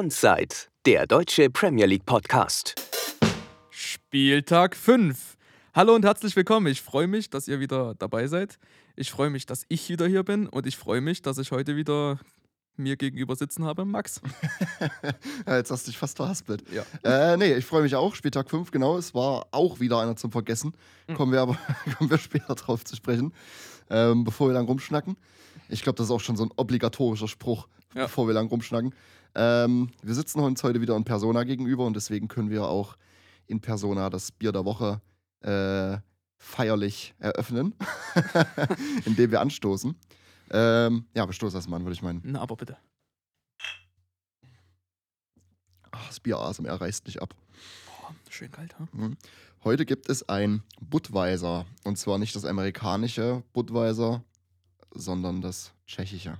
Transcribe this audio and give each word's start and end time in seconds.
Onside, 0.00 0.54
der 0.86 1.08
deutsche 1.08 1.50
Premier 1.50 1.86
League 1.86 2.06
Podcast. 2.06 2.76
Spieltag 3.68 4.76
5. 4.76 5.36
Hallo 5.74 5.92
und 5.96 6.04
herzlich 6.04 6.36
willkommen. 6.36 6.68
Ich 6.68 6.82
freue 6.82 7.08
mich, 7.08 7.30
dass 7.30 7.48
ihr 7.48 7.58
wieder 7.58 7.96
dabei 7.98 8.28
seid. 8.28 8.60
Ich 8.94 9.10
freue 9.10 9.28
mich, 9.28 9.44
dass 9.44 9.64
ich 9.68 9.88
wieder 9.88 10.06
hier 10.06 10.22
bin 10.22 10.46
und 10.46 10.68
ich 10.68 10.76
freue 10.76 11.00
mich, 11.00 11.20
dass 11.22 11.38
ich 11.38 11.50
heute 11.50 11.74
wieder 11.74 12.20
mir 12.76 12.96
gegenüber 12.96 13.34
sitzen 13.34 13.64
habe, 13.64 13.84
Max. 13.84 14.20
ja, 15.48 15.56
jetzt 15.56 15.72
hast 15.72 15.88
du 15.88 15.90
dich 15.90 15.98
fast 15.98 16.16
verhaspelt. 16.16 16.62
Ja. 16.70 17.32
Äh, 17.32 17.36
nee, 17.36 17.54
ich 17.54 17.66
freue 17.66 17.82
mich 17.82 17.96
auch. 17.96 18.14
Spieltag 18.14 18.48
5, 18.50 18.70
genau. 18.70 18.98
Es 18.98 19.14
war 19.14 19.48
auch 19.50 19.80
wieder 19.80 19.98
einer 19.98 20.14
zum 20.14 20.30
Vergessen. 20.30 20.74
Mhm. 21.08 21.14
Kommen 21.14 21.32
wir 21.32 21.40
aber 21.40 21.58
kommen 21.98 22.08
wir 22.08 22.18
später 22.18 22.54
drauf 22.54 22.84
zu 22.84 22.94
sprechen, 22.94 23.34
ähm, 23.90 24.22
bevor 24.22 24.46
wir 24.48 24.54
lang 24.54 24.66
rumschnacken. 24.66 25.16
Ich 25.68 25.82
glaube, 25.82 25.96
das 25.96 26.06
ist 26.06 26.12
auch 26.12 26.20
schon 26.20 26.36
so 26.36 26.44
ein 26.44 26.52
obligatorischer 26.56 27.26
Spruch, 27.26 27.66
Ja. 27.96 28.04
bevor 28.04 28.28
wir 28.28 28.34
lang 28.34 28.46
rumschnacken. 28.46 28.94
Ähm, 29.34 29.90
wir 30.02 30.14
sitzen 30.14 30.40
uns 30.40 30.62
heute 30.62 30.80
wieder 30.80 30.96
in 30.96 31.04
Persona 31.04 31.44
gegenüber 31.44 31.86
und 31.86 31.94
deswegen 31.94 32.28
können 32.28 32.50
wir 32.50 32.64
auch 32.64 32.96
in 33.46 33.60
Persona 33.60 34.10
das 34.10 34.32
Bier 34.32 34.52
der 34.52 34.64
Woche 34.64 35.00
äh, 35.40 35.98
feierlich 36.38 37.14
eröffnen, 37.18 37.74
indem 39.04 39.30
wir 39.30 39.40
anstoßen. 39.40 39.96
Ähm, 40.50 41.06
ja, 41.14 41.26
wir 41.26 41.32
stoßen 41.32 41.56
erstmal 41.56 41.80
an, 41.80 41.84
würde 41.84 41.94
ich 41.94 42.02
meinen. 42.02 42.22
Na, 42.24 42.40
aber 42.40 42.56
bitte. 42.56 42.76
Ach, 45.90 46.06
das 46.06 46.20
Bier 46.20 46.38
ASMR 46.38 46.80
reißt 46.80 47.06
nicht 47.06 47.20
ab. 47.20 47.34
Boah, 47.86 48.14
schön 48.30 48.50
kalt, 48.50 48.78
ha? 48.78 48.88
Heute 49.64 49.84
gibt 49.84 50.08
es 50.08 50.28
ein 50.28 50.62
Budweiser. 50.80 51.66
Und 51.84 51.98
zwar 51.98 52.18
nicht 52.18 52.36
das 52.36 52.44
amerikanische 52.44 53.42
Budweiser, 53.52 54.22
sondern 54.92 55.40
das 55.40 55.72
tschechische. 55.86 56.38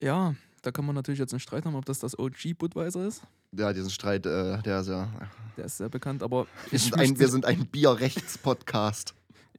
Ja, 0.00 0.34
da 0.62 0.70
kann 0.70 0.84
man 0.84 0.94
natürlich 0.94 1.18
jetzt 1.18 1.32
einen 1.32 1.40
Streit 1.40 1.64
haben, 1.64 1.74
ob 1.74 1.86
das 1.86 2.00
das 2.00 2.18
OG 2.18 2.58
Budweiser 2.58 3.06
ist. 3.06 3.22
Ja, 3.56 3.72
diesen 3.72 3.88
Streit, 3.90 4.26
äh, 4.26 4.60
der 4.62 4.80
ist 4.80 4.88
ja. 4.88 5.08
Der 5.56 5.64
ist 5.64 5.78
sehr 5.78 5.88
bekannt, 5.88 6.22
aber 6.22 6.46
Wir 6.70 6.78
sind 6.78 6.98
ein, 6.98 7.18
wir 7.18 7.28
sind 7.28 7.46
ein 7.46 7.66
Bierrechts-Podcast. 7.66 9.14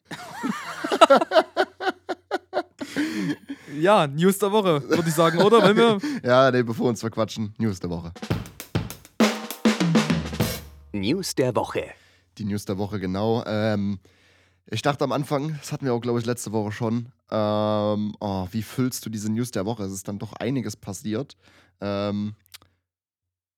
ja, 3.79 4.05
News 4.07 4.37
der 4.37 4.51
Woche, 4.51 4.87
würde 4.89 5.07
ich 5.07 5.13
sagen, 5.13 5.39
oder? 5.39 5.63
Wollen 5.63 5.77
wir? 5.77 5.97
Ja, 6.23 6.51
nee, 6.51 6.63
bevor 6.63 6.85
wir 6.85 6.89
uns 6.89 6.99
verquatschen, 7.01 7.53
News 7.57 7.79
der 7.79 7.89
Woche. 7.89 8.11
News 10.91 11.33
der 11.35 11.55
Woche. 11.55 11.85
Die 12.37 12.43
News 12.45 12.65
der 12.65 12.77
Woche, 12.77 12.99
genau. 12.99 13.43
Ähm, 13.45 13.99
ich 14.67 14.81
dachte 14.81 15.03
am 15.03 15.11
Anfang, 15.11 15.57
das 15.59 15.71
hatten 15.71 15.85
wir 15.85 15.93
auch, 15.93 16.01
glaube 16.01 16.19
ich, 16.19 16.25
letzte 16.25 16.51
Woche 16.51 16.71
schon. 16.71 17.11
Ähm, 17.29 18.13
oh, 18.19 18.47
wie 18.51 18.63
füllst 18.63 19.05
du 19.05 19.09
diese 19.09 19.31
News 19.31 19.51
der 19.51 19.65
Woche? 19.65 19.83
Es 19.83 19.91
ist 19.91 20.07
dann 20.07 20.19
doch 20.19 20.33
einiges 20.33 20.75
passiert. 20.75 21.35
Ähm, 21.79 22.35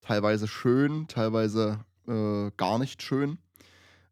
teilweise 0.02 0.48
schön, 0.48 1.08
teilweise 1.08 1.80
äh, 2.08 2.52
gar 2.58 2.80
nicht 2.80 3.02
schön. 3.02 3.38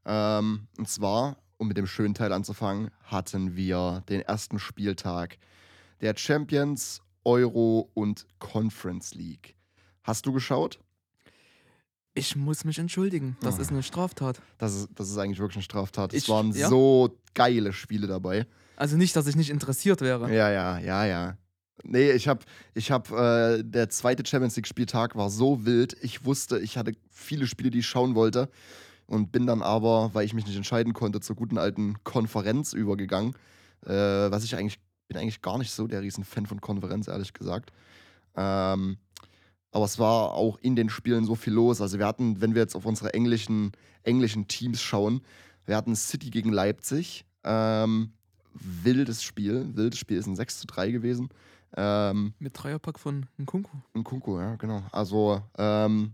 Ähm, 0.05 0.67
und 0.77 0.89
zwar, 0.89 1.37
um 1.57 1.67
mit 1.67 1.77
dem 1.77 1.87
schönen 1.87 2.13
Teil 2.13 2.33
anzufangen, 2.33 2.91
hatten 3.03 3.55
wir 3.55 4.03
den 4.09 4.21
ersten 4.21 4.59
Spieltag 4.59 5.37
der 6.01 6.15
Champions, 6.17 7.01
Euro 7.23 7.89
und 7.93 8.25
Conference 8.39 9.13
League. 9.13 9.55
Hast 10.03 10.25
du 10.25 10.33
geschaut? 10.33 10.79
Ich 12.13 12.35
muss 12.35 12.65
mich 12.65 12.77
entschuldigen. 12.77 13.37
Das 13.41 13.57
Oh. 13.57 13.61
ist 13.61 13.71
eine 13.71 13.83
Straftat. 13.83 14.41
Das 14.57 14.75
ist, 14.75 14.89
das 14.95 15.09
ist 15.09 15.17
eigentlich 15.17 15.39
wirklich 15.39 15.57
eine 15.57 15.63
Straftat. 15.63 16.13
Es 16.13 16.23
Ich- 16.23 16.29
waren 16.29 16.51
ja. 16.53 16.67
so 16.67 17.17
geile 17.33 17.71
Spiele 17.73 18.07
dabei. 18.07 18.45
Also 18.75 18.97
nicht, 18.97 19.15
dass 19.15 19.27
ich 19.27 19.35
nicht 19.35 19.49
interessiert 19.49 20.01
wäre. 20.01 20.33
Ja, 20.33 20.49
ja, 20.51 20.77
ja, 20.79 21.05
ja. 21.05 21.37
Nee, 21.83 22.11
ich 22.11 22.27
hab, 22.27 22.43
ich 22.73 22.91
hab, 22.91 23.11
äh, 23.11 23.63
der 23.63 23.89
zweite 23.89 24.23
Champions 24.25 24.55
League-Spieltag 24.55 25.15
war 25.15 25.29
so 25.29 25.65
wild. 25.65 25.95
Ich 26.01 26.25
wusste, 26.25 26.59
ich 26.59 26.77
hatte 26.77 26.93
viele 27.09 27.47
Spiele, 27.47 27.69
die 27.71 27.79
ich 27.79 27.87
schauen 27.87 28.13
wollte. 28.15 28.49
Und 29.07 29.31
bin 29.31 29.45
dann 29.47 29.61
aber, 29.61 30.13
weil 30.13 30.25
ich 30.25 30.33
mich 30.33 30.45
nicht 30.45 30.55
entscheiden 30.55 30.93
konnte, 30.93 31.19
zur 31.21 31.35
guten 31.35 31.57
alten 31.57 32.01
Konferenz 32.03 32.73
übergegangen. 32.73 33.33
Äh, 33.85 33.89
was 34.31 34.43
ich 34.43 34.55
eigentlich, 34.55 34.79
bin 35.07 35.17
eigentlich 35.17 35.41
gar 35.41 35.57
nicht 35.57 35.71
so 35.71 35.87
der 35.87 36.01
Riesenfan 36.01 36.45
von 36.45 36.61
Konferenz, 36.61 37.07
ehrlich 37.07 37.33
gesagt. 37.33 37.71
Ähm, 38.35 38.97
aber 39.71 39.85
es 39.85 39.99
war 39.99 40.33
auch 40.33 40.57
in 40.59 40.75
den 40.75 40.89
Spielen 40.89 41.25
so 41.25 41.35
viel 41.35 41.53
los. 41.53 41.81
Also 41.81 41.97
wir 41.97 42.05
hatten, 42.05 42.41
wenn 42.41 42.55
wir 42.55 42.61
jetzt 42.61 42.75
auf 42.75 42.85
unsere 42.85 43.13
englischen, 43.13 43.71
englischen 44.03 44.47
Teams 44.47 44.81
schauen, 44.81 45.21
wir 45.65 45.75
hatten 45.75 45.95
City 45.95 46.29
gegen 46.29 46.51
Leipzig. 46.51 47.25
Ähm, 47.43 48.11
wildes 48.53 49.23
Spiel. 49.23 49.69
Wildes 49.75 49.99
Spiel 49.99 50.17
ist 50.17 50.27
ein 50.27 50.35
6 50.35 50.59
zu 50.59 50.67
3 50.67 50.91
gewesen. 50.91 51.29
Ähm, 51.75 52.33
Mit 52.39 52.61
Dreierpack 52.61 52.99
von 52.99 53.27
Nkunku. 53.37 53.77
ein 53.95 54.03
Kunku, 54.03 54.39
ja, 54.39 54.55
genau. 54.55 54.83
Also, 54.91 55.41
ähm, 55.57 56.11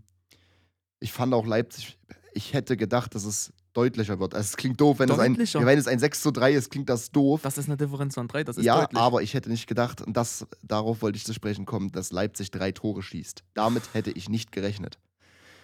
ich 1.00 1.12
fand 1.12 1.34
auch 1.34 1.46
Leipzig, 1.46 1.98
ich 2.32 2.52
hätte 2.52 2.76
gedacht, 2.76 3.14
dass 3.14 3.24
es 3.24 3.52
deutlicher 3.74 4.18
wird. 4.18 4.34
Also, 4.34 4.46
es 4.46 4.56
klingt 4.56 4.80
doof, 4.80 4.98
wenn 4.98 5.08
es, 5.10 5.18
ein, 5.18 5.36
wenn 5.36 5.78
es 5.78 5.86
ein 5.86 5.98
6 5.98 6.22
zu 6.22 6.30
3 6.30 6.52
ist, 6.52 6.70
klingt 6.70 6.88
das 6.88 7.10
doof. 7.10 7.40
Das 7.42 7.58
ist 7.58 7.66
eine 7.68 7.76
Differenz 7.76 8.14
von 8.14 8.28
drei, 8.28 8.44
das 8.44 8.56
ist 8.58 8.64
ja, 8.64 8.80
deutlich. 8.80 9.00
aber 9.00 9.22
ich 9.22 9.34
hätte 9.34 9.50
nicht 9.50 9.66
gedacht, 9.66 10.00
und 10.02 10.16
das, 10.16 10.46
darauf 10.62 11.02
wollte 11.02 11.16
ich 11.16 11.24
zu 11.24 11.32
sprechen 11.34 11.66
kommen, 11.66 11.90
dass 11.92 12.12
Leipzig 12.12 12.50
drei 12.50 12.72
Tore 12.72 13.02
schießt. 13.02 13.44
Damit 13.54 13.82
hätte 13.92 14.10
ich 14.10 14.28
nicht 14.28 14.52
gerechnet. 14.52 14.98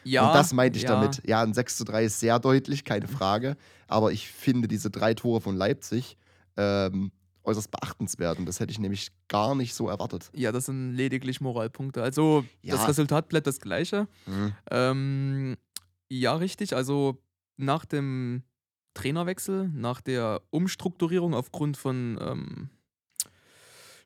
ja, 0.04 0.26
und 0.28 0.34
das 0.34 0.52
meinte 0.52 0.78
ich 0.78 0.84
ja. 0.84 0.90
damit. 0.90 1.22
Ja, 1.26 1.42
ein 1.42 1.54
6 1.54 1.76
zu 1.78 1.84
3 1.84 2.04
ist 2.04 2.20
sehr 2.20 2.38
deutlich, 2.38 2.84
keine 2.84 3.08
Frage. 3.08 3.56
Aber 3.88 4.12
ich 4.12 4.28
finde 4.30 4.68
diese 4.68 4.90
drei 4.90 5.14
Tore 5.14 5.40
von 5.40 5.56
Leipzig 5.56 6.16
ähm, 6.56 7.10
äußerst 7.42 7.70
beachtenswert. 7.70 8.38
Und 8.38 8.46
das 8.46 8.60
hätte 8.60 8.70
ich 8.72 8.78
nämlich 8.78 9.08
gar 9.28 9.54
nicht 9.54 9.74
so 9.74 9.88
erwartet. 9.88 10.30
Ja, 10.34 10.52
das 10.52 10.66
sind 10.66 10.94
lediglich 10.94 11.40
Moralpunkte. 11.40 12.02
Also 12.02 12.44
Ja. 12.62 12.76
das 12.76 12.88
Resultat 12.88 13.28
bleibt 13.28 13.46
das 13.46 13.60
gleiche. 13.60 14.08
Mhm. 14.26 14.52
Ähm, 14.70 15.56
ja, 16.08 16.34
richtig. 16.36 16.74
Also 16.76 17.18
nach 17.56 17.84
dem 17.84 18.42
Trainerwechsel, 18.94 19.68
nach 19.74 20.00
der 20.00 20.42
Umstrukturierung 20.50 21.34
aufgrund 21.34 21.76
von 21.76 22.18
ähm, 22.20 22.70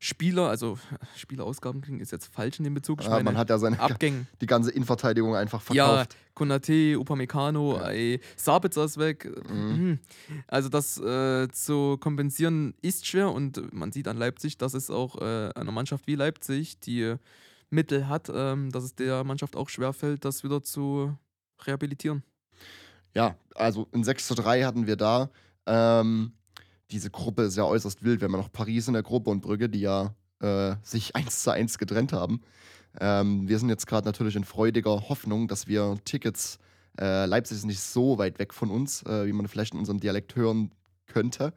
Spieler, 0.01 0.49
also 0.49 0.79
Spielerausgaben 1.17 1.81
klingt 1.81 2.01
ist 2.01 2.13
jetzt 2.13 2.27
falsch 2.33 2.59
in 2.59 2.65
dem 2.65 2.75
Bezug. 2.75 3.03
Ja, 3.03 3.21
man 3.23 3.37
hat 3.37 3.51
ja 3.51 3.59
seine, 3.59 3.81
Abgängen. 3.81 4.29
die 4.41 4.47
ganze 4.47 4.71
Innenverteidigung 4.71 5.35
einfach 5.35 5.61
Ja, 5.75 5.87
verkauft. 5.89 6.17
Konate, 6.35 6.97
Upamecano, 6.99 7.77
Ja. 7.79 7.89
ey, 7.91 8.21
Sabitzer 8.37 8.85
ist 8.85 8.97
weg. 8.99 9.29
Mhm. 9.51 9.57
Mhm. 9.57 9.99
Also 10.47 10.69
das 10.69 10.99
äh, 11.01 11.49
zu 11.49 11.99
kompensieren 11.99 12.75
ist 12.81 13.07
schwer 13.07 13.33
und 13.33 13.73
man 13.75 13.91
sieht 13.91 14.07
an 14.07 14.17
Leipzig, 14.17 14.57
dass 14.57 14.75
es 14.75 14.89
auch 14.89 15.21
äh, 15.21 15.51
einer 15.55 15.73
Mannschaft 15.73 16.07
wie 16.07 16.15
Leipzig, 16.15 16.79
die 16.81 17.17
Mittel 17.71 18.09
hat, 18.09 18.31
ähm, 18.33 18.71
dass 18.71 18.85
es 18.85 18.95
der 18.95 19.25
Mannschaft 19.25 19.57
auch 19.57 19.69
schwerfällt, 19.69 20.25
das 20.25 20.45
wieder 20.45 20.63
zu 20.63 21.15
rehabilitieren. 21.67 22.23
Ja, 23.15 23.37
also 23.55 23.89
in 23.93 24.05
6 24.05 24.27
zu 24.27 24.35
3 24.35 24.65
hatten 24.65 24.87
wir 24.87 24.97
da. 24.97 25.31
Ähm, 25.67 26.33
diese 26.91 27.11
Gruppe 27.11 27.43
ist 27.43 27.57
ja 27.57 27.65
äußerst 27.65 28.03
wild. 28.03 28.21
Wir 28.21 28.27
haben 28.27 28.33
ja 28.33 28.39
noch 28.39 28.53
Paris 28.53 28.89
in 28.89 28.95
der 28.95 29.03
Gruppe 29.03 29.31
und 29.31 29.41
Brügge, 29.41 29.69
die 29.69 29.81
ja 29.81 30.15
äh, 30.41 30.77
sich 30.83 31.15
1 31.17 31.43
zu 31.43 31.51
1 31.51 31.79
getrennt 31.79 32.13
haben. 32.13 32.41
Ähm, 33.01 33.49
wir 33.49 33.59
sind 33.59 33.69
jetzt 33.69 33.87
gerade 33.87 34.07
natürlich 34.07 34.37
in 34.37 34.45
freudiger 34.45 35.09
Hoffnung, 35.09 35.49
dass 35.49 35.67
wir 35.67 35.99
Tickets, 36.05 36.59
äh, 36.99 37.27
Leipzig 37.27 37.59
ist 37.59 37.65
nicht 37.65 37.81
so 37.81 38.19
weit 38.19 38.39
weg 38.39 38.55
von 38.55 38.71
uns, 38.71 39.03
äh, 39.03 39.27
wie 39.27 39.33
man 39.33 39.47
vielleicht 39.47 39.75
in 39.75 39.81
unserem 39.81 40.01
Dialekt 40.01 40.37
hören 40.37 40.73
könnte. 41.07 41.53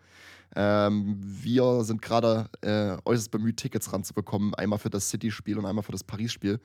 Ähm, 0.55 1.17
wir 1.17 1.83
sind 1.83 2.01
gerade 2.01 2.49
äh, 2.61 2.97
äußerst 3.05 3.31
bemüht, 3.31 3.57
Tickets 3.57 3.93
ranzubekommen. 3.93 4.53
Einmal 4.53 4.79
für 4.79 4.89
das 4.89 5.09
City-Spiel 5.09 5.57
und 5.57 5.65
einmal 5.65 5.83
für 5.83 5.93
das 5.93 6.03
Paris-Spiel. 6.03 6.59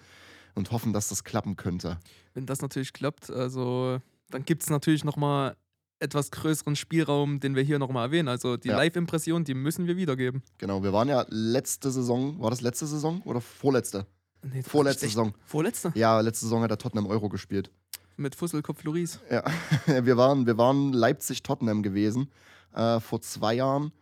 Und 0.54 0.70
hoffen, 0.70 0.94
dass 0.94 1.08
das 1.08 1.22
klappen 1.22 1.56
könnte. 1.56 1.98
Wenn 2.32 2.46
das 2.46 2.62
natürlich 2.62 2.94
klappt, 2.94 3.28
also 3.28 4.00
dann 4.30 4.44
gibt 4.44 4.62
es 4.62 4.70
natürlich 4.70 5.04
nochmal 5.04 5.56
etwas 5.98 6.30
größeren 6.30 6.76
Spielraum, 6.76 7.40
den 7.40 7.54
wir 7.56 7.62
hier 7.62 7.78
nochmal 7.78 8.06
erwähnen. 8.06 8.28
Also 8.28 8.56
die 8.56 8.68
Ja. 8.68 8.76
Live-Impression, 8.76 9.44
die 9.44 9.54
müssen 9.54 9.86
wir 9.86 9.96
wiedergeben. 9.96 10.42
Genau, 10.58 10.82
wir 10.82 10.92
waren 10.92 11.08
ja 11.08 11.24
letzte 11.28 11.90
Saison, 11.90 12.38
war 12.40 12.50
das 12.50 12.60
letzte 12.60 12.86
Saison 12.86 13.22
oder 13.22 13.40
vorletzte? 13.40 14.06
Nee, 14.42 14.62
Vorletzte 14.62 15.06
Saison. 15.06 15.34
Vorletzte? 15.46 15.92
Ja, 15.94 16.20
letzte 16.20 16.44
Saison 16.46 16.62
hat 16.62 16.70
der 16.70 16.78
Tottenham 16.78 17.06
Euro 17.06 17.28
gespielt. 17.28 17.70
Mit 18.18 18.34
Fusselkopf 18.34 18.84
Loris. 18.84 19.20
Ja, 19.30 19.42
wir 20.04 20.16
waren, 20.16 20.46
wir 20.46 20.58
waren 20.58 20.92
Leipzig-Tottenham 20.92 21.82
gewesen 21.82 22.30
äh, 22.74 23.00
vor 23.00 23.20
zwei 23.22 23.54
Jahren, 23.54 23.92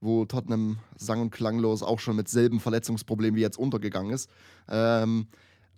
wo 0.00 0.24
Tottenham 0.24 0.78
sang- 0.96 1.20
und 1.20 1.30
klanglos 1.30 1.82
auch 1.82 1.98
schon 1.98 2.16
mit 2.16 2.28
selben 2.28 2.60
Verletzungsproblemen 2.60 3.36
wie 3.36 3.42
jetzt 3.42 3.58
untergegangen 3.58 4.12
ist. 4.12 4.30
Ähm, 4.68 5.26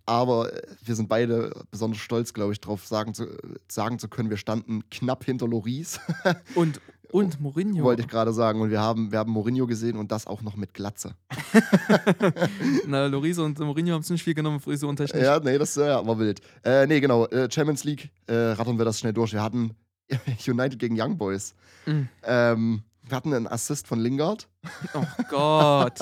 aber 0.07 0.51
wir 0.85 0.95
sind 0.95 1.09
beide 1.09 1.53
besonders 1.71 2.01
stolz, 2.01 2.33
glaube 2.35 2.53
ich, 2.53 2.61
darauf 2.61 2.87
sagen 2.87 3.15
zu, 3.15 3.27
sagen 3.69 3.99
zu 3.99 4.09
können, 4.09 4.31
wir 4.31 4.37
standen 4.37 4.83
knapp 4.91 5.25
hinter 5.25 5.47
Loris, 5.49 6.01
Und, 6.55 6.81
und 7.11 7.41
Mourinho. 7.41 7.85
wollte 7.85 8.03
ich 8.03 8.09
gerade 8.09 8.33
sagen. 8.33 8.61
Und 8.63 8.71
wir 8.71 8.81
haben, 8.81 9.13
wir 9.13 9.19
haben 9.19 9.31
Mourinho 9.33 9.67
gesehen 9.67 9.97
und 9.99 10.11
das 10.11 10.27
auch 10.27 10.41
noch 10.43 10.57
mit 10.57 10.73
Glatze. 10.75 11.15
Na, 12.87 13.07
Loris 13.07 13.39
und 13.39 13.59
Mourinho 13.59 13.93
haben 13.95 14.01
es 14.03 14.11
nicht 14.11 14.23
viel 14.23 14.35
genommen, 14.35 14.61
frisurentechnisch. 14.61 15.23
Ja, 15.23 15.39
nee, 15.39 15.59
das 15.59 15.77
äh, 15.77 15.81
war 15.83 16.19
wild. 16.19 16.41
Äh, 16.65 16.87
nee, 16.87 17.01
genau. 17.01 17.27
Äh, 17.27 17.51
Champions 17.51 17.85
League, 17.85 18.11
äh, 18.27 18.35
rattern 18.35 18.79
wir 18.79 18.85
das 18.85 18.99
schnell 18.99 19.13
durch. 19.13 19.33
Wir 19.33 19.43
hatten 19.43 19.75
United 20.47 20.79
gegen 20.79 21.01
Young 21.01 21.17
Boys. 21.19 21.55
Mhm. 21.87 22.09
Ähm, 22.25 22.83
wir 23.05 23.17
hatten 23.17 23.35
einen 23.35 23.47
Assist 23.47 23.87
von 23.87 24.01
Lingard. 24.01 24.49
Oh 24.95 25.05
Gott. 25.29 25.99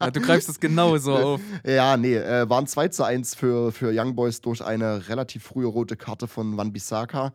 Ja, 0.00 0.10
du 0.10 0.20
greifst 0.20 0.48
das 0.48 0.60
genauso 0.60 1.14
auf. 1.14 1.40
Ja, 1.64 1.96
nee, 1.96 2.14
äh, 2.14 2.48
waren 2.48 2.66
2 2.66 2.88
zu 2.88 3.04
1 3.04 3.34
für, 3.34 3.72
für 3.72 3.90
Young 3.92 4.14
Boys 4.14 4.40
durch 4.40 4.64
eine 4.64 5.08
relativ 5.08 5.44
frühe 5.44 5.66
rote 5.66 5.96
Karte 5.96 6.28
von 6.28 6.56
Wan 6.56 6.72
Bissaka. 6.72 7.32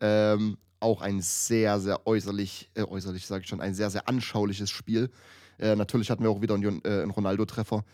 Ähm, 0.00 0.56
auch 0.80 1.00
ein 1.00 1.20
sehr, 1.20 1.80
sehr 1.80 2.06
äußerlich, 2.06 2.70
äh, 2.74 2.82
äußerlich 2.82 3.26
sage 3.26 3.42
ich 3.42 3.48
schon, 3.48 3.60
ein 3.60 3.74
sehr, 3.74 3.90
sehr 3.90 4.08
anschauliches 4.08 4.70
Spiel. 4.70 5.10
Äh, 5.58 5.76
natürlich 5.76 6.10
hatten 6.10 6.22
wir 6.22 6.30
auch 6.30 6.42
wieder 6.42 6.54
einen, 6.54 6.84
äh, 6.84 7.02
einen 7.02 7.10
Ronaldo-Treffer. 7.10 7.84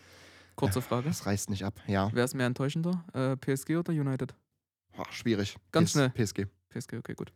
Kurze 0.55 0.81
Frage. 0.81 1.07
Das 1.07 1.25
reißt 1.25 1.49
nicht 1.49 1.63
ab, 1.63 1.79
ja. 1.87 2.09
Wer 2.13 2.25
ist 2.25 2.35
mehr 2.35 2.47
enttäuschender? 2.47 3.03
Äh, 3.13 3.37
PSG 3.37 3.77
oder 3.77 3.93
United? 3.93 4.35
Boah, 4.95 5.05
schwierig. 5.11 5.55
Ganz 5.71 5.91
schnell. 5.91 6.09
PSG. 6.09 6.45
PSG, 6.69 6.93
okay, 6.97 7.13
gut. 7.15 7.31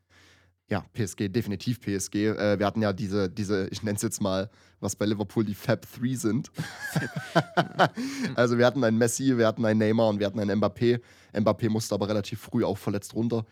Ja, 0.68 0.84
PSG, 0.94 1.30
definitiv 1.30 1.80
PSG. 1.80 2.16
Äh, 2.16 2.60
wir 2.60 2.66
hatten 2.66 2.82
ja 2.82 2.92
diese, 2.92 3.30
diese 3.30 3.68
ich 3.68 3.84
nenne 3.84 3.98
es 3.98 4.02
jetzt 4.02 4.20
mal, 4.20 4.50
was 4.80 4.96
bei 4.96 5.06
Liverpool 5.06 5.46
die 5.46 5.54
Fab 5.54 5.86
3 6.00 6.16
sind. 6.16 6.52
also 8.36 8.58
wir 8.58 8.66
hatten 8.66 8.84
einen 8.84 8.98
Messi, 8.98 9.38
wir 9.38 9.46
hatten 9.46 9.64
einen 9.64 9.80
Neymar 9.80 10.10
und 10.10 10.20
wir 10.20 10.26
hatten 10.26 10.40
einen 10.40 10.60
Mbappé. 10.60 11.02
Mbappé 11.34 11.70
musste 11.70 11.94
aber 11.94 12.10
relativ 12.10 12.42
früh 12.42 12.64
auch 12.64 12.80
verletzt 12.80 13.14
runter. 13.14 13.46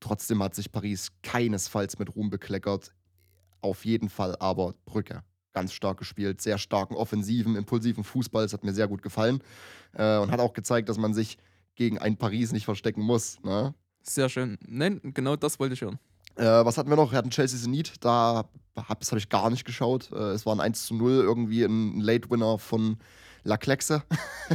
Trotzdem 0.00 0.42
hat 0.42 0.54
sich 0.54 0.72
Paris 0.72 1.12
keinesfalls 1.22 1.98
mit 1.98 2.16
Ruhm 2.16 2.30
bekleckert. 2.30 2.92
Auf 3.60 3.84
jeden 3.84 4.08
Fall 4.08 4.34
aber 4.40 4.74
Brücke. 4.86 5.22
Ganz 5.52 5.74
stark 5.74 5.98
gespielt, 5.98 6.40
sehr 6.40 6.56
starken 6.56 6.94
offensiven, 6.94 7.56
impulsiven 7.56 8.04
Fußball. 8.04 8.44
Das 8.44 8.54
hat 8.54 8.64
mir 8.64 8.72
sehr 8.72 8.88
gut 8.88 9.02
gefallen. 9.02 9.42
Äh, 9.92 10.18
und 10.18 10.30
hat 10.30 10.40
auch 10.40 10.54
gezeigt, 10.54 10.88
dass 10.88 10.96
man 10.96 11.12
sich 11.12 11.36
gegen 11.74 11.98
ein 11.98 12.16
Paris 12.16 12.52
nicht 12.52 12.64
verstecken 12.64 13.02
muss. 13.02 13.42
Ne? 13.42 13.74
Sehr 14.02 14.30
schön. 14.30 14.58
Nein, 14.66 15.00
genau 15.02 15.36
das 15.36 15.58
wollte 15.58 15.74
ich 15.74 15.82
hören. 15.82 15.98
Äh, 16.36 16.44
was 16.44 16.78
hatten 16.78 16.90
wir 16.90 16.96
noch? 16.96 17.12
Wir 17.12 17.18
hatten 17.18 17.30
Chelsea 17.30 17.58
Zenit. 17.58 17.94
Da 18.00 18.44
hab, 18.76 19.00
das 19.00 19.10
habe 19.10 19.18
ich 19.18 19.28
gar 19.28 19.50
nicht 19.50 19.64
geschaut. 19.64 20.10
Äh, 20.12 20.32
es 20.32 20.46
war 20.46 20.54
ein 20.54 20.60
1 20.60 20.86
zu 20.86 20.94
0, 20.94 21.12
irgendwie 21.12 21.64
ein 21.64 22.00
Late-Winner 22.00 22.58
von 22.58 22.98
La 23.44 23.56
Klexe. 23.56 24.02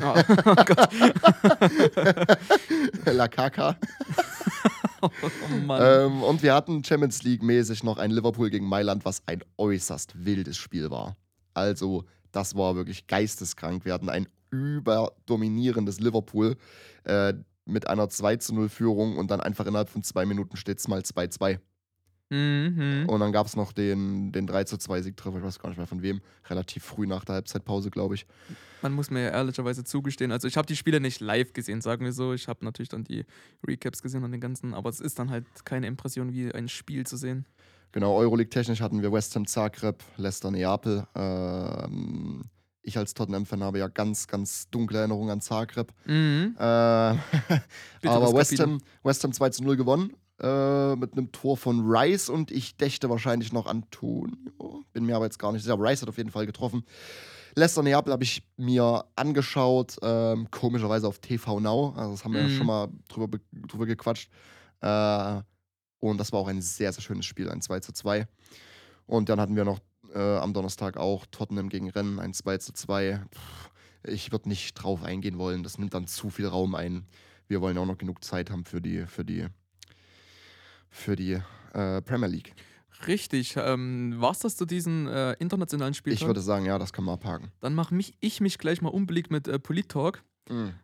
Ah, 0.01 0.23
oh 0.45 0.55
Gott. 0.55 0.89
La 3.05 3.27
Kaka. 3.27 3.77
Oh 5.03 5.09
Mann. 5.65 5.81
Ähm, 5.83 6.21
und 6.21 6.43
wir 6.43 6.53
hatten 6.53 6.83
Champions 6.83 7.23
League-mäßig 7.23 7.83
noch 7.83 7.97
ein 7.97 8.11
Liverpool 8.11 8.51
gegen 8.51 8.67
Mailand, 8.67 9.03
was 9.03 9.23
ein 9.25 9.41
äußerst 9.57 10.25
wildes 10.25 10.57
Spiel 10.57 10.91
war. 10.91 11.17
Also, 11.55 12.05
das 12.31 12.55
war 12.55 12.75
wirklich 12.75 13.07
geisteskrank. 13.07 13.83
Wir 13.83 13.93
hatten 13.93 14.09
ein 14.09 14.27
überdominierendes 14.51 15.99
Liverpool 15.99 16.55
äh, 17.05 17.33
mit 17.65 17.87
einer 17.87 18.09
2 18.09 18.35
zu 18.35 18.53
0 18.53 18.69
Führung 18.69 19.17
und 19.17 19.31
dann 19.31 19.39
einfach 19.41 19.65
innerhalb 19.65 19.89
von 19.89 20.03
zwei 20.03 20.27
Minuten 20.27 20.55
steht 20.55 20.77
es 20.77 20.87
mal 20.87 20.99
2-2. 20.99 21.57
Mhm. 22.31 23.05
Und 23.07 23.19
dann 23.19 23.33
gab 23.33 23.45
es 23.45 23.57
noch 23.57 23.73
den, 23.73 24.31
den 24.31 24.47
3 24.47 24.63
zu 24.63 24.77
2 24.77 25.01
Siegtreffer, 25.01 25.37
ich 25.37 25.43
weiß 25.43 25.59
gar 25.59 25.69
nicht 25.69 25.77
mehr 25.77 25.85
von 25.87 26.01
wem, 26.01 26.21
relativ 26.49 26.83
früh 26.83 27.05
nach 27.05 27.25
der 27.25 27.35
Halbzeitpause, 27.35 27.91
glaube 27.91 28.15
ich. 28.15 28.25
Man 28.81 28.93
muss 28.93 29.11
mir 29.11 29.21
ja 29.21 29.29
ehrlicherweise 29.31 29.83
zugestehen, 29.83 30.31
also 30.31 30.47
ich 30.47 30.55
habe 30.55 30.65
die 30.65 30.77
Spiele 30.77 31.01
nicht 31.01 31.19
live 31.19 31.51
gesehen, 31.51 31.81
sagen 31.81 32.05
wir 32.05 32.13
so. 32.13 32.33
Ich 32.33 32.47
habe 32.47 32.63
natürlich 32.63 32.87
dann 32.87 33.03
die 33.03 33.25
Recaps 33.67 34.01
gesehen 34.01 34.23
und 34.23 34.31
den 34.31 34.39
ganzen, 34.39 34.73
aber 34.73 34.89
es 34.89 35.01
ist 35.01 35.19
dann 35.19 35.29
halt 35.29 35.45
keine 35.65 35.87
Impression, 35.87 36.31
wie 36.31 36.53
ein 36.53 36.69
Spiel 36.69 37.05
zu 37.05 37.17
sehen. 37.17 37.45
Genau, 37.91 38.15
Euroleague-technisch 38.15 38.79
hatten 38.79 39.01
wir 39.01 39.11
West 39.11 39.35
Ham 39.35 39.45
Zagreb, 39.45 40.01
Leicester 40.15 40.49
Neapel. 40.49 41.05
Ähm, 41.13 42.43
ich 42.81 42.97
als 42.97 43.13
Tottenham-Fan 43.13 43.61
habe 43.61 43.79
ja 43.79 43.89
ganz, 43.89 44.27
ganz 44.27 44.69
dunkle 44.69 44.99
Erinnerungen 44.99 45.29
an 45.29 45.41
Zagreb. 45.41 45.93
Mhm. 46.05 46.55
Äh, 46.57 46.61
aber 46.63 48.33
West. 48.33 48.57
Ham, 48.59 48.79
West 49.03 49.23
Ham 49.25 49.33
2 49.33 49.49
zu 49.49 49.63
0 49.63 49.75
gewonnen. 49.75 50.13
Äh, 50.41 50.95
mit 50.95 51.13
einem 51.13 51.31
Tor 51.31 51.55
von 51.55 51.81
Rice 51.85 52.29
und 52.29 52.49
ich 52.51 52.75
dächte 52.77 53.09
wahrscheinlich 53.09 53.53
noch 53.53 53.67
Antonio. 53.67 54.83
Bin 54.93 55.05
mir 55.05 55.15
aber 55.15 55.25
jetzt 55.25 55.37
gar 55.39 55.51
nicht 55.51 55.61
sicher. 55.63 55.77
Rice 55.79 56.01
hat 56.01 56.09
auf 56.09 56.17
jeden 56.17 56.31
Fall 56.31 56.45
getroffen. 56.47 56.83
Leicester 57.55 57.83
Neapel 57.83 58.11
habe 58.13 58.23
ich 58.23 58.41
mir 58.57 59.05
angeschaut, 59.15 59.97
ähm, 60.01 60.47
komischerweise 60.49 61.07
auf 61.07 61.19
TV 61.19 61.59
Now. 61.59 61.93
Also, 61.95 62.11
das 62.11 62.23
haben 62.25 62.33
wir 62.33 62.41
ja 62.41 62.47
Mhm. 62.47 62.51
schon 62.57 62.67
mal 62.67 62.87
drüber, 63.09 63.27
be- 63.27 63.41
drüber 63.67 63.85
gequatscht. 63.85 64.31
Äh, 64.81 65.41
und 65.99 66.17
das 66.17 66.31
war 66.31 66.39
auch 66.39 66.47
ein 66.47 66.61
sehr, 66.61 66.91
sehr 66.91 67.01
schönes 67.03 67.25
Spiel, 67.25 67.49
ein 67.49 67.61
2 67.61 67.79
zu 67.81 67.91
2. 67.93 68.25
Und 69.05 69.29
dann 69.29 69.39
hatten 69.39 69.55
wir 69.55 69.65
noch 69.65 69.79
äh, 70.15 70.37
am 70.37 70.53
Donnerstag 70.53 70.97
auch 70.97 71.25
Tottenham 71.29 71.69
gegen 71.69 71.89
Rennen, 71.89 72.19
ein 72.19 72.33
2 72.33 72.57
zu 72.57 72.73
2. 72.73 73.21
Pff, 73.33 73.69
Ich 74.03 74.31
würde 74.31 74.49
nicht 74.49 74.73
drauf 74.73 75.03
eingehen 75.03 75.37
wollen, 75.37 75.61
das 75.61 75.77
nimmt 75.77 75.93
dann 75.93 76.07
zu 76.07 76.29
viel 76.31 76.47
Raum 76.47 76.73
ein. 76.73 77.05
Wir 77.47 77.61
wollen 77.61 77.77
auch 77.77 77.85
noch 77.85 77.97
genug 77.97 78.23
Zeit 78.23 78.49
haben 78.49 78.65
für 78.65 78.81
die, 78.81 79.05
für 79.05 79.23
die, 79.25 79.45
für 80.91 81.15
die 81.15 81.39
äh, 81.73 82.01
Premier 82.01 82.27
League. 82.27 82.53
Richtig. 83.07 83.55
Ähm, 83.57 84.13
War 84.17 84.31
es 84.31 84.39
das 84.39 84.55
zu 84.55 84.65
diesen 84.65 85.07
äh, 85.07 85.33
internationalen 85.39 85.95
Spielen? 85.95 86.15
Ich 86.15 86.25
würde 86.25 86.41
sagen, 86.41 86.65
ja, 86.65 86.77
das 86.77 86.93
kann 86.93 87.03
man 87.03 87.15
abhaken. 87.15 87.51
Dann 87.59 87.73
mache 87.73 87.95
mich, 87.95 88.15
ich 88.19 88.41
mich 88.41 88.59
gleich 88.59 88.81
mal 88.81 88.89
unbeliebt 88.89 89.31
mit 89.31 89.47
äh, 89.47 89.57
Polit-Talk. 89.57 90.23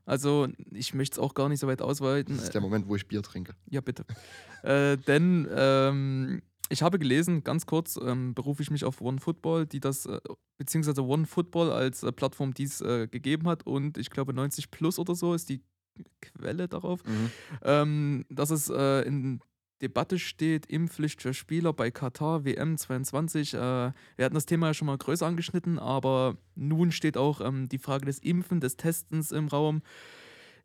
Also, 0.06 0.48
ich 0.72 0.94
möchte 0.94 1.16
es 1.16 1.20
auch 1.20 1.34
gar 1.34 1.50
nicht 1.50 1.60
so 1.60 1.68
weit 1.68 1.82
ausweiten. 1.82 2.36
Das 2.36 2.46
ist 2.46 2.54
der 2.54 2.62
Moment, 2.62 2.88
wo 2.88 2.96
ich 2.96 3.08
Bier 3.08 3.22
trinke. 3.22 3.54
Ja, 3.70 3.82
bitte. 3.82 4.06
äh, 4.64 4.98
denn 4.98 5.48
ähm, 5.52 6.42
ich 6.70 6.82
habe 6.82 7.00
gelesen, 7.00 7.44
ganz 7.44 7.66
kurz, 7.66 8.00
ähm, 8.02 8.34
berufe 8.34 8.62
ich 8.62 8.72
mich 8.72 8.86
auf 8.86 9.02
OneFootball, 9.02 9.66
die 9.66 9.80
das, 9.80 10.06
äh, 10.06 10.20
beziehungsweise 10.58 11.04
OneFootball 11.04 11.72
als 11.72 12.04
äh, 12.04 12.12
Plattform 12.12 12.54
dies 12.54 12.82
äh, 12.82 13.08
gegeben 13.08 13.48
hat 13.48 13.66
und 13.66 13.98
ich 13.98 14.10
glaube 14.10 14.34
90 14.34 14.72
Plus 14.72 15.00
oder 15.00 15.16
so 15.16 15.34
ist 15.34 15.50
die 15.50 15.62
Quelle 16.22 16.68
darauf, 16.68 17.02
ähm, 17.64 18.24
dass 18.30 18.52
es 18.52 18.70
äh, 18.70 19.02
in 19.02 19.42
Debatte 19.82 20.18
steht, 20.20 20.66
Impfpflicht 20.66 21.22
für 21.22 21.34
Spieler 21.34 21.74
bei 21.74 21.92
Katar 21.92 22.46
WM 22.46 22.78
22. 22.78 23.54
Äh, 23.54 23.58
wir 23.58 23.94
hatten 24.20 24.36
das 24.36 24.46
Thema 24.46 24.68
ja 24.68 24.74
schon 24.74 24.88
mal 24.88 24.98
größer 24.98 25.26
angeschnitten, 25.26 25.80
aber 25.80 26.38
nun 26.56 26.92
steht 26.92 27.18
auch 27.18 27.42
ähm, 27.42 27.70
die 27.70 27.78
Frage 27.78 28.06
des 28.06 28.20
Impfen, 28.20 28.60
des 28.60 28.78
Testens 28.78 29.32
im 29.32 29.48
Raum. 29.48 29.82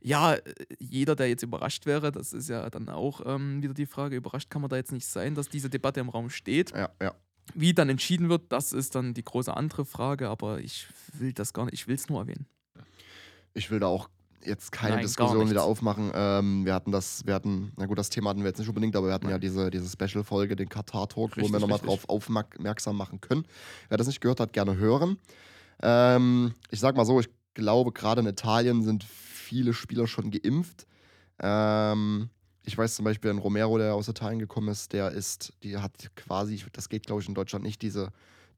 Ja, 0.00 0.36
jeder, 0.78 1.14
der 1.14 1.28
jetzt 1.28 1.42
überrascht 1.42 1.86
wäre, 1.86 2.10
das 2.10 2.32
ist 2.32 2.48
ja 2.48 2.68
dann 2.70 2.88
auch 2.88 3.20
ähm, 3.24 3.62
wieder 3.62 3.74
die 3.74 3.86
Frage, 3.86 4.16
überrascht 4.16 4.50
kann 4.50 4.62
man 4.62 4.68
da 4.68 4.76
jetzt 4.76 4.92
nicht 4.92 5.06
sein, 5.06 5.34
dass 5.34 5.48
diese 5.48 5.70
Debatte 5.70 6.00
im 6.00 6.08
Raum 6.08 6.30
steht. 6.30 6.72
Ja, 6.72 6.90
ja. 7.00 7.14
Wie 7.54 7.74
dann 7.74 7.88
entschieden 7.88 8.28
wird, 8.28 8.50
das 8.50 8.72
ist 8.72 8.94
dann 8.94 9.14
die 9.14 9.24
große 9.24 9.54
andere 9.54 9.84
Frage, 9.84 10.28
aber 10.28 10.60
ich 10.60 10.88
will 11.12 11.32
das 11.32 11.52
gar 11.52 11.66
nicht, 11.66 11.74
ich 11.74 11.86
will 11.86 11.96
es 11.96 12.08
nur 12.08 12.20
erwähnen. 12.20 12.46
Ich 13.54 13.70
will 13.70 13.80
da 13.80 13.86
auch 13.86 14.08
jetzt 14.44 14.72
keine 14.72 14.96
Nein, 14.96 15.04
Diskussion 15.04 15.50
wieder 15.50 15.64
aufmachen. 15.64 16.10
Ähm, 16.14 16.64
wir 16.64 16.74
hatten 16.74 16.92
das, 16.92 17.26
wir 17.26 17.34
hatten, 17.34 17.72
na 17.76 17.86
gut, 17.86 17.98
das 17.98 18.10
Thema 18.10 18.30
hatten 18.30 18.40
wir 18.40 18.48
jetzt 18.48 18.58
nicht 18.58 18.68
unbedingt, 18.68 18.96
aber 18.96 19.08
wir 19.08 19.14
hatten 19.14 19.26
ja 19.26 19.32
Nein. 19.32 19.40
diese, 19.40 19.70
diese 19.70 19.88
Special-Folge, 19.88 20.56
den 20.56 20.68
Katar-Talk, 20.68 21.36
wo 21.36 21.50
wir 21.50 21.60
nochmal 21.60 21.78
drauf 21.78 22.08
aufmerksam 22.08 22.96
machen 22.96 23.20
können. 23.20 23.44
Wer 23.88 23.98
das 23.98 24.06
nicht 24.06 24.20
gehört 24.20 24.40
hat, 24.40 24.52
gerne 24.52 24.76
hören. 24.76 25.18
Ähm, 25.82 26.54
ich 26.70 26.80
sag 26.80 26.96
mal 26.96 27.04
so, 27.04 27.20
ich 27.20 27.28
glaube, 27.54 27.92
gerade 27.92 28.20
in 28.20 28.26
Italien 28.26 28.82
sind 28.82 29.04
viele 29.04 29.74
Spieler 29.74 30.06
schon 30.06 30.30
geimpft. 30.30 30.86
Ähm, 31.40 32.30
ich 32.64 32.78
weiß 32.78 32.94
zum 32.94 33.04
Beispiel, 33.04 33.30
ein 33.30 33.38
Romero, 33.38 33.78
der 33.78 33.94
aus 33.94 34.08
Italien 34.08 34.38
gekommen 34.38 34.68
ist, 34.68 34.92
der 34.92 35.10
ist, 35.10 35.52
die 35.62 35.76
hat 35.76 35.92
quasi, 36.14 36.62
das 36.72 36.88
geht 36.88 37.06
glaube 37.06 37.22
ich 37.22 37.28
in 37.28 37.34
Deutschland 37.34 37.64
nicht, 37.64 37.82
diese 37.82 38.10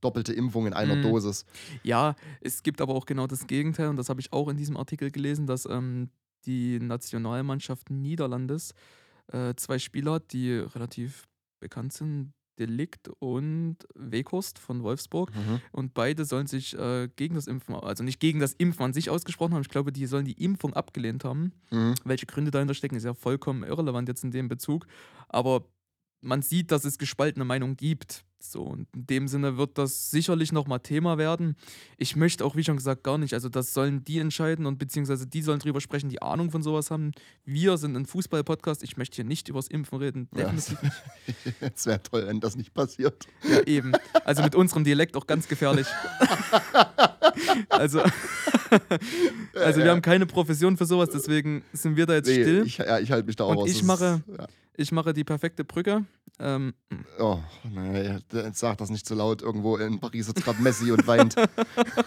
doppelte 0.05 0.33
Impfung 0.33 0.67
in 0.67 0.73
einer 0.73 0.97
Mhm. 0.97 1.03
Dosis. 1.03 1.45
Ja, 1.83 2.15
es 2.41 2.63
gibt 2.63 2.81
aber 2.81 2.95
auch 2.95 3.07
genau 3.07 3.27
das 3.27 3.47
Gegenteil 3.47 3.89
und 3.89 3.97
das 3.97 4.09
habe 4.09 4.21
ich 4.21 4.33
auch 4.33 4.49
in 4.49 4.57
diesem 4.57 4.77
Artikel 4.77 5.11
gelesen, 5.11 5.47
dass 5.47 5.67
ähm, 5.67 6.11
die 6.47 6.79
Nationalmannschaft 6.79 7.91
Niederlandes 7.91 8.75
äh, 9.33 9.55
zwei 9.57 9.79
Spieler, 9.79 10.15
hat, 10.15 10.33
die 10.33 10.53
relativ 10.53 11.25
bekannt 11.61 11.93
sind, 11.95 12.33
Delikt 12.59 13.09
und 13.19 13.79
Weghorst 13.97 14.61
von 14.61 14.85
Wolfsburg, 14.85 15.33
und 15.73 15.93
beide 15.93 16.25
sollen 16.25 16.47
sich 16.47 16.79
äh, 16.79 17.09
gegen 17.17 17.35
das 17.35 17.49
Impfen, 17.49 17.75
also 17.75 18.05
nicht 18.05 18.21
gegen 18.21 18.39
das 18.39 18.53
Impfen 18.53 18.85
an 18.85 18.93
sich 18.93 19.11
ausgesprochen 19.11 19.55
haben, 19.55 19.63
ich 19.63 19.69
glaube, 19.71 19.91
die 19.91 20.07
sollen 20.07 20.25
die 20.25 20.41
Impfung 20.45 20.73
abgelehnt 20.75 21.25
haben. 21.25 21.53
Mhm. 21.73 21.95
Welche 22.05 22.27
Gründe 22.27 22.53
dahinter 22.53 22.75
stecken, 22.75 22.95
ist 22.95 23.03
ja 23.05 23.15
vollkommen 23.15 23.65
irrelevant 23.65 24.09
jetzt 24.09 24.23
in 24.23 24.31
dem 24.31 24.47
Bezug. 24.49 24.87
Aber 25.29 25.65
man 26.21 26.43
sieht, 26.43 26.71
dass 26.71 26.85
es 26.85 26.97
gespaltene 26.99 27.45
Meinungen 27.45 27.77
gibt. 27.77 28.25
So, 28.51 28.63
und 28.63 28.87
in 28.95 29.07
dem 29.07 29.27
Sinne 29.29 29.57
wird 29.57 29.79
das 29.79 30.11
sicherlich 30.11 30.53
nochmal 30.53 30.81
Thema 30.81 31.19
werden. 31.19 31.57
Ich 31.97 32.15
möchte 32.15 32.45
auch, 32.45 32.57
wie 32.57 32.63
schon 32.65 32.77
gesagt, 32.77 33.03
gar 33.03 33.17
nicht. 33.19 33.33
Also, 33.35 33.49
das 33.49 33.73
sollen 33.75 34.05
die 34.05 34.19
entscheiden 34.19 34.67
und 34.67 34.79
beziehungsweise 34.79 35.27
die 35.27 35.43
sollen 35.43 35.59
drüber 35.61 35.81
sprechen, 35.81 36.09
die 36.11 36.21
Ahnung 36.23 36.51
von 36.51 36.63
sowas 36.63 36.91
haben. 36.91 37.13
Wir 37.45 37.77
sind 37.79 37.97
ein 37.97 38.07
Fußball-Podcast. 38.07 38.83
Ich 38.83 38.97
möchte 38.97 39.17
hier 39.17 39.25
nicht 39.25 39.49
übers 39.49 39.69
Impfen 39.69 39.99
reden. 39.99 40.29
Definitiv 40.37 40.83
nicht. 40.83 40.95
Es 41.75 41.87
wäre 41.87 42.03
toll, 42.03 42.27
wenn 42.27 42.41
das 42.41 42.55
nicht 42.57 42.75
passiert. 42.75 43.27
Ja, 43.49 43.61
eben. 43.63 43.93
Also 44.25 44.43
mit 44.43 44.55
unserem 44.55 44.85
Dialekt 44.85 45.17
auch 45.17 45.27
ganz 45.27 45.49
gefährlich. 45.49 45.87
also, 47.71 48.03
also 49.55 49.81
wir 49.83 49.91
haben 49.91 50.03
keine 50.03 50.27
Profession 50.27 50.77
für 50.77 50.87
sowas, 50.87 51.09
deswegen 51.13 51.63
sind 51.73 51.97
wir 51.97 52.07
da 52.07 52.15
jetzt 52.15 52.27
Nee, 52.29 52.43
still. 52.43 52.63
ich, 52.67 52.79
ja, 52.79 52.99
ich 52.99 53.11
halte 53.11 53.27
mich 53.27 53.37
da 53.37 53.45
auch 53.45 53.51
Und 53.51 53.59
raus. 53.59 53.71
ich 53.71 53.83
mache- 53.83 54.23
ja. 54.39 54.47
Ich 54.77 54.91
mache 54.93 55.13
die 55.13 55.25
perfekte 55.25 55.65
Brücke. 55.65 56.05
Ähm, 56.41 56.75
Oh, 57.21 57.39
nee, 57.71 58.19
sag 58.53 58.79
das 58.79 58.91
nicht 58.91 59.07
so 59.07 59.15
laut. 59.15 59.41
Irgendwo 59.43 59.77
in 59.77 60.01
Paris 60.01 60.27
sitzt 60.27 60.45
gerade 60.45 60.61
Messi 60.61 60.91
und 60.91 61.07
weint. 61.07 61.37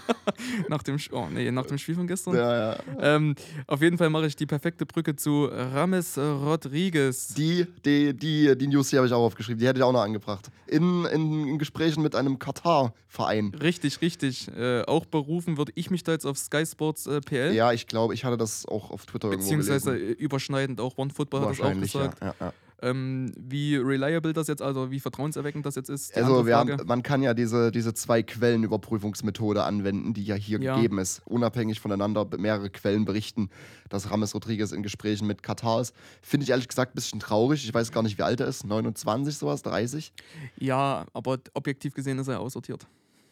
nach, 0.68 0.84
dem, 0.84 0.98
oh, 1.12 1.28
nee, 1.32 1.50
nach 1.52 1.66
dem 1.66 1.78
Spiel 1.78 1.96
von 1.96 2.08
gestern. 2.08 2.36
Ja, 2.36 2.74
ja. 2.74 2.80
Ähm, 3.00 3.36
auf 3.68 3.82
jeden 3.82 3.98
Fall 3.98 4.10
mache 4.10 4.28
ich 4.28 4.36
die 4.36 4.46
perfekte 4.46 4.86
Brücke 4.86 5.16
zu 5.16 5.46
Rames 5.46 6.18
Rodriguez. 6.18 7.30
Die, 7.36 7.68
die, 7.86 8.14
die, 8.14 8.58
die 8.58 8.68
News, 8.68 8.90
die 8.90 8.98
habe 8.98 9.08
ich 9.08 9.14
auch 9.14 9.24
aufgeschrieben. 9.24 9.60
Die 9.60 9.68
hätte 9.68 9.80
ich 9.80 9.84
auch 9.84 9.94
noch 9.94 10.02
angebracht. 10.02 10.50
In, 10.68 11.06
in, 11.06 11.48
in 11.48 11.58
Gesprächen 11.58 12.04
mit 12.04 12.14
einem 12.16 12.38
Katar-Verein. 12.38 13.54
Richtig, 13.62 14.02
richtig. 14.02 14.50
Äh, 14.50 14.82
auch 14.84 15.06
berufen 15.06 15.58
würde 15.58 15.72
ich 15.76 15.90
mich 15.90 16.04
da 16.04 16.12
jetzt 16.12 16.26
auf 16.26 16.38
Sky 16.38 16.66
Sports 16.66 17.08
äh, 17.08 17.22
PL. 17.22 17.54
Ja, 17.54 17.72
ich 17.72 17.88
glaube, 17.88 18.14
ich 18.14 18.26
hatte 18.26 18.38
das 18.38 18.66
auch 18.66 18.92
auf 18.92 19.06
Twitter 19.06 19.30
irgendwo 19.30 19.46
Beziehungsweise 19.46 19.94
gelesen. 19.94 20.20
äh, 20.20 20.24
überschneidend 20.24 20.82
auch 20.82 20.98
OneFootball 20.98 21.42
hat 21.42 21.50
das 21.52 21.62
auch 21.62 21.74
gesagt. 21.74 22.20
ja. 22.22 22.28
ja, 22.28 22.36
ja. 22.42 22.54
Ähm, 22.79 23.31
wie 23.36 23.75
reliable 23.75 24.34
das 24.34 24.48
jetzt, 24.48 24.62
also 24.62 24.91
wie 24.91 25.00
vertrauenserweckend 25.00 25.65
das 25.65 25.75
jetzt 25.75 25.89
ist. 25.89 26.15
Also 26.15 26.48
haben, 26.51 26.77
man 26.86 27.01
kann 27.01 27.24
ja 27.24 27.34
diese, 27.34 27.72
diese 27.72 27.93
zwei 27.96 28.22
Quellen-Überprüfungsmethode 28.22 29.63
anwenden, 29.63 30.13
die 30.13 30.24
ja 30.24 30.36
hier 30.36 30.60
Ja. 30.62 30.75
gegeben 30.75 31.00
ist. 31.00 31.22
Unabhängig 31.25 31.79
voneinander 31.79 32.27
mehrere 32.38 32.69
Quellen 32.69 33.05
berichten, 33.05 33.50
dass 33.89 34.12
Rames 34.12 34.36
Rodriguez 34.36 34.72
in 34.72 34.84
Gesprächen 34.84 35.25
mit 35.25 35.41
Katar 35.41 35.81
ist. 35.81 35.96
Finde 36.22 36.43
ich 36.43 36.51
ehrlich 36.51 36.67
gesagt 36.67 36.93
ein 36.93 36.96
bisschen 36.96 37.19
traurig. 37.19 37.63
Ich 37.65 37.74
weiß 37.74 37.91
gar 37.91 38.03
nicht, 38.03 38.19
wie 38.19 38.24
alt 38.24 38.39
er 38.41 38.48
ist. 38.48 38.63
29 38.65 39.38
sowas, 39.38 39.63
30? 39.63 40.13
ja, 40.57 41.05
aber 41.13 41.39
objektiv 41.55 41.93
gesehen 41.96 42.19
ist 42.19 42.27
er 42.27 42.39
aussortiert. 42.39 42.86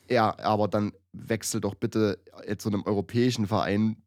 Ja, 0.10 0.38
aber 0.40 0.68
dann 0.68 0.92
wechsel 1.14 1.62
doch 1.62 1.74
bitte 1.76 2.20
zu 2.58 2.70
einem 2.70 2.84
europäischen 2.84 3.48
Verein. 3.48 3.98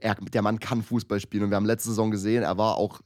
Er, 0.00 0.14
der 0.16 0.42
Mann 0.42 0.60
kann 0.60 0.82
Fußball 0.82 1.18
spielen 1.20 1.44
und 1.44 1.50
wir 1.50 1.56
haben 1.56 1.66
letzte 1.66 1.88
Saison 1.90 2.10
gesehen, 2.10 2.42
er 2.44 2.58
war 2.58 2.76
auch 2.76 3.00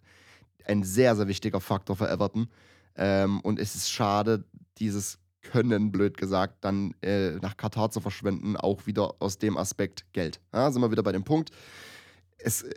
ein 0.67 0.83
sehr, 0.85 1.17
sehr 1.17 1.29
wichtiger 1.29 1.61
Faktor 1.61 1.97
für 1.97 2.09
Everton. 2.11 2.49
Ähm, 2.97 3.41
und 3.41 3.59
es 3.59 3.75
ist 3.75 3.91
schade, 3.91 4.45
dieses 4.79 5.19
Können, 5.41 5.91
blöd 5.91 6.17
gesagt, 6.17 6.65
dann 6.65 6.95
äh, 7.03 7.33
nach 7.37 7.57
Katar 7.57 7.91
zu 7.91 8.01
verschwenden, 8.01 8.57
auch 8.57 8.87
wieder 8.87 9.15
aus 9.21 9.39
dem 9.39 9.57
Aspekt 9.57 10.05
Geld. 10.13 10.41
Ja, 10.53 10.71
sind 10.71 10.83
wir 10.83 10.91
wieder 10.91 11.03
bei 11.03 11.13
dem 11.13 11.25
Punkt. 11.25 11.51
Es, 12.39 12.63
äh, 12.63 12.73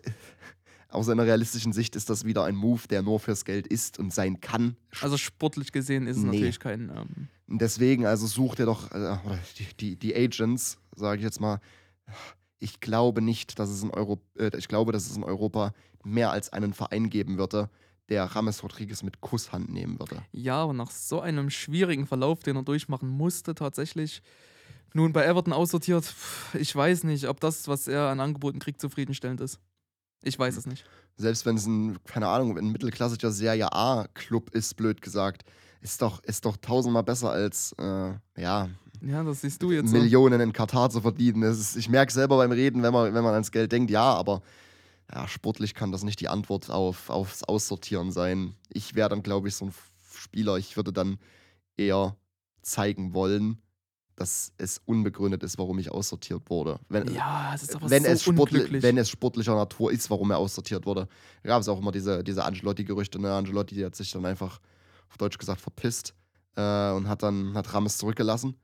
aus 0.89 1.10
einer 1.10 1.25
realistischen 1.25 1.74
Sicht 1.74 1.96
ist 1.96 2.10
das 2.10 2.24
wieder 2.24 2.46
ein 2.46 2.56
Move, 2.56 2.88
der 2.89 3.01
nur 3.01 3.20
fürs 3.20 3.44
Geld 3.46 3.68
ist 3.68 4.00
und 4.00 4.13
sein 4.13 4.39
kann. 4.39 4.77
Also 5.01 5.18
sportlich 5.18 5.72
gesehen 5.74 6.08
ist 6.08 6.18
es 6.18 6.24
Nee. 6.24 6.32
natürlich 6.32 6.60
kein. 6.60 6.89
Ähm, 6.89 7.27
Deswegen, 7.48 8.06
also 8.08 8.25
sucht 8.25 8.58
ihr 8.60 8.65
doch, 8.65 8.92
äh, 8.92 9.18
die, 9.60 9.68
die, 9.80 9.96
die 9.98 10.15
Agents, 10.15 10.80
sage 10.96 11.18
ich 11.20 11.24
jetzt 11.24 11.39
mal, 11.39 11.60
ich 12.58 12.80
glaube 12.80 13.22
nicht, 13.22 13.60
dass 13.60 13.70
es 13.70 13.84
in 13.84 13.92
Euro, 13.92 14.20
äh, 14.39 14.50
ich 14.58 14.68
glaube, 14.68 14.92
dass 14.92 15.06
es 15.08 15.15
in 15.15 15.24
Europa 15.24 15.74
mehr 16.06 16.32
als 16.32 16.54
einen 16.54 16.74
Verein 16.74 17.10
geben 17.10 17.38
würde, 17.38 17.70
der 18.10 18.24
Rames 18.26 18.62
Rodriguez 18.64 19.02
mit 19.04 19.20
Kusshand 19.22 19.70
nehmen 19.72 20.00
würde. 20.00 20.22
ja, 20.32 20.58
aber 20.64 20.74
nach 20.74 20.92
so 20.92 21.20
einem 21.22 21.50
schwierigen 21.50 22.06
Verlauf, 22.06 22.44
den 22.44 22.56
er 22.56 22.64
durchmachen 22.64 23.10
musste, 23.10 23.56
tatsächlich. 23.56 24.22
Nun 24.94 25.12
bei 25.12 25.26
Everton 25.26 25.52
aussortiert, 25.54 26.14
ich 26.54 26.74
weiß 26.76 27.04
nicht, 27.04 27.28
ob 27.28 27.40
das, 27.42 27.68
was 27.68 27.88
er 27.88 28.04
an 28.10 28.20
Angeboten 28.20 28.60
kriegt, 28.60 28.80
zufriedenstellend 28.80 29.42
ist. 29.42 29.60
Ich 30.24 30.40
weiß 30.40 30.56
es 30.56 30.66
nicht. 30.66 30.86
Selbst 31.18 31.46
wenn 31.46 31.56
es 31.58 31.66
ein, 31.66 31.98
keine 32.06 32.28
Ahnung, 32.28 32.58
ein 32.58 32.72
mittelklassischer 32.72 33.32
Serie 33.32 33.72
A-Club 33.74 34.52
ist, 34.52 34.76
blöd 34.76 35.02
gesagt, 35.02 35.44
ist 35.82 36.02
doch, 36.02 36.24
ist 36.24 36.46
doch 36.46 36.58
tausendmal 36.58 37.04
besser 37.04 37.32
als, 37.32 37.74
äh, 37.78 38.14
ja, 38.38 38.70
Ja, 39.02 39.24
das 39.24 39.42
siehst 39.42 39.62
du 39.62 39.72
jetzt. 39.72 39.90
so. 39.90 39.98
Millionen 39.98 40.40
in 40.42 40.54
Katar 40.54 40.90
zu 40.90 41.02
verdienen. 41.02 41.44
Ist, 41.44 41.76
ich 41.76 41.90
merke 41.90 42.12
selber 42.14 42.38
beim 42.38 42.52
Reden, 42.52 42.82
wenn 42.82 42.94
man, 42.94 43.14
wenn 43.14 43.24
man 43.24 43.34
ans 43.34 43.52
Geld 43.52 43.72
denkt, 43.72 43.92
ja, 43.92 44.14
aber 44.14 44.42
ja, 45.14 45.28
sportlich 45.28 45.74
kann 45.76 45.92
das 45.92 46.04
nicht 46.04 46.20
die 46.20 46.30
Antwort 46.30 46.70
auf, 46.70 47.10
aufs 47.10 47.44
Aussortieren 47.44 48.12
sein. 48.12 48.56
Ich 48.70 48.96
wäre 48.96 49.10
dann, 49.10 49.24
glaube 49.24 49.48
ich, 49.48 49.56
so 49.56 49.66
ein 49.66 49.74
Spieler, 50.14 50.58
ich 50.58 50.76
würde 50.76 50.92
dann 50.92 51.20
eher 51.78 52.16
zeigen 52.62 53.14
wollen, 53.14 53.62
dass 54.16 54.54
es 54.58 54.82
unbegründet 54.86 55.44
ist, 55.44 55.58
warum 55.58 55.78
ich 55.78 55.92
aussortiert 55.92 56.50
wurde. 56.50 56.80
Wenn, 56.88 57.14
Ja, 57.14 57.54
es 57.54 57.64
ist 57.64 57.76
aber 57.76 57.90
wenn, 57.90 58.04
so 58.04 58.10
es 58.10 58.28
unglücklich. 58.28 58.82
wenn 58.82 58.98
es 58.98 59.10
sportlicher 59.10 59.56
Natur 59.56 59.92
ist, 59.92 60.10
warum 60.10 60.32
er 60.32 60.38
aussortiert 60.38 60.86
wurde. 60.86 61.08
Da 61.44 61.50
gab 61.50 61.62
es 61.62 61.68
auch 61.68 61.80
immer 61.80 61.92
diese, 61.92 62.24
diese 62.24 62.44
Angelotti-Gerüchte. 62.46 63.20
Ne? 63.20 63.34
Angelotti 63.34 63.76
hat 63.82 63.96
sich 63.96 64.12
dann 64.12 64.26
einfach, 64.26 64.60
auf 65.10 65.18
Deutsch 65.18 65.38
gesagt, 65.38 65.60
verpisst 65.62 66.16
äh, 66.56 66.92
und 66.92 67.08
hat 67.10 67.24
dann 67.24 67.54
hat 67.56 67.74
Rames 67.74 67.98
zurückgelassen. 67.98 68.56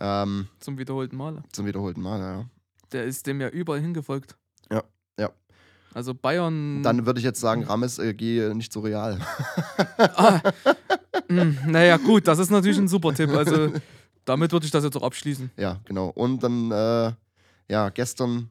Ähm, 0.00 0.48
Zum 0.58 0.78
wiederholten 0.78 1.16
Male. 1.16 1.42
zum 1.52 1.66
wiederholten 1.66 2.00
Mal, 2.00 2.18
ja. 2.20 2.50
Der 2.92 3.04
ist 3.04 3.26
dem 3.26 3.40
ja 3.42 3.48
überall 3.50 3.80
hingefolgt. 3.80 4.36
Also 5.94 6.14
Bayern. 6.14 6.82
Dann 6.82 7.06
würde 7.06 7.18
ich 7.18 7.24
jetzt 7.24 7.40
sagen, 7.40 7.64
Rames, 7.64 7.98
äh, 7.98 8.14
geh 8.14 8.54
nicht 8.54 8.72
so 8.72 8.80
real. 8.80 9.18
Ah, 9.98 10.40
mh, 11.28 11.66
naja, 11.66 11.96
gut, 11.96 12.26
das 12.26 12.38
ist 12.38 12.50
natürlich 12.50 12.78
ein 12.78 12.88
super 12.88 13.14
Tipp. 13.14 13.30
Also 13.30 13.72
damit 14.24 14.52
würde 14.52 14.66
ich 14.66 14.72
das 14.72 14.84
jetzt 14.84 14.96
auch 14.96 15.02
abschließen. 15.02 15.50
ja, 15.56 15.80
genau. 15.84 16.08
Und 16.08 16.42
dann, 16.42 16.70
äh, 16.70 17.12
ja, 17.70 17.88
gestern 17.90 18.50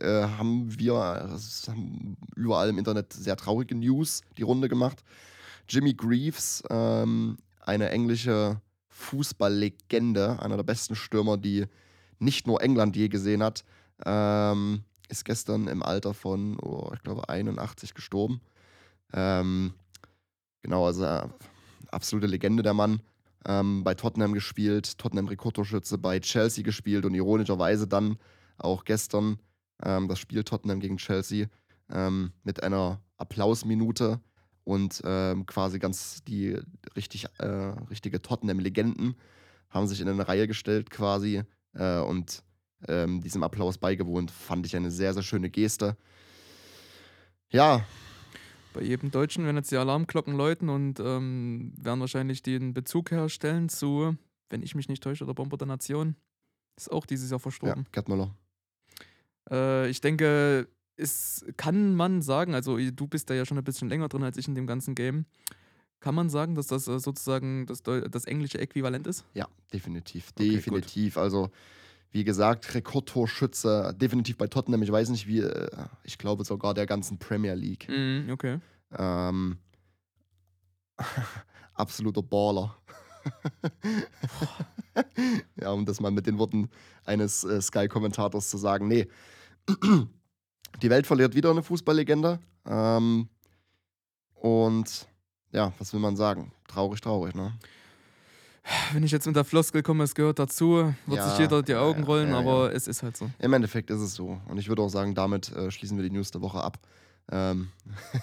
äh, 0.00 0.22
haben 0.22 0.78
wir 0.78 1.30
es 1.34 1.68
haben 1.68 2.16
überall 2.36 2.68
im 2.68 2.78
Internet 2.78 3.12
sehr 3.12 3.36
traurige 3.36 3.74
News 3.74 4.22
die 4.38 4.42
Runde 4.42 4.68
gemacht. 4.68 5.02
Jimmy 5.68 5.94
Greaves, 5.94 6.62
ähm, 6.70 7.38
eine 7.60 7.90
englische 7.90 8.60
Fußballlegende, 8.88 10.40
einer 10.40 10.56
der 10.56 10.64
besten 10.64 10.94
Stürmer, 10.94 11.36
die 11.36 11.66
nicht 12.18 12.46
nur 12.46 12.62
England 12.62 12.96
je 12.96 13.08
gesehen 13.08 13.42
hat, 13.42 13.64
ähm, 14.04 14.84
ist 15.12 15.24
gestern 15.24 15.68
im 15.68 15.82
Alter 15.82 16.14
von, 16.14 16.58
oh, 16.60 16.90
ich 16.94 17.02
glaube, 17.02 17.28
81 17.28 17.94
gestorben. 17.94 18.40
Ähm, 19.12 19.74
genau, 20.62 20.86
also 20.86 21.04
äh, 21.04 21.28
absolute 21.90 22.26
Legende 22.26 22.62
der 22.62 22.74
Mann. 22.74 23.00
Ähm, 23.44 23.84
bei 23.84 23.94
Tottenham 23.94 24.32
gespielt, 24.32 24.98
Tottenham 24.98 25.28
Rekordtorschütze, 25.28 25.98
bei 25.98 26.18
Chelsea 26.20 26.64
gespielt 26.64 27.04
und 27.04 27.14
ironischerweise 27.14 27.86
dann 27.86 28.16
auch 28.56 28.84
gestern 28.84 29.38
ähm, 29.84 30.08
das 30.08 30.18
Spiel 30.18 30.44
Tottenham 30.44 30.80
gegen 30.80 30.96
Chelsea 30.96 31.46
ähm, 31.90 32.32
mit 32.44 32.62
einer 32.62 33.00
Applausminute 33.16 34.20
und 34.64 35.02
ähm, 35.04 35.44
quasi 35.44 35.78
ganz 35.78 36.22
die 36.24 36.56
richtig, 36.96 37.26
äh, 37.38 37.46
richtige 37.90 38.22
Tottenham-Legenden 38.22 39.16
haben 39.70 39.86
sich 39.88 40.00
in 40.00 40.08
eine 40.08 40.28
Reihe 40.28 40.46
gestellt 40.46 40.90
quasi 40.90 41.42
äh, 41.74 41.98
und 41.98 42.44
ähm, 42.88 43.20
diesem 43.20 43.42
Applaus 43.42 43.78
beigewohnt. 43.78 44.30
Fand 44.30 44.66
ich 44.66 44.76
eine 44.76 44.90
sehr, 44.90 45.14
sehr 45.14 45.22
schöne 45.22 45.50
Geste. 45.50 45.96
Ja, 47.50 47.84
Bei 48.72 48.82
jedem 48.82 49.10
Deutschen 49.10 49.44
werden 49.44 49.56
jetzt 49.56 49.70
die 49.70 49.76
Alarmglocken 49.76 50.34
läuten 50.34 50.68
und 50.70 50.98
ähm, 51.00 51.72
werden 51.76 52.00
wahrscheinlich 52.00 52.42
den 52.42 52.72
Bezug 52.72 53.10
herstellen 53.10 53.68
zu, 53.68 54.16
wenn 54.48 54.62
ich 54.62 54.74
mich 54.74 54.88
nicht 54.88 55.02
täusche, 55.02 55.26
der 55.26 55.34
Bomber 55.34 55.58
der 55.58 55.66
Nation. 55.66 56.16
Ist 56.76 56.90
auch 56.90 57.04
dieses 57.04 57.30
Jahr 57.30 57.38
ja 57.38 57.42
verstorben. 57.42 57.86
Gerd 57.92 58.08
Müller. 58.08 58.34
Äh, 59.50 59.90
ich 59.90 60.00
denke, 60.00 60.68
es 60.96 61.44
kann 61.56 61.94
man 61.94 62.22
sagen, 62.22 62.54
also 62.54 62.78
du 62.78 63.06
bist 63.06 63.28
da 63.28 63.34
ja 63.34 63.44
schon 63.44 63.58
ein 63.58 63.64
bisschen 63.64 63.88
länger 63.88 64.08
drin 64.08 64.22
als 64.22 64.36
ich 64.38 64.48
in 64.48 64.54
dem 64.54 64.66
ganzen 64.66 64.94
Game. 64.94 65.26
Kann 66.00 66.14
man 66.14 66.30
sagen, 66.30 66.54
dass 66.54 66.66
das 66.66 66.88
äh, 66.88 66.98
sozusagen 66.98 67.66
das, 67.66 67.82
das 67.82 68.24
englische 68.24 68.58
Äquivalent 68.58 69.06
ist? 69.06 69.24
Ja, 69.34 69.46
definitiv. 69.72 70.30
Okay, 70.34 70.48
gut. 70.48 70.56
Definitiv. 70.56 71.16
Also, 71.16 71.50
wie 72.12 72.24
gesagt, 72.24 72.74
Rekordtorschütze, 72.74 73.94
definitiv 73.96 74.36
bei 74.36 74.46
Tottenham. 74.46 74.82
Ich 74.82 74.92
weiß 74.92 75.08
nicht, 75.08 75.26
wie, 75.26 75.40
äh, 75.40 75.86
ich 76.04 76.18
glaube 76.18 76.44
sogar 76.44 76.74
der 76.74 76.86
ganzen 76.86 77.18
Premier 77.18 77.54
League. 77.54 77.88
Mhm, 77.88 78.28
okay. 78.30 78.60
Ähm, 78.96 79.58
absoluter 81.74 82.22
Baller. 82.22 82.76
ja, 85.60 85.70
um 85.70 85.86
das 85.86 86.00
mal 86.00 86.10
mit 86.10 86.26
den 86.26 86.38
Worten 86.38 86.68
eines 87.04 87.44
äh, 87.44 87.62
Sky-Kommentators 87.62 88.50
zu 88.50 88.58
sagen. 88.58 88.88
Nee, 88.88 89.08
die 90.82 90.90
Welt 90.90 91.06
verliert 91.06 91.34
wieder 91.34 91.50
eine 91.50 91.62
Fußballlegende. 91.62 92.40
Ähm, 92.66 93.28
und 94.34 95.08
ja, 95.52 95.72
was 95.78 95.92
will 95.92 96.00
man 96.00 96.16
sagen? 96.16 96.52
Traurig, 96.68 97.00
traurig, 97.00 97.34
ne? 97.34 97.52
Wenn 98.92 99.02
ich 99.02 99.10
jetzt 99.10 99.26
mit 99.26 99.34
der 99.34 99.44
Floskel 99.44 99.82
komme, 99.82 100.04
es 100.04 100.14
gehört 100.14 100.38
dazu, 100.38 100.94
wird 101.06 101.16
Ja, 101.16 101.28
sich 101.28 101.38
jeder 101.38 101.62
die 101.62 101.72
ja, 101.72 101.80
Augen 101.80 102.00
ja, 102.00 102.06
rollen, 102.06 102.30
ja, 102.30 102.38
aber 102.38 102.72
es 102.72 102.86
ist 102.86 103.02
halt 103.02 103.16
so. 103.16 103.30
Im 103.38 103.52
Endeffekt 103.52 103.90
ist 103.90 104.00
es 104.00 104.14
so. 104.14 104.40
Und 104.48 104.58
ich 104.58 104.68
würde 104.68 104.82
auch 104.82 104.88
sagen, 104.88 105.14
damit 105.14 105.50
äh, 105.52 105.70
schließen 105.70 105.96
wir 105.96 106.04
die 106.04 106.14
News 106.14 106.30
der 106.30 106.42
Woche 106.42 106.62
ab. 106.62 106.78
Ähm, 107.30 107.70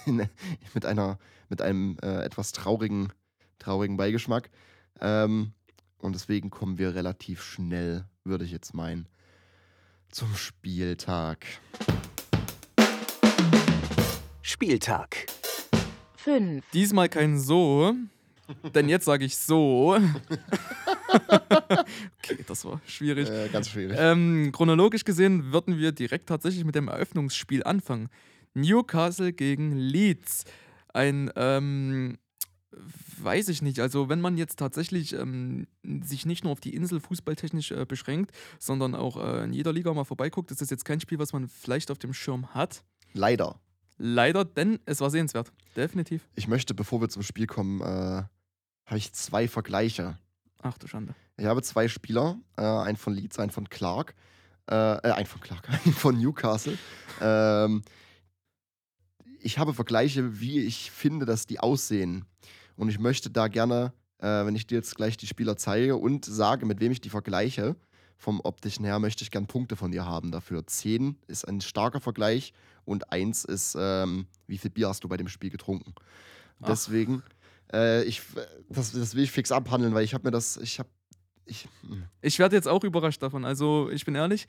mit, 0.74 0.86
einer, 0.86 1.20
mit 1.50 1.62
einem 1.62 1.98
äh, 2.02 2.24
etwas 2.24 2.52
traurigen, 2.52 3.12
traurigen 3.58 3.98
Beigeschmack. 3.98 4.50
Ähm, 5.02 5.54
und 6.00 6.14
deswegen 6.14 6.50
kommen 6.50 6.78
wir 6.78 6.96
relativ 6.96 7.44
schnell, 7.44 8.06
würde 8.24 8.46
ich 8.46 8.52
jetzt 8.52 8.74
meinen, 8.74 9.08
zum 10.10 10.34
Spieltag. 10.36 11.46
Spieltag. 14.42 15.28
5, 16.16 16.64
Diesmal 16.74 17.10
kein 17.10 17.40
so, 17.40 17.94
denn 18.74 18.90
jetzt 18.90 19.06
sage 19.06 19.26
ich 19.26 19.38
so. 19.38 19.98
okay, 22.24 22.44
das 22.48 22.66
war 22.66 22.82
schwierig. 22.86 23.30
Äh, 23.30 23.50
ganz 23.50 23.70
schwierig. 23.70 23.98
Ähm, 24.00 24.52
chronologisch 24.52 25.04
gesehen 25.04 25.52
würden 25.52 25.78
wir 25.78 25.92
direkt 25.92 26.30
tatsächlich 26.30 26.66
mit 26.66 26.76
dem 26.76 26.88
Eröffnungsspiel 26.88 27.64
anfangen. 27.64 28.10
Newcastle 28.54 29.34
gegen 29.34 29.76
Leeds. 29.76 30.46
ein, 30.94 31.32
ähm, 31.36 32.18
weiß 33.22 33.50
ich 33.50 33.62
nicht. 33.62 33.80
Also 33.80 34.10
wenn 34.10 34.22
man 34.22 34.38
jetzt 34.38 34.58
tatsächlich 34.58 35.14
ähm, 35.14 35.68
sich 35.84 36.26
nicht 36.26 36.44
nur 36.44 36.54
auf 36.54 36.60
die 36.60 36.74
Insel 36.74 37.00
fußballtechnisch 37.00 37.72
äh, 37.72 37.86
beschränkt, 37.86 38.32
sondern 38.60 38.96
auch 38.96 39.18
äh, 39.18 39.44
in 39.44 39.54
jeder 39.54 39.74
Liga 39.74 39.94
mal 39.94 40.04
vorbeiguckt, 40.04 40.52
ist 40.52 40.62
das 40.62 40.70
jetzt 40.70 40.86
kein 40.86 41.00
Spiel, 41.00 41.20
was 41.20 41.34
man 41.34 41.48
vielleicht 41.48 41.92
auf 41.92 42.00
dem 42.00 42.14
Schirm 42.14 42.54
hat. 42.54 42.84
Leider. 43.14 43.60
Leider, 43.98 44.46
denn 44.46 44.80
es 44.86 45.02
war 45.02 45.10
sehenswert. 45.10 45.52
Definitiv. 45.76 46.28
Ich 46.36 46.48
möchte, 46.48 46.74
bevor 46.74 47.02
wir 47.02 47.10
zum 47.10 47.22
Spiel 47.22 47.48
kommen, 47.48 47.82
äh, 47.82 48.24
habe 48.90 48.98
ich 48.98 49.14
zwei 49.14 49.48
Vergleiche. 49.48 50.18
Ach 50.62 50.78
du 50.78 50.88
Schande. 50.88 51.14
Ich 51.38 51.46
habe 51.46 51.62
zwei 51.62 51.88
Spieler, 51.88 52.38
äh, 52.58 52.62
einen 52.62 52.98
von 52.98 53.14
Leeds, 53.14 53.40
einen 53.40 53.52
von 53.52 53.70
Clark. 53.70 54.16
Äh, 54.70 54.76
äh, 54.76 55.12
einen 55.12 55.26
von 55.26 55.42
Clark, 55.42 55.70
einen 55.86 55.94
von 55.94 56.20
Newcastle. 56.20 56.78
ähm, 57.22 57.84
ich 59.42 59.58
habe 59.58 59.74
Vergleiche, 59.74 60.42
wie 60.42 60.60
ich 60.60 60.92
finde, 60.92 61.26
dass 61.26 61.46
die 61.46 61.60
aussehen. 61.60 62.26
Und 62.76 62.90
ich 62.90 63.00
möchte 63.00 63.30
da 63.30 63.48
gerne, 63.48 63.94
äh, 64.18 64.46
wenn 64.46 64.56
ich 64.56 64.68
dir 64.68 64.76
jetzt 64.76 64.96
gleich 64.96 65.16
die 65.16 65.28
Spieler 65.28 65.56
zeige 65.56 65.96
und 65.96 66.26
sage, 66.26 66.66
mit 66.66 66.82
wem 66.82 66.92
ich 66.92 67.00
die 67.00 67.10
vergleiche, 67.10 67.78
vom 68.18 68.42
optischen 68.42 68.84
her, 68.84 69.00
möchte 69.00 69.24
ich 69.24 69.32
gern 69.32 69.48
Punkte 69.48 69.78
von 69.78 69.92
dir 69.92 70.06
haben 70.06 70.32
dafür. 70.32 70.68
10 70.68 71.18
ist 71.28 71.48
ein 71.48 71.62
starker 71.62 72.02
Vergleich 72.02 72.54
und 72.84 73.14
1 73.14 73.46
ist, 73.46 73.78
ähm, 73.80 74.28
wie 74.46 74.58
viel 74.58 74.72
Bier 74.72 74.90
hast 74.90 75.06
du 75.06 75.08
bei 75.08 75.16
dem 75.16 75.30
Spiel 75.30 75.50
getrunken. 75.50 75.94
Ach. 76.62 76.68
Äh, 77.74 78.04
ich, 78.04 78.22
das, 78.70 78.92
das 78.92 79.16
will 79.16 79.24
ich 79.24 79.32
fix 79.32 79.52
abhandeln, 79.52 79.94
weil 79.94 80.04
ich 80.04 80.14
habe 80.14 80.26
mir 80.28 80.32
das, 80.32 80.58
ich 80.58 80.80
habe, 80.80 80.90
ich, 81.46 81.68
hm, 81.88 82.04
Ich 82.22 82.40
werde 82.40 82.56
jetzt 82.56 82.68
auch 82.68 82.84
überrascht 82.84 83.22
davon. 83.22 83.46
Also 83.46 83.90
ich 83.92 84.06
bin 84.06 84.16
ehrlich, 84.16 84.48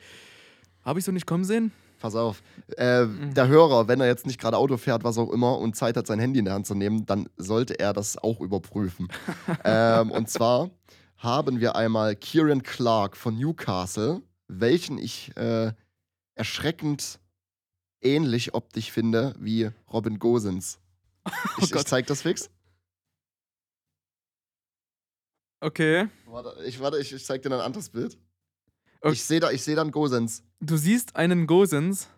habe 0.83 0.99
ich 0.99 1.05
so 1.05 1.11
nicht 1.11 1.25
kommen 1.27 1.43
sehen. 1.43 1.71
pass 1.99 2.15
auf. 2.15 2.41
Äh, 2.77 3.05
Mhm. 3.05 3.33
Der 3.35 3.47
Hörer, 3.47 3.87
wenn 3.87 4.01
er 4.01 4.07
jetzt 4.07 4.25
nicht 4.25 4.39
gerade 4.39 4.57
Auto 4.57 4.77
fährt, 4.77 5.03
was 5.03 5.17
auch 5.19 5.31
immer, 5.31 5.57
und 5.59 5.75
Zeit 5.75 5.97
hat, 5.97 6.07
sein 6.07 6.19
Handy 6.19 6.39
in 6.39 6.45
der 6.45 6.55
Hand 6.55 6.65
zu 6.65 6.73
nehmen, 6.75 7.05
dann 7.05 7.29
sollte 7.37 7.79
er 7.79 7.93
das 7.93 8.17
auch 8.17 8.39
überprüfen. 8.41 9.07
ähm, 9.63 10.09
und 10.11 10.29
zwar 10.29 10.71
haben 11.17 11.59
wir 11.59 11.75
einmal 11.75 12.15
Kieran 12.15 12.63
Clark 12.63 13.15
von 13.15 13.37
Newcastle, 13.37 14.21
welchen 14.47 14.97
ich 14.97 15.31
äh, 15.37 15.71
erschreckend 16.33 17.19
ähnlich 18.01 18.55
optisch 18.55 18.91
finde 18.91 19.35
wie 19.39 19.69
Robin 19.91 20.17
Gosens. 20.17 20.79
Ich, 21.57 21.65
ich 21.65 21.69
Oh 21.71 21.77
Gott. 21.77 21.87
zeig 21.87 22.07
das 22.07 22.23
fix. 22.23 22.49
Okay. 25.61 26.09
Warte, 26.25 26.63
ich, 26.65 26.79
warte, 26.79 26.99
ich, 26.99 27.13
ich 27.13 27.23
zeig 27.23 27.43
dir 27.43 27.49
ein 27.49 27.61
anderes 27.61 27.89
Bild. 27.89 28.17
Okay. 28.99 29.13
Ich 29.13 29.23
sehe 29.23 29.39
da, 29.39 29.51
ich 29.51 29.63
seh 29.63 29.75
dann 29.75 29.91
Gosens. 29.91 30.43
Du 30.59 30.75
siehst 30.75 31.15
einen 31.15 31.47
Gosens. 31.47 32.09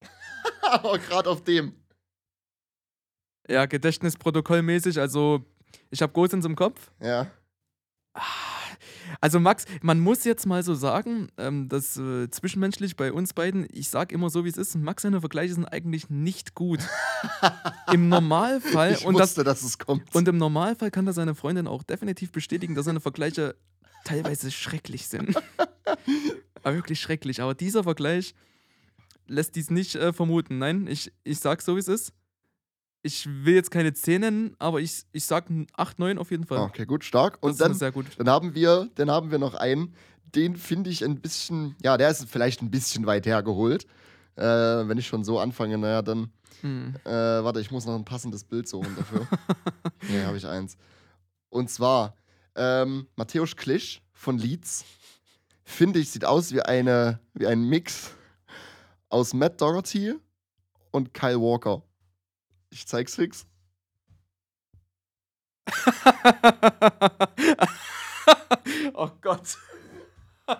Aber 0.62 0.98
gerade 0.98 1.28
auf 1.28 1.42
dem. 1.42 1.74
Ja, 3.48 3.66
Gedächtnisprotokollmäßig. 3.66 5.00
Also 5.00 5.44
ich 5.90 6.02
habe 6.02 6.12
Gosens 6.12 6.44
im 6.44 6.54
Kopf. 6.54 6.92
Ja. 7.00 7.30
Also 9.20 9.40
Max, 9.40 9.64
man 9.82 10.00
muss 10.00 10.24
jetzt 10.24 10.46
mal 10.46 10.62
so 10.62 10.74
sagen, 10.74 11.28
ähm, 11.36 11.68
dass 11.68 11.96
äh, 11.96 12.30
zwischenmenschlich 12.30 12.96
bei 12.96 13.12
uns 13.12 13.32
beiden, 13.34 13.66
ich 13.72 13.88
sag 13.88 14.12
immer 14.12 14.30
so, 14.30 14.44
wie 14.44 14.48
es 14.48 14.56
ist, 14.56 14.76
Max 14.76 15.02
seine 15.02 15.20
Vergleiche 15.20 15.54
sind 15.54 15.66
eigentlich 15.66 16.10
nicht 16.10 16.54
gut. 16.54 16.80
Im 17.92 18.08
Normalfall, 18.08 18.92
Ich 18.92 19.04
und, 19.04 19.14
das, 19.18 19.30
wusste, 19.30 19.44
dass 19.44 19.62
es 19.62 19.78
kommt. 19.78 20.14
und 20.14 20.28
im 20.28 20.36
Normalfall 20.36 20.90
kann 20.90 21.06
das 21.06 21.16
seine 21.16 21.34
Freundin 21.34 21.66
auch 21.66 21.82
definitiv 21.82 22.32
bestätigen, 22.32 22.74
dass 22.74 22.84
seine 22.84 23.00
Vergleiche 23.00 23.56
teilweise 24.04 24.50
schrecklich 24.50 25.08
sind. 25.08 25.36
Aber 26.62 26.74
wirklich 26.74 27.00
schrecklich. 27.00 27.40
Aber 27.42 27.54
dieser 27.54 27.84
Vergleich 27.84 28.34
lässt 29.26 29.56
dies 29.56 29.70
nicht 29.70 29.94
äh, 29.96 30.12
vermuten. 30.12 30.58
Nein, 30.58 30.86
ich, 30.86 31.12
ich 31.24 31.38
sag 31.38 31.62
so, 31.62 31.76
wie 31.76 31.80
es 31.80 31.88
ist. 31.88 32.12
Ich 33.02 33.26
will 33.26 33.54
jetzt 33.54 33.70
keine 33.70 33.92
10 33.94 34.20
nennen, 34.20 34.56
aber 34.58 34.80
ich, 34.80 35.04
ich 35.12 35.24
sag 35.24 35.46
8, 35.76 35.98
9 35.98 36.18
auf 36.18 36.30
jeden 36.30 36.44
Fall. 36.46 36.58
Okay, 36.58 36.84
gut, 36.84 37.02
stark. 37.04 37.34
das 37.34 37.42
Und 37.42 37.50
ist 37.52 37.60
dann, 37.60 37.74
sehr 37.74 37.92
gut. 37.92 38.06
dann 38.18 38.28
haben 38.28 38.54
wir, 38.54 38.88
dann 38.96 39.10
haben 39.10 39.30
wir 39.30 39.38
noch 39.38 39.54
einen, 39.54 39.94
den 40.34 40.54
finde 40.56 40.90
ich 40.90 41.02
ein 41.04 41.20
bisschen, 41.20 41.74
ja, 41.82 41.96
der 41.96 42.10
ist 42.10 42.28
vielleicht 42.28 42.60
ein 42.62 42.70
bisschen 42.70 43.06
weit 43.06 43.26
hergeholt. 43.26 43.86
Äh, 44.36 44.42
wenn 44.44 44.98
ich 44.98 45.06
schon 45.06 45.24
so 45.24 45.38
anfange, 45.38 45.78
naja, 45.78 46.02
dann, 46.02 46.30
Hm. 46.60 46.94
äh, 47.04 47.10
warte, 47.10 47.60
ich 47.60 47.70
muss 47.70 47.86
noch 47.86 47.94
ein 47.96 48.04
passendes 48.04 48.44
Bild 48.44 48.68
suchen 48.68 48.94
dafür. 48.94 49.26
nee, 50.10 50.22
habe 50.24 50.36
ich 50.36 50.46
eins. 50.46 50.76
Und 51.48 51.70
zwar, 51.70 52.14
ähm, 52.54 53.06
Matthäus 53.16 53.56
Klisch 53.56 54.02
von 54.12 54.36
Leeds, 54.36 54.84
finde 55.64 56.00
ich, 56.00 56.10
sieht 56.10 56.26
aus 56.26 56.52
wie, 56.52 56.60
eine, 56.60 57.18
wie 57.32 57.46
ein 57.46 57.62
Mix 57.62 58.10
aus 59.08 59.32
Matt 59.32 59.58
Doherty 59.60 60.14
und 60.90 61.14
Kyle 61.14 61.40
Walker. 61.40 61.82
Ich 62.70 62.86
zeig's 62.86 63.16
fix. 63.16 63.46
oh 68.94 69.08
Gott. 69.20 69.56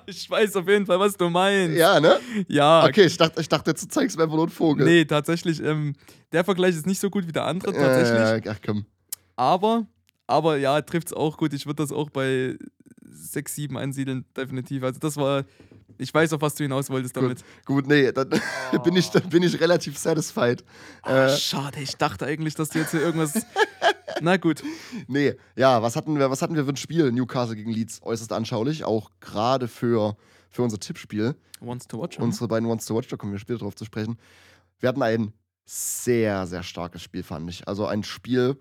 Ich 0.06 0.30
weiß 0.30 0.54
auf 0.56 0.68
jeden 0.68 0.86
Fall, 0.86 1.00
was 1.00 1.16
du 1.16 1.28
meinst. 1.28 1.76
Ja, 1.76 1.98
ne? 1.98 2.20
Ja, 2.46 2.84
Okay, 2.84 3.06
ich 3.06 3.16
dachte, 3.16 3.40
ich 3.40 3.48
dachte 3.48 3.70
jetzt 3.72 3.82
du 3.82 3.88
zeigst 3.88 4.16
mir 4.16 4.22
einfach 4.22 4.36
nur 4.36 4.44
einen 4.44 4.52
Vogel. 4.52 4.86
nee, 4.86 5.04
tatsächlich. 5.04 5.60
Ähm, 5.62 5.94
der 6.32 6.44
Vergleich 6.44 6.76
ist 6.76 6.86
nicht 6.86 7.00
so 7.00 7.10
gut 7.10 7.26
wie 7.26 7.32
der 7.32 7.44
andere, 7.44 7.72
tatsächlich. 7.72 8.46
Äh, 8.46 8.50
ach 8.50 8.60
komm. 8.64 8.86
Aber, 9.34 9.86
aber 10.28 10.58
ja, 10.58 10.80
trifft 10.82 11.08
es 11.08 11.12
auch 11.12 11.36
gut. 11.36 11.52
Ich 11.54 11.66
würde 11.66 11.82
das 11.82 11.90
auch 11.90 12.08
bei 12.10 12.56
6, 13.02 13.52
7 13.54 13.76
ansiedeln, 13.76 14.24
definitiv. 14.36 14.84
Also 14.84 15.00
das 15.00 15.16
war, 15.16 15.44
ich 16.00 16.12
weiß, 16.12 16.32
auf 16.32 16.40
was 16.40 16.54
du 16.54 16.64
hinaus 16.64 16.90
wolltest 16.90 17.16
damit. 17.16 17.44
Gut, 17.64 17.86
nee, 17.86 18.10
dann 18.12 18.30
bin, 18.84 18.96
ich, 18.96 19.10
dann 19.10 19.28
bin 19.28 19.42
ich 19.42 19.60
relativ 19.60 19.98
satisfied. 19.98 20.64
Ah, 21.02 21.26
Äh, 21.26 21.36
schade, 21.36 21.80
ich 21.80 21.96
dachte 21.96 22.26
eigentlich, 22.26 22.54
dass 22.54 22.70
du 22.70 22.78
jetzt 22.78 22.90
hier 22.92 23.00
irgendwas. 23.00 23.34
Na 24.20 24.36
gut. 24.36 24.62
nee, 25.06 25.34
ja, 25.56 25.82
was 25.82 25.96
hatten 25.96 26.18
wir, 26.18 26.30
was 26.30 26.42
hatten 26.42 26.54
wir 26.54 26.64
für 26.64 26.72
ein 26.72 26.76
Spiel? 26.76 27.12
Newcastle 27.12 27.54
gegen 27.56 27.70
Leeds, 27.70 28.00
äußerst 28.02 28.32
anschaulich, 28.32 28.84
auch 28.84 29.10
gerade 29.20 29.68
für, 29.68 30.16
für 30.50 30.62
unser 30.62 30.78
Tippspiel. 30.80 31.36
Wants 31.60 31.86
to 31.86 32.00
watch. 32.00 32.18
Unsere 32.18 32.48
beiden 32.48 32.68
Wants 32.68 32.86
to 32.86 32.96
Watch, 32.96 33.08
da 33.08 33.16
kommen 33.16 33.32
wir 33.32 33.38
später 33.38 33.60
drauf 33.60 33.76
zu 33.76 33.84
sprechen. 33.84 34.18
Wir 34.78 34.88
hatten 34.88 35.02
ein 35.02 35.32
sehr, 35.64 36.46
sehr 36.46 36.62
starkes 36.62 37.02
Spiel, 37.02 37.22
fand 37.22 37.48
ich. 37.50 37.68
Also 37.68 37.86
ein 37.86 38.02
Spiel, 38.02 38.58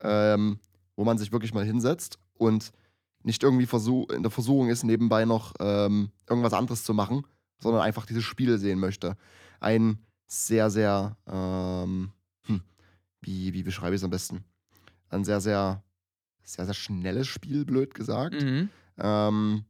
ähm, 0.00 0.58
wo 0.96 1.04
man 1.04 1.18
sich 1.18 1.32
wirklich 1.32 1.52
mal 1.52 1.64
hinsetzt 1.64 2.18
und 2.34 2.72
nicht 3.28 3.42
irgendwie 3.42 3.66
versuch, 3.66 4.08
in 4.08 4.22
der 4.22 4.30
Versuchung 4.30 4.70
ist, 4.70 4.84
nebenbei 4.84 5.26
noch 5.26 5.52
ähm, 5.60 6.10
irgendwas 6.28 6.54
anderes 6.54 6.82
zu 6.82 6.94
machen, 6.94 7.26
sondern 7.60 7.82
einfach 7.82 8.06
dieses 8.06 8.24
Spiel 8.24 8.58
sehen 8.58 8.78
möchte. 8.80 9.16
Ein 9.60 9.98
sehr, 10.26 10.70
sehr, 10.70 11.16
ähm, 11.30 12.10
hm, 12.46 12.62
wie, 13.20 13.52
wie 13.52 13.62
beschreibe 13.62 13.94
ich 13.94 14.00
es 14.00 14.04
am 14.04 14.10
besten? 14.10 14.44
Ein 15.10 15.24
sehr, 15.24 15.42
sehr, 15.42 15.82
sehr, 16.42 16.64
sehr 16.64 16.74
schnelles 16.74 17.28
Spiel, 17.28 17.66
blöd 17.66 17.94
gesagt 17.94 18.42
Mhm. 18.42 18.70
ähm, 18.96 19.64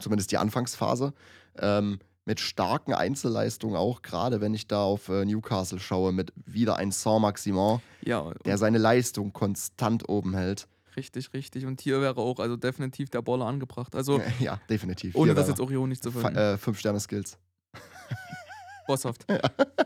zumindest 0.00 0.32
die 0.32 0.38
Anfangsphase, 0.38 1.14
ähm, 1.58 2.00
mit 2.24 2.40
starken 2.40 2.94
Einzelleistungen 2.94 3.76
auch, 3.76 4.02
gerade 4.02 4.40
wenn 4.40 4.54
ich 4.54 4.66
da 4.66 4.82
auf 4.82 5.08
äh, 5.08 5.24
Newcastle 5.24 5.78
schaue, 5.78 6.12
mit 6.12 6.32
wieder 6.46 6.76
ein 6.76 6.90
Saint-Maximin, 6.90 7.80
Ja, 8.04 8.32
der 8.44 8.58
seine 8.58 8.78
Leistung 8.78 9.32
konstant 9.32 10.08
oben 10.08 10.34
hält. 10.34 10.66
Richtig, 10.96 11.32
richtig. 11.32 11.66
Und 11.66 11.80
hier 11.80 12.00
wäre 12.00 12.20
auch 12.20 12.38
also 12.38 12.56
definitiv 12.56 13.10
der 13.10 13.22
Baller 13.22 13.46
angebracht. 13.46 13.94
Also 13.94 14.20
ja, 14.38 14.60
definitiv. 14.68 15.14
ohne 15.14 15.32
Hier 15.32 15.34
das 15.34 15.48
jetzt 15.48 15.60
auch 15.60 15.70
ironisch 15.70 16.00
zu 16.00 16.10
finden. 16.10 16.36
äh, 16.36 16.58
fünf 16.58 16.78
Sterne 16.78 17.00
Skills. 17.00 17.38
Bosshaft. 18.86 19.26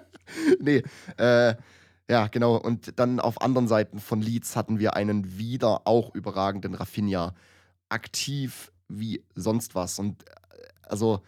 nee, 0.60 0.82
äh, 1.18 1.54
ja, 2.08 2.28
genau. 2.28 2.56
Und 2.56 2.98
dann 2.98 3.20
auf 3.20 3.40
anderen 3.40 3.68
Seiten 3.68 3.98
von 3.98 4.20
Leeds 4.20 4.56
hatten 4.56 4.78
wir 4.78 4.94
einen 4.94 5.38
wieder 5.38 5.86
auch 5.86 6.14
überragenden 6.14 6.74
Rafinha. 6.74 7.34
Aktiv 7.88 8.72
wie 8.88 9.24
sonst 9.34 9.74
was. 9.74 9.98
Und 9.98 10.22
äh, 10.28 10.32
also 10.82 11.22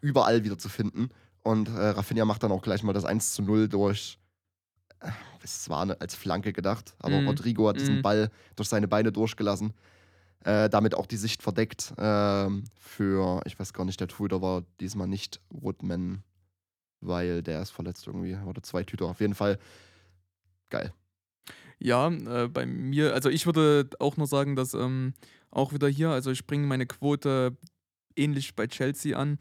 überall 0.00 0.44
wieder 0.44 0.58
zu 0.58 0.68
finden. 0.68 1.10
Und 1.42 1.68
äh, 1.68 1.88
Rafinha 1.88 2.24
macht 2.24 2.42
dann 2.42 2.52
auch 2.52 2.62
gleich 2.62 2.82
mal 2.82 2.92
das 2.92 3.04
1 3.04 3.34
zu 3.34 3.42
0 3.42 3.68
durch. 3.68 4.18
Äh, 5.46 5.64
Es 5.64 5.68
war 5.68 6.00
als 6.00 6.14
Flanke 6.14 6.52
gedacht, 6.52 6.94
aber 6.98 7.20
Mhm. 7.20 7.28
Rodrigo 7.28 7.68
hat 7.68 7.76
diesen 7.80 7.96
Mhm. 7.96 8.02
Ball 8.02 8.30
durch 8.56 8.68
seine 8.68 8.88
Beine 8.88 9.12
durchgelassen. 9.12 9.72
Äh, 10.44 10.68
damit 10.68 10.94
auch 10.94 11.06
die 11.06 11.16
Sicht 11.16 11.42
verdeckt 11.42 11.92
ähm, 11.98 12.64
für, 12.78 13.40
ich 13.46 13.58
weiß 13.58 13.72
gar 13.72 13.84
nicht, 13.84 13.98
der 13.98 14.06
Torhüter 14.08 14.40
war 14.42 14.62
diesmal 14.80 15.08
nicht 15.08 15.40
Woodman, 15.50 16.22
weil 17.00 17.42
der 17.42 17.62
ist 17.62 17.70
verletzt 17.70 18.06
irgendwie. 18.06 18.36
Oder 18.46 18.62
zwei 18.62 18.84
Tüter. 18.84 19.06
Auf 19.06 19.20
jeden 19.20 19.34
Fall 19.34 19.58
geil. 20.70 20.92
Ja, 21.78 22.08
äh, 22.08 22.48
bei 22.48 22.64
mir, 22.64 23.12
also 23.12 23.28
ich 23.28 23.44
würde 23.46 23.90
auch 23.98 24.16
nur 24.16 24.26
sagen, 24.28 24.54
dass 24.56 24.72
ähm, 24.74 25.14
auch 25.50 25.72
wieder 25.72 25.88
hier, 25.88 26.10
also 26.10 26.30
ich 26.30 26.46
bringe 26.46 26.66
meine 26.66 26.86
Quote 26.86 27.56
ähnlich 28.14 28.54
bei 28.54 28.66
Chelsea 28.68 29.18
an. 29.18 29.38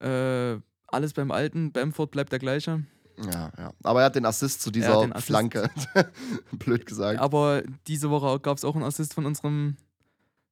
Äh, 0.00 0.60
alles 0.86 1.12
beim 1.12 1.30
Alten, 1.32 1.72
Bamford 1.72 2.10
bleibt 2.12 2.32
der 2.32 2.38
gleiche. 2.38 2.84
Ja, 3.24 3.50
ja. 3.58 3.72
Aber 3.82 4.00
er 4.00 4.06
hat 4.06 4.14
den 4.14 4.24
Assist 4.26 4.62
zu 4.62 4.70
Er 4.70 4.72
dieser 4.72 4.98
Assist. 5.12 5.26
Flanke. 5.26 5.70
Blöd 6.52 6.86
gesagt. 6.86 7.20
Aber 7.20 7.62
diese 7.86 8.10
Woche 8.10 8.38
gab 8.40 8.56
es 8.56 8.64
auch 8.64 8.74
einen 8.74 8.84
Assist 8.84 9.14
von 9.14 9.26
unserem 9.26 9.76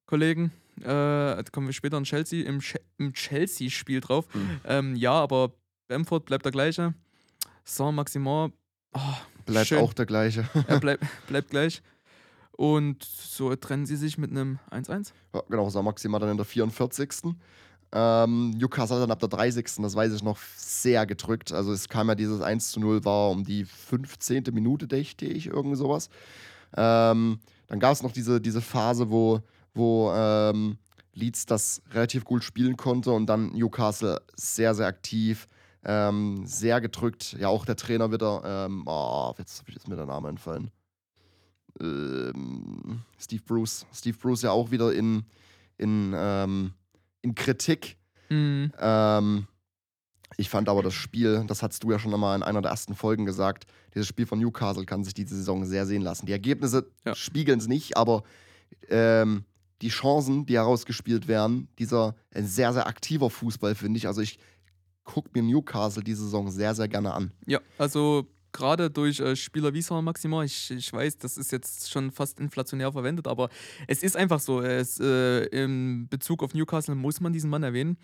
Kollegen. 0.07 0.53
Äh, 0.81 0.85
da 0.85 1.43
kommen 1.53 1.67
wir 1.67 1.73
später 1.73 1.97
in 1.99 2.05
Chelsea, 2.05 2.47
im, 2.47 2.61
im 2.99 3.13
Chelsea-Spiel 3.13 4.01
drauf. 4.01 4.27
Hm. 4.33 4.61
Ähm, 4.65 4.97
ja, 4.97 5.13
aber 5.13 5.53
Bamford 5.89 6.25
bleibt 6.25 6.45
der 6.45 6.53
gleiche. 6.53 6.95
Saint-Maximin 7.65 8.53
Oh, 8.95 9.01
Bleibt 9.45 9.69
schön. 9.69 9.79
auch 9.79 9.93
der 9.93 10.07
gleiche. 10.07 10.49
Er 10.67 10.81
bleibt, 10.81 11.05
bleibt 11.27 11.51
gleich. 11.51 11.83
Und 12.53 13.05
so 13.05 13.55
trennen 13.55 13.87
sie 13.87 13.97
sich 13.97 14.19
mit 14.19 14.31
einem 14.31 14.59
1-1. 14.71 15.13
Ja, 15.35 15.43
genau, 15.49 15.69
sah 15.71 15.83
maximal 15.83 16.21
dann 16.21 16.31
in 16.31 16.37
der 16.37 16.47
44. 16.47 17.35
Ähm, 17.93 18.51
Newcastle 18.51 18.97
hat 18.97 19.03
dann 19.03 19.11
ab 19.11 19.21
der 19.21 19.29
30. 19.29 19.65
Das 19.79 19.95
weiß 19.95 20.13
ich 20.13 20.23
noch 20.23 20.39
sehr 20.57 21.07
gedrückt. 21.07 21.53
Also 21.53 21.73
es 21.73 21.89
kam 21.89 22.09
ja 22.09 22.15
dieses 22.15 22.41
1 22.41 22.71
zu 22.71 22.81
0, 22.81 23.05
war 23.05 23.31
um 23.31 23.45
die 23.45 23.65
15. 23.65 24.45
Minute, 24.53 24.87
dächte 24.87 25.25
ich, 25.27 25.47
irgendwie 25.47 25.77
sowas. 25.77 26.11
Ähm, 26.77 27.41
dann 27.67 27.81
gab 27.81 27.93
es 27.93 28.03
noch 28.03 28.13
diese, 28.13 28.41
diese 28.41 28.61
Phase, 28.61 29.11
wo, 29.11 29.41
wo 29.75 30.13
ähm, 30.13 30.79
Leeds 31.15 31.47
das 31.47 31.83
relativ 31.93 32.25
gut 32.25 32.45
spielen 32.45 32.77
konnte 32.77 33.11
und 33.11 33.27
dann 33.27 33.53
Newcastle 33.53 34.21
sehr, 34.37 34.75
sehr 34.75 34.87
aktiv, 34.87 35.47
ähm, 35.85 36.43
sehr 36.47 36.81
gedrückt. 36.81 37.37
Ja, 37.39 37.49
auch 37.49 37.65
der 37.65 37.77
Trainer 37.77 38.13
wieder. 38.13 38.69
Oh, 38.87 39.35
jetzt 39.39 39.63
ist 39.67 39.89
mir 39.89 39.97
der 39.97 40.07
Name 40.07 40.29
entfallen. 40.29 40.71
Ähm, 41.81 43.03
Steve 43.19 43.43
Bruce. 43.47 43.87
Steve 43.93 44.17
Bruce 44.17 44.43
ja 44.43 44.51
auch 44.51 44.71
wieder 44.71 44.93
in, 44.93 45.25
in, 45.77 46.13
ähm, 46.17 46.73
in 47.23 47.35
Kritik. 47.35 47.97
Mhm. 48.29 48.73
Ähm, 48.79 49.47
ich 50.37 50.51
fand 50.51 50.69
aber 50.69 50.83
das 50.83 50.95
Spiel, 50.95 51.45
das 51.47 51.63
hast 51.63 51.83
du 51.83 51.91
ja 51.91 51.99
schon 51.99 52.13
einmal 52.15 52.37
in 52.37 52.43
einer 52.43 52.63
der 52.63 52.71
ersten 52.71 52.95
Folgen 52.95 53.25
gesagt, 53.25 53.67
dieses 53.95 54.07
Spiel 54.07 54.27
von 54.27 54.39
Newcastle 54.39 54.85
kann 54.85 55.03
sich 55.03 55.15
diese 55.15 55.35
Saison 55.35 55.65
sehr 55.65 55.87
sehen 55.87 56.03
lassen. 56.03 56.27
Die 56.27 56.33
Ergebnisse 56.33 56.91
Ja. 57.05 57.15
spiegeln 57.15 57.59
es 57.59 57.67
nicht, 57.67 57.97
aber 57.97 58.23
ähm, 58.89 59.45
die 59.81 59.89
Chancen, 59.89 60.45
die 60.47 60.55
herausgespielt 60.57 61.29
werden, 61.29 61.69
dieser 61.79 62.15
ein 62.35 62.47
sehr, 62.47 62.73
sehr 62.73 62.87
aktiver 62.87 63.31
Fußball, 63.31 63.75
finde 63.75 63.99
ich. 63.99 64.07
Also 64.07 64.21
ich 64.21 64.39
gucke 65.05 65.31
mir 65.33 65.43
Newcastle 65.43 66.05
diese 66.05 66.25
Saison 66.25 66.51
sehr, 66.51 66.75
sehr 66.75 66.89
gerne 66.89 67.15
an. 67.15 67.33
Ja, 67.47 67.61
also 67.79 68.27
gerade 68.53 68.91
durch 68.91 69.21
äh, 69.21 69.37
Spieler 69.37 69.75
wie 69.75 69.83
Saint 69.83 70.05
Maxima, 70.05 70.45
ich, 70.45 70.71
ich 70.71 70.93
weiß, 70.93 71.19
das 71.19 71.37
ist 71.37 71.53
jetzt 71.53 71.91
schon 71.91 72.11
fast 72.11 72.41
inflationär 72.41 72.93
verwendet, 72.93 73.27
aber 73.27 73.49
es 73.87 74.03
ist 74.03 74.17
einfach 74.17 74.41
so. 74.41 74.61
Es, 74.61 74.99
äh, 75.01 75.45
Im 75.47 76.09
Bezug 76.09 76.43
auf 76.43 76.55
Newcastle 76.55 76.95
muss 76.95 77.21
man 77.21 77.33
diesen 77.33 77.51
Mann 77.51 77.63
erwähnen. 77.63 77.99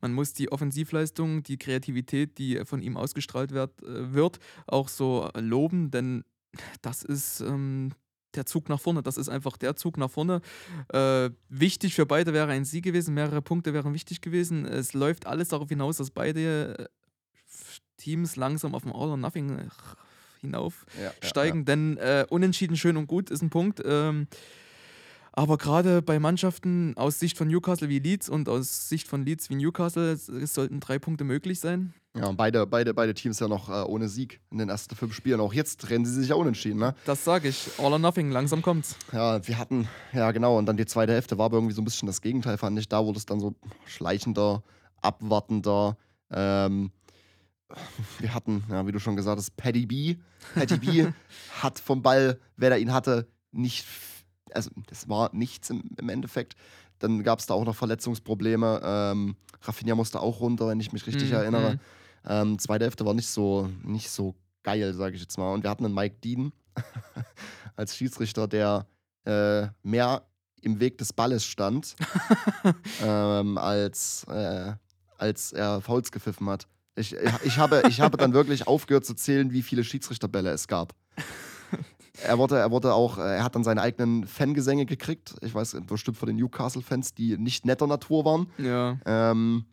Man 0.00 0.12
muss 0.12 0.32
die 0.32 0.50
Offensivleistung, 0.50 1.42
die 1.42 1.58
Kreativität, 1.58 2.38
die 2.38 2.64
von 2.64 2.82
ihm 2.82 2.96
ausgestrahlt 2.96 3.52
wird, 3.52 3.82
äh, 3.82 4.12
wird 4.12 4.38
auch 4.66 4.88
so 4.88 5.28
loben, 5.34 5.90
denn 5.90 6.24
das 6.82 7.02
ist 7.02 7.40
ähm, 7.40 7.92
der 8.34 8.46
Zug 8.46 8.68
nach 8.68 8.80
vorne. 8.80 9.02
Das 9.02 9.16
ist 9.16 9.28
einfach 9.28 9.56
der 9.56 9.76
Zug 9.76 9.96
nach 9.96 10.10
vorne. 10.10 10.40
Äh, 10.92 11.30
wichtig 11.48 11.94
für 11.94 12.06
beide 12.06 12.32
wäre 12.32 12.50
ein 12.50 12.64
Sieg 12.64 12.84
gewesen, 12.84 13.14
mehrere 13.14 13.42
Punkte 13.42 13.72
wären 13.74 13.94
wichtig 13.94 14.20
gewesen. 14.20 14.64
Es 14.64 14.92
läuft 14.92 15.26
alles 15.26 15.48
darauf 15.48 15.68
hinaus, 15.68 15.96
dass 15.96 16.10
beide 16.10 16.78
äh, 16.78 16.86
Teams 18.00 18.36
langsam 18.36 18.74
auf 18.74 18.82
dem 18.82 18.92
All 18.92 19.10
or 19.10 19.16
Nothing 19.16 19.58
äh, 19.58 19.68
hinaufsteigen, 20.40 21.64
denn 21.64 21.96
äh, 21.98 22.26
unentschieden 22.28 22.76
schön 22.76 22.96
und 22.96 23.06
gut 23.06 23.30
ist 23.30 23.42
ein 23.42 23.50
Punkt. 23.50 23.82
Ähm, 23.84 24.26
aber 25.32 25.58
gerade 25.58 26.02
bei 26.02 26.18
Mannschaften 26.18 26.96
aus 26.96 27.20
Sicht 27.20 27.38
von 27.38 27.48
Newcastle 27.48 27.88
wie 27.88 28.00
Leeds 28.00 28.28
und 28.28 28.48
aus 28.48 28.88
Sicht 28.88 29.06
von 29.06 29.24
Leeds 29.24 29.48
wie 29.48 29.54
Newcastle 29.54 30.16
sollten 30.16 30.80
drei 30.80 30.98
Punkte 30.98 31.24
möglich 31.24 31.60
sein. 31.60 31.94
Ja, 32.16 32.26
und 32.26 32.36
beide, 32.36 32.66
beide, 32.66 32.92
beide 32.92 33.14
Teams 33.14 33.38
ja 33.38 33.46
noch 33.46 33.68
äh, 33.68 33.84
ohne 33.84 34.08
Sieg 34.08 34.40
in 34.50 34.58
den 34.58 34.68
ersten 34.68 34.96
fünf 34.96 35.14
Spielen. 35.14 35.38
Auch 35.38 35.54
jetzt 35.54 35.80
trennen 35.80 36.04
sie 36.04 36.12
sich 36.12 36.30
ja 36.30 36.34
unentschieden, 36.34 36.80
ne? 36.80 36.96
Das 37.06 37.24
sage 37.24 37.48
ich. 37.48 37.68
All 37.78 37.92
or 37.92 38.00
Nothing, 38.00 38.32
langsam 38.32 38.62
kommt's. 38.62 38.96
Ja, 39.12 39.46
wir 39.46 39.58
hatten, 39.58 39.86
ja 40.12 40.32
genau, 40.32 40.58
und 40.58 40.66
dann 40.66 40.76
die 40.76 40.86
zweite 40.86 41.12
Hälfte 41.12 41.38
war 41.38 41.46
aber 41.46 41.58
irgendwie 41.58 41.74
so 41.74 41.82
ein 41.82 41.84
bisschen 41.84 42.06
das 42.06 42.20
Gegenteil, 42.20 42.58
fand 42.58 42.76
ich. 42.80 42.88
Da 42.88 43.04
wurde 43.04 43.18
es 43.18 43.26
dann 43.26 43.38
so 43.38 43.54
schleichender, 43.86 44.64
abwartender. 45.00 45.96
Ähm, 46.32 46.90
wir 48.18 48.34
hatten, 48.34 48.64
ja, 48.68 48.86
wie 48.86 48.92
du 48.92 48.98
schon 48.98 49.16
gesagt 49.16 49.38
hast, 49.38 49.56
Paddy 49.56 49.86
B. 49.86 50.16
Paddy 50.54 50.76
B 50.78 51.06
hat 51.62 51.78
vom 51.78 52.02
Ball, 52.02 52.38
wer 52.56 52.70
da 52.70 52.76
ihn 52.76 52.92
hatte, 52.92 53.28
nicht, 53.52 53.86
also 54.52 54.70
das 54.88 55.08
war 55.08 55.30
nichts 55.34 55.70
im, 55.70 55.82
im 55.98 56.08
Endeffekt. 56.08 56.54
Dann 56.98 57.22
gab 57.22 57.38
es 57.38 57.46
da 57.46 57.54
auch 57.54 57.64
noch 57.64 57.74
Verletzungsprobleme. 57.76 58.80
Ähm, 58.84 59.36
Rafinha 59.62 59.94
musste 59.94 60.20
auch 60.20 60.40
runter, 60.40 60.68
wenn 60.68 60.80
ich 60.80 60.92
mich 60.92 61.06
richtig 61.06 61.30
Mhm, 61.30 61.36
erinnere. 61.36 61.72
mhm. 61.74 61.80
Ähm, 62.26 62.58
zweite 62.58 62.84
Hälfte 62.84 63.06
war 63.06 63.14
nicht 63.14 63.28
so, 63.28 63.70
nicht 63.82 64.10
so 64.10 64.34
geil, 64.62 64.92
sage 64.92 65.16
ich 65.16 65.22
jetzt 65.22 65.38
mal. 65.38 65.52
Und 65.54 65.62
wir 65.62 65.70
hatten 65.70 65.84
einen 65.86 65.94
Mike 65.94 66.16
Dean 66.22 66.52
als 67.76 67.96
Schiedsrichter, 67.96 68.46
der 68.46 68.86
äh, 69.24 69.68
mehr 69.82 70.26
im 70.62 70.78
Weg 70.80 70.98
des 70.98 71.12
Balles 71.14 71.44
stand, 71.46 71.96
ähm, 73.02 73.56
als, 73.56 74.24
äh, 74.24 74.74
als 75.16 75.52
er 75.52 75.80
Fouls 75.80 76.12
gepfiffen 76.12 76.48
hat. 76.50 76.66
Ich, 77.00 77.16
ich, 77.44 77.58
habe, 77.58 77.82
ich 77.88 78.00
habe 78.00 78.16
dann 78.16 78.32
wirklich 78.32 78.66
aufgehört 78.66 79.04
zu 79.04 79.14
zählen, 79.14 79.52
wie 79.52 79.62
viele 79.62 79.82
Schiedsrichterbälle 79.84 80.50
es 80.50 80.68
gab. 80.68 80.94
Er 82.22 82.36
wurde, 82.38 82.58
er 82.58 82.70
wurde 82.70 82.92
auch, 82.92 83.16
äh, 83.18 83.36
er 83.36 83.44
hat 83.44 83.54
dann 83.54 83.64
seine 83.64 83.80
eigenen 83.80 84.26
Fangesänge 84.26 84.84
gekriegt. 84.84 85.34
Ich 85.40 85.54
weiß 85.54 85.76
bestimmt 85.86 86.18
von 86.18 86.26
den 86.26 86.36
Newcastle-Fans, 86.36 87.14
die 87.14 87.38
nicht 87.38 87.64
netter 87.64 87.86
Natur 87.86 88.24
waren. 88.26 88.50
Ja. 88.58 88.98
Ähm, 89.06 89.64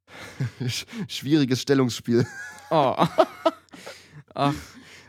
sch- 0.62 0.86
schwieriges 1.06 1.60
Stellungsspiel. 1.62 2.26
Oh. 2.70 2.94
Ach. 4.34 4.54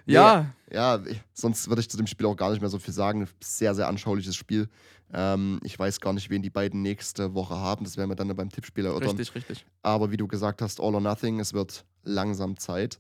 Ja. 0.06 0.48
Ja, 0.72 1.00
ich- 1.06 1.22
sonst 1.34 1.68
würde 1.70 1.82
ich 1.82 1.90
zu 1.90 1.98
dem 1.98 2.06
Spiel 2.08 2.28
auch 2.28 2.36
gar 2.36 2.52
nicht 2.52 2.62
mehr 2.62 2.70
so 2.70 2.78
viel 2.78 2.94
sagen. 2.94 3.28
Sehr, 3.44 3.74
sehr 3.74 3.88
anschauliches 3.88 4.36
Spiel. 4.36 4.70
Ähm, 5.18 5.62
ich 5.64 5.80
weiß 5.80 6.02
gar 6.02 6.12
nicht, 6.12 6.30
wen 6.30 6.42
die 6.42 6.50
beiden 6.50 6.82
nächste 6.82 7.34
Woche 7.34 7.56
haben. 7.56 7.86
Das 7.86 7.96
werden 7.96 8.10
wir 8.10 8.16
dann 8.16 8.36
beim 8.36 8.50
Tippspiel 8.50 8.86
erörtern. 8.86 9.16
Richtig, 9.16 9.34
richtig. 9.34 9.66
Aber 9.82 10.12
wie 10.12 10.18
du 10.18 10.28
gesagt 10.28 10.62
hast, 10.62 10.82
all 10.82 10.94
or 10.94 11.00
nothing, 11.00 11.40
es 11.40 11.54
wird 11.54 11.86
langsam 12.04 12.58
Zeit. 12.58 13.00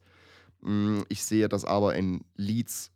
Mm, 0.61 1.01
Ich 1.09 1.25
sehe, 1.25 1.49
dass 1.49 1.65
aber 1.65 1.95
in 1.95 2.23
Leeds 2.35 2.91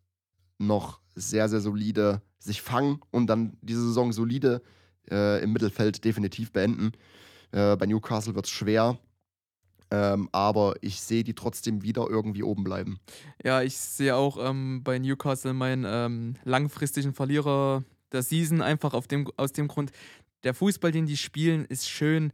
noch 0.57 1.01
sehr, 1.15 1.49
sehr 1.49 1.59
solide 1.59 2.21
sich 2.39 2.61
fangen 2.61 3.01
und 3.11 3.27
dann 3.27 3.57
diese 3.61 3.81
Saison 3.81 4.13
solide 4.13 4.61
äh, 5.11 5.43
im 5.43 5.51
Mittelfeld 5.51 6.05
definitiv 6.05 6.53
beenden. 6.53 6.93
Äh, 7.51 7.75
bei 7.75 7.87
Newcastle 7.87 8.35
wird 8.35 8.45
es 8.45 8.51
schwer. 8.51 8.97
Ähm, 9.91 10.29
aber 10.31 10.75
ich 10.81 11.01
sehe 11.01 11.23
die 11.23 11.33
trotzdem 11.33 11.81
wieder 11.81 12.07
irgendwie 12.07 12.43
oben 12.43 12.63
bleiben. 12.63 12.99
Ja, 13.43 13.63
ich 13.63 13.75
sehe 13.75 14.15
auch 14.15 14.37
ähm, 14.39 14.81
bei 14.83 14.99
Newcastle 14.99 15.53
meinen 15.53 15.83
ähm, 15.85 16.35
langfristigen 16.45 17.13
Verlierer 17.13 17.83
der 18.11 18.23
Season 18.23 18.61
einfach 18.61 18.93
auf 18.93 19.07
dem, 19.07 19.29
aus 19.37 19.51
dem 19.51 19.67
Grund, 19.67 19.91
der 20.43 20.53
Fußball, 20.53 20.91
den 20.91 21.05
die 21.05 21.17
spielen, 21.17 21.65
ist 21.65 21.89
schön. 21.89 22.31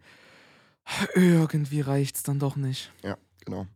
Irgendwie 1.16 1.82
reicht 1.82 2.16
es 2.18 2.24
dann 2.24 2.40
doch 2.40 2.56
nicht. 2.56 2.92
Ja, 3.04 3.18
genau. 3.44 3.68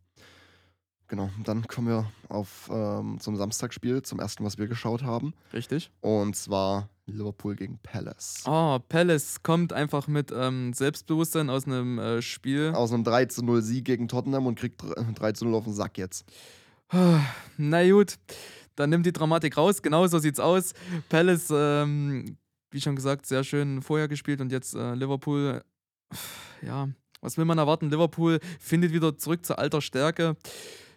Genau, 1.08 1.28
dann 1.42 1.66
kommen 1.66 1.88
wir 1.88 2.06
auf, 2.28 2.70
ähm, 2.72 3.18
zum 3.18 3.34
Samstagsspiel, 3.34 4.02
zum 4.02 4.20
ersten, 4.20 4.44
was 4.44 4.58
wir 4.58 4.68
geschaut 4.68 5.02
haben. 5.02 5.34
Richtig? 5.52 5.90
Und 6.00 6.36
zwar 6.36 6.88
Liverpool 7.06 7.56
gegen 7.56 7.80
Palace. 7.82 8.44
Oh, 8.46 8.78
Palace 8.78 9.42
kommt 9.42 9.72
einfach 9.72 10.06
mit 10.06 10.30
ähm, 10.32 10.72
Selbstbewusstsein 10.72 11.50
aus 11.50 11.66
einem 11.66 11.98
äh, 11.98 12.22
Spiel. 12.22 12.70
Aus 12.76 12.92
einem 12.92 13.02
3 13.02 13.24
zu 13.24 13.42
0 13.44 13.60
Sieg 13.62 13.86
gegen 13.86 14.06
Tottenham 14.06 14.46
und 14.46 14.56
kriegt 14.56 14.84
3 14.84 15.32
zu 15.32 15.46
0 15.46 15.56
auf 15.56 15.64
den 15.64 15.72
Sack 15.72 15.98
jetzt. 15.98 16.24
Na 17.56 17.90
gut, 17.90 18.16
dann 18.80 18.90
nimmt 18.90 19.06
die 19.06 19.12
Dramatik 19.12 19.56
raus. 19.56 19.82
Genau 19.82 20.06
so 20.06 20.18
sieht's 20.18 20.40
aus. 20.40 20.72
Palace, 21.08 21.52
ähm, 21.54 22.36
wie 22.70 22.80
schon 22.80 22.96
gesagt, 22.96 23.26
sehr 23.26 23.44
schön 23.44 23.82
vorher 23.82 24.08
gespielt 24.08 24.40
und 24.40 24.50
jetzt 24.50 24.74
äh, 24.74 24.94
Liverpool. 24.94 25.62
Ja, 26.62 26.88
was 27.20 27.36
will 27.36 27.44
man 27.44 27.58
erwarten? 27.58 27.90
Liverpool 27.90 28.40
findet 28.58 28.92
wieder 28.92 29.16
zurück 29.16 29.44
zur 29.44 29.58
alter 29.58 29.80
Stärke. 29.80 30.36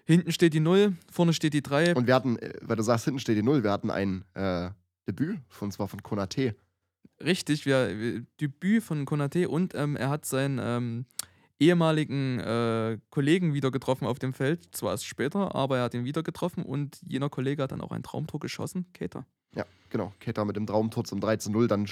Hinten 0.05 0.31
steht 0.31 0.53
die 0.53 0.59
0, 0.59 0.95
vorne 1.11 1.33
steht 1.33 1.53
die 1.53 1.61
3. 1.61 1.95
Und 1.95 2.07
wir 2.07 2.15
hatten, 2.15 2.37
äh, 2.39 2.53
weil 2.61 2.75
du 2.75 2.83
sagst, 2.83 3.05
hinten 3.05 3.19
steht 3.19 3.37
die 3.37 3.43
0, 3.43 3.63
wir 3.63 3.71
hatten 3.71 3.91
ein 3.91 4.25
äh, 4.33 4.69
Debüt, 5.07 5.39
und 5.59 5.71
zwar 5.71 5.87
von 5.87 6.01
Konate. 6.03 6.55
Richtig, 7.23 7.65
wir, 7.65 8.25
Debüt 8.41 8.83
von 8.83 9.05
Konate 9.05 9.47
und 9.49 9.75
ähm, 9.75 9.95
er 9.95 10.09
hat 10.09 10.25
seinen 10.25 10.59
ähm, 10.61 11.05
ehemaligen 11.59 12.39
äh, 12.39 12.97
Kollegen 13.09 13.53
wieder 13.53 13.71
getroffen 13.71 14.05
auf 14.05 14.19
dem 14.19 14.33
Feld. 14.33 14.67
Zwar 14.75 14.91
erst 14.91 15.05
später, 15.05 15.55
aber 15.55 15.77
er 15.77 15.83
hat 15.83 15.93
ihn 15.93 16.05
wieder 16.05 16.23
getroffen 16.23 16.63
und 16.63 16.99
jener 17.07 17.29
Kollege 17.29 17.63
hat 17.63 17.71
dann 17.71 17.81
auch 17.81 17.91
ein 17.91 18.03
Traumtor 18.03 18.39
geschossen. 18.39 18.85
Keter. 18.93 19.25
Ja, 19.55 19.65
genau. 19.89 20.13
Keter 20.19 20.45
mit 20.45 20.55
dem 20.55 20.65
Traumtor 20.65 21.03
zum 21.03 21.19
3 21.19 21.37
zu 21.37 21.51
0, 21.51 21.67
dann 21.67 21.87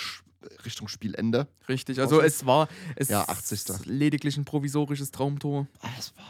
Richtung 0.65 0.87
Spielende. 0.87 1.47
Richtig, 1.69 1.99
also 1.99 2.19
es 2.21 2.45
war 2.45 2.67
es 2.95 3.09
Ja, 3.09 3.21
80.. 3.27 3.85
lediglich 3.85 4.37
ein 4.37 4.45
provisorisches 4.45 5.11
Traumtor. 5.11 5.67
Ah, 5.81 5.89
das 5.95 6.15
war. 6.17 6.25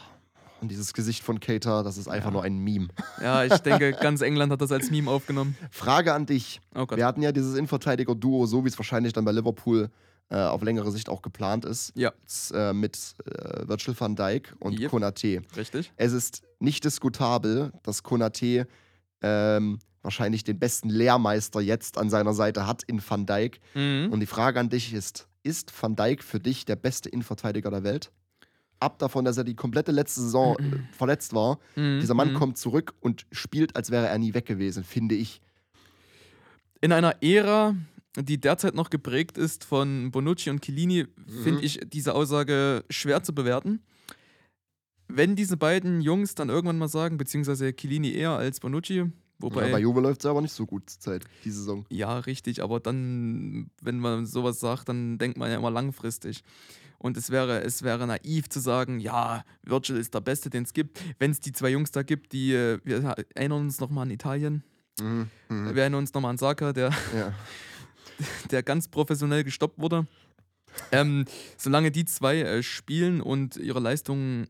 Und 0.60 0.68
dieses 0.70 0.92
Gesicht 0.92 1.24
von 1.24 1.40
Keter, 1.40 1.82
das 1.82 1.96
ist 1.96 2.06
einfach 2.06 2.28
Ja. 2.28 2.32
nur 2.34 2.42
ein 2.44 2.58
Meme. 2.58 2.88
Ja, 3.20 3.42
ich 3.44 3.56
denke, 3.58 3.92
ganz 4.00 4.20
England 4.20 4.52
hat 4.52 4.60
das 4.60 4.70
als 4.70 4.90
Meme 4.92 5.10
aufgenommen. 5.10 5.56
Frage 5.72 6.12
an 6.14 6.26
dich. 6.26 6.60
Oh. 6.74 6.86
Wir 6.94 7.04
hatten 7.06 7.20
ja 7.22 7.32
dieses 7.32 7.54
Innenverteidiger-Duo, 7.56 8.46
so 8.46 8.62
wie 8.64 8.68
es 8.68 8.78
wahrscheinlich 8.78 9.12
dann 9.12 9.24
bei 9.24 9.32
Liverpool 9.32 9.90
äh, 10.30 10.36
auf 10.36 10.62
längere 10.62 10.90
Sicht 10.90 11.08
auch 11.08 11.22
geplant 11.22 11.64
ist. 11.64 11.92
Ja. 11.94 12.12
Äh, 12.52 12.72
mit 12.72 13.14
äh, 13.24 13.68
Virgil 13.68 13.94
van 13.98 14.16
Dijk 14.16 14.54
und 14.60 14.78
Yep. 14.78 14.90
Konate. 14.90 15.42
Richtig? 15.56 15.92
Es 15.96 16.12
ist 16.12 16.42
nicht 16.58 16.84
diskutabel, 16.84 17.72
dass 17.82 18.02
Konate 18.02 18.66
ähm, 19.20 19.78
wahrscheinlich 20.02 20.44
den 20.44 20.58
besten 20.58 20.88
Lehrmeister 20.88 21.60
jetzt 21.60 21.98
an 21.98 22.10
seiner 22.10 22.34
Seite 22.34 22.66
hat 22.66 22.82
in 22.84 23.02
Van 23.06 23.26
Dijk. 23.26 23.60
Mhm. 23.74 24.08
Und 24.10 24.20
die 24.20 24.26
Frage 24.26 24.58
an 24.58 24.68
dich 24.68 24.92
ist: 24.92 25.28
Ist 25.42 25.72
Van 25.80 25.96
Dijk 25.96 26.22
für 26.22 26.40
dich 26.40 26.64
der 26.64 26.76
beste 26.76 27.08
Innenverteidiger 27.08 27.70
der 27.70 27.84
Welt? 27.84 28.10
ab 28.82 28.98
davon, 28.98 29.24
dass 29.24 29.36
er 29.36 29.44
die 29.44 29.54
komplette 29.54 29.92
letzte 29.92 30.20
Saison 30.20 30.56
äh, 30.58 30.62
verletzt 30.92 31.32
war. 31.32 31.58
Mhm, 31.76 32.00
Dieser 32.00 32.14
Mann 32.14 32.32
mhm. 32.32 32.36
kommt 32.36 32.58
zurück 32.58 32.94
und 33.00 33.26
spielt, 33.30 33.76
als 33.76 33.90
wäre 33.90 34.08
er 34.08 34.18
nie 34.18 34.34
weg 34.34 34.44
gewesen, 34.44 34.84
finde 34.84 35.14
ich. 35.14 35.40
In 36.80 36.92
einer 36.92 37.22
Ära, 37.22 37.76
die 38.16 38.40
derzeit 38.40 38.74
noch 38.74 38.90
geprägt 38.90 39.38
ist 39.38 39.64
von 39.64 40.10
Bonucci 40.10 40.50
und 40.50 40.62
Chiellini, 40.64 41.04
Mhm. 41.04 41.42
finde 41.42 41.62
ich 41.62 41.80
diese 41.86 42.14
Aussage 42.14 42.84
schwer 42.90 43.22
zu 43.22 43.34
bewerten. 43.34 43.80
Wenn 45.08 45.36
diese 45.36 45.56
beiden 45.56 46.00
Jungs 46.00 46.34
dann 46.34 46.48
irgendwann 46.48 46.78
mal 46.78 46.88
sagen, 46.88 47.18
beziehungsweise 47.18 47.74
Chiellini 47.74 48.12
eher 48.12 48.30
als 48.30 48.60
Bonucci, 48.60 49.04
wobei. 49.38 49.66
ja, 49.66 49.72
bei 49.72 49.80
Juve 49.80 50.00
läuft 50.00 50.20
es 50.20 50.26
aber 50.26 50.40
nicht 50.40 50.52
so 50.54 50.64
gut 50.64 50.88
zur 50.88 51.00
Zeit, 51.00 51.24
die 51.44 51.50
Saison. 51.50 51.84
Ja, 51.90 52.18
richtig, 52.20 52.62
aber 52.62 52.80
dann, 52.80 53.70
wenn 53.82 53.98
man 53.98 54.24
sowas 54.26 54.60
sagt, 54.60 54.88
dann 54.88 55.18
denkt 55.18 55.36
man 55.36 55.50
ja 55.50 55.56
immer 55.58 55.70
langfristig. 55.70 56.42
Und 56.98 57.16
es 57.16 57.30
wäre, 57.30 57.62
es 57.62 57.82
wäre 57.82 58.06
naiv 58.06 58.48
zu 58.48 58.60
sagen, 58.60 59.00
ja, 59.00 59.44
Virgil 59.64 59.96
ist 59.96 60.14
der 60.14 60.20
Beste, 60.20 60.50
den 60.50 60.62
es 60.62 60.72
gibt. 60.72 61.00
Wenn 61.18 61.32
es 61.32 61.40
die 61.40 61.50
zwei 61.52 61.70
Jungs 61.70 61.90
da 61.90 62.02
gibt, 62.04 62.32
die, 62.32 62.52
äh, 62.54 62.78
wir 62.84 63.02
erinnern 63.34 63.62
uns 63.62 63.80
nochmal 63.80 64.02
an 64.04 64.10
Italien, 64.12 64.62
Mhm. 65.00 65.28
Mhm. 65.48 65.74
wir 65.74 65.82
erinnern 65.82 65.98
uns 66.00 66.14
nochmal 66.14 66.30
an 66.30 66.38
Saka, 66.38 66.72
der, 66.72 66.90
Ja. 67.16 67.34
der 68.50 68.62
ganz 68.62 68.88
professionell 68.88 69.44
gestoppt 69.44 69.78
wurde. 69.78 70.06
Ähm, 70.90 71.26
solange 71.58 71.90
die 71.90 72.04
zwei 72.06 72.40
äh, 72.40 72.62
spielen 72.62 73.20
und 73.20 73.56
ihre 73.56 73.80
Leistungen 73.80 74.48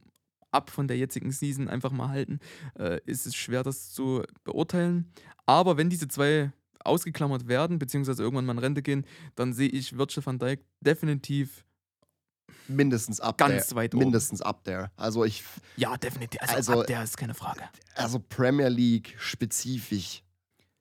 ab 0.53 0.71
von 0.71 0.87
der 0.87 0.97
jetzigen 0.97 1.33
Season 1.33 1.69
einfach 1.69 1.91
mal 1.91 2.09
halten, 2.11 2.39
äh, 2.79 3.01
ist 3.07 3.27
es 3.27 3.35
schwer, 3.35 3.63
das 3.63 3.93
zu 3.93 4.23
beurteilen. 4.45 5.11
Aber 5.47 5.77
wenn 5.77 5.91
diese 5.91 6.07
zwei 6.09 6.53
ausgeklammert 6.85 7.49
werden, 7.49 7.79
beziehungsweise 7.79 8.23
irgendwann 8.23 8.45
mal 8.45 8.53
in 8.53 8.59
Rente 8.59 8.83
gehen, 8.83 9.05
dann 9.35 9.53
sehe 9.53 9.69
ich 9.69 9.97
Virgil 9.97 10.25
van 10.25 10.39
Dijk 10.39 10.61
definitiv, 10.81 11.65
Mindestens 12.69 13.19
up 13.21 13.39
Ganz 13.39 13.69
there. 13.69 13.77
weit 13.77 13.95
oben. 13.95 14.05
Mindestens 14.05 14.41
up 14.41 14.63
there. 14.65 14.91
Also 14.97 15.25
ich, 15.25 15.43
ja, 15.77 15.97
definitiv. 15.97 16.41
Also, 16.43 16.55
Also- 16.55 16.81
ab 16.83 16.87
der 16.87 17.03
ist 17.03 17.17
keine 17.17 17.35
Frage. 17.35 17.63
also 17.97 18.19
Premier 18.21 18.69
League 18.69 19.15
spezifisch, 19.19 20.23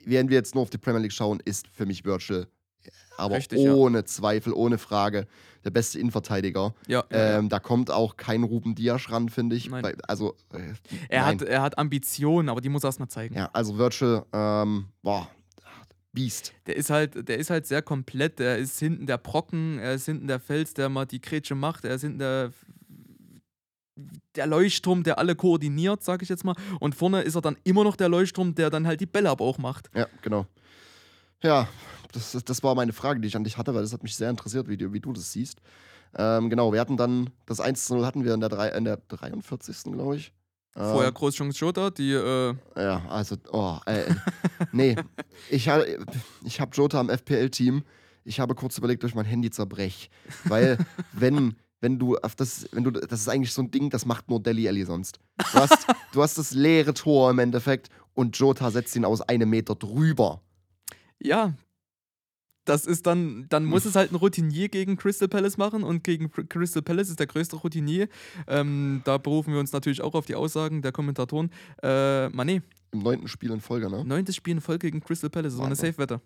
während 0.04 0.30
wir 0.30 0.38
jetzt 0.38 0.54
nur 0.54 0.62
auf 0.64 0.70
die 0.70 0.78
Premier 0.78 1.00
League 1.02 1.14
schauen, 1.14 1.40
ist 1.44 1.68
für 1.68 1.86
mich 1.86 2.06
Virgil, 2.06 2.48
aber 3.18 3.38
Richtig, 3.38 3.60
ja. 3.60 3.74
ohne 3.74 4.06
Zweifel, 4.06 4.54
ohne 4.54 4.78
Frage, 4.78 5.28
der 5.64 5.70
beste 5.70 6.00
Innenverteidiger. 6.00 6.74
Ja, 6.88 7.04
ja, 7.12 7.18
ja. 7.18 7.38
Ähm, 7.38 7.50
da 7.50 7.60
kommt 7.60 7.92
auch 7.92 8.18
kein 8.18 8.44
Ruben 8.44 8.76
Dias 8.76 9.12
ran, 9.12 9.30
finde 9.30 9.56
ich. 9.56 9.70
Nein. 9.70 9.96
Also, 10.08 10.36
äh, 10.54 10.74
er, 11.10 11.22
nein. 11.22 11.40
hat, 11.40 11.48
er 11.48 11.62
hat 11.62 11.78
Ambitionen, 11.78 12.50
aber 12.50 12.62
die 12.62 12.70
muss 12.70 12.84
er 12.84 12.88
erstmal 12.88 13.10
zeigen. 13.10 13.36
Ja, 13.36 13.50
also 13.54 13.78
Virgil, 13.78 14.24
ähm, 14.34 14.88
boah, 15.04 15.28
Beast. 16.14 16.54
Der 16.66 16.76
ist 16.76 16.90
halt, 16.90 17.28
der 17.28 17.38
ist 17.38 17.50
halt 17.50 17.66
sehr 17.66 17.82
komplett. 17.82 18.40
Der 18.40 18.58
ist 18.58 18.80
hinten 18.80 19.06
der 19.06 19.18
Brocken, 19.18 19.80
er 19.80 19.94
ist 19.94 20.06
hinten 20.06 20.28
der 20.28 20.40
Fels, 20.40 20.74
der 20.74 20.90
mal 20.90 21.06
die 21.06 21.22
Grätsche 21.22 21.56
macht, 21.56 21.86
er 21.86 21.96
ist 21.96 22.02
hinten 22.02 22.20
der, 22.20 22.52
der 24.36 24.48
Leuchtturm, 24.48 25.04
der 25.04 25.20
alle 25.20 25.36
koordiniert, 25.36 26.04
sag 26.04 26.22
ich 26.22 26.30
jetzt 26.30 26.44
mal. 26.44 26.56
Und 26.80 26.96
vorne 26.96 27.22
ist 27.22 27.36
er 27.36 27.42
dann 27.42 27.58
immer 27.64 27.84
noch 27.84 27.96
der 27.96 28.10
Leuchtturm, 28.10 28.56
der 28.56 28.70
dann 28.70 28.88
halt 28.88 29.00
die 29.00 29.06
Bälle 29.06 29.30
aber 29.30 29.46
auch 29.46 29.58
macht. 29.58 29.90
Ja, 29.96 30.08
genau. 30.22 30.46
Ja, 31.44 31.68
das, 32.12 32.38
das 32.44 32.64
war 32.64 32.76
meine 32.76 32.94
Frage, 32.94 33.20
die 33.20 33.28
ich 33.28 33.36
an 33.36 33.44
dich 33.44 33.58
hatte, 33.58 33.74
weil 33.74 33.82
das 33.82 33.94
hat 33.94 34.04
mich 34.04 34.16
sehr 34.16 34.30
interessiert, 34.30 34.68
wie 34.68 34.78
du, 34.78 34.94
wie 34.94 35.00
du 35.00 35.14
das 35.14 35.32
siehst. 35.32 35.60
Ähm, 36.16 36.50
genau, 36.50 36.74
wir 36.74 36.80
hatten 36.80 36.98
dann, 36.98 37.30
das 37.46 37.60
1 37.60 37.86
zu 37.86 37.96
0 37.96 38.06
hatten 38.06 38.26
wir 38.26 38.34
in 38.34 38.40
der, 38.40 38.50
drei, 38.50 38.70
in 38.70 38.84
der 38.84 38.98
43. 38.98 39.94
glaube 39.94 40.18
ich. 40.18 40.34
Ähm, 40.76 40.92
Vorher 40.92 41.12
Großchance 41.12 41.58
Jota, 41.60 41.90
die, 41.90 42.12
äh, 42.12 42.56
Ja, 42.76 43.06
also, 43.10 43.36
oh, 43.52 43.78
äh, 43.86 44.14
nee. 44.72 44.96
Ich, 45.50 45.70
ich 46.44 46.62
habe 46.62 46.72
Jota 46.76 47.00
am 47.00 47.10
FPL-Team. 47.10 47.84
Ich 48.24 48.40
habe 48.40 48.56
kurz 48.56 48.78
überlegt, 48.78 49.04
ob 49.04 49.10
ich 49.10 49.16
mein 49.16 49.26
Handy 49.26 49.50
zerbrech. 49.50 50.10
Weil, 50.46 50.78
wenn, 51.14 51.56
wenn 51.82 51.98
du 51.98 52.18
auf 52.18 52.36
das, 52.36 52.68
wenn 52.72 52.84
du, 52.84 52.92
das 52.92 53.22
ist 53.22 53.28
eigentlich 53.28 53.54
so 53.54 53.64
ein 53.64 53.72
Ding, 53.72 53.90
das 53.90 54.06
macht 54.06 54.30
nur 54.30 54.42
Deli 54.42 54.68
Alli 54.68 54.86
sonst. 54.86 55.20
Du 55.38 55.60
hast, 55.60 55.88
du 56.14 56.22
hast 56.22 56.38
das 56.38 56.52
leere 56.52 56.94
Tor 56.94 57.32
im 57.32 57.40
Endeffekt 57.40 57.90
und 58.14 58.38
Jota 58.38 58.70
setzt 58.72 58.96
ihn 58.96 59.06
aus 59.06 59.22
einem 59.22 59.50
Meter 59.50 59.76
drüber. 59.76 60.42
ja, 61.20 61.54
das 62.66 62.86
ist 62.86 63.08
dann, 63.08 63.48
dann 63.50 63.66
muss 63.66 63.86
es 63.86 63.96
halt 63.96 64.12
ein 64.12 64.16
Routinier 64.16 64.70
gegen 64.70 64.96
Crystal 64.98 65.28
Palace 65.28 65.58
machen 65.58 65.84
und 65.84 66.04
gegen 66.04 66.28
Cr- 66.28 66.48
Crystal 66.48 66.82
Palace 66.84 67.10
ist 67.10 67.20
der 67.20 67.28
größte 67.28 67.56
Routinier. 67.56 68.08
Ähm, 68.48 69.02
da 69.04 69.18
berufen 69.18 69.54
wir 69.54 69.60
uns 69.60 69.72
natürlich 69.74 70.02
auch 70.02 70.14
auf 70.14 70.26
die 70.26 70.36
Aussagen 70.36 70.82
der 70.82 70.92
Kommentatoren. 70.92 71.50
Äh, 71.82 72.28
Mané, 72.28 72.62
Im 72.92 73.00
neunten 73.04 73.28
Spiel 73.28 73.52
in 73.52 73.62
Folge, 73.62 73.90
ne? 73.90 74.06
neuntes 74.06 74.36
Spiel 74.36 74.54
in 74.56 74.62
Folge 74.62 74.88
gegen 74.92 75.02
Crystal 75.02 75.30
Palace, 75.30 75.54
so 75.54 75.62
eine 75.64 75.72
Wahnsinn. 75.72 75.94
Safe-Wette. 75.94 76.22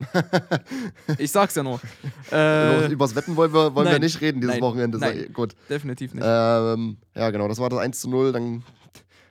Ich 1.18 1.30
sag's 1.32 1.54
ja 1.54 1.62
nur. 1.62 1.80
Äh, 2.30 2.92
Übers 2.92 3.14
Wetten 3.14 3.34
wollen 3.36 3.52
wir, 3.54 3.74
wollen 3.74 3.88
wir 3.90 3.98
nicht 3.98 4.20
reden 4.20 4.40
dieses 4.40 4.56
nein, 4.56 4.62
Wochenende. 4.62 4.98
nein. 4.98 5.32
Gut. 5.32 5.54
definitiv 5.70 6.12
nicht. 6.14 6.24
Ähm, 6.26 6.98
ja, 7.14 7.30
genau, 7.30 7.48
das 7.48 7.58
war 7.58 7.70
das 7.70 7.78
1 7.78 7.98
zu 8.00 8.10
0. 8.10 8.32
Dann 8.32 8.62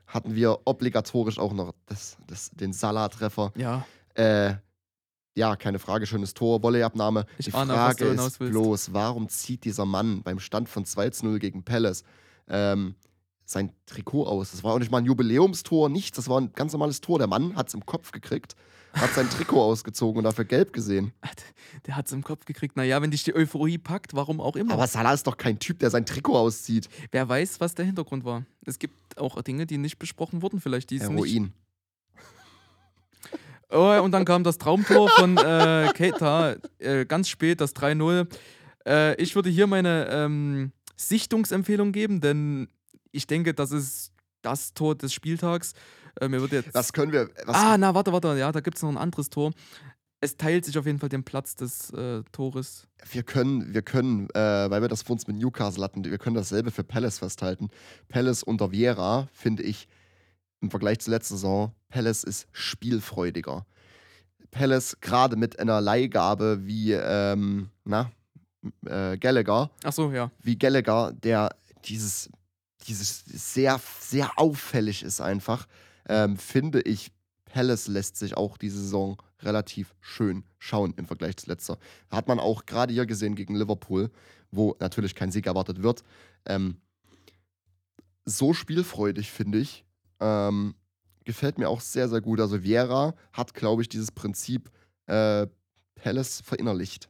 hatten 0.08 0.34
wir 0.36 0.60
obligatorisch 0.66 1.38
auch 1.38 1.54
noch 1.54 1.74
das, 1.86 2.18
das, 2.28 2.50
den 2.52 2.74
Salah-Treffer. 2.74 3.54
ja, 3.56 3.86
Äh, 4.16 4.56
ja, 5.38 5.56
keine 5.56 5.78
Frage, 5.78 6.08
schönes 6.08 6.34
Tor, 6.34 6.64
Volleyabnahme. 6.64 7.26
Ich 7.38 7.46
Die 7.46 7.54
ahne, 7.54 7.74
Frage 7.74 8.06
ist 8.06 8.40
bloß, 8.40 8.92
warum 8.94 9.30
zieht 9.30 9.66
dieser 9.66 9.86
Mann 9.86 10.24
beim 10.24 10.40
Stand 10.40 10.68
von 10.68 10.84
2 10.84 11.12
zu 11.12 11.28
0 11.28 11.38
gegen 11.38 11.64
Palace 11.64 12.04
ähm, 12.48 12.96
sein 13.46 13.72
Trikot 13.86 14.26
aus? 14.26 14.52
Das 14.52 14.64
war 14.64 14.74
auch 14.74 14.80
nicht 14.80 14.92
mal 14.92 14.98
ein 14.98 15.06
Jubiläumstor, 15.06 15.90
nichts, 15.90 16.18
das 16.18 16.28
war 16.28 16.42
ein 16.42 16.54
ganz 16.54 16.74
normales 16.74 17.02
Tor. 17.02 17.20
Der 17.20 17.28
Mann 17.28 17.56
hat 17.56 17.68
es 17.68 17.76
im 17.76 17.86
Kopf 17.86 18.12
gekriegt, 18.12 18.56
hat 18.94 19.14
sein 19.14 19.30
Trikot 19.30 19.62
ausgezogen 19.62 20.18
und 20.18 20.24
dafür 20.24 20.46
gelb 20.46 20.74
gesehen. 20.74 21.14
der 21.86 21.96
hat's 21.96 22.12
im 22.12 22.24
Kopf 22.24 22.46
gekriegt. 22.46 22.76
Naja, 22.76 23.00
wenn 23.04 23.12
dich 23.12 23.24
die 23.24 23.36
Euphorie 23.36 23.78
packt, 23.78 24.16
warum 24.16 24.42
auch 24.42 24.56
immer. 24.56 24.74
Aber 24.74 24.88
Salah 24.88 25.14
ist 25.14 25.28
doch 25.28 25.38
kein 25.38 25.60
Typ, 25.60 25.78
der 25.78 25.92
sein 25.92 26.08
Trikot 26.08 26.36
auszieht. 26.36 26.90
Wer 27.12 27.30
weiß, 27.30 27.60
was 27.60 27.76
der 27.76 27.86
Hintergrund 27.86 28.26
war. 28.26 28.44
Es 28.66 28.80
gibt 28.80 29.20
auch 29.20 29.40
Dinge, 29.44 29.68
die 29.68 29.78
nicht 29.78 30.00
besprochen 30.00 30.42
wurden, 30.42 30.60
vielleicht. 30.60 30.90
Die 30.90 30.98
es 30.98 31.08
nicht. 31.10 31.52
Oh, 33.70 34.00
und 34.02 34.12
dann 34.12 34.24
kam 34.24 34.44
das 34.44 34.58
Traumtor 34.58 35.10
von 35.10 35.38
äh, 35.38 35.90
Keita, 35.94 36.56
äh, 36.80 37.06
ganz 37.06 37.28
spät, 37.28 37.60
das 37.60 37.76
3-0. 37.76 38.28
Äh, 38.88 39.22
ich 39.22 39.36
würde 39.36 39.50
hier 39.50 39.68
meine 39.68 40.08
ähm, 40.10 40.72
Sichtungsempfehlung 40.96 41.92
geben, 41.92 42.22
denn 42.22 42.70
ich 43.12 43.28
denke, 43.28 43.54
das 43.54 43.72
ist 43.72 44.14
das 44.42 44.74
Tor 44.74 44.96
des 44.96 45.14
Spieltags. 45.14 45.74
Äh, 46.22 46.30
mir 46.30 46.42
wird 46.42 46.54
jetzt. 46.54 46.74
Was 46.74 46.94
können 46.94 47.12
wir. 47.12 47.30
Was, 47.46 47.56
ah, 47.56 47.78
na, 47.78 47.94
warte, 47.94 48.14
warte, 48.14 48.38
ja, 48.38 48.52
da 48.52 48.62
gibt 48.62 48.78
es 48.78 48.84
noch 48.84 48.90
ein 48.90 48.98
anderes 48.98 49.30
Tor. 49.30 49.52
Es 50.20 50.36
teilt 50.36 50.66
sich 50.66 50.78
auf 50.80 50.86
jeden 50.88 50.98
Fall 50.98 51.10
den 51.10 51.24
Platz 51.24 51.56
des 51.56 51.92
äh, 51.92 52.24
Tores. 52.32 52.88
wir 53.12 53.22
können, 53.22 53.74
wir 53.74 53.84
können, 53.84 54.30
äh, 54.32 54.70
weil 54.70 54.82
wir 54.82 54.88
das 54.88 55.04
vor 55.04 55.14
uns 55.14 55.28
mit 55.28 55.38
Newcastle 55.38 55.84
hatten, 55.84 56.04
wir 56.04 56.18
können 56.18 56.36
dasselbe 56.36 56.72
für 56.72 56.84
Palace 56.84 57.20
festhalten. 57.20 57.70
Palace 58.08 58.42
unter 58.42 58.72
Viera, 58.72 59.28
finde 59.32 59.62
ich, 59.62 59.88
im 60.62 60.70
Vergleich 60.70 61.00
zur 61.00 61.14
letzten 61.14 61.36
Saison, 61.36 61.74
Palace 61.90 62.24
ist 62.24 62.48
spielfreudiger. 62.52 63.66
Palace 64.52 64.98
gerade 65.02 65.36
mit 65.36 65.60
einer 65.60 65.82
Leihgabe 65.82 66.66
wie, 66.66 66.94
ähm, 66.94 67.70
na, 67.84 68.12
äh, 68.86 69.18
Gallagher, 69.18 69.70
Achso, 69.84 70.12
ja. 70.12 70.32
wie 70.42 70.58
Gallagher, 70.58 71.14
der 71.14 71.56
dieses, 71.86 72.30
dieses 72.88 73.24
sehr, 73.26 73.80
sehr 74.00 74.32
auffällig 74.38 75.04
ist 75.04 75.22
einfach, 75.22 75.68
ähm, 76.10 76.38
finde 76.38 76.82
ich, 76.82 77.12
Palace 77.46 77.88
lässt 77.88 78.18
sich 78.18 78.36
auch 78.36 78.58
diese 78.58 78.80
Saison 78.80 79.22
relativ 79.42 79.96
schön 80.00 80.44
schauen 80.58 80.94
im 80.98 81.06
Vergleich 81.06 81.38
zu 81.38 81.50
letzter. 81.50 81.78
Hat 82.10 82.28
man 82.28 82.40
auch 82.40 82.66
gerade 82.66 82.94
hier 82.94 83.06
gesehen 83.06 83.36
gegen 83.36 83.56
Liverpool, 83.56 84.12
wo 84.52 84.76
natürlich 84.80 85.16
kein 85.16 85.32
Sieg 85.32 85.46
erwartet 85.48 85.84
wird. 85.84 86.04
Ähm, 86.46 86.78
so 88.26 88.54
spielfreudig, 88.54 89.32
finde 89.32 89.60
ich. 89.60 89.86
Ähm, 90.20 90.76
gefällt 91.26 91.58
mir 91.58 91.70
auch 91.70 91.82
sehr, 91.82 92.10
sehr 92.10 92.22
gut. 92.22 92.40
Also 92.40 92.64
Vieira 92.64 93.16
hat, 93.34 93.54
glaube 93.54 93.82
ich, 93.82 93.90
dieses 93.90 94.12
Prinzip 94.12 94.72
äh, 95.08 95.48
Palace 95.96 96.42
verinnerlicht. 96.42 97.10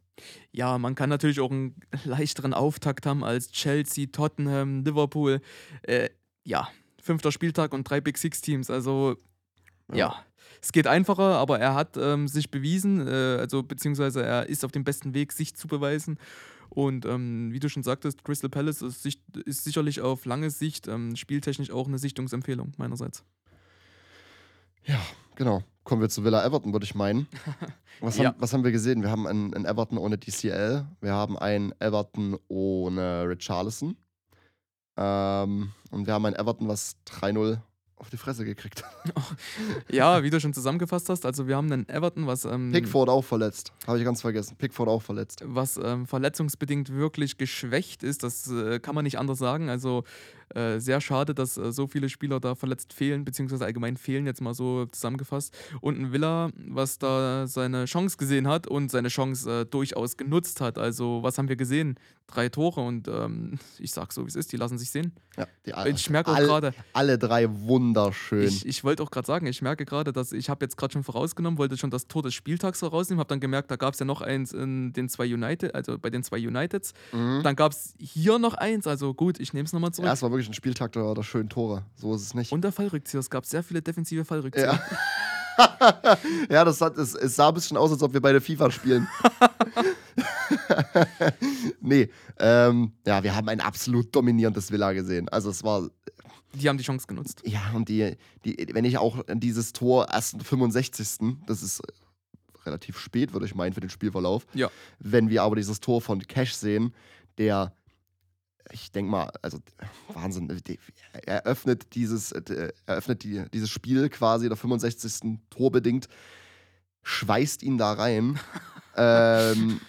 Ja, 0.51 0.77
man 0.77 0.95
kann 0.95 1.09
natürlich 1.09 1.39
auch 1.39 1.51
einen 1.51 1.75
leichteren 2.05 2.53
Auftakt 2.53 3.05
haben 3.05 3.23
als 3.23 3.51
Chelsea, 3.51 4.07
Tottenham, 4.11 4.83
Liverpool. 4.83 5.41
Äh, 5.83 6.09
ja, 6.43 6.69
fünfter 7.01 7.31
Spieltag 7.31 7.73
und 7.73 7.83
drei 7.89 8.01
Big 8.01 8.17
Six 8.17 8.41
Teams. 8.41 8.69
Also, 8.69 9.17
ja. 9.91 9.97
Ja. 9.97 10.23
Es 10.61 10.71
geht 10.71 10.87
einfacher, 10.87 11.37
aber 11.37 11.59
er 11.59 11.75
hat 11.75 11.97
ähm, 11.97 12.27
sich 12.27 12.49
bewiesen, 12.49 13.07
äh, 13.07 13.37
also 13.39 13.63
beziehungsweise 13.63 14.23
er 14.23 14.49
ist 14.49 14.65
auf 14.65 14.71
dem 14.71 14.83
besten 14.83 15.13
Weg, 15.13 15.31
sich 15.31 15.55
zu 15.55 15.67
beweisen. 15.67 16.17
Und 16.69 17.05
ähm, 17.05 17.51
wie 17.51 17.59
du 17.59 17.69
schon 17.69 17.83
sagtest, 17.83 18.23
Crystal 18.23 18.49
Palace 18.49 18.81
ist, 18.81 19.05
ist 19.45 19.63
sicherlich 19.63 20.01
auf 20.01 20.25
lange 20.25 20.49
Sicht 20.49 20.87
ähm, 20.87 21.15
spieltechnisch 21.15 21.71
auch 21.71 21.87
eine 21.87 21.97
Sichtungsempfehlung 21.97 22.73
meinerseits. 22.77 23.23
Ja, 24.85 24.99
genau. 25.35 25.63
Kommen 25.83 26.01
wir 26.01 26.09
zu 26.09 26.23
Villa 26.23 26.45
Everton, 26.45 26.73
würde 26.73 26.83
ich 26.85 26.95
meinen. 26.95 27.27
Was, 28.01 28.17
Ja. 28.17 28.25
haben, 28.25 28.35
was 28.41 28.53
haben 28.53 28.63
wir 28.63 28.71
gesehen? 28.71 29.01
Wir 29.01 29.09
haben 29.09 29.25
einen, 29.25 29.53
einen 29.55 29.65
Everton 29.65 29.97
ohne 29.97 30.17
DCL, 30.19 30.85
wir 31.01 31.13
haben 31.13 31.35
einen 31.37 31.73
Everton 31.79 32.37
ohne 32.47 33.27
Richarlison 33.27 33.97
ähm, 34.97 35.71
und 35.89 36.05
wir 36.05 36.13
haben 36.13 36.25
ein 36.25 36.35
Everton, 36.35 36.67
was 36.67 36.97
3-0 37.07 37.59
auf 37.97 38.09
die 38.09 38.17
Fresse 38.17 38.45
gekriegt. 38.45 38.83
Ja, 39.89 40.23
wie 40.23 40.29
du 40.29 40.39
schon 40.39 40.53
zusammengefasst 40.53 41.09
hast, 41.09 41.25
also 41.25 41.47
wir 41.47 41.55
haben 41.55 41.71
einen 41.71 41.89
Everton, 41.89 42.27
was, 42.27 42.45
ähm, 42.45 42.71
Pickford 42.71 43.09
auch 43.09 43.23
verletzt. 43.23 43.71
Habe 43.87 43.97
ich 43.97 44.03
ganz 44.03 44.21
vergessen. 44.21 44.55
Pickford 44.57 44.87
auch 44.89 45.01
verletzt. 45.01 45.41
was 45.45 45.77
ähm, 45.77 46.05
verletzungsbedingt 46.05 46.93
wirklich 46.93 47.37
geschwächt 47.37 48.03
ist. 48.03 48.23
Das 48.23 48.49
äh, 48.51 48.79
kann 48.79 48.95
man 48.95 49.03
nicht 49.03 49.17
anders 49.17 49.39
sagen. 49.39 49.69
Also 49.69 50.03
äh, 50.55 50.79
sehr 50.79 51.01
schade, 51.01 51.35
dass 51.35 51.57
äh, 51.57 51.71
so 51.71 51.87
viele 51.87 52.09
Spieler 52.09 52.39
da 52.39 52.55
verletzt 52.55 52.93
fehlen, 52.93 53.25
beziehungsweise 53.25 53.65
allgemein 53.65 53.97
fehlen, 53.97 54.25
jetzt 54.25 54.41
mal 54.41 54.53
so 54.53 54.85
zusammengefasst. 54.85 55.55
Und 55.81 55.99
ein 55.99 56.11
Villa, 56.13 56.49
was 56.55 56.99
da 56.99 57.47
seine 57.47 57.85
Chance 57.85 58.17
gesehen 58.17 58.47
hat 58.47 58.67
und 58.67 58.89
seine 58.91 59.09
Chance 59.09 59.61
äh, 59.61 59.65
durchaus 59.65 60.17
genutzt 60.17 60.61
hat. 60.61 60.77
Also 60.77 61.19
was 61.21 61.37
haben 61.37 61.49
wir 61.49 61.55
gesehen? 61.57 61.99
Drei 62.27 62.49
Tore 62.49 62.81
und 62.81 63.07
ähm, 63.07 63.59
ich 63.79 63.91
sag 63.91 64.13
so, 64.13 64.23
wie 64.23 64.29
es 64.29 64.35
ist, 64.35 64.51
die 64.51 64.57
lassen 64.57 64.77
sich 64.77 64.89
sehen. 64.89 65.13
Ja, 65.37 65.47
die, 65.65 65.89
Ich 65.91 66.09
merke 66.09 66.31
auch 66.31 66.35
alle, 66.35 66.47
gerade, 66.47 66.73
alle 66.93 67.17
drei 67.17 67.47
wunderschön. 67.49 68.43
Ich, 68.43 68.65
ich 68.65 68.83
wollte 68.83 69.03
auch 69.03 69.11
gerade 69.11 69.27
sagen, 69.27 69.45
ich 69.45 69.61
merke 69.61 69.85
gerade, 69.85 70.11
dass 70.11 70.31
ich 70.31 70.49
habe 70.49 70.65
jetzt 70.65 70.77
gerade 70.77 70.93
schon 70.93 71.03
vorausgenommen, 71.03 71.59
wollte 71.59 71.77
schon 71.77 71.91
das 71.91 72.07
Tor 72.07 72.23
des 72.23 72.33
Spieltags 72.33 72.79
vorausnehmen, 72.79 73.19
habe 73.19 73.29
dann 73.29 73.39
gemerkt, 73.39 73.69
da 73.69 73.75
gab 73.75 73.93
es 73.93 73.99
ja 73.99 74.05
noch 74.05 74.21
eins 74.21 74.51
in 74.51 74.93
den 74.93 75.09
zwei 75.09 75.31
United, 75.31 75.75
also 75.75 75.99
bei 75.99 76.09
den 76.09 76.23
zwei 76.23 76.45
Uniteds. 76.45 76.93
mhm. 77.11 77.41
Dann 77.43 77.55
gab 77.55 77.71
es 77.71 77.93
hier 77.99 78.39
noch 78.39 78.55
eins, 78.55 78.87
also 78.87 79.13
gut, 79.13 79.39
ich 79.39 79.53
nehme 79.53 79.65
es 79.65 79.73
nochmal 79.73 79.91
zurück. 79.91 80.07
Ja, 80.07 80.13
es 80.13 80.21
war 80.21 80.31
wirklich 80.37 80.49
ein 80.49 80.53
Spieltag 80.53 80.91
der, 80.93 81.13
der 81.13 81.23
schönen 81.23 81.49
Tore. 81.49 81.83
So 81.95 82.13
ist 82.15 82.21
es 82.21 82.33
nicht. 82.33 82.51
Und 82.51 82.61
der 82.61 82.71
Fallrückzieher, 82.71 83.19
es 83.19 83.29
gab 83.29 83.45
sehr 83.45 83.63
viele 83.63 83.81
defensive 83.81 84.23
Fallrückzieher. 84.23 84.79
ja. 84.79 84.97
ja, 86.49 86.63
das 86.63 86.79
hat, 86.81 86.97
es, 86.97 87.15
es 87.15 87.35
sah 87.35 87.47
ein 87.47 87.53
bisschen 87.55 87.77
aus, 87.77 87.91
als 87.91 88.03
ob 88.03 88.13
wir 88.13 88.21
beide 88.21 88.39
FIFA 88.39 88.69
spielen. 88.69 89.07
nee, 91.81 92.09
ähm, 92.39 92.93
ja, 93.05 93.23
wir 93.23 93.35
haben 93.35 93.49
ein 93.49 93.59
absolut 93.59 94.15
dominierendes 94.15 94.71
Villa 94.71 94.93
gesehen. 94.93 95.27
Also 95.29 95.49
es 95.49 95.63
war, 95.63 95.89
Die 96.53 96.69
haben 96.69 96.77
die 96.77 96.83
Chance 96.83 97.07
genutzt. 97.07 97.41
ja, 97.43 97.71
und 97.73 97.89
die, 97.89 98.15
die, 98.45 98.67
wenn 98.73 98.85
ich 98.85 98.99
auch 98.99 99.23
dieses 99.33 99.73
Tor 99.73 100.07
erst 100.13 100.35
am 100.35 100.41
65. 100.41 101.37
Das 101.47 101.63
ist 101.63 101.81
relativ 102.65 102.99
spät, 102.99 103.33
würde 103.33 103.45
ich 103.47 103.55
meinen, 103.55 103.73
für 103.73 103.81
den 103.81 103.89
Spielverlauf. 103.89 104.45
Ja. 104.53 104.69
Wenn 104.99 105.29
wir 105.29 105.41
aber 105.41 105.55
dieses 105.55 105.79
Tor 105.79 106.01
von 106.01 106.19
Cash 106.19 106.53
sehen, 106.53 106.93
der, 107.37 107.73
ich 108.71 108.91
denke 108.91 109.11
mal, 109.11 109.31
also 109.41 109.59
Wahnsinn, 110.13 110.47
die- 110.65 110.79
er 111.25 111.45
öffnet 111.45 111.95
dieses, 111.95 112.31
äh, 112.31 112.71
eröffnet 112.85 113.23
die, 113.23 113.45
dieses 113.53 113.69
Spiel 113.69 114.09
quasi 114.09 114.47
der 114.47 114.57
65. 114.57 115.39
Tor 115.49 115.71
bedingt, 115.71 116.07
schweißt 117.03 117.63
ihn 117.63 117.77
da 117.77 117.93
rein. 117.93 118.39
ähm, 118.95 119.79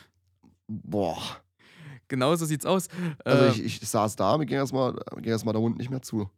boah. 0.67 1.21
Genau 2.09 2.35
so 2.37 2.47
sieht's 2.47 2.65
aus. 2.65 2.89
Also 3.25 3.45
Äh, 3.45 3.51
ich, 3.51 3.83
ich 3.83 3.89
saß 3.89 4.17
da, 4.17 4.39
mir 4.39 4.47
ging 4.47 4.57
erstmal 4.57 4.95
ging 5.17 5.25
erst 5.33 5.45
mal 5.45 5.53
der 5.53 5.61
Hund 5.61 5.77
nicht 5.79 5.91
mehr 5.91 6.03
zu. 6.03 6.31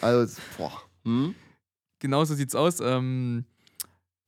Also, 0.00 0.40
boah. 0.56 0.82
Hm? 1.04 1.34
genau 1.98 2.24
so 2.24 2.34
sieht's 2.34 2.54
aus. 2.54 2.80
Ähm, 2.80 3.44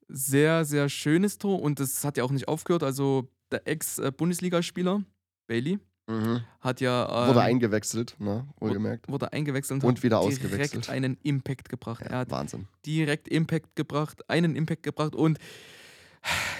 sehr, 0.09 0.65
sehr 0.65 0.89
schönes 0.89 1.39
Tor 1.39 1.61
und 1.63 1.81
das 1.81 2.05
hat 2.05 2.17
ja 2.17 2.25
auch 2.25 2.31
nicht 2.31 2.47
aufgehört. 2.49 2.83
Also 2.83 3.29
der 3.51 3.67
Ex-Bundesligaspieler, 3.67 5.03
Bailey, 5.47 5.79
Mhm. 6.07 6.43
hat 6.61 6.81
ja. 6.81 7.09
Wurde 7.29 7.41
ähm, 7.41 7.47
eingewechselt, 7.47 8.15
ne? 8.19 8.47
Wohlgemerkt. 8.59 9.09
wurde 9.09 9.33
eingewechselt 9.33 9.83
und, 9.83 9.89
Und 9.89 9.97
hat 9.99 10.03
wieder 10.03 10.21
direkt 10.21 10.43
ausgewechselt. 10.43 10.89
einen 10.91 11.17
Impact 11.23 11.69
gebracht. 11.69 12.03
Er 12.03 12.11
Ja, 12.13 12.19
hat 12.19 12.31
Wahnsinn. 12.31 12.69
direkt 12.85 13.27
Impact 13.29 13.75
gebracht, 13.77 14.29
einen 14.29 14.55
Impact 14.57 14.83
gebracht 14.83 15.15
und 15.15 15.39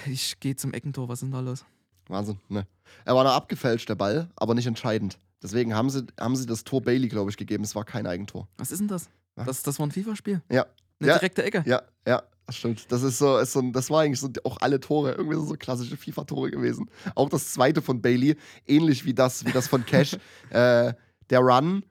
ich 0.05 0.39
gehe 0.39 0.55
zum 0.55 0.73
Eckentor. 0.73 1.07
Was 1.09 1.19
ist 1.19 1.23
denn 1.23 1.31
da 1.31 1.39
los? 1.39 1.65
Wahnsinn, 2.07 2.39
ne? 2.49 2.67
Er 3.03 3.15
war 3.15 3.23
noch 3.23 3.33
abgefälscht, 3.33 3.89
der 3.89 3.95
Ball, 3.95 4.29
aber 4.35 4.53
nicht 4.53 4.67
entscheidend. 4.67 5.17
Deswegen 5.41 5.75
haben 5.75 5.89
sie, 5.89 6.05
haben 6.19 6.35
sie 6.35 6.45
das 6.45 6.63
Tor 6.63 6.81
Bailey, 6.81 7.07
glaube 7.07 7.29
ich, 7.29 7.37
gegeben. 7.37 7.63
Es 7.63 7.75
war 7.75 7.83
kein 7.83 8.07
Eigentor. 8.07 8.47
Was 8.57 8.71
ist 8.71 8.79
denn 8.79 8.87
das? 8.87 9.09
Was? 9.35 9.45
Das, 9.47 9.63
das 9.63 9.79
war 9.79 9.87
ein 9.87 9.91
FIFA-Spiel. 9.91 10.41
Ja. 10.51 10.65
Eine 10.99 11.09
Ja. 11.09 11.17
direkte 11.19 11.43
Ecke. 11.43 11.63
Ja, 11.67 11.81
ja, 12.07 12.23
das 12.45 12.57
stimmt. 12.57 12.91
Das 12.91 13.03
ist 13.03 13.17
so, 13.17 13.37
ist 13.37 13.53
so 13.53 13.61
das 13.71 13.89
war 13.89 14.01
eigentlich 14.01 14.19
so 14.19 14.29
auch 14.43 14.57
alle 14.61 14.79
Tore, 14.79 15.13
irgendwie 15.13 15.35
so, 15.35 15.45
so 15.45 15.55
klassische 15.55 15.97
FIFA-Tore 15.97 16.51
gewesen. 16.51 16.89
Auch 17.15 17.29
das 17.29 17.53
zweite 17.53 17.81
von 17.81 18.01
Bailey, 18.01 18.35
ähnlich 18.67 19.05
wie 19.05 19.13
das, 19.13 19.45
wie 19.45 19.51
das 19.51 19.67
von 19.67 19.85
Cash. 19.85 20.17
äh, 20.51 20.93
der 21.29 21.39
Run 21.39 21.83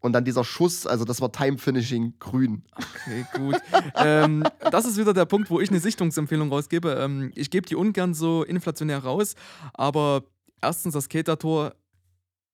und 0.00 0.12
dann 0.12 0.24
dieser 0.24 0.44
Schuss, 0.44 0.86
also 0.86 1.04
das 1.04 1.20
war 1.20 1.30
Time-Finishing 1.30 2.14
grün. 2.18 2.62
Okay, 2.74 3.26
gut. 3.34 3.56
ähm, 3.94 4.44
das 4.70 4.86
ist 4.86 4.96
wieder 4.96 5.12
der 5.12 5.26
Punkt, 5.26 5.50
wo 5.50 5.60
ich 5.60 5.70
eine 5.70 5.78
Sichtungsempfehlung 5.78 6.48
rausgebe. 6.48 6.92
Ähm, 6.94 7.30
ich 7.34 7.50
gebe 7.50 7.66
die 7.66 7.76
ungern 7.76 8.14
so 8.14 8.42
inflationär 8.42 8.98
raus, 8.98 9.34
aber 9.74 10.24
erstens, 10.60 10.94
das 10.94 11.08
Keter-Tor 11.08 11.74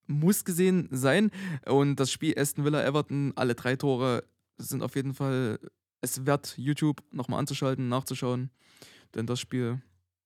muss 0.07 0.45
gesehen 0.45 0.87
sein 0.91 1.31
und 1.65 1.97
das 1.97 2.11
Spiel 2.11 2.37
Aston 2.37 2.63
Villa 2.63 2.83
Everton, 2.83 3.33
alle 3.35 3.55
drei 3.55 3.75
Tore 3.75 4.23
sind 4.57 4.81
auf 4.81 4.95
jeden 4.95 5.13
Fall 5.13 5.59
es 6.01 6.25
wert, 6.25 6.53
YouTube 6.57 7.01
nochmal 7.11 7.39
anzuschalten, 7.39 7.89
nachzuschauen, 7.89 8.49
denn 9.15 9.25
das 9.27 9.39
Spiel 9.39 9.81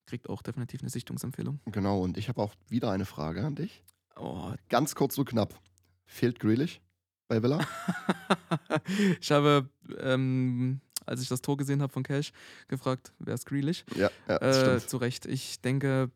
kriegt 0.06 0.30
auch 0.30 0.42
definitiv 0.42 0.82
eine 0.82 0.90
Sichtungsempfehlung. 0.90 1.60
Genau, 1.68 2.02
und 2.02 2.18
ich 2.18 2.28
habe 2.30 2.42
auch 2.42 2.54
wieder 2.68 2.92
eine 2.92 3.06
Frage 3.06 3.46
an 3.46 3.56
dich. 3.56 3.84
Oh, 4.18 4.54
Ganz 4.70 4.96
kurz 4.96 5.18
und 5.18 5.26
knapp. 5.26 5.60
Fehlt 6.06 6.40
Grealish 6.40 6.82
bei 7.30 7.42
Villa? 7.42 7.60
ich 9.22 9.32
habe, 9.32 9.70
ähm, 10.00 10.82
als 11.06 11.22
ich 11.22 11.30
das 11.30 11.42
Tor 11.42 11.58
gesehen 11.58 11.82
habe 11.82 11.92
von 11.94 12.04
Cash, 12.04 12.32
gefragt, 12.68 13.14
wer 13.20 13.34
ist 13.36 13.46
Grealish? 13.46 13.86
ja, 13.96 14.10
ja, 14.28 14.38
Äh, 14.38 14.54
stimmt. 14.78 14.90
zu 14.90 14.98
Recht. 14.98 15.26
Ich 15.26 15.62
denke, 15.62 16.12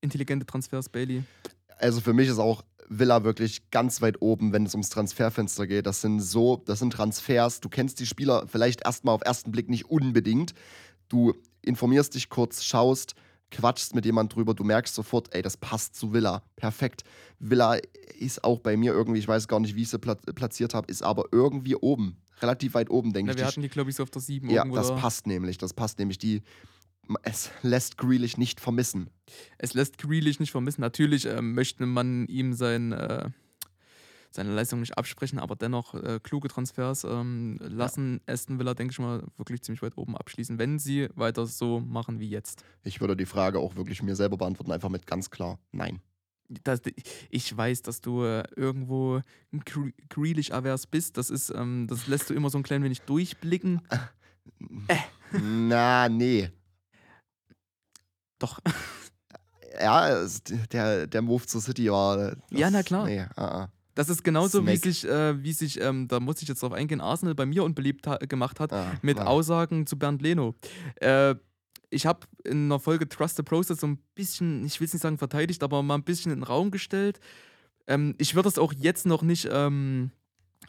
intelligente 0.00 0.46
Transfers, 0.46 0.88
Bailey. 0.88 1.24
Also 1.78 2.00
für 2.00 2.12
mich 2.12 2.28
ist 2.28 2.38
auch 2.38 2.62
Villa 2.88 3.24
wirklich 3.24 3.70
ganz 3.70 4.00
weit 4.02 4.20
oben, 4.22 4.52
wenn 4.52 4.64
es 4.64 4.74
ums 4.74 4.90
Transferfenster 4.90 5.66
geht. 5.66 5.86
Das 5.86 6.00
sind 6.00 6.20
so, 6.20 6.62
das 6.66 6.78
sind 6.78 6.92
Transfers. 6.92 7.60
Du 7.60 7.68
kennst 7.68 8.00
die 8.00 8.06
Spieler 8.06 8.46
vielleicht 8.46 8.84
erstmal 8.84 9.14
auf 9.14 9.22
ersten 9.24 9.52
Blick 9.52 9.68
nicht 9.68 9.86
unbedingt. 9.90 10.54
Du 11.08 11.34
informierst 11.62 12.14
dich 12.14 12.28
kurz, 12.28 12.64
schaust, 12.64 13.14
quatschst 13.50 13.94
mit 13.94 14.04
jemand 14.04 14.34
drüber, 14.34 14.54
du 14.54 14.64
merkst 14.64 14.94
sofort, 14.94 15.34
ey, 15.34 15.42
das 15.42 15.56
passt 15.56 15.94
zu 15.94 16.12
Villa. 16.12 16.42
Perfekt. 16.56 17.04
Villa 17.38 17.78
ist 18.18 18.44
auch 18.44 18.60
bei 18.60 18.76
mir 18.76 18.92
irgendwie, 18.92 19.18
ich 19.18 19.28
weiß 19.28 19.48
gar 19.48 19.60
nicht, 19.60 19.74
wie 19.76 19.82
ich 19.82 19.90
sie 19.90 19.98
pla 19.98 20.14
platziert 20.14 20.74
habe, 20.74 20.90
ist 20.90 21.02
aber 21.02 21.24
irgendwie 21.32 21.76
oben. 21.76 22.16
Relativ 22.40 22.74
weit 22.74 22.90
oben, 22.90 23.12
denke 23.12 23.28
Na, 23.28 23.32
ich. 23.32 23.38
wir 23.38 23.46
hatten 23.46 23.62
die, 23.62 23.68
glaube 23.68 23.90
ich, 23.90 23.96
so 23.96 24.02
auf 24.02 24.10
der 24.10 24.20
7 24.20 24.50
ja, 24.50 24.56
irgendwo 24.56 24.76
das 24.76 24.88
da. 24.88 24.96
passt 24.96 25.26
nämlich. 25.26 25.58
Das 25.58 25.72
passt 25.72 25.98
nämlich. 25.98 26.18
Die, 26.18 26.42
es 27.22 27.50
lässt 27.62 27.98
Grealish 27.98 28.36
nicht 28.36 28.60
vermissen. 28.60 29.10
Es 29.58 29.74
lässt 29.74 29.98
Grealish 29.98 30.40
nicht 30.40 30.50
vermissen. 30.50 30.80
Natürlich 30.80 31.26
ähm, 31.26 31.54
möchte 31.54 31.86
man 31.86 32.26
ihm 32.26 32.52
sein, 32.52 32.92
äh, 32.92 33.30
seine 34.30 34.52
Leistung 34.54 34.80
nicht 34.80 34.98
absprechen, 34.98 35.38
aber 35.38 35.56
dennoch 35.56 35.94
äh, 35.94 36.20
kluge 36.22 36.48
Transfers 36.48 37.04
ähm, 37.04 37.58
lassen 37.60 38.20
Aston 38.26 38.58
Villa, 38.58 38.74
denke 38.74 38.92
ich 38.92 38.98
mal, 38.98 39.22
wirklich 39.36 39.62
ziemlich 39.62 39.82
weit 39.82 39.96
oben 39.96 40.16
abschließen, 40.16 40.58
wenn 40.58 40.78
sie 40.78 41.08
weiter 41.14 41.46
so 41.46 41.80
machen 41.80 42.18
wie 42.20 42.28
jetzt. 42.28 42.64
Ich 42.82 43.00
würde 43.00 43.16
die 43.16 43.26
Frage 43.26 43.58
auch 43.58 43.76
wirklich 43.76 44.02
mir 44.02 44.16
selber 44.16 44.36
beantworten, 44.36 44.72
einfach 44.72 44.90
mit 44.90 45.06
ganz 45.06 45.30
klar 45.30 45.58
Nein. 45.72 46.00
Das, 46.62 46.80
ich 47.28 47.56
weiß, 47.56 47.82
dass 47.82 48.00
du 48.00 48.22
äh, 48.22 48.44
irgendwo 48.54 49.20
Gre- 49.52 49.92
Grealish-avers 50.10 50.86
bist. 50.86 51.16
Das 51.16 51.28
ist, 51.28 51.50
ähm, 51.50 51.88
das 51.88 52.06
lässt 52.06 52.30
du 52.30 52.34
immer 52.34 52.50
so 52.50 52.58
ein 52.58 52.62
klein 52.62 52.82
wenig 52.84 53.00
durchblicken. 53.02 53.80
Äh. 54.86 54.96
Na, 55.42 56.08
nee. 56.08 56.48
Doch. 58.38 58.60
Ja, 59.78 60.26
der, 60.72 61.06
der 61.06 61.20
Move 61.20 61.44
zur 61.44 61.60
City 61.60 61.90
war. 61.90 62.16
Das, 62.16 62.36
Ja, 62.50 62.70
na 62.70 62.82
klar. 62.82 63.04
Nee, 63.04 63.26
ah, 63.36 63.44
ah, 63.44 63.68
Das 63.94 64.08
ist 64.08 64.24
genauso, 64.24 64.66
wie 64.66 64.74
Snack. 64.74 64.84
sich, 64.84 65.06
äh, 65.06 65.42
wie 65.42 65.52
sich 65.52 65.78
ähm, 65.82 66.08
da 66.08 66.18
muss 66.18 66.40
ich 66.40 66.48
jetzt 66.48 66.62
drauf 66.62 66.72
eingehen, 66.72 67.02
Arsenal 67.02 67.34
bei 67.34 67.44
mir 67.44 67.62
unbeliebt 67.62 68.08
gemacht 68.26 68.58
hat 68.58 68.72
ah, 68.72 68.94
mit 69.02 69.18
na. 69.18 69.26
Aussagen 69.26 69.86
zu 69.86 69.98
Bernd 69.98 70.22
Leno. 70.22 70.54
Äh, 70.94 71.34
ich 71.90 72.06
habe 72.06 72.20
in 72.44 72.66
einer 72.66 72.80
Folge 72.80 73.08
Trust 73.08 73.36
the 73.36 73.42
Process 73.42 73.80
so 73.80 73.86
ein 73.86 73.98
bisschen, 74.14 74.64
ich 74.64 74.80
will 74.80 74.86
es 74.86 74.94
nicht 74.94 75.02
sagen 75.02 75.18
verteidigt, 75.18 75.62
aber 75.62 75.82
mal 75.82 75.96
ein 75.96 76.04
bisschen 76.04 76.32
in 76.32 76.38
den 76.38 76.44
Raum 76.44 76.70
gestellt. 76.70 77.20
Ähm, 77.86 78.14
ich 78.18 78.34
würde 78.34 78.48
das 78.48 78.58
auch 78.58 78.72
jetzt 78.72 79.06
noch 79.06 79.22
nicht 79.22 79.48
ähm, 79.50 80.10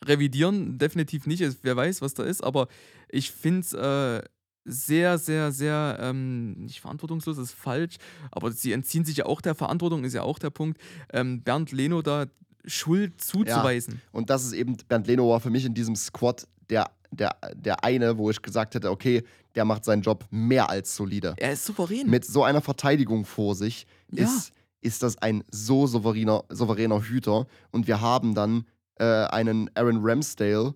revidieren, 0.03 0.77
definitiv 0.77 1.25
nicht. 1.27 1.43
Wer 1.63 1.75
weiß, 1.75 2.01
was 2.01 2.13
da 2.13 2.23
ist, 2.23 2.43
aber 2.43 2.67
ich 3.09 3.31
finde 3.31 3.61
es 3.61 3.73
äh, 3.73 4.21
sehr, 4.67 5.17
sehr, 5.17 5.51
sehr, 5.51 5.97
ähm, 6.01 6.53
nicht 6.65 6.81
verantwortungslos, 6.81 7.37
ist 7.37 7.53
falsch, 7.53 7.95
aber 8.31 8.51
sie 8.51 8.73
entziehen 8.73 9.05
sich 9.05 9.17
ja 9.17 9.25
auch 9.25 9.41
der 9.41 9.55
Verantwortung, 9.55 10.03
ist 10.03 10.13
ja 10.13 10.23
auch 10.23 10.39
der 10.39 10.49
Punkt, 10.49 10.79
ähm, 11.13 11.41
Bernd 11.41 11.71
Leno 11.71 12.01
da 12.01 12.25
Schuld 12.65 13.21
zuzuweisen. 13.21 14.01
Und 14.11 14.29
das 14.29 14.43
ist 14.45 14.51
eben, 14.53 14.75
Bernd 14.89 15.07
Leno 15.07 15.29
war 15.29 15.39
für 15.39 15.49
mich 15.49 15.63
in 15.65 15.73
diesem 15.73 15.95
Squad 15.95 16.45
der, 16.69 16.91
der, 17.11 17.35
der 17.55 17.83
eine, 17.83 18.17
wo 18.17 18.29
ich 18.29 18.41
gesagt 18.41 18.75
hätte, 18.75 18.91
okay, 18.91 19.23
der 19.55 19.63
macht 19.63 19.85
seinen 19.85 20.01
Job 20.01 20.25
mehr 20.29 20.69
als 20.69 20.95
solide. 20.95 21.33
Er 21.37 21.53
ist 21.53 21.65
souverän. 21.65 22.09
Mit 22.09 22.25
so 22.25 22.43
einer 22.43 22.61
Verteidigung 22.61 23.25
vor 23.25 23.55
sich 23.55 23.87
Ja. 24.11 24.25
ist, 24.25 24.51
ist 24.81 25.01
das 25.01 25.17
ein 25.19 25.43
so 25.49 25.87
souveräner, 25.87 26.43
souveräner 26.49 27.01
Hüter. 27.01 27.47
Und 27.71 27.87
wir 27.87 28.01
haben 28.01 28.35
dann 28.35 28.65
äh, 28.99 29.05
einen 29.05 29.69
Aaron 29.75 29.99
Ramsdale, 30.01 30.75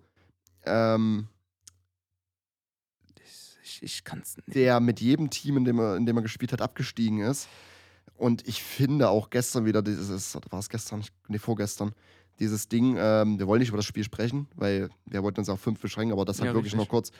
ähm, 0.65 1.27
ich 3.81 3.95
ich 3.97 4.03
kann 4.03 4.19
es 4.23 4.37
nicht. 4.37 4.55
der 4.55 4.79
mit 4.79 5.01
jedem 5.01 5.29
Team, 5.29 5.57
in 5.57 5.65
dem, 5.65 5.79
er, 5.79 5.97
in 5.97 6.05
dem 6.05 6.15
er 6.17 6.21
gespielt 6.21 6.53
hat, 6.53 6.61
abgestiegen 6.61 7.19
ist. 7.19 7.47
Und 8.15 8.47
ich 8.47 8.61
finde 8.63 9.09
auch 9.09 9.29
gestern 9.31 9.65
wieder, 9.65 9.81
dieses, 9.81 10.35
war 10.49 10.59
es 10.59 10.69
gestern? 10.69 11.03
Nee, 11.27 11.39
vorgestern, 11.39 11.91
dieses 12.39 12.69
Ding, 12.69 12.95
ähm, 12.99 13.39
wir 13.39 13.47
wollen 13.47 13.59
nicht 13.59 13.69
über 13.69 13.77
das 13.77 13.85
Spiel 13.85 14.03
sprechen, 14.03 14.47
weil 14.55 14.89
wir 15.05 15.23
wollten 15.23 15.39
uns 15.39 15.49
auf 15.49 15.59
fünf 15.59 15.79
beschränken, 15.81 16.13
aber 16.13 16.23
das 16.25 16.39
hat 16.39 16.45
Ja, 16.45 16.53
wirklich 16.53 16.73
richtig. 16.73 16.79
noch 16.87 16.89
kurz. 16.89 17.11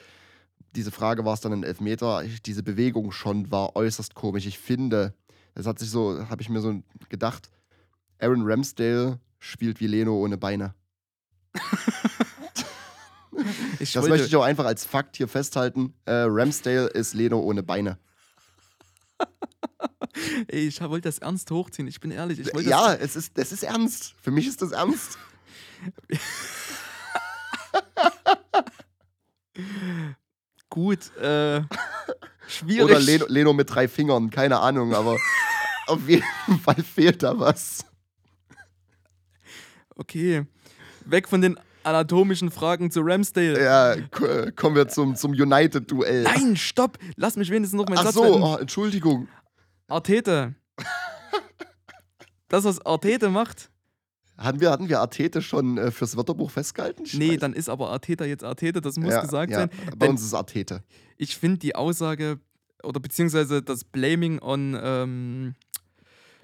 Diese 0.76 0.90
Frage 0.92 1.24
war 1.24 1.34
es 1.34 1.40
dann 1.40 1.52
ein 1.52 1.64
Elfmeter. 1.64 2.22
Ich, 2.24 2.40
diese 2.40 2.62
Bewegung 2.62 3.12
schon 3.12 3.50
war 3.50 3.74
äußerst 3.76 4.14
komisch. 4.14 4.46
Ich 4.46 4.58
finde, 4.58 5.12
das 5.54 5.66
hat 5.66 5.78
sich 5.80 5.90
so, 5.90 6.28
habe 6.30 6.40
ich 6.40 6.48
mir 6.48 6.60
so 6.60 6.82
gedacht, 7.08 7.50
Aaron 8.20 8.42
Ramsdale 8.44 9.18
spielt 9.40 9.80
wie 9.80 9.88
Leno 9.88 10.14
ohne 10.14 10.38
Beine. 10.38 10.74
Ich 13.82 13.92
Das 13.92 14.02
wollte, 14.02 14.14
möchte 14.14 14.28
ich 14.28 14.36
auch 14.36 14.44
einfach 14.44 14.64
als 14.64 14.84
Fakt 14.84 15.16
hier 15.16 15.26
festhalten. 15.26 15.92
Äh, 16.04 16.26
Ramsdale 16.28 16.86
ist 16.86 17.14
Leno 17.14 17.40
ohne 17.40 17.64
Beine. 17.64 17.98
ey, 20.46 20.68
ich 20.68 20.80
wollte 20.80 21.08
das 21.08 21.18
ernst 21.18 21.50
hochziehen. 21.50 21.88
Ich 21.88 21.98
bin 21.98 22.12
ehrlich. 22.12 22.38
Ich 22.38 22.52
Ja, 22.64 22.94
es 22.94 23.16
ist, 23.16 23.36
das 23.36 23.50
ist 23.50 23.64
ernst. 23.64 24.14
Für 24.22 24.30
mich 24.30 24.46
ist 24.46 24.62
das 24.62 24.70
ernst. 24.70 25.18
Gut. 30.70 31.16
Äh, 31.16 31.62
schwierig. 32.46 32.84
Oder 32.84 33.00
Leno, 33.00 33.26
Leno 33.26 33.52
mit 33.52 33.68
drei 33.68 33.88
Fingern, 33.88 34.30
keine 34.30 34.60
Ahnung, 34.60 34.94
aber 34.94 35.18
auf 35.88 36.08
jeden 36.08 36.22
Fall 36.62 36.84
fehlt 36.84 37.24
da 37.24 37.36
was. 37.36 37.84
Okay. 39.96 40.46
Weg 41.04 41.28
von 41.28 41.40
den 41.40 41.58
anatomischen 41.84 42.50
Fragen 42.50 42.90
zu 42.90 43.00
Ramsdale. 43.02 43.62
Ja, 43.62 43.96
kommen 44.56 44.76
wir 44.76 44.88
zum, 44.88 45.16
zum 45.16 45.32
United-Duell. 45.32 46.22
Nein, 46.24 46.56
stopp! 46.56 46.98
Lass 47.16 47.36
mich 47.36 47.50
wenigstens 47.50 47.78
noch 47.78 47.88
meinen 47.88 47.98
Ach 47.98 48.04
Satz 48.04 48.14
so, 48.14 48.22
oh, 48.42 48.56
Entschuldigung. 48.56 49.28
Arteta. 49.88 50.52
das, 52.48 52.64
was 52.64 52.84
Arteta 52.84 53.28
macht. 53.30 53.70
Hatten 54.38 54.60
wir, 54.60 54.70
hatten 54.70 54.88
wir 54.88 55.00
Artete 55.00 55.42
schon 55.42 55.78
äh, 55.78 55.90
fürs 55.90 56.16
Wörterbuch 56.16 56.50
festgehalten? 56.50 57.02
Ich 57.04 57.14
Nee, 57.14 57.32
weiß- 57.32 57.38
dann 57.40 57.52
ist 57.52 57.68
aber 57.68 57.90
Arteta 57.90 58.24
jetzt 58.24 58.42
Arteta, 58.44 58.80
das 58.80 58.96
muss 58.96 59.12
ja, 59.12 59.20
gesagt 59.20 59.52
ja, 59.52 59.58
sein. 59.60 59.70
Bei 59.96 60.08
uns 60.08 60.20
ist 60.20 60.28
es 60.28 60.34
Artete. 60.34 60.82
ich 61.16 61.36
finde 61.36 61.58
die 61.58 61.74
Aussage 61.76 62.40
oder 62.82 62.98
beziehungsweise 62.98 63.62
das 63.62 63.84
Blaming 63.84 64.40
on 64.40 64.76
ähm, 64.82 65.54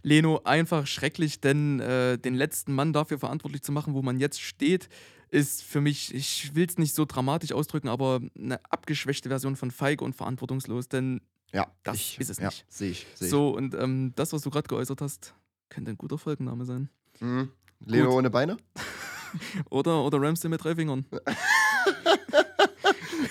Leno 0.02 0.40
einfach 0.44 0.86
schrecklich, 0.86 1.40
denn 1.40 1.80
äh, 1.80 2.18
den 2.18 2.34
letzten 2.34 2.72
Mann 2.72 2.92
dafür 2.92 3.18
verantwortlich 3.18 3.62
zu 3.62 3.72
machen, 3.72 3.94
wo 3.94 4.02
man 4.02 4.20
jetzt 4.20 4.40
steht, 4.40 4.88
ist 5.30 5.62
für 5.62 5.80
mich, 5.80 6.14
ich 6.14 6.54
will 6.54 6.66
es 6.68 6.78
nicht 6.78 6.94
so 6.94 7.04
dramatisch 7.04 7.52
ausdrücken, 7.52 7.88
aber 7.88 8.20
eine 8.38 8.60
abgeschwächte 8.70 9.28
Version 9.28 9.56
von 9.56 9.70
feige 9.70 10.04
und 10.04 10.14
verantwortungslos, 10.14 10.88
denn 10.88 11.20
Ja, 11.52 11.66
Das 11.82 11.96
ich, 11.96 12.18
ist 12.20 12.30
es 12.30 12.38
ja, 12.38 12.46
nicht. 12.46 12.64
Sehe 12.68 12.90
ich. 12.90 13.06
Seh 13.14 13.24
ich. 13.26 13.30
so 13.30 13.50
und 13.50 13.74
ähm, 13.74 14.12
das, 14.16 14.32
was 14.32 14.42
du 14.42 14.50
gerade 14.50 14.68
geäußert 14.68 15.00
hast, 15.00 15.34
könnte 15.68 15.90
ein 15.90 15.98
guter 15.98 16.18
Folgenname 16.18 16.64
sein. 16.64 16.88
Mhm. 17.20 17.50
Leno 17.80 18.06
Gut. 18.08 18.14
ohne 18.16 18.30
Beine? 18.30 18.56
Oder, 19.70 20.02
oder 20.04 20.18
Ramsey 20.22 20.48
mit 20.48 20.64
drei 20.64 20.74
Fingern. 20.74 21.04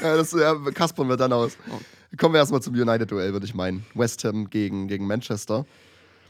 Ja, 0.02 0.16
das 0.16 0.32
ja, 0.32 0.54
kaspern 0.72 1.08
wir 1.10 1.18
dann 1.18 1.34
aus. 1.34 1.58
Oh. 1.72 1.80
Kommen 2.18 2.36
wir 2.36 2.40
erstmal 2.40 2.62
zum 2.62 2.74
United-Duell, 2.76 3.34
würde 3.34 3.46
ich 3.48 3.56
meinen. 3.56 3.84
West 3.96 4.24
Ham 4.26 4.50
gegen, 4.50 4.88
gegen 4.88 5.08
Manchester. 5.08 5.66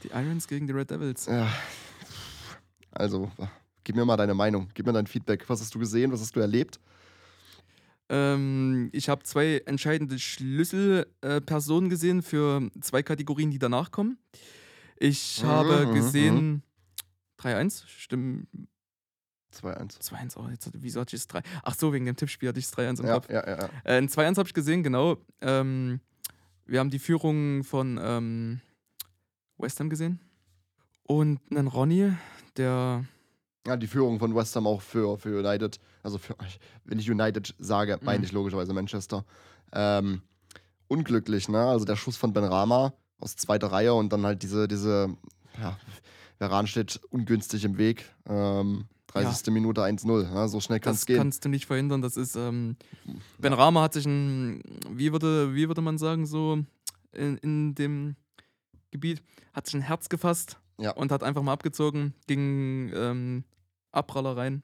Die 0.04 0.08
Irons 0.10 0.48
gegen 0.48 0.68
die 0.68 0.74
Red 0.74 0.90
Devils. 0.90 1.26
Ja. 1.26 1.52
Also, 2.92 3.30
gib 3.88 3.96
mir 3.96 4.04
mal 4.04 4.18
deine 4.18 4.34
Meinung. 4.34 4.68
Gib 4.74 4.86
mir 4.86 4.92
dein 4.92 5.08
Feedback. 5.08 5.48
Was 5.48 5.62
hast 5.62 5.74
du 5.74 5.80
gesehen? 5.80 6.12
Was 6.12 6.20
hast 6.20 6.36
du 6.36 6.42
erlebt? 6.42 6.78
Ähm, 8.10 8.90
ich 8.92 9.08
habe 9.08 9.24
zwei 9.24 9.62
entscheidende 9.66 10.20
Schlüsselpersonen 10.20 11.88
äh, 11.88 11.90
gesehen 11.90 12.22
für 12.22 12.70
zwei 12.82 13.02
Kategorien, 13.02 13.50
die 13.50 13.60
danach 13.60 13.92
kommen. 13.92 14.18
Ich 14.98 15.42
Mhm, 15.42 15.48
habe 15.48 15.88
mhm, 15.88 15.94
gesehen 15.94 16.64
3-1, 17.40 17.84
stimmt 17.88 18.48
2-1. 19.56 20.02
2-1, 20.02 20.38
oh, 20.38 20.50
jetzt, 20.50 20.70
wieso 20.74 21.00
hatte 21.00 21.16
ich 21.16 21.22
es 21.22 21.28
3? 21.28 21.42
Ach 21.64 21.74
so, 21.74 21.94
wegen 21.94 22.06
dem 22.06 22.18
Tippspiel 22.18 22.50
hatte 22.50 22.60
ich 22.60 22.66
es 22.66 22.74
3-1 22.74 23.00
im 23.00 23.06
Ja, 23.06 23.14
Kopf. 23.14 23.30
ja, 23.30 23.48
ja, 23.48 23.58
ja. 23.58 23.70
Äh, 23.86 23.98
ein 24.00 24.10
2-1 24.10 24.38
habe 24.38 24.48
ich 24.50 24.54
gesehen, 24.54 24.84
genau. 24.84 25.18
Ähm, 25.40 26.02
wir 26.66 26.82
haben 26.82 26.90
die 26.90 27.00
Führung 27.00 27.64
von 27.64 27.98
ähm, 28.02 28.60
West 29.58 29.80
Ham 29.80 29.90
gesehen. 29.90 30.20
Und 31.04 31.40
einen 31.52 31.68
Ronny, 31.68 32.12
der 32.58 33.06
Ja, 33.68 33.76
die 33.78 33.88
Führung 33.88 34.18
von 34.20 34.34
West 34.34 34.56
Ham 34.56 34.66
auch 34.66 34.82
für, 34.82 35.18
für 35.18 35.40
United. 35.40 35.80
Also, 36.04 36.18
für, 36.18 36.36
wenn 36.86 37.00
ich 37.00 37.10
United 37.12 37.54
sage, 37.60 38.00
meine 38.02 38.20
Mhm. 38.20 38.24
ich 38.24 38.32
logischerweise 38.32 38.74
Manchester. 38.74 39.26
Ähm, 39.74 40.22
unglücklich, 40.88 41.50
ne? 41.50 41.60
Also, 41.66 41.86
der 41.86 41.96
Schuss 41.96 42.18
von 42.18 42.34
Ben 42.34 42.44
Rama 42.46 42.94
aus 43.20 43.36
zweiter 43.36 43.68
Reihe 43.72 43.94
und 43.94 44.14
dann 44.14 44.26
halt 44.26 44.42
diese, 44.44 44.68
diese, 44.68 45.16
ja, 45.62 45.78
Veran 46.38 46.68
steht 46.68 47.00
ungünstig 47.10 47.64
im 47.66 47.78
Weg. 47.78 48.06
Ähm, 48.28 48.86
30. 49.08 49.52
Minute 49.54 49.82
1-0. 49.82 50.32
Ne? 50.32 50.48
So 50.50 50.60
schnell 50.60 50.80
kann 50.80 50.94
es 50.94 51.00
das 51.00 51.06
gehen. 51.08 51.18
kannst 51.18 51.44
du 51.44 51.50
nicht 51.50 51.66
verhindern. 51.66 52.02
Das 52.02 52.18
ist, 52.18 52.36
ähm, 52.36 52.76
Ben 53.40 53.54
Rama 53.54 53.82
hat 53.82 53.94
sich 53.94 54.06
ein, 54.06 54.62
wie 54.92 55.12
würde, 55.12 55.56
wie 55.56 55.68
würde 55.68 55.82
man 55.82 55.98
sagen, 55.98 56.26
so 56.28 56.60
in, 57.14 57.38
in 57.38 57.74
dem 57.74 58.16
Gebiet, 58.92 59.24
hat 59.54 59.66
sich 59.66 59.74
ein 59.76 59.82
Herz 59.82 60.10
gefasst 60.10 60.60
Ja. 60.80 60.92
und 60.92 61.12
hat 61.12 61.24
einfach 61.24 61.42
mal 61.42 61.54
abgezogen, 61.54 62.14
ging 62.28 62.92
ähm, 62.94 63.44
Abpraller 63.98 64.38
rein. 64.38 64.64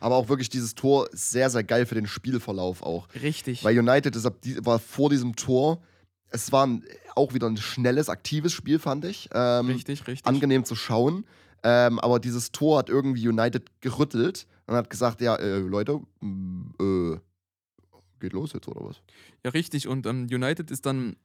Aber 0.00 0.16
auch 0.16 0.28
wirklich 0.28 0.48
dieses 0.48 0.74
Tor 0.74 1.12
ist 1.12 1.30
sehr, 1.30 1.50
sehr 1.50 1.64
geil 1.64 1.86
für 1.86 1.94
den 1.94 2.06
Spielverlauf 2.06 2.82
auch. 2.82 3.08
Richtig. 3.20 3.64
Weil 3.64 3.78
United 3.78 4.14
ist 4.14 4.24
war 4.64 4.78
vor 4.78 5.10
diesem 5.10 5.34
Tor, 5.36 5.82
es 6.30 6.52
war 6.52 6.66
ein, 6.66 6.84
auch 7.14 7.34
wieder 7.34 7.48
ein 7.48 7.56
schnelles, 7.56 8.08
aktives 8.08 8.52
Spiel, 8.52 8.78
fand 8.78 9.04
ich. 9.04 9.28
Ähm, 9.32 9.66
richtig, 9.66 10.06
richtig. 10.06 10.26
angenehm 10.26 10.64
zu 10.64 10.76
schauen. 10.76 11.24
Ähm, 11.62 11.98
aber 11.98 12.20
dieses 12.20 12.52
Tor 12.52 12.78
hat 12.78 12.88
irgendwie 12.88 13.26
United 13.26 13.80
gerüttelt 13.80 14.46
und 14.66 14.76
hat 14.76 14.90
gesagt, 14.90 15.20
ja, 15.20 15.34
äh, 15.36 15.58
Leute, 15.58 16.00
m, 16.22 16.72
äh, 16.80 17.18
geht 18.20 18.32
los 18.32 18.52
jetzt 18.52 18.68
oder 18.68 18.84
was? 18.84 19.00
Ja, 19.44 19.50
richtig. 19.50 19.88
Und 19.88 20.06
ähm, 20.06 20.28
United 20.30 20.70
ist 20.70 20.86
dann 20.86 21.16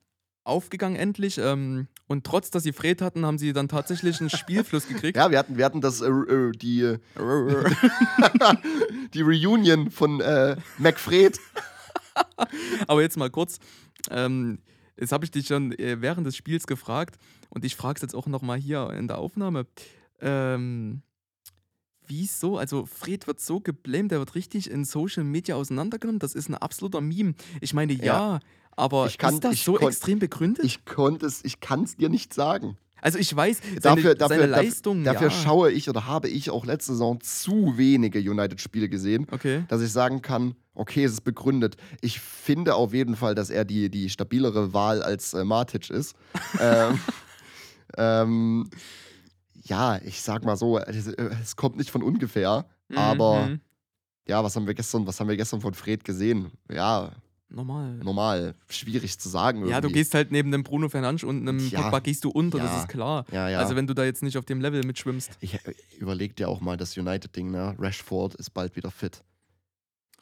aufgegangen 0.44 0.96
endlich. 0.96 1.38
Ähm, 1.38 1.88
und 2.08 2.26
trotz, 2.26 2.52
dass 2.52 2.64
sie 2.64 2.74
Fred 2.74 3.02
hatten, 3.02 3.26
haben 3.26 3.38
sie 3.38 3.54
dann 3.54 3.68
tatsächlich 3.68 4.20
einen 4.20 4.30
Spielfluss 4.30 4.88
gekriegt. 4.88 5.18
Ja, 5.24 5.32
wir 5.32 5.40
hatten, 5.40 5.58
wir 5.58 5.66
hatten 5.66 5.82
das, 5.82 6.02
äh, 6.02 6.10
äh, 6.10 6.52
die, 6.52 6.82
äh, 6.82 7.00
die 9.14 9.22
Reunion 9.22 9.92
von 9.92 10.20
äh, 10.22 10.58
McFred. 10.78 11.40
Aber 12.88 13.02
jetzt 13.02 13.18
mal 13.18 13.30
kurz. 13.30 13.60
Ähm, 14.10 14.60
jetzt 15.00 15.12
habe 15.12 15.26
ich 15.26 15.32
dich 15.32 15.48
schon 15.48 15.72
äh, 15.80 16.02
während 16.02 16.28
des 16.28 16.36
Spiels 16.36 16.68
gefragt 16.68 17.18
und 17.50 17.64
ich 17.66 17.76
frage 17.76 17.98
es 17.98 18.02
jetzt 18.02 18.16
auch 18.16 18.28
nochmal 18.28 18.58
hier 18.58 18.90
in 18.92 19.08
der 19.08 19.18
Aufnahme. 19.18 19.66
Ähm, 20.20 21.02
wieso? 22.08 22.58
Also, 22.58 22.86
Fred 22.86 23.28
wird 23.28 23.40
so 23.40 23.60
geblamed, 23.60 24.12
der 24.12 24.20
wird 24.20 24.36
richtig 24.36 24.70
in 24.70 24.86
Social 24.86 25.24
Media 25.24 25.56
auseinandergenommen. 25.56 26.20
Das 26.20 26.36
ist 26.36 26.50
ein 26.50 26.56
absoluter 26.56 27.02
Meme. 27.02 27.34
Ich 27.62 27.74
meine, 27.74 27.94
ja, 27.94 28.04
Ja. 28.06 28.40
Aber 28.76 29.08
Ich 29.08 29.18
kann- 29.18 29.36
ist 29.36 29.44
das 29.44 29.64
so 29.64 29.80
extrem 29.80 30.20
begründet? 30.20 30.66
Ich 30.66 30.86
konnte 30.86 31.26
es, 31.26 31.44
ich 31.46 31.60
kann 31.60 31.84
es 31.84 31.96
dir 31.98 32.10
nicht 32.10 32.34
sagen. 32.34 32.78
also, 33.02 33.18
ich 33.20 33.36
weiß, 33.36 33.60
seine, 33.82 33.96
Dafür, 33.98 34.16
dafür, 34.16 34.38
seine 34.38 34.48
dafür, 34.52 34.64
Leistung. 34.64 35.04
dafür 35.04 35.28
ja. 35.30 35.34
schaue 35.34 35.72
ich 35.72 35.90
oder 35.90 36.08
habe 36.08 36.30
ich 36.30 36.50
auch 36.50 36.66
letzte 36.66 36.94
Saison 36.94 37.20
zu 37.22 37.74
wenige 37.78 38.20
United-Spiele 38.20 38.88
gesehen, 38.90 39.28
Okay. 39.32 39.66
dass 39.68 39.82
ich 39.82 39.92
sagen 39.92 40.22
kann, 40.22 40.56
okay, 40.74 41.04
es 41.04 41.12
ist 41.14 41.22
begründet. 41.26 41.76
Ich 42.02 42.20
finde 42.22 42.76
auf 42.76 42.94
jeden 42.94 43.16
Fall, 43.18 43.36
dass 43.36 43.50
er 43.50 43.66
die, 43.66 43.90
die 43.90 44.10
stabilere 44.10 44.74
Wahl 44.74 45.04
als 45.04 45.34
äh, 45.34 45.44
Matic 45.44 45.90
ist. 45.90 46.16
ähm, 46.62 47.00
ähm, 47.98 48.70
ja, 49.66 49.98
ich 50.04 50.22
sag 50.22 50.44
mal 50.46 50.56
so, 50.58 50.78
es, 50.80 51.08
äh, 51.08 51.30
es 51.42 51.56
kommt 51.56 51.78
nicht 51.78 51.90
von 51.92 52.04
ungefähr, 52.04 52.66
aber 52.96 53.48
Mhm. 53.48 53.60
ja, 54.28 54.44
was 54.44 54.56
haben 54.56 54.66
wir 54.68 54.74
gestern, 54.74 55.06
was 55.08 55.20
haben 55.20 55.28
wir 55.30 55.38
gestern 55.38 55.62
von 55.62 55.74
Fred 55.74 56.04
gesehen? 56.04 56.52
Ja, 56.72 57.12
Normal. 57.54 57.94
normal, 58.04 58.56
schwierig 58.68 59.20
zu 59.20 59.30
sagen 59.30 59.60
irgendwie. 59.60 59.72
Ja, 59.72 59.82
du 59.82 59.90
gehst 59.90 60.14
halt 60.16 60.32
neben 60.32 60.52
dem 60.52 60.64
Bruno 60.64 60.90
Fernandes 60.90 61.24
und 61.24 61.48
einem 61.48 61.60
Ja. 61.70 61.84
Pogba 61.84 62.00
gehst 62.00 62.24
du 62.24 62.30
unter, 62.30 62.58
das 62.58 62.72
Ja. 62.72 62.80
ist 62.82 62.88
klar. 62.90 63.26
Ja, 63.32 63.48
ja. 63.50 63.60
Also 63.60 63.76
wenn 63.76 63.86
du 63.88 63.94
da 63.94 64.04
jetzt 64.04 64.24
nicht 64.24 64.38
auf 64.38 64.46
dem 64.46 64.60
Level 64.60 64.84
mitschwimmst. 64.84 65.32
ich 65.40 65.54
äh, 65.54 65.60
überleg 66.00 66.36
dir 66.36 66.50
auch 66.50 66.62
mal 66.62 66.78
das 66.78 66.98
United-Ding, 66.98 67.52
ne? 67.52 67.76
Rashford 67.78 68.36
ist 68.36 68.50
bald 68.54 68.76
wieder 68.76 68.90
fit. 68.92 69.24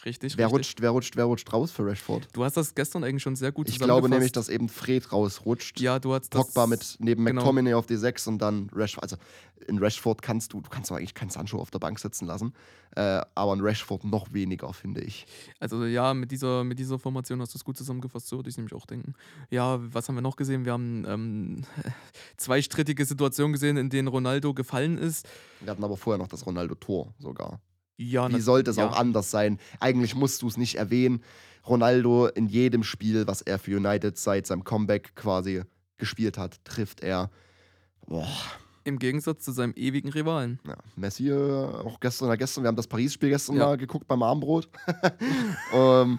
Richtig, 0.03 0.37
Wer 0.37 0.47
richtig. 0.47 0.59
rutscht, 0.59 0.81
wer 0.81 0.89
rutscht, 0.89 1.15
wer 1.15 1.25
rutscht 1.25 1.53
raus 1.53 1.71
für 1.71 1.85
Rashford? 1.85 2.27
Du 2.33 2.43
hast 2.43 2.57
das 2.57 2.73
gestern 2.73 3.03
eigentlich 3.03 3.21
schon 3.21 3.35
sehr 3.35 3.51
gut 3.51 3.69
Ich 3.69 3.77
glaube 3.77 4.09
nämlich, 4.09 4.31
dass 4.31 4.49
eben 4.49 4.67
Fred 4.67 5.11
rausrutscht. 5.11 5.79
Ja, 5.79 5.99
du 5.99 6.13
hast 6.13 6.33
das. 6.33 6.47
Pogba 6.47 6.65
mit 6.65 6.97
neben 6.99 7.23
genau. 7.23 7.41
McTominay 7.41 7.75
auf 7.75 7.85
die 7.85 7.97
6 7.97 8.27
und 8.27 8.39
dann 8.39 8.69
Rashford. 8.73 9.03
Also 9.03 9.17
in 9.67 9.77
Rashford 9.77 10.23
kannst 10.23 10.53
du, 10.53 10.61
du 10.61 10.69
kannst 10.69 10.89
doch 10.89 10.95
eigentlich 10.95 11.13
keinen 11.13 11.29
Sancho 11.29 11.59
auf 11.59 11.69
der 11.69 11.77
Bank 11.77 11.99
sitzen 11.99 12.25
lassen. 12.25 12.53
Äh, 12.95 13.21
aber 13.35 13.53
in 13.53 13.61
Rashford 13.61 14.03
noch 14.03 14.33
weniger, 14.33 14.73
finde 14.73 15.01
ich. 15.01 15.27
Also 15.59 15.85
ja, 15.85 16.15
mit 16.15 16.31
dieser, 16.31 16.63
mit 16.63 16.79
dieser 16.79 16.97
Formation 16.97 17.39
hast 17.39 17.53
du 17.53 17.57
es 17.57 17.63
gut 17.63 17.77
zusammengefasst, 17.77 18.27
so 18.27 18.37
würde 18.37 18.49
ich 18.49 18.57
nämlich 18.57 18.73
auch 18.73 18.87
denken. 18.87 19.13
Ja, 19.51 19.79
was 19.93 20.07
haben 20.07 20.15
wir 20.15 20.21
noch 20.21 20.35
gesehen? 20.35 20.65
Wir 20.65 20.73
haben 20.73 21.05
ähm, 21.07 21.61
zwei 22.37 22.61
strittige 22.61 23.05
Situationen 23.05 23.53
gesehen, 23.53 23.77
in 23.77 23.89
denen 23.89 24.07
Ronaldo 24.07 24.53
gefallen 24.53 24.97
ist. 24.97 25.27
Wir 25.59 25.71
hatten 25.71 25.83
aber 25.83 25.95
vorher 25.95 26.17
noch 26.17 26.27
das 26.27 26.45
Ronaldo-Tor 26.45 27.13
sogar. 27.19 27.59
Ja, 28.01 28.29
Wie 28.29 28.39
sollte 28.41 28.71
es 28.71 28.77
ja. 28.77 28.87
auch 28.87 28.97
anders 28.97 29.29
sein? 29.31 29.59
Eigentlich 29.79 30.15
musst 30.15 30.41
du 30.41 30.47
es 30.47 30.57
nicht 30.57 30.75
erwähnen. 30.75 31.21
Ronaldo 31.67 32.27
in 32.27 32.47
jedem 32.47 32.83
Spiel, 32.83 33.27
was 33.27 33.41
er 33.41 33.59
für 33.59 33.77
United 33.77 34.17
seit 34.17 34.47
seinem 34.47 34.63
Comeback 34.63 35.15
quasi 35.15 35.61
gespielt 35.97 36.37
hat, 36.37 36.63
trifft 36.65 37.01
er. 37.01 37.29
Boah, 38.07 38.27
Im 38.83 38.97
Gegensatz 38.97 39.43
zu 39.43 39.51
seinem 39.51 39.73
ewigen 39.75 40.09
Rivalen. 40.09 40.59
Ja, 40.65 40.75
Messi, 40.95 41.29
äh, 41.29 41.33
auch 41.35 41.99
gestern, 41.99 42.35
gestern, 42.37 42.63
wir 42.63 42.69
haben 42.69 42.75
das 42.75 42.87
Paris-Spiel 42.87 43.29
gestern 43.29 43.57
Ja. 43.57 43.67
mal 43.67 43.77
geguckt 43.77 44.07
beim 44.07 44.23
Armbrot. 44.23 44.67
ähm, 45.73 46.17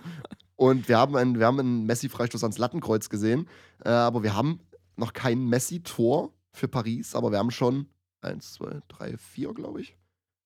und 0.54 0.88
wir 0.88 0.96
haben 0.98 1.16
einen, 1.16 1.40
wir 1.40 1.46
haben 1.46 1.58
einen 1.58 1.86
Messi-Freistoß 1.86 2.44
ans 2.44 2.58
Lattenkreuz 2.58 3.08
gesehen. 3.08 3.48
Äh, 3.84 3.88
aber 3.88 4.22
wir 4.22 4.36
haben 4.36 4.60
noch 4.96 5.12
kein 5.12 5.46
Messi-Tor 5.46 6.32
für 6.52 6.68
Paris, 6.68 7.16
aber 7.16 7.32
wir 7.32 7.38
haben 7.38 7.50
schon 7.50 7.86
eins, 8.20 8.52
zwei, 8.52 8.80
drei, 8.86 9.16
vier, 9.16 9.52
glaube 9.54 9.80
ich. 9.80 9.96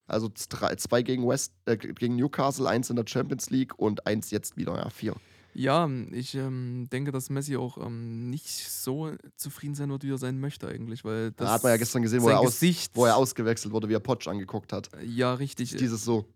Also 0.06 0.30
drei, 0.48 0.76
zwei 0.76 1.02
gegen 1.02 1.26
West, 1.26 1.52
äh, 1.64 1.76
gegen 1.76 2.16
Newcastle, 2.16 2.68
eins 2.68 2.90
in 2.90 2.96
der 2.96 3.06
Champions 3.06 3.50
League 3.50 3.78
und 3.78 4.06
eins 4.06 4.30
jetzt 4.30 4.56
wieder, 4.56 4.76
ja, 4.76 4.88
vier. 4.90 5.16
Ja, 5.58 5.88
ich 6.12 6.34
ähm, 6.34 6.86
denke, 6.92 7.12
dass 7.12 7.30
Messi 7.30 7.56
auch 7.56 7.78
ähm, 7.78 8.28
nicht 8.28 8.46
so 8.46 9.12
zufrieden 9.36 9.74
sein 9.74 9.88
wird, 9.88 10.04
wie 10.04 10.10
er 10.10 10.18
sein 10.18 10.38
möchte 10.38 10.68
eigentlich, 10.68 11.02
weil 11.02 11.32
das 11.32 11.46
Da 11.46 11.54
hat 11.54 11.62
man 11.62 11.72
ja 11.72 11.78
gestern 11.78 12.02
gesehen, 12.02 12.22
wo 12.22 12.28
er, 12.28 12.40
aus, 12.40 12.60
wo 12.92 13.06
er 13.06 13.16
ausgewechselt 13.16 13.72
wurde, 13.72 13.88
wie 13.88 13.94
er 13.94 14.00
Potsch 14.00 14.28
angeguckt 14.28 14.74
hat. 14.74 14.90
ja 15.02 15.32
richtig. 15.32 15.74
Dieses 15.74 16.04
so. 16.04 16.26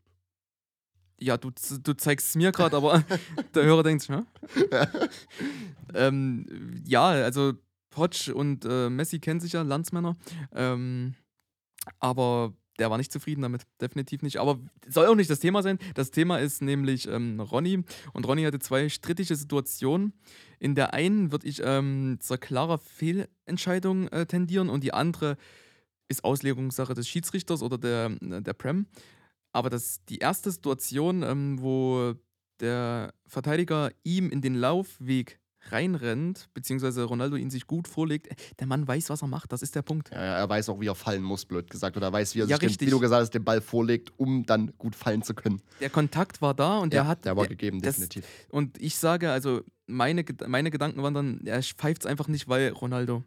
Ja, 1.21 1.37
du, 1.37 1.51
du 1.83 1.93
zeigst 1.93 2.29
es 2.29 2.35
mir 2.35 2.51
gerade, 2.51 2.75
aber 2.75 3.05
der 3.55 3.65
Hörer 3.65 3.83
denkt, 3.83 4.05
sich, 4.05 4.11
hä? 4.11 4.23
ähm, 5.95 6.83
ja, 6.87 7.09
also 7.09 7.53
Potsch 7.91 8.31
und 8.31 8.65
äh, 8.65 8.89
Messi 8.89 9.19
kennen 9.19 9.41
sich 9.41 9.53
ja, 9.53 9.61
Landsmänner. 9.61 10.17
Ähm, 10.55 11.15
aber 11.99 12.55
der 12.81 12.91
war 12.91 12.99
nicht 12.99 13.13
zufrieden 13.13 13.43
damit, 13.43 13.63
definitiv 13.81 14.23
nicht. 14.23 14.39
Aber 14.39 14.59
soll 14.89 15.07
auch 15.07 15.15
nicht 15.15 15.31
das 15.31 15.39
Thema 15.39 15.63
sein. 15.63 15.79
Das 15.95 16.11
Thema 16.11 16.39
ist 16.39 16.63
nämlich 16.63 17.07
ähm, 17.07 17.39
Ronny. 17.39 17.85
Und 18.13 18.27
Ronny 18.27 18.43
hatte 18.43 18.59
zwei 18.59 18.89
strittige 18.89 19.37
Situationen. 19.37 20.15
In 20.59 20.75
der 20.75 20.95
einen 20.95 21.31
würde 21.31 21.47
ich 21.47 21.61
ähm, 21.63 22.17
zur 22.21 22.39
klarer 22.39 22.79
Fehlentscheidung 22.79 24.09
äh, 24.09 24.27
tendieren 24.27 24.69
und 24.69 24.83
die 24.83 24.95
andere 24.95 25.37
ist 26.09 26.25
Auslegungssache 26.25 26.95
des 26.95 27.09
Schiedsrichters 27.09 27.63
oder 27.63 27.79
der, 27.79 28.09
der 28.21 28.53
Prem. 28.53 28.87
Aber 29.53 29.71
das, 29.71 30.05
die 30.07 30.19
erste 30.19 30.51
Situation, 30.51 31.23
ähm, 31.23 31.61
wo 31.61 32.15
der 32.61 33.15
Verteidiger 33.27 33.91
ihm 34.05 34.31
in 34.31 34.41
den 34.41 34.55
Laufweg 34.55 35.40
reinrennt, 35.69 36.49
beziehungsweise 36.55 37.05
Ronaldo 37.05 37.37
ihn 37.37 37.51
sich 37.51 37.67
gut 37.67 37.87
vorlegt, 37.89 38.29
der 38.59 38.67
Mann 38.67 38.87
weiß, 38.89 39.11
was 39.11 39.23
er 39.23 39.29
macht. 39.29 39.53
Das 39.53 39.63
ist 39.63 39.75
der 39.75 39.83
Punkt. 39.83 40.11
Ja, 40.11 40.17
er 40.19 40.49
weiß 40.49 40.69
auch, 40.71 40.81
wie 40.81 40.87
er 40.89 40.95
fallen 40.95 41.23
muss, 41.23 41.45
blöd 41.45 41.69
gesagt. 41.71 41.97
Oder 41.97 42.07
er 42.09 42.13
weiß, 42.13 42.35
wie 42.35 42.41
er 42.41 42.47
Ja, 42.47 42.59
sich, 42.59 42.77
den, 42.79 42.87
wie 42.87 42.91
du 42.91 42.99
gesagt 42.99 43.23
hast, 43.23 43.31
den 43.35 43.45
Ball 43.45 43.61
vorlegt, 43.61 44.13
um 44.19 44.45
dann 44.47 44.73
gut 44.79 44.95
fallen 44.97 45.23
zu 45.23 45.35
können. 45.35 45.61
Der 45.81 45.91
Kontakt 45.91 46.41
war 46.43 46.55
da 46.55 46.79
und 46.79 46.95
ja, 46.95 47.03
der 47.03 47.09
hat. 47.09 47.25
der 47.25 47.37
war 47.37 47.47
gegeben, 47.47 47.81
das- 47.81 47.97
definitiv. 47.97 48.25
und 48.51 48.81
ich 48.81 48.97
sage, 48.97 49.31
also 49.31 49.61
meine, 49.87 50.25
meine 50.47 50.71
Gedanken 50.71 51.03
waren 51.03 51.15
dann, 51.15 51.41
er 51.45 51.63
pfeift 51.63 52.03
es 52.03 52.07
einfach 52.07 52.29
nicht, 52.29 52.49
weil 52.49 52.71
Ronaldo. 52.71 53.23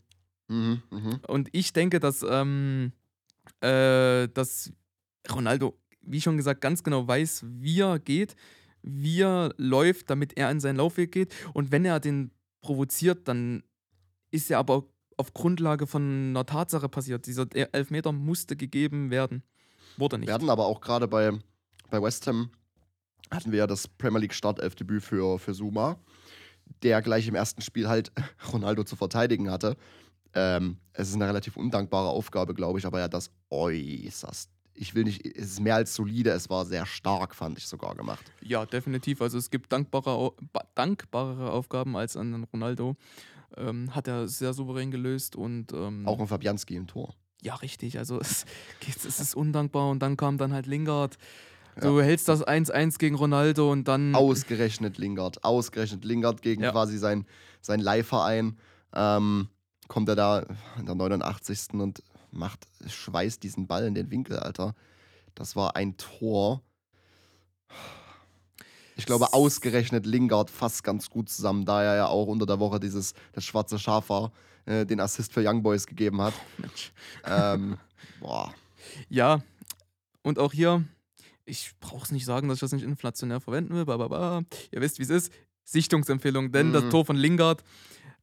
Mhm, 0.47 0.81
mhm. 0.91 1.19
Und 1.27 1.49
ich 1.51 1.71
denke, 1.73 1.99
dass, 1.99 2.25
ähm, 2.27 2.91
äh, 3.61 4.27
dass 4.29 4.71
Ronaldo, 5.31 5.77
wie 6.01 6.21
schon 6.21 6.37
gesagt, 6.37 6.61
ganz 6.61 6.83
genau 6.83 7.07
weiß, 7.07 7.45
wie 7.47 7.79
er 7.81 7.99
geht, 7.99 8.35
wie 8.83 9.21
er 9.21 9.53
läuft, 9.57 10.09
damit 10.09 10.37
er 10.37 10.51
in 10.51 10.59
seinen 10.59 10.77
Laufweg 10.77 11.11
geht. 11.11 11.33
Und 11.53 11.71
wenn 11.71 11.85
er 11.85 11.99
den 11.99 12.31
provoziert, 12.61 13.27
dann 13.27 13.63
ist 14.31 14.51
er 14.51 14.59
aber 14.59 14.85
auf 15.17 15.33
Grundlage 15.33 15.87
von 15.87 16.29
einer 16.29 16.45
Tatsache 16.45 16.89
passiert. 16.89 17.25
Dieser 17.25 17.47
Elfmeter 17.53 18.11
musste 18.11 18.55
gegeben 18.55 19.09
werden. 19.09 19.43
Wurde 19.97 20.17
nicht. 20.17 20.27
Wir 20.27 20.33
hatten 20.33 20.49
aber 20.49 20.65
auch 20.65 20.81
gerade 20.81 21.07
bei, 21.07 21.31
bei 21.89 22.01
West 22.01 22.27
Ham 22.27 22.49
hatten 23.31 23.51
wir 23.51 23.59
ja 23.59 23.67
das 23.67 23.87
Premier 23.87 24.19
League 24.19 24.33
Startelfdebüt 24.33 25.03
für, 25.03 25.39
für 25.39 25.53
Zuma, 25.53 25.97
der 26.83 27.01
gleich 27.01 27.27
im 27.27 27.35
ersten 27.35 27.61
Spiel 27.61 27.87
halt 27.87 28.11
Ronaldo 28.53 28.83
zu 28.83 28.95
verteidigen 28.95 29.49
hatte. 29.49 29.75
Ähm, 30.33 30.77
es 30.93 31.09
ist 31.09 31.15
eine 31.15 31.27
relativ 31.27 31.57
undankbare 31.57 32.09
Aufgabe, 32.09 32.53
glaube 32.53 32.79
ich, 32.79 32.85
aber 32.85 32.99
er 32.99 33.05
hat 33.05 33.13
das 33.13 33.31
äußerst. 33.49 34.49
Ich 34.75 34.95
will 34.95 35.03
nicht, 35.03 35.25
es 35.25 35.51
ist 35.51 35.59
mehr 35.59 35.75
als 35.75 35.93
solide, 35.93 36.31
es 36.31 36.49
war 36.49 36.65
sehr 36.65 36.85
stark, 36.85 37.35
fand 37.35 37.57
ich 37.59 37.67
sogar 37.67 37.93
gemacht. 37.95 38.23
Ja, 38.41 38.65
definitiv. 38.65 39.21
Also 39.21 39.37
es 39.37 39.49
gibt 39.51 39.71
dankbare, 39.71 40.31
dankbarere 40.75 41.51
Aufgaben 41.51 41.95
als 41.95 42.17
an 42.17 42.43
Ronaldo. 42.51 42.95
Ähm, 43.55 43.93
hat 43.93 44.07
er 44.07 44.27
sehr 44.27 44.53
souverän 44.53 44.89
gelöst 44.89 45.35
und 45.35 45.73
ähm, 45.73 46.07
Auch 46.07 46.19
ein 46.19 46.25
Fabianski 46.27 46.75
im 46.75 46.87
Tor. 46.87 47.13
ja, 47.43 47.53
richtig. 47.55 47.99
Also 47.99 48.19
es, 48.19 48.45
es 49.05 49.19
ist 49.19 49.35
undankbar 49.35 49.89
und 49.91 49.99
dann 49.99 50.17
kam 50.17 50.37
dann 50.39 50.53
halt 50.53 50.65
Lingard. 50.65 51.17
Du 51.81 52.01
hältst 52.01 52.27
das 52.27 52.45
1-1 52.45 52.99
gegen 52.99 53.15
Ronaldo 53.15 53.71
und 53.71 53.87
dann. 53.87 54.13
Ausgerechnet 54.13 54.97
Lingard. 54.99 55.43
Ausgerechnet 55.43 56.03
Lingard 56.05 56.41
gegen 56.43 56.61
Ja. 56.63 56.71
quasi 56.71 56.97
sein, 56.99 57.25
sein 57.61 57.79
Leihverein. 57.79 58.57
Ähm, 58.93 59.49
kommt 59.87 60.07
er 60.09 60.15
da 60.15 60.45
in 60.79 60.85
der 60.85 60.93
89. 60.95 61.73
und 61.73 62.03
macht, 62.33 62.67
schweißt 62.85 63.41
diesen 63.43 63.67
Ball 63.67 63.85
in 63.85 63.95
den 63.95 64.11
Winkel, 64.11 64.37
Alter. 64.39 64.75
Das 65.35 65.55
war 65.55 65.75
ein 65.75 65.97
Tor. 65.97 66.61
Ich 68.95 69.05
glaube, 69.05 69.33
ausgerechnet 69.33 70.05
Lingard 70.05 70.49
fasst 70.49 70.83
ganz 70.83 71.09
gut 71.09 71.29
zusammen, 71.29 71.65
da 71.65 71.81
er 71.83 71.95
ja 71.95 72.07
auch 72.07 72.27
unter 72.27 72.45
der 72.45 72.59
Woche 72.59 72.79
dieses, 72.79 73.13
das 73.31 73.43
schwarze 73.43 73.79
Schaf 73.79 74.09
war, 74.09 74.31
äh, 74.65 74.85
den 74.85 74.99
Assist 74.99 75.33
für 75.33 75.41
Young 75.43 75.63
Boys 75.63 75.87
gegeben 75.87 76.21
hat. 76.21 76.33
Ähm, 77.25 77.77
boah. 78.19 78.53
Ja, 79.09 79.41
und 80.21 80.37
auch 80.37 80.53
hier, 80.53 80.83
ich 81.45 81.71
brauche 81.79 82.03
es 82.03 82.11
nicht 82.11 82.25
sagen, 82.25 82.47
dass 82.47 82.57
ich 82.57 82.61
das 82.61 82.71
nicht 82.71 82.83
inflationär 82.83 83.41
verwenden 83.41 83.73
will, 83.73 83.89
aber 83.89 84.43
ihr 84.71 84.81
wisst, 84.81 84.99
wie 84.99 85.03
es 85.03 85.09
ist. 85.09 85.33
Sichtungsempfehlung, 85.65 86.51
denn 86.51 86.73
das 86.73 86.83
Mhm. 86.83 86.89
Tor 86.89 87.05
von 87.05 87.15
Lingard, 87.15 87.63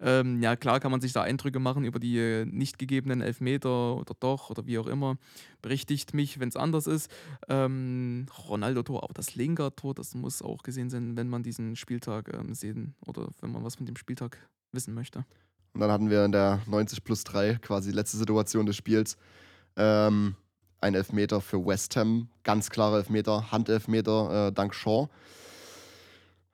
ähm, 0.00 0.42
ja 0.42 0.56
klar 0.56 0.80
kann 0.80 0.90
man 0.90 1.00
sich 1.00 1.12
da 1.12 1.22
Eindrücke 1.22 1.58
machen 1.58 1.84
über 1.84 1.98
die 1.98 2.18
äh, 2.18 2.46
nicht 2.46 2.78
gegebenen 2.78 3.20
Elfmeter 3.20 3.96
oder 3.96 4.14
doch 4.18 4.50
oder 4.50 4.66
wie 4.66 4.78
auch 4.78 4.86
immer. 4.86 5.16
Berichtigt 5.62 6.14
mich, 6.14 6.40
wenn 6.40 6.48
es 6.48 6.56
anders 6.56 6.86
ist. 6.86 7.10
Ähm, 7.48 8.26
Ronaldo-Tor, 8.48 9.02
aber 9.02 9.14
das 9.14 9.34
Lingard-Tor, 9.34 9.94
das 9.94 10.14
muss 10.14 10.42
auch 10.42 10.62
gesehen 10.62 10.90
sein, 10.90 11.16
wenn 11.16 11.28
man 11.28 11.42
diesen 11.42 11.76
Spieltag 11.76 12.32
ähm, 12.32 12.54
sehen 12.54 12.94
oder 13.06 13.28
wenn 13.40 13.52
man 13.52 13.62
was 13.62 13.76
von 13.76 13.86
dem 13.86 13.96
Spieltag 13.96 14.38
wissen 14.72 14.94
möchte. 14.94 15.24
Und 15.72 15.80
dann 15.80 15.90
hatten 15.90 16.10
wir 16.10 16.24
in 16.24 16.32
der 16.32 16.60
90 16.66 17.04
plus 17.04 17.24
3, 17.24 17.56
quasi 17.56 17.90
letzte 17.90 18.16
Situation 18.16 18.66
des 18.66 18.76
Spiels, 18.76 19.16
ähm, 19.76 20.34
ein 20.80 20.94
Elfmeter 20.94 21.40
für 21.40 21.64
West 21.64 21.96
Ham. 21.96 22.28
Ganz 22.42 22.70
klare 22.70 22.98
Elfmeter, 22.98 23.52
Handelfmeter 23.52 24.48
äh, 24.48 24.52
dank 24.52 24.74
Shaw. 24.74 25.08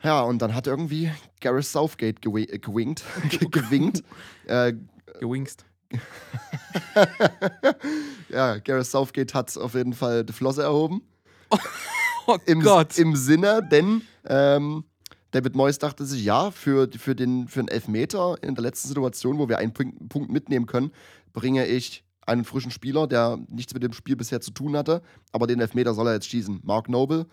Ja, 0.07 0.23
und 0.23 0.41
dann 0.41 0.55
hat 0.55 0.69
irgendwie 0.69 1.11
Gareth 1.41 1.65
Southgate 1.65 2.23
gewi 2.23 2.45
äh, 2.45 2.61
gewinkt. 2.61 3.03
gewinkt. 3.51 4.05
Äh, 4.47 4.75
Gewingst. 5.19 5.65
ja, 8.29 8.59
Gareth 8.59 8.87
Southgate 8.87 9.35
hat 9.35 9.57
auf 9.57 9.75
jeden 9.75 9.95
Fall 9.95 10.23
die 10.23 10.33
Flosse 10.33 10.63
erhoben. 10.63 11.03
Oh 12.29 12.37
Im, 12.47 12.61
Gott! 12.61 12.97
Im 12.99 13.17
Sinne, 13.17 13.67
denn 13.69 14.03
ähm, 14.29 14.85
David 15.33 15.57
Moyes 15.57 15.79
dachte 15.79 16.05
sich, 16.05 16.25
ja, 16.25 16.53
für, 16.53 16.89
für, 16.97 17.17
den, 17.17 17.49
für 17.49 17.61
einen 17.61 17.69
Elfmeter 17.69 18.37
in 18.43 18.55
der 18.55 18.63
letzten 18.63 18.87
Situation, 18.87 19.39
wo 19.39 19.49
wir 19.49 19.59
einen 19.59 19.73
Punkt, 19.73 20.09
Punkt 20.09 20.31
mitnehmen 20.31 20.67
können, 20.67 20.93
bringe 21.33 21.67
ich 21.67 22.05
einen 22.27 22.45
frischen 22.45 22.71
Spieler, 22.71 23.09
der 23.09 23.41
nichts 23.49 23.75
mit 23.75 23.83
dem 23.83 23.93
Spiel 23.93 24.15
bisher 24.15 24.41
zu 24.41 24.53
tun 24.53 24.77
hatte, 24.77 25.03
aber 25.33 25.49
den 25.49 25.61
Elfmeter 25.61 25.95
soll 25.95 26.07
er 26.07 26.15
jetzt 26.15 26.29
schießen. 26.29 26.61
Mark 26.63 26.89
Noble, 26.89 27.27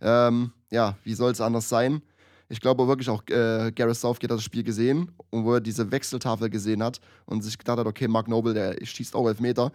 ähm, 0.00 0.52
ja, 0.70 0.96
wie 1.02 1.14
soll 1.14 1.32
es 1.32 1.40
anders 1.40 1.68
sein? 1.68 2.02
Ich 2.50 2.60
glaube 2.60 2.86
wirklich 2.88 3.08
auch, 3.08 3.22
äh, 3.28 3.72
Gareth 3.74 3.96
Southgate 3.96 4.30
hat 4.32 4.38
das 4.38 4.44
Spiel 4.44 4.64
gesehen 4.64 5.12
und 5.30 5.44
wo 5.44 5.54
er 5.54 5.60
diese 5.60 5.90
Wechseltafel 5.90 6.50
gesehen 6.50 6.82
hat 6.82 7.00
und 7.24 7.42
sich 7.42 7.56
gedacht 7.56 7.78
hat, 7.78 7.86
okay, 7.86 8.08
Mark 8.08 8.26
Noble, 8.28 8.52
der 8.52 8.84
schießt 8.84 9.14
auch 9.14 9.28
Elfmeter. 9.28 9.72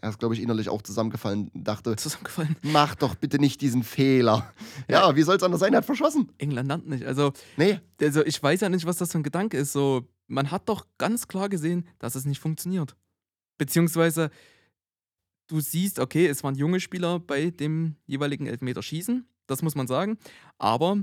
Er 0.00 0.10
ist, 0.10 0.18
glaube 0.18 0.34
ich, 0.34 0.42
innerlich 0.42 0.68
auch 0.68 0.82
zusammengefallen 0.82 1.48
und 1.52 1.64
dachte, 1.66 1.96
Zusammengefallen. 1.96 2.56
mach 2.62 2.94
doch 2.94 3.14
bitte 3.14 3.38
nicht 3.38 3.60
diesen 3.60 3.82
Fehler. 3.82 4.52
Ja, 4.88 5.16
wie 5.16 5.22
soll 5.22 5.36
es 5.36 5.42
anders 5.42 5.60
sein? 5.60 5.72
Er 5.72 5.78
hat 5.78 5.86
verschossen. 5.86 6.30
England 6.38 6.68
nannt 6.68 6.88
nicht. 6.88 7.04
Also, 7.04 7.32
Nee, 7.56 7.80
also 8.00 8.24
ich 8.24 8.40
weiß 8.40 8.60
ja 8.60 8.68
nicht, 8.68 8.84
was 8.86 8.98
das 8.98 9.10
für 9.10 9.18
ein 9.18 9.22
Gedanke 9.24 9.56
ist. 9.56 9.72
So, 9.72 10.06
man 10.26 10.50
hat 10.50 10.68
doch 10.68 10.86
ganz 10.98 11.26
klar 11.26 11.48
gesehen, 11.48 11.86
dass 11.98 12.14
es 12.14 12.26
nicht 12.26 12.38
funktioniert. 12.38 12.94
Beziehungsweise, 13.56 14.30
du 15.48 15.60
siehst, 15.60 15.98
okay, 15.98 16.26
es 16.26 16.44
waren 16.44 16.54
junge 16.54 16.80
Spieler 16.80 17.18
bei 17.18 17.50
dem 17.50 17.96
jeweiligen 18.06 18.46
Elfmeterschießen, 18.46 19.26
das 19.46 19.62
muss 19.62 19.74
man 19.74 19.86
sagen. 19.86 20.18
Aber, 20.58 20.98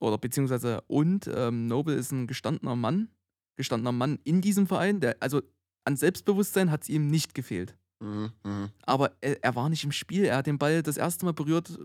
oder 0.00 0.18
beziehungsweise, 0.18 0.82
und 0.88 1.30
ähm, 1.32 1.66
Noble 1.66 1.94
ist 1.94 2.10
ein 2.10 2.26
gestandener 2.26 2.74
Mann, 2.74 3.08
gestandener 3.56 3.92
Mann 3.92 4.18
in 4.24 4.40
diesem 4.40 4.66
Verein, 4.66 5.00
der, 5.00 5.16
also 5.20 5.42
an 5.84 5.96
Selbstbewusstsein 5.96 6.70
hat 6.70 6.82
es 6.82 6.88
ihm 6.88 7.08
nicht 7.08 7.34
gefehlt. 7.34 7.76
Mhm, 8.00 8.32
mhm. 8.44 8.70
Aber 8.82 9.12
er, 9.20 9.42
er 9.44 9.54
war 9.54 9.68
nicht 9.68 9.84
im 9.84 9.92
Spiel. 9.92 10.24
Er 10.24 10.38
hat 10.38 10.46
den 10.46 10.58
Ball 10.58 10.82
das 10.82 10.96
erste 10.96 11.26
Mal 11.26 11.32
berührt, 11.32 11.78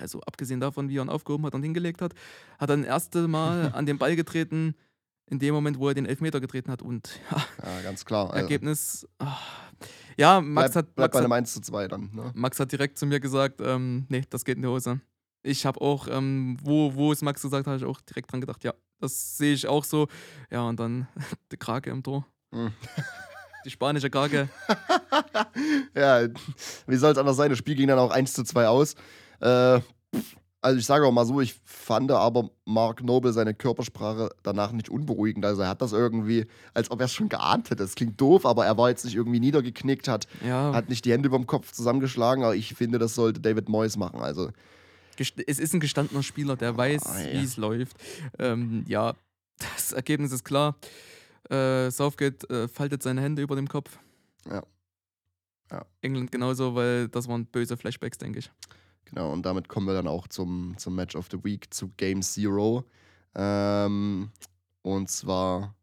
also 0.00 0.20
abgesehen 0.20 0.60
davon, 0.60 0.88
wie 0.88 0.98
er 0.98 1.02
ihn 1.02 1.08
aufgehoben 1.08 1.46
hat 1.46 1.54
und 1.54 1.62
hingelegt 1.62 2.02
hat, 2.02 2.14
hat 2.58 2.70
er 2.70 2.76
das 2.76 2.86
erste 2.86 3.28
Mal 3.28 3.72
an 3.74 3.86
den 3.86 3.98
Ball 3.98 4.14
getreten, 4.14 4.74
in 5.30 5.38
dem 5.38 5.54
Moment, 5.54 5.78
wo 5.78 5.88
er 5.88 5.94
den 5.94 6.06
Elfmeter 6.06 6.40
getreten 6.40 6.70
hat. 6.70 6.82
Und 6.82 7.20
ja, 7.30 7.44
Ja, 7.62 7.80
ganz 7.82 8.04
klar. 8.04 8.30
Also, 8.30 8.42
Ergebnis. 8.42 9.06
ah. 9.18 9.36
Ja, 10.18 10.40
Max, 10.40 10.72
bleib, 10.72 10.84
hat, 10.84 10.94
bleib 10.96 11.04
Max, 11.04 11.12
bei 11.12 11.18
einem 11.20 11.32
hat, 11.32 11.38
1 11.38 11.52
zu 11.52 11.60
2 11.60 11.88
dann. 11.88 12.10
Ne? 12.12 12.32
Max 12.34 12.58
hat 12.58 12.72
direkt 12.72 12.98
zu 12.98 13.06
mir 13.06 13.20
gesagt: 13.20 13.60
ähm, 13.62 14.04
Nee, 14.08 14.24
das 14.28 14.44
geht 14.44 14.56
in 14.56 14.62
die 14.62 14.68
Hose. 14.68 15.00
Ich 15.48 15.64
habe 15.64 15.80
auch, 15.80 16.08
ähm, 16.08 16.58
wo, 16.62 16.94
wo 16.94 17.10
es 17.10 17.22
Max 17.22 17.40
gesagt 17.42 17.66
hat, 17.66 17.72
habe 17.72 17.78
ich 17.78 17.84
auch 17.84 18.00
direkt 18.02 18.30
dran 18.30 18.40
gedacht: 18.40 18.62
Ja, 18.64 18.74
das 19.00 19.38
sehe 19.38 19.54
ich 19.54 19.66
auch 19.66 19.84
so. 19.84 20.08
Ja, 20.50 20.62
und 20.62 20.78
dann 20.78 21.08
die 21.52 21.56
Krake 21.56 21.90
im 21.90 22.02
Tor. 22.02 22.26
Mhm. 22.50 22.72
Die 23.64 23.70
spanische 23.70 24.08
Krake. 24.08 24.48
ja, 25.94 26.28
wie 26.86 26.96
soll 26.96 27.10
es 27.12 27.18
anders 27.18 27.36
sein? 27.36 27.50
Das 27.50 27.58
Spiel 27.58 27.74
ging 27.74 27.88
dann 27.88 27.98
auch 27.98 28.12
1 28.12 28.32
zu 28.32 28.44
2 28.44 28.68
aus. 28.68 28.94
Äh, 29.40 29.80
also 30.60 30.78
ich 30.78 30.86
sage 30.86 31.06
auch 31.06 31.12
mal 31.12 31.26
so, 31.26 31.40
ich 31.40 31.56
fand 31.64 32.10
aber 32.10 32.50
Mark 32.64 33.02
Noble 33.02 33.32
seine 33.32 33.54
Körpersprache 33.54 34.30
danach 34.42 34.72
nicht 34.72 34.88
unberuhigend. 34.88 35.44
Also 35.44 35.62
er 35.62 35.68
hat 35.68 35.82
das 35.82 35.92
irgendwie, 35.92 36.46
als 36.72 36.90
ob 36.90 37.00
er 37.00 37.06
es 37.06 37.12
schon 37.12 37.28
geahnt 37.28 37.70
hätte. 37.70 37.82
Das 37.82 37.96
klingt 37.96 38.20
doof, 38.20 38.46
aber 38.46 38.64
er 38.64 38.78
war 38.78 38.90
jetzt 38.90 39.04
nicht 39.04 39.16
irgendwie 39.16 39.40
niedergeknickt, 39.40 40.08
hat, 40.08 40.28
Ja, 40.46 40.72
hat 40.72 40.88
nicht 40.88 41.04
die 41.04 41.12
Hände 41.12 41.26
über 41.26 41.36
dem 41.36 41.46
Kopf 41.46 41.72
zusammengeschlagen. 41.72 42.44
Aber 42.44 42.54
ich 42.54 42.74
finde, 42.74 42.98
das 42.98 43.14
sollte 43.16 43.40
David 43.40 43.68
Moyes 43.68 43.96
machen. 43.96 44.20
Also 44.20 44.50
es 45.20 45.58
ist 45.58 45.74
ein 45.74 45.80
gestandener 45.80 46.22
Spieler, 46.22 46.56
der 46.56 46.76
weiß, 46.76 47.02
Ah, 47.06 47.20
ja. 47.20 47.32
wie 47.32 47.44
es 47.44 47.56
läuft. 47.56 47.96
Ähm, 48.38 48.84
ja, 48.86 49.14
das 49.58 49.92
Ergebnis 49.92 50.32
ist 50.32 50.44
klar. 50.44 50.76
Äh, 51.50 51.90
Southgate 51.90 52.48
äh, 52.50 52.68
faltet 52.68 53.02
seine 53.02 53.20
Hände 53.22 53.42
über 53.42 53.56
dem 53.56 53.68
Kopf. 53.68 53.98
Ja. 54.50 54.62
Ja. 55.70 55.84
England 56.02 56.32
genauso, 56.32 56.74
weil 56.74 57.08
das 57.08 57.28
waren 57.28 57.46
böse 57.46 57.76
Flashbacks, 57.76 58.18
denke 58.18 58.38
ich. 58.40 58.50
Genau, 59.06 59.32
und 59.32 59.44
damit 59.44 59.68
kommen 59.68 59.86
wir 59.86 59.94
dann 59.94 60.06
auch 60.08 60.28
zum, 60.28 60.74
zum 60.78 60.94
Match 60.94 61.16
of 61.16 61.28
the 61.30 61.42
Week, 61.42 61.72
zu 61.72 61.88
Game 61.96 62.22
Zero. 62.22 62.84
Ähm, 63.34 64.30
und 64.82 65.10
zwar, 65.10 65.74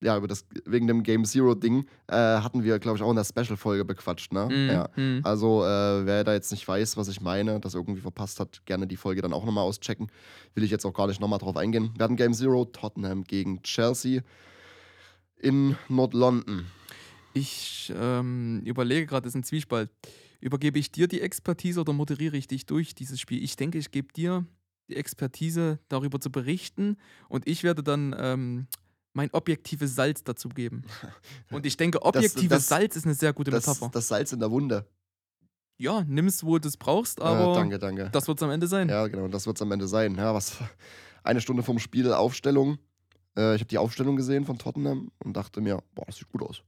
ja, 0.00 0.16
über 0.16 0.28
das, 0.28 0.44
wegen 0.64 0.86
dem 0.86 1.02
Game 1.02 1.24
Zero-Ding 1.24 1.86
äh, 2.06 2.14
hatten 2.14 2.62
wir, 2.62 2.78
glaube 2.78 2.98
ich, 2.98 3.02
auch 3.02 3.10
in 3.10 3.16
der 3.16 3.24
Special-Folge 3.24 3.84
bequatscht, 3.84 4.32
ne? 4.32 4.48
Mhm, 4.50 4.70
Ja. 4.70 4.88
mhm. 4.96 5.20
Also, 5.24 5.64
äh, 5.64 6.06
wer 6.06 6.24
da 6.24 6.34
jetzt 6.34 6.52
nicht 6.52 6.66
weiß, 6.68 6.96
was 6.96 7.08
ich 7.08 7.20
meine, 7.20 7.58
das 7.60 7.74
irgendwie 7.74 8.00
verpasst 8.00 8.38
hat, 8.38 8.64
gerne 8.64 8.86
die 8.86 8.96
Folge 8.96 9.22
dann 9.22 9.32
auch 9.32 9.44
nochmal 9.44 9.64
auschecken. 9.64 10.10
Will 10.54 10.62
ich 10.64 10.70
jetzt 10.70 10.84
auch 10.84 10.94
gar 10.94 11.06
nicht 11.08 11.20
nochmal 11.20 11.38
drauf 11.40 11.56
eingehen. 11.56 11.90
Wir 11.96 12.04
hatten 12.04 12.16
Game 12.16 12.32
Zero, 12.34 12.64
Tottenham 12.66 13.24
gegen 13.24 13.62
Chelsea 13.62 14.22
in 15.40 15.76
Nord-London. 15.88 16.66
Ich 17.34 17.92
ähm, 17.96 18.62
überlege 18.64 19.06
gerade, 19.06 19.22
das 19.24 19.30
ist 19.32 19.36
ein 19.36 19.44
Zwiespalt. 19.44 19.90
Übergebe 20.40 20.78
ich 20.78 20.92
dir 20.92 21.08
die 21.08 21.20
Expertise 21.20 21.80
oder 21.80 21.92
moderiere 21.92 22.36
ich 22.36 22.46
dich 22.46 22.66
durch 22.66 22.94
dieses 22.94 23.20
Spiel? 23.20 23.42
Ich 23.42 23.56
denke, 23.56 23.78
ich 23.78 23.90
gebe 23.90 24.12
dir 24.12 24.46
die 24.88 24.96
Expertise, 24.96 25.78
darüber 25.88 26.20
zu 26.20 26.30
berichten 26.30 26.96
und 27.28 27.46
ich 27.46 27.62
werde 27.62 27.82
dann 27.82 28.14
ähm, 28.18 28.66
mein 29.18 29.30
objektives 29.32 29.94
Salz 29.94 30.22
dazu 30.24 30.48
geben. 30.48 30.82
Und 31.50 31.66
ich 31.66 31.76
denke, 31.76 32.00
objektives 32.02 32.48
das- 32.48 32.68
Salz 32.68 32.96
ist 32.96 33.04
eine 33.04 33.14
sehr 33.14 33.32
gute 33.32 33.50
Das, 33.50 33.66
Metapher. 33.66 33.90
das 33.92 34.08
Salz 34.08 34.32
in 34.32 34.40
der 34.40 34.50
Wunde. 34.50 34.86
ja, 35.76 36.02
nimm 36.06 36.26
es, 36.26 36.42
wo 36.44 36.58
du 36.58 36.68
es 36.68 36.76
brauchst, 36.76 37.20
aber 37.20 37.52
äh, 37.52 37.54
danke, 37.54 37.78
danke. 37.78 38.10
das 38.12 38.26
wird 38.28 38.38
es 38.38 38.42
am 38.42 38.50
Ende 38.50 38.66
sein. 38.66 38.88
Ja, 38.88 39.06
genau, 39.08 39.28
das 39.28 39.46
wird 39.46 39.56
es 39.58 39.62
am 39.62 39.70
Ende 39.72 39.86
sein. 39.88 40.14
Ja, 40.14 40.32
was? 40.34 40.56
Eine 41.24 41.40
Stunde 41.40 41.62
vom 41.62 41.78
Spiel 41.78 42.12
Aufstellung. 42.12 42.78
Äh, 43.36 43.54
ich 43.56 43.60
habe 43.60 43.68
die 43.68 43.78
Aufstellung 43.78 44.16
gesehen 44.16 44.44
von 44.46 44.56
Tottenham 44.58 45.10
und 45.22 45.36
dachte 45.36 45.60
mir, 45.60 45.82
boah, 45.94 46.04
das 46.06 46.16
sieht 46.16 46.28
gut 46.30 46.42
aus. 46.42 46.62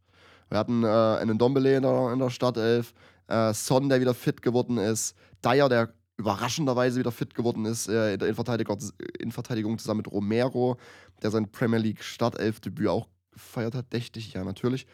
Wir 0.48 0.58
hatten 0.58 0.82
äh, 0.84 0.86
einen 0.88 1.38
Dombele 1.38 1.76
in 1.76 1.82
der, 1.82 2.12
in 2.12 2.18
der 2.18 2.30
Startelf, 2.30 2.92
äh, 3.28 3.54
Son, 3.54 3.88
der 3.88 4.00
wieder 4.00 4.12
fit 4.14 4.42
geworden 4.42 4.76
ist, 4.78 5.14
Dyer, 5.44 5.68
der 5.68 5.94
überraschenderweise 6.20 7.00
wieder 7.00 7.12
fit 7.12 7.34
geworden 7.34 7.64
ist 7.64 7.88
äh, 7.88 8.14
in 8.14 8.18
der 8.18 8.28
Innenverteidigung, 8.28 9.78
zusammen 9.78 9.98
mit 9.98 10.12
Romero, 10.12 10.76
der 11.22 11.30
sein 11.30 11.50
Premier 11.50 11.78
League 11.78 12.02
Startelf-Debüt 12.02 12.88
auch 12.88 13.08
gefeiert 13.32 13.74
hat. 13.74 13.92
Dächtig, 13.92 14.32
ja, 14.32 14.44
natürlich. 14.44 14.86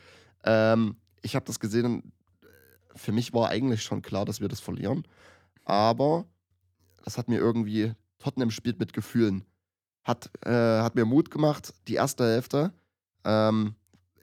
Ähm, 0.45 0.97
ich 1.23 1.35
habe 1.35 1.45
das 1.45 1.61
gesehen 1.61 2.13
äh, 2.43 2.47
für 2.95 3.13
mich 3.13 3.35
war 3.35 3.51
eigentlich 3.51 3.83
schon 3.83 4.03
klar, 4.03 4.25
dass 4.25 4.41
wir 4.41 4.49
das 4.49 4.61
verlieren. 4.61 5.05
Aber 5.65 6.25
das 7.05 7.19
hat 7.19 7.29
mir 7.29 7.39
irgendwie, 7.39 7.93
Tottenham 8.19 8.51
spielt 8.51 8.79
mit 8.79 8.93
Gefühlen. 8.93 9.45
Hat, 10.05 10.31
äh, 10.47 10.51
hat 10.51 10.95
mir 10.95 11.05
Mut 11.05 11.31
gemacht, 11.31 11.75
die 11.89 11.95
erste 11.95 12.25
Hälfte. 12.25 12.73
Ähm, 13.25 13.75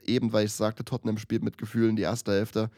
eben 0.02 0.32
weil 0.32 0.46
ich 0.46 0.52
sagte, 0.52 0.84
Tottenham 0.84 1.18
spielt 1.18 1.42
mit 1.42 1.58
Gefühlen, 1.58 1.96
die 1.96 2.02
erste 2.02 2.32
Hälfte 2.32 2.70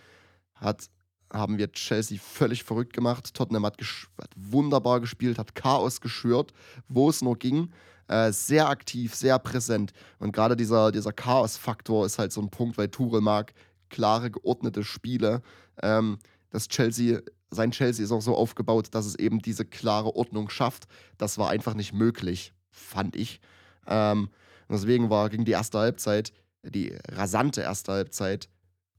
hat, 0.55 0.89
haben 1.33 1.59
wir 1.59 1.73
Chelsea 1.73 2.19
völlig 2.19 2.63
verrückt 2.65 2.93
gemacht. 2.93 3.35
Tottenham 3.35 3.67
hat, 3.67 3.79
gesch- 3.79 4.09
hat 4.21 4.31
wunderbar 4.37 5.01
gespielt, 5.01 5.39
hat 5.39 5.55
Chaos 5.55 6.01
geschürt, 6.01 6.53
wo 6.89 7.11
es 7.11 7.23
nur 7.23 7.37
ging. 7.37 7.71
Äh, 8.09 8.31
sehr 8.33 8.69
aktiv, 8.69 9.15
sehr 9.15 9.39
präsent. 9.39 9.93
Und 10.19 10.33
gerade 10.33 10.57
dieser, 10.57 10.93
dieser 10.93 11.13
Chaos-Faktor 11.13 12.07
ist 12.07 12.19
halt 12.19 12.33
so 12.33 12.41
ein 12.41 12.51
Punkt, 12.51 12.79
weil 12.79 12.89
Tuchel 12.89 13.21
mag 13.21 13.53
klare, 13.89 14.31
geordnete 14.31 14.85
Spiele. 14.85 15.43
Ähm, 15.83 16.19
das 16.51 16.69
Chelsea, 16.69 17.21
sein 17.51 17.73
Chelsea 17.73 18.05
ist 18.05 18.13
auch 18.13 18.23
so 18.23 18.37
aufgebaut, 18.37 18.89
dass 18.93 19.07
es 19.07 19.17
eben 19.17 19.41
diese 19.41 19.65
klare 19.65 20.15
Ordnung 20.15 20.49
schafft. 20.49 20.85
Das 21.19 21.39
war 21.39 21.51
einfach 21.51 21.75
nicht 21.75 21.93
möglich, 21.93 22.53
fand 22.71 23.17
ich. 23.17 23.41
Ähm, 23.89 24.31
und 24.69 24.73
deswegen 24.75 25.11
war 25.11 25.29
gegen 25.29 25.45
die 25.45 25.53
erste 25.53 25.79
Halbzeit, 25.79 26.33
die 26.63 26.97
rasante 27.09 27.63
erste 27.63 27.93
Halbzeit, 27.93 28.49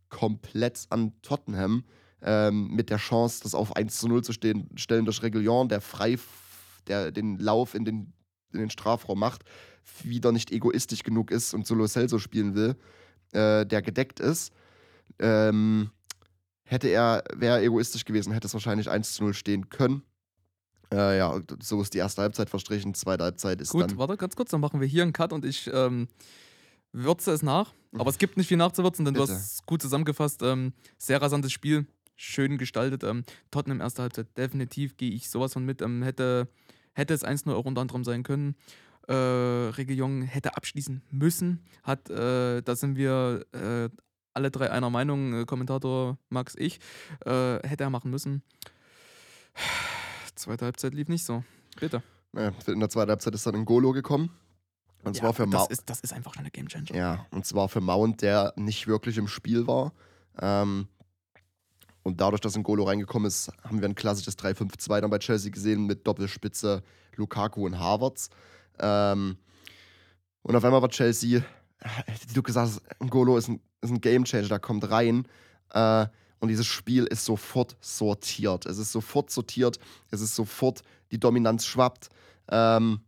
komplett 0.09 0.85
an 0.89 1.13
Tottenham 1.21 1.83
ähm, 2.21 2.69
mit 2.69 2.89
der 2.89 2.97
Chance, 2.97 3.41
das 3.43 3.53
auf 3.53 3.75
1 3.75 3.97
zu 3.97 4.07
0 4.07 4.23
zu 4.23 4.33
stehen, 4.33 4.69
stellen 4.75 5.05
durch 5.05 5.21
Reguilon, 5.21 5.69
der 5.69 5.81
frei 5.81 6.17
der 6.87 7.11
den 7.11 7.37
Lauf 7.37 7.75
in 7.75 7.85
den, 7.85 8.13
in 8.53 8.59
den 8.59 8.69
Strafraum 8.69 9.19
macht, 9.19 9.43
wieder 10.03 10.31
nicht 10.31 10.51
egoistisch 10.51 11.03
genug 11.03 11.31
ist 11.31 11.53
und 11.53 11.67
Solo 11.67 11.87
Celso 11.87 12.19
spielen 12.19 12.55
will, 12.55 12.75
äh, 13.33 13.65
der 13.65 13.81
gedeckt 13.81 14.19
ist. 14.19 14.51
Ähm, 15.19 15.91
hätte 16.63 16.87
er, 16.87 17.23
wäre 17.35 17.57
er 17.57 17.63
egoistisch 17.63 18.05
gewesen, 18.05 18.33
hätte 18.33 18.47
es 18.47 18.53
wahrscheinlich 18.53 18.89
1 18.89 19.13
zu 19.13 19.23
0 19.23 19.33
stehen 19.33 19.69
können. 19.69 20.03
Äh, 20.93 21.17
ja, 21.17 21.39
so 21.61 21.81
ist 21.81 21.93
die 21.93 21.97
erste 21.97 22.21
Halbzeit 22.21 22.49
verstrichen, 22.49 22.93
zweite 22.93 23.23
Halbzeit 23.23 23.59
ist 23.59 23.71
Gut, 23.71 23.91
dann. 23.91 23.97
warte 23.97 24.15
ganz 24.15 24.35
kurz, 24.35 24.51
dann 24.51 24.61
machen 24.61 24.79
wir 24.79 24.87
hier 24.87 25.03
einen 25.03 25.13
Cut 25.13 25.33
und 25.33 25.43
ich 25.43 25.69
ähm, 25.73 26.07
würze 26.93 27.31
es 27.31 27.43
nach. 27.43 27.73
Aber 27.93 28.09
es 28.09 28.17
gibt 28.17 28.37
nicht 28.37 28.47
viel 28.47 28.57
nachzuwürzen, 28.57 29.03
denn 29.03 29.13
du 29.13 29.21
Bitte. 29.21 29.33
hast 29.33 29.53
es 29.53 29.65
gut 29.65 29.81
zusammengefasst. 29.81 30.41
Ähm, 30.43 30.73
sehr 30.97 31.21
rasantes 31.21 31.51
Spiel, 31.51 31.87
schön 32.17 32.57
gestaltet. 32.57 33.03
Ähm, 33.03 33.23
Tottenham 33.51 33.79
erste 33.79 34.01
Halbzeit, 34.01 34.37
definitiv 34.37 34.97
gehe 34.97 35.11
ich 35.11 35.29
sowas 35.29 35.53
von 35.53 35.63
mit. 35.63 35.81
Ähm, 35.81 36.03
hätte, 36.03 36.49
hätte 36.93 37.13
es 37.13 37.23
1-0 37.23 37.53
auch 37.53 37.65
unter 37.65 37.81
anderem 37.81 38.03
sein 38.03 38.23
können. 38.23 38.55
Äh, 39.07 39.13
Reguilon 39.13 40.23
hätte 40.23 40.57
abschließen 40.57 41.01
müssen. 41.11 41.63
Hat, 41.83 42.09
äh, 42.09 42.61
da 42.61 42.75
sind 42.75 42.97
wir 42.97 43.45
äh, 43.53 43.89
alle 44.33 44.51
drei 44.51 44.69
einer 44.69 44.89
Meinung, 44.89 45.33
äh, 45.33 45.45
Kommentator 45.45 46.17
Max, 46.29 46.55
ich. 46.57 46.79
Äh, 47.25 47.65
hätte 47.65 47.85
er 47.85 47.89
machen 47.89 48.11
müssen. 48.11 48.43
Zweite 50.35 50.65
Halbzeit 50.65 50.93
lief 50.93 51.07
nicht 51.07 51.25
so. 51.25 51.43
Bitte. 51.79 52.03
Äh, 52.35 52.51
in 52.67 52.79
der 52.79 52.89
zweiten 52.89 53.09
Halbzeit 53.09 53.33
ist 53.33 53.45
dann 53.45 53.55
Ngolo 53.55 53.93
gekommen. 53.93 54.29
Und 55.03 55.15
zwar 55.15 55.33
für 55.33 55.43
das 55.43 55.53
Mount. 55.53 55.71
ist, 55.71 55.89
das 55.89 56.01
ist 56.01 56.11
einfach 56.11 56.33
schon 56.33 56.41
eine 56.41 56.51
Gamechanger. 56.51 56.93
Ja, 56.93 57.25
und 57.31 57.45
zwar 57.45 57.69
für 57.69 57.79
Mount, 57.81 58.21
der 58.21 58.53
nicht 58.57 58.87
wirklich 58.87 59.17
im 59.17 59.27
Spiel 59.27 59.67
war. 59.67 59.93
Ähm, 60.39 60.87
und 62.07 62.21
dadurch, 62.21 62.39
dass 62.39 62.57
Ngolo 62.57 62.85
reingekommen 62.85 63.27
ist, 63.27 63.51
haben 63.65 63.81
wir 63.81 63.89
ein 63.89 63.93
klassisches 63.93 64.37
3-5-2 64.37 65.01
dann 65.01 65.09
bei 65.09 65.19
Chelsea 65.19 65.51
gesehen 65.51 65.85
mit 65.85 66.07
Doppelspitze 66.07 66.81
Lukaku 67.17 67.65
und 67.65 67.77
Havertz. 67.77 68.29
Ähm, 68.79 69.35
und 70.41 70.55
auf 70.55 70.63
einmal 70.63 70.81
war 70.81 70.87
Chelsea, 70.87 71.43
wie 72.29 72.33
du 72.33 72.41
gesagt 72.41 72.69
hast, 72.69 72.81
Ngolo 73.03 73.35
ist 73.37 73.49
ein, 73.49 73.59
ist 73.81 73.91
ein 73.91 73.99
Gamechanger, 73.99 74.47
der 74.47 74.59
kommt 74.59 74.89
rein. 74.89 75.27
Äh, 75.71 76.07
und 76.39 76.47
dieses 76.47 76.65
Spiel 76.65 77.03
ist 77.07 77.25
sofort 77.25 77.75
sortiert. 77.81 78.65
Es 78.67 78.77
ist 78.77 78.93
sofort 78.93 79.29
sortiert. 79.29 79.77
Es 80.09 80.21
ist 80.21 80.33
sofort, 80.33 80.83
die 81.11 81.19
Dominanz 81.19 81.65
schwappt. 81.65 82.07
Ähm, 82.47 83.01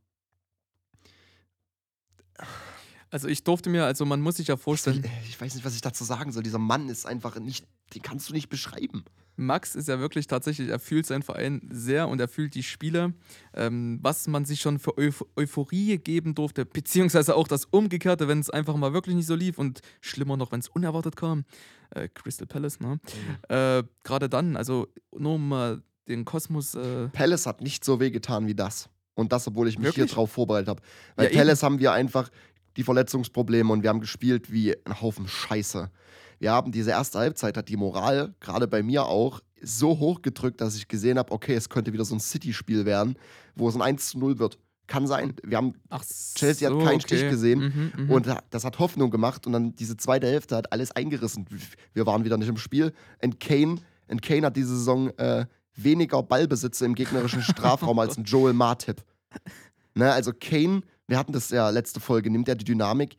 Also 3.11 3.27
ich 3.27 3.43
durfte 3.43 3.69
mir, 3.69 3.85
also 3.85 4.05
man 4.05 4.21
muss 4.21 4.35
sich 4.35 4.47
ja 4.47 4.57
vorstellen, 4.57 5.03
ich 5.27 5.39
weiß 5.39 5.55
nicht, 5.55 5.65
was 5.65 5.73
ich 5.73 5.81
dazu 5.81 6.03
sagen 6.03 6.31
soll. 6.31 6.43
Dieser 6.43 6.59
Mann 6.59 6.89
ist 6.89 7.05
einfach 7.05 7.39
nicht, 7.39 7.65
den 7.93 8.01
kannst 8.01 8.29
du 8.29 8.33
nicht 8.33 8.49
beschreiben. 8.49 9.03
Max 9.35 9.73
ist 9.73 9.87
ja 9.87 9.99
wirklich 10.01 10.27
tatsächlich, 10.27 10.67
er 10.67 10.79
fühlt 10.79 11.05
seinen 11.05 11.21
Verein 11.23 11.61
sehr 11.71 12.09
und 12.09 12.19
er 12.19 12.27
fühlt 12.27 12.55
die 12.55 12.63
Spiele, 12.63 13.13
ähm, 13.53 13.97
was 14.01 14.27
man 14.27 14.43
sich 14.43 14.59
schon 14.59 14.79
für 14.79 14.97
Euph 14.97 15.23
Euphorie 15.37 15.97
geben 15.97 16.35
durfte, 16.35 16.65
beziehungsweise 16.65 17.35
auch 17.35 17.47
das 17.47 17.63
Umgekehrte, 17.65 18.27
wenn 18.27 18.39
es 18.39 18.49
einfach 18.49 18.75
mal 18.75 18.91
wirklich 18.91 19.15
nicht 19.15 19.27
so 19.27 19.35
lief 19.35 19.57
und 19.57 19.79
schlimmer 20.01 20.35
noch, 20.35 20.51
wenn 20.51 20.59
es 20.59 20.67
unerwartet 20.67 21.15
kam. 21.15 21.45
Äh, 21.91 22.09
Crystal 22.09 22.47
Palace, 22.47 22.81
ne? 22.81 22.99
Äh, 23.47 23.83
Gerade 24.03 24.27
dann, 24.27 24.57
also 24.57 24.87
nur 25.17 25.35
um 25.35 25.47
mal 25.47 25.83
den 26.09 26.25
Kosmos. 26.25 26.75
Äh, 26.75 27.07
Palace 27.07 27.45
hat 27.45 27.61
nicht 27.61 27.85
so 27.85 28.01
weh 28.01 28.11
getan 28.11 28.45
wie 28.45 28.55
das. 28.55 28.89
Und 29.15 29.31
das, 29.31 29.47
obwohl 29.47 29.67
ich 29.69 29.77
mich 29.77 29.87
Wirklich? 29.87 30.05
hier 30.09 30.15
drauf 30.15 30.31
vorbereitet 30.31 30.67
habe. 30.69 30.81
Weil 31.15 31.25
Ja, 31.25 31.31
eben. 31.31 31.39
Palace 31.39 31.63
haben 31.63 31.79
wir 31.79 31.93
einfach 31.93 32.29
die 32.79 32.83
Verletzungsprobleme 32.85 33.73
und 33.73 33.83
wir 33.83 33.89
haben 33.89 33.99
gespielt 33.99 34.53
wie 34.53 34.73
ein 34.85 35.01
Haufen 35.01 35.27
Scheiße. 35.27 35.91
Wir 36.39 36.51
haben 36.51 36.71
diese 36.71 36.91
erste 36.91 37.19
Halbzeit, 37.19 37.57
hat 37.57 37.67
die 37.67 37.75
Moral, 37.75 38.33
gerade 38.39 38.69
bei 38.69 38.81
mir 38.81 39.05
auch, 39.05 39.41
so 39.61 39.99
hoch 39.99 40.21
gedrückt, 40.21 40.61
dass 40.61 40.77
ich 40.77 40.87
gesehen 40.87 41.17
habe, 41.19 41.33
okay, 41.33 41.55
es 41.55 41.67
könnte 41.67 41.91
wieder 41.91 42.05
so 42.05 42.15
ein 42.15 42.21
City-Spiel 42.21 42.85
werden, 42.85 43.17
wo 43.55 43.67
es 43.67 43.75
ein 43.75 43.81
1 43.81 44.11
zu 44.11 44.19
0 44.19 44.39
wird. 44.39 44.57
Kann 44.87 45.07
sein. 45.07 45.33
Wir 45.43 45.57
haben 45.57 45.73
ach, 45.89 46.05
Chelsea 46.35 46.71
hat 46.71 46.83
keinen 46.83 47.01
Stich 47.01 47.29
gesehen 47.29 47.59
Mhm, 47.59 48.05
mhm. 48.05 48.09
Und 48.09 48.27
das 48.49 48.63
hat 48.63 48.79
Hoffnung 48.79 49.11
gemacht 49.11 49.45
und 49.45 49.51
dann 49.53 49.75
diese 49.75 49.97
zweite 49.97 50.27
Hälfte 50.27 50.55
hat 50.55 50.71
alles 50.71 50.91
eingerissen. 50.91 51.45
Wir 51.93 52.05
waren 52.05 52.23
wieder 52.23 52.37
nicht 52.37 52.47
im 52.47 52.57
Spiel. 52.57 52.93
Und 53.21 53.41
Kane, 53.41 53.75
und 54.07 54.21
Kane 54.21 54.47
hat 54.47 54.55
diese 54.55 54.69
Saison 54.77 55.09
äh, 55.17 55.45
weniger 55.75 56.23
Ballbesitze 56.23 56.85
im 56.85 56.95
gegnerischen 56.95 57.41
Strafraum 57.43 57.99
als 57.99 58.17
ein 58.17 58.23
Joel 58.23 58.53
Martip. 58.53 59.03
Ne, 59.95 60.11
also 60.11 60.31
Kane, 60.31 60.81
wir 61.09 61.17
hatten 61.17 61.33
das 61.33 61.49
ja 61.49 61.69
letzte 61.69 61.99
Folge, 61.99 62.29
nimmt 62.29 62.47
er 62.47 62.55
die 62.55 62.65
Dynamik. 62.65 63.17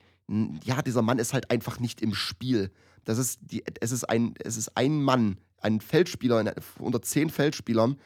Ja, 0.64 0.80
dieser 0.80 1.02
Mann 1.02 1.18
ist 1.18 1.34
halt 1.34 1.50
einfach 1.50 1.80
nicht 1.80 2.00
im 2.00 2.14
Spiel. 2.14 2.70
Das 3.04 3.18
ist 3.18 3.40
die, 3.42 3.64
es, 3.80 3.90
ist 3.90 4.04
ein, 4.04 4.34
es 4.38 4.56
ist 4.56 4.76
ein 4.76 5.02
Mann, 5.02 5.38
ein 5.58 5.80
Feldspieler 5.80 6.54
unter 6.78 7.02
zehn 7.02 7.30
Feldspielern, 7.30 7.98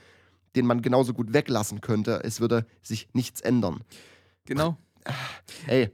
den 0.57 0.67
man 0.67 0.81
genauso 0.81 1.13
gut 1.13 1.33
weglassen 1.33 1.81
könnte. 1.81 2.21
Es 2.25 2.41
würde 2.41 2.67
sich 2.83 3.09
nichts 3.13 3.41
ändern. 3.41 3.83
Genau. 4.47 4.79
Ey, 5.67 5.91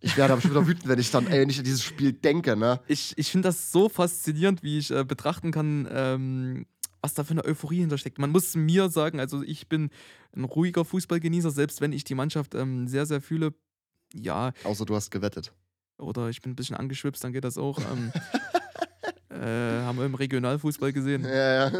ich 0.00 0.16
werde 0.16 0.32
aber 0.32 0.42
schon 0.42 0.50
wieder 0.50 0.66
wütend, 0.66 0.88
wenn 0.88 0.98
ich 0.98 1.12
dann, 1.12 1.28
ey, 1.28 1.40
wenn 1.40 1.48
ich 1.48 1.58
an 1.58 1.64
dieses 1.64 1.84
Spiel 1.84 2.12
denke, 2.12 2.56
ne? 2.56 2.80
Ich, 2.88 3.16
ich 3.16 3.30
finde 3.30 3.48
das 3.48 3.70
so 3.70 3.88
faszinierend, 3.88 4.64
wie 4.64 4.78
ich 4.78 4.90
äh, 4.90 5.04
betrachten 5.04 5.52
kann, 5.52 5.88
ähm, 5.90 6.66
was 7.02 7.14
da 7.14 7.24
für 7.24 7.32
eine 7.32 7.44
Euphorie 7.44 7.80
hintersteckt. 7.80 8.18
Man 8.18 8.30
muss 8.30 8.54
mir 8.54 8.88
sagen, 8.88 9.20
also 9.20 9.42
ich 9.42 9.68
bin 9.68 9.90
ein 10.34 10.44
ruhiger 10.44 10.84
Fußballgenießer, 10.84 11.50
selbst 11.50 11.80
wenn 11.80 11.92
ich 11.92 12.04
die 12.04 12.14
Mannschaft 12.14 12.54
ähm, 12.54 12.86
sehr, 12.86 13.06
sehr 13.06 13.20
fühle. 13.20 13.52
Ja, 14.14 14.52
Außer 14.64 14.84
du 14.84 14.94
hast 14.94 15.10
gewettet. 15.10 15.52
oder 15.98 16.28
ich 16.30 16.40
bin 16.42 16.52
ein 16.52 16.56
bisschen 16.56 16.76
angeschwipst, 16.76 17.22
dann 17.24 17.32
geht 17.32 17.44
das 17.44 17.58
auch. 17.58 17.78
Ähm, 17.92 18.12
äh, 19.32 19.82
haben 19.82 19.98
wir 19.98 20.06
im 20.06 20.14
Regionalfußball 20.14 20.92
gesehen. 20.92 21.24
Ja, 21.24 21.68
ja. 21.68 21.72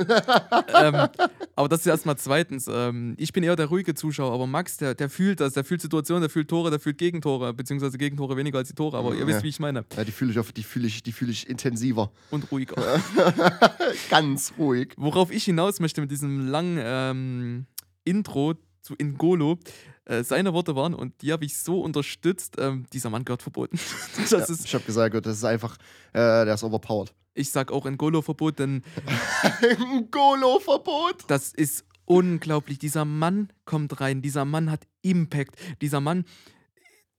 ähm, 0.75 1.09
aber 1.55 1.69
das 1.69 1.81
ist 1.81 1.87
erstmal 1.87 2.17
zweitens. 2.17 2.67
Ähm, 2.71 3.15
ich 3.19 3.33
bin 3.33 3.45
eher 3.45 3.57
der 3.57 3.67
ruhige 3.67 3.95
Zuschauer, 3.95 4.33
aber 4.33 4.47
Max, 4.47 4.77
der, 4.79 4.95
der 4.95 5.11
fühlt 5.11 5.41
das, 5.41 5.53
der 5.55 5.65
fühlt 5.65 5.81
Situationen, 5.83 6.23
der 6.23 6.31
fühlt 6.31 6.49
Tore, 6.49 6.71
der 6.71 6.81
fühlt 6.81 6.99
Gegentore, 6.99 7.53
beziehungsweise 7.53 7.99
Gegentore 7.99 8.37
weniger 8.37 8.59
als 8.59 8.69
die 8.69 8.75
Tore, 8.75 8.97
aber 8.99 9.15
ihr 9.15 9.21
Ja. 9.21 9.27
wisst, 9.27 9.43
wie 9.43 9.49
ich 9.49 9.61
meine. 9.61 9.85
ja 9.97 10.05
die 10.05 10.13
fühle 10.13 10.33
ich, 10.39 10.53
die 10.55 10.63
fühle 10.63 10.87
ich, 10.87 11.03
die 11.03 11.13
fühle 11.13 11.33
ich 11.33 11.49
intensiver. 11.49 12.11
Und 12.31 12.51
ruhiger. 12.51 12.75
Ganz 14.11 14.53
ruhig. 14.59 14.95
Worauf 14.97 15.31
ich 15.31 15.45
hinaus 15.45 15.81
möchte 15.81 16.01
mit 16.01 16.11
diesem 16.11 16.49
langen 16.49 16.79
ähm, 16.81 17.67
Intro 18.05 18.55
zu 18.81 18.95
Ingolo, 18.99 19.59
äh, 20.05 20.25
seine 20.25 20.53
Worte 20.53 20.75
waren, 20.75 20.95
und 20.95 21.23
die 21.23 21.33
habe 21.33 21.45
ich 21.45 21.57
so 21.57 21.81
unterstützt, 21.81 22.57
ähm, 22.59 22.85
dieser 22.93 23.11
Mann 23.11 23.25
gehört 23.25 23.43
verboten. 23.43 23.79
ja, 24.31 24.45
ich 24.49 24.75
habe 24.75 24.85
gesagt, 24.85 25.15
das 25.27 25.37
ist 25.37 25.45
einfach, 25.45 25.77
äh, 26.13 26.45
der 26.45 26.55
ist 26.55 26.65
overpowered. 26.65 27.13
Ich 27.35 27.51
sag 27.51 27.73
auch 27.73 27.87
Ingolo-Verbot, 27.87 28.59
denn 28.59 28.83
Ein 29.63 30.11
Golo-Verbot. 30.11 31.25
das 31.29 31.53
ist 31.53 31.85
unglaublich. 32.05 32.79
Dieser 32.79 33.05
Mann 33.05 33.49
kommt 33.65 34.01
rein, 34.01 34.23
dieser 34.23 34.45
Mann 34.45 34.71
hat 34.71 34.87
Impact, 35.03 35.57
dieser 35.81 36.01
Mann, 36.01 36.25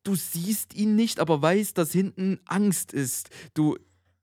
du 0.03 0.15
siehst 0.15 0.73
ihn 0.75 0.95
nicht, 0.95 1.19
aber 1.19 1.41
weißt, 1.41 1.77
dass 1.77 1.91
hinten 1.91 2.39
Angst 2.45 2.93
ist. 2.93 3.29
Du, 3.53 3.77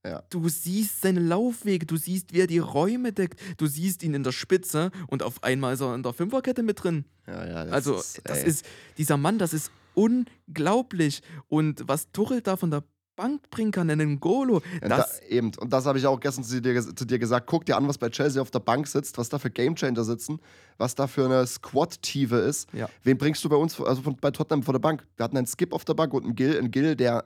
Ja. 0.04 0.22
du 0.30 0.48
siehst 0.48 1.00
seine 1.02 1.20
Laufwege, 1.20 1.86
du 1.86 1.96
siehst, 1.96 2.32
wie 2.34 2.40
er 2.40 2.46
die 2.46 2.58
Räume 2.58 3.12
deckt, 3.12 3.40
du 3.58 3.66
siehst 3.66 4.02
ihn 4.02 4.14
in 4.14 4.22
der 4.22 4.32
Spitze 4.32 4.90
und 5.08 5.22
auf 5.22 5.42
einmal 5.42 5.74
ist 5.74 5.80
er 5.80 5.94
in 5.94 6.02
der 6.02 6.12
Fünferkette 6.12 6.62
mit 6.62 6.82
drin. 6.82 7.04
Ja, 7.26 7.46
ja, 7.46 7.64
das 7.64 7.72
Also, 7.72 7.96
ist, 7.96 8.20
das 8.24 8.38
ey. 8.38 8.48
ist, 8.48 8.64
dieser 8.98 9.16
Mann, 9.16 9.38
das 9.38 9.52
ist 9.54 9.70
unglaublich. 9.94 11.22
Und 11.48 11.82
was 11.88 12.10
Tuchel 12.12 12.40
da 12.42 12.56
von 12.56 12.70
der 12.70 12.84
Bank 13.20 13.50
bringen 13.50 13.70
kann 13.70 13.88
in 13.90 13.98
den 13.98 14.18
Golo, 14.20 14.62
Und 14.82 14.88
das, 14.88 15.20
da, 15.20 15.26
eben, 15.26 15.50
und 15.58 15.72
das 15.72 15.84
habe 15.86 15.98
ich 15.98 16.06
auch 16.06 16.18
gestern 16.20 16.42
zu 16.44 16.60
dir, 16.62 16.80
zu 16.80 17.04
dir 17.04 17.18
gesagt. 17.18 17.46
Guck 17.46 17.66
dir 17.66 17.76
an, 17.76 17.86
was 17.86 17.98
bei 17.98 18.08
Chelsea 18.08 18.40
auf 18.40 18.50
der 18.50 18.60
Bank 18.60 18.86
sitzt, 18.86 19.18
was 19.18 19.28
da 19.28 19.38
für 19.38 19.50
Gamechanger 19.50 20.04
sitzen, 20.04 20.40
was 20.78 20.94
da 20.94 21.06
für 21.06 21.26
eine 21.26 21.46
Squad-Tiefe 21.46 22.36
ist. 22.36 22.68
Ja. 22.72 22.88
Wen 23.02 23.18
bringst 23.18 23.44
du 23.44 23.48
bei 23.48 23.56
uns, 23.56 23.78
also 23.80 24.00
von, 24.02 24.16
bei 24.16 24.30
Tottenham 24.30 24.62
vor 24.62 24.72
der 24.72 24.78
Bank? 24.78 25.06
Wir 25.16 25.24
hatten 25.24 25.36
einen 25.36 25.46
Skip 25.46 25.72
auf 25.72 25.84
der 25.84 25.94
Bank 25.94 26.14
und 26.14 26.24
einen 26.24 26.34
Gill, 26.34 26.56
einen 26.58 26.70
Gill, 26.70 26.96
der 26.96 27.24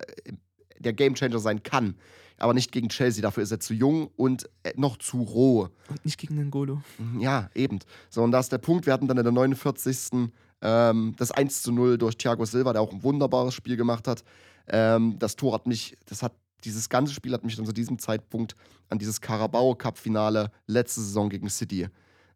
der 0.78 0.92
Gamechanger 0.92 1.38
sein 1.38 1.62
kann. 1.62 1.94
Aber 2.38 2.52
nicht 2.52 2.72
gegen 2.72 2.88
Chelsea, 2.88 3.22
dafür 3.22 3.44
ist 3.44 3.52
er 3.52 3.60
zu 3.60 3.74
jung 3.74 4.08
und 4.16 4.50
äh, 4.64 4.72
noch 4.76 4.96
zu 4.98 5.22
roh. 5.22 5.68
und 5.88 6.04
nicht 6.04 6.18
gegen 6.18 6.36
den 6.36 6.50
Golo. 6.50 6.82
Mhm, 6.98 7.20
Ja, 7.20 7.48
eben. 7.54 7.78
So, 8.10 8.22
und 8.22 8.32
da 8.32 8.40
ist 8.40 8.50
der 8.50 8.58
Punkt. 8.58 8.86
Wir 8.86 8.92
hatten 8.92 9.06
dann 9.06 9.16
in 9.18 9.22
der 9.24 9.32
49. 9.32 10.30
Ähm, 10.60 11.14
das 11.16 11.30
1 11.30 11.62
zu 11.62 11.70
0 11.72 11.96
durch 11.98 12.16
Thiago 12.16 12.44
Silva, 12.44 12.72
der 12.72 12.82
auch 12.82 12.92
ein 12.92 13.02
wunderbares 13.04 13.54
Spiel 13.54 13.76
gemacht 13.76 14.08
hat. 14.08 14.24
Ähm, 14.68 15.18
das 15.18 15.36
Tor 15.36 15.54
hat 15.54 15.66
mich, 15.66 15.96
das 16.06 16.22
hat, 16.22 16.32
dieses 16.64 16.88
ganze 16.88 17.12
Spiel 17.12 17.32
hat 17.32 17.44
mich 17.44 17.56
dann 17.56 17.66
zu 17.66 17.72
diesem 17.72 17.98
Zeitpunkt 17.98 18.56
an 18.88 18.98
dieses 18.98 19.20
Carabao 19.20 19.74
Cup-Finale 19.74 20.50
letzte 20.66 21.00
Saison 21.00 21.28
gegen 21.28 21.48
City 21.50 21.88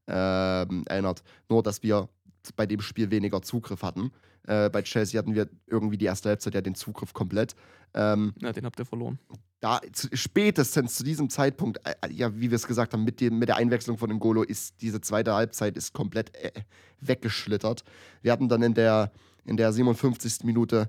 ähm, 0.06 0.84
erinnert. 0.86 1.22
Nur, 1.48 1.62
dass 1.62 1.82
wir 1.82 2.08
bei 2.56 2.66
dem 2.66 2.80
Spiel 2.80 3.10
weniger 3.10 3.42
Zugriff 3.42 3.82
hatten. 3.82 4.10
Äh, 4.46 4.70
bei 4.70 4.82
Chelsea 4.82 5.18
hatten 5.18 5.34
wir 5.34 5.48
irgendwie 5.66 5.98
die 5.98 6.06
erste 6.06 6.30
Halbzeit 6.30 6.54
ja 6.54 6.60
den 6.60 6.74
Zugriff 6.74 7.12
komplett. 7.12 7.54
Ähm, 7.94 8.32
Ja, 8.40 8.52
den 8.52 8.64
habt 8.64 8.78
ihr 8.78 8.86
verloren. 8.86 9.18
da 9.60 9.80
zu, 9.92 10.08
spätestens 10.14 10.96
zu 10.96 11.04
diesem 11.04 11.28
Zeitpunkt, 11.28 11.78
äh, 11.86 11.94
äh, 12.02 12.12
ja, 12.12 12.34
wie 12.34 12.50
wir 12.50 12.56
es 12.56 12.66
gesagt 12.66 12.92
haben, 12.92 13.04
mit, 13.04 13.20
dem, 13.20 13.38
mit 13.38 13.48
der 13.48 13.56
Einwechslung 13.56 13.98
von 13.98 14.10
Ngolo 14.10 14.42
ist 14.42 14.80
diese 14.80 15.00
zweite 15.00 15.34
Halbzeit 15.34 15.76
ist 15.76 15.92
komplett 15.92 16.34
äh, 16.36 16.52
weggeschlittert. 17.00 17.84
Wir 18.22 18.32
hatten 18.32 18.48
dann 18.48 18.62
in 18.62 18.74
der, 18.74 19.12
in 19.44 19.56
der 19.56 19.72
57. 19.72 20.44
Minute 20.44 20.88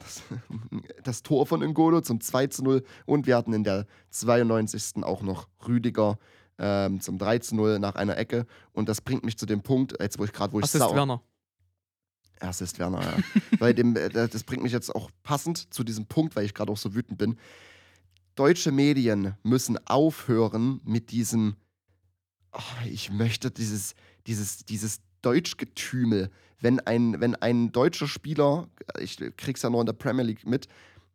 das, 0.00 0.22
das 1.04 1.22
Tor 1.22 1.46
von 1.46 1.60
Ngolo 1.60 2.00
zum 2.00 2.20
2 2.20 2.48
zu 2.48 2.64
0 2.64 2.84
und 3.06 3.26
wir 3.26 3.36
hatten 3.36 3.52
in 3.52 3.64
der 3.64 3.86
92. 4.10 5.04
auch 5.04 5.22
noch 5.22 5.48
Rüdiger 5.66 6.18
ähm, 6.58 7.00
zum 7.00 7.18
3 7.18 7.38
zu 7.38 7.56
0 7.56 7.78
nach 7.78 7.94
einer 7.94 8.16
Ecke. 8.16 8.46
Und 8.72 8.88
das 8.88 9.00
bringt 9.00 9.24
mich 9.24 9.38
zu 9.38 9.46
dem 9.46 9.62
Punkt, 9.62 9.94
jetzt 10.00 10.18
wo 10.18 10.24
ich 10.24 10.32
gerade, 10.32 10.52
wo 10.52 10.58
ich 10.58 10.64
Assist 10.64 10.94
Werner. 10.94 11.22
Assist 12.40 12.78
Werner, 12.78 13.02
ja. 13.02 13.16
Bei 13.58 13.72
dem, 13.72 13.96
äh, 13.96 14.10
das 14.10 14.44
bringt 14.44 14.62
mich 14.62 14.72
jetzt 14.72 14.94
auch 14.94 15.10
passend 15.22 15.72
zu 15.72 15.84
diesem 15.84 16.06
Punkt, 16.06 16.36
weil 16.36 16.44
ich 16.44 16.54
gerade 16.54 16.72
auch 16.72 16.78
so 16.78 16.94
wütend 16.94 17.18
bin. 17.18 17.38
Deutsche 18.34 18.72
Medien 18.72 19.34
müssen 19.42 19.78
aufhören 19.86 20.80
mit 20.84 21.10
diesem, 21.10 21.56
oh, 22.52 22.86
ich 22.86 23.10
möchte 23.10 23.50
dieses, 23.50 23.94
dieses, 24.26 24.64
dieses 24.64 25.00
Deutschgetümel. 25.22 26.30
Wenn 26.60 26.80
ein, 26.80 27.20
wenn 27.20 27.34
ein 27.36 27.72
deutscher 27.72 28.06
Spieler, 28.06 28.68
ich 29.00 29.18
krieg's 29.36 29.62
ja 29.62 29.70
nur 29.70 29.80
in 29.80 29.86
der 29.86 29.94
Premier 29.94 30.24
League 30.24 30.46
mit, 30.46 30.68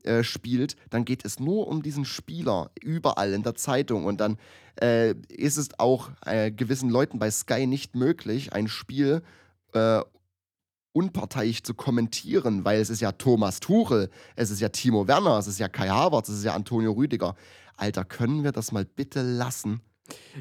äh, 0.04 0.24
spielt, 0.24 0.76
dann 0.90 1.04
geht 1.04 1.26
es 1.26 1.40
nur 1.40 1.68
um 1.68 1.82
diesen 1.82 2.06
Spieler 2.06 2.70
überall 2.80 3.34
in 3.34 3.44
der 3.44 3.56
Zeitung 3.56 4.06
und 4.06 4.22
dann 4.22 4.38
äh, 4.80 5.16
ist 5.30 5.58
es 5.58 5.70
auch 5.80 6.12
äh, 6.26 6.52
gewissen 6.52 6.90
Leuten 6.90 7.18
bei 7.18 7.32
Sky 7.32 7.66
nicht 7.66 7.96
möglich, 7.96 8.54
ein 8.54 8.68
Spiel 8.68 9.24
äh, 9.74 10.02
unparteiisch 10.94 11.64
zu 11.64 11.74
kommentieren, 11.74 12.64
weil 12.66 12.80
es 12.80 12.90
ist 12.90 13.02
ja 13.02 13.12
Thomas 13.12 13.60
Tuchel, 13.60 14.10
es 14.36 14.52
ist 14.52 14.62
ja 14.62 14.70
Timo 14.70 15.08
Werner, 15.08 15.40
es 15.40 15.48
ist 15.48 15.60
ja 15.60 15.68
Kai 15.68 15.90
Havertz, 15.90 16.30
es 16.30 16.38
ist 16.38 16.46
ja 16.46 16.54
Antonio 16.54 16.92
Rüdiger. 16.94 17.36
Alter, 17.76 18.06
können 18.06 18.44
wir 18.44 18.52
das 18.52 18.72
mal 18.72 18.86
bitte 18.86 19.22
lassen? 19.22 19.82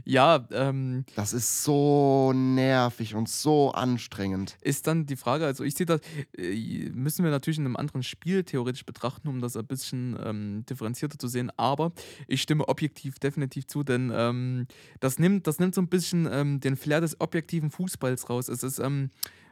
Ja, 0.04 0.46
ähm, 0.52 1.04
Das 1.14 1.32
ist 1.32 1.64
so 1.64 2.32
nervig 2.34 3.14
und 3.14 3.28
so 3.28 3.72
anstrengend. 3.72 4.56
ist 4.60 4.86
dann 4.86 5.06
die 5.06 5.16
Frage, 5.16 5.46
also 5.46 5.64
ich 5.64 5.74
sehe 5.74 5.86
das, 5.86 6.00
äh, 6.36 6.90
müssen 6.92 7.24
wir 7.24 7.30
natürlich 7.30 7.58
in 7.58 7.64
einem 7.64 7.76
anderen 7.76 8.02
Spiel 8.02 8.44
theoretisch 8.44 8.84
betrachten, 8.84 9.28
um 9.28 9.40
das 9.40 9.56
ein 9.56 9.66
bisschen 9.66 10.16
ähm, 10.22 10.64
differenzierter 10.68 11.18
zu 11.18 11.28
sehen, 11.28 11.50
aber 11.56 11.92
ich 12.26 12.42
stimme 12.42 12.68
objektiv 12.68 13.18
definitiv 13.18 13.66
zu, 13.66 13.82
denn 13.82 14.12
ähm, 14.14 14.66
das, 15.00 15.18
nimmt, 15.18 15.46
das 15.46 15.58
nimmt 15.58 15.74
so 15.74 15.80
ein 15.80 15.88
bisschen 15.88 16.28
ähm, 16.30 16.60
den 16.60 16.76
Flair 16.76 17.00
des 17.00 17.20
objektiven 17.20 17.70
Fußballs 17.70 18.28
raus. 18.28 18.48
Es 18.48 18.62
ist, 18.62 18.78
ähm, 18.78 19.10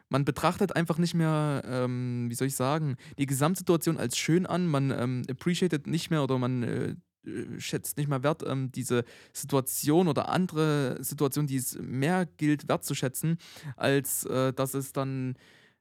man 0.09 0.25
betrachtet 0.27 0.77
einfach 0.77 0.99
nicht 0.99 1.15
mehr, 1.15 1.63
ähm, 1.67 2.27
wie 2.29 2.35
soll 2.35 2.49
ich 2.49 2.57
sagen, 2.57 2.97
die 3.19 3.27
Gesamtsituation 3.27 3.97
als 3.97 4.19
schön 4.19 4.45
an, 4.45 4.67
man 4.67 4.91
ähm, 4.91 5.23
appreciated 5.31 5.87
nicht 5.87 6.11
mehr 6.11 6.23
oder 6.23 6.39
man 6.39 6.63
äh, 6.63 6.83
äh, 6.83 6.95
schätzt 7.59 7.97
nicht 7.97 8.09
mehr 8.09 8.23
wert, 8.23 8.43
ähm, 8.47 8.73
diese 8.73 9.05
Situation 9.33 10.09
oder 10.09 10.29
andere 10.29 10.99
Situationen, 11.03 11.47
die 11.47 11.57
es 11.57 11.79
mehr 11.81 12.27
gilt 12.27 12.69
wertzuschätzen, 12.69 13.39
als 13.77 14.25
äh, 14.25 14.53
dass 14.53 14.75
es 14.75 14.93
dann 14.93 15.37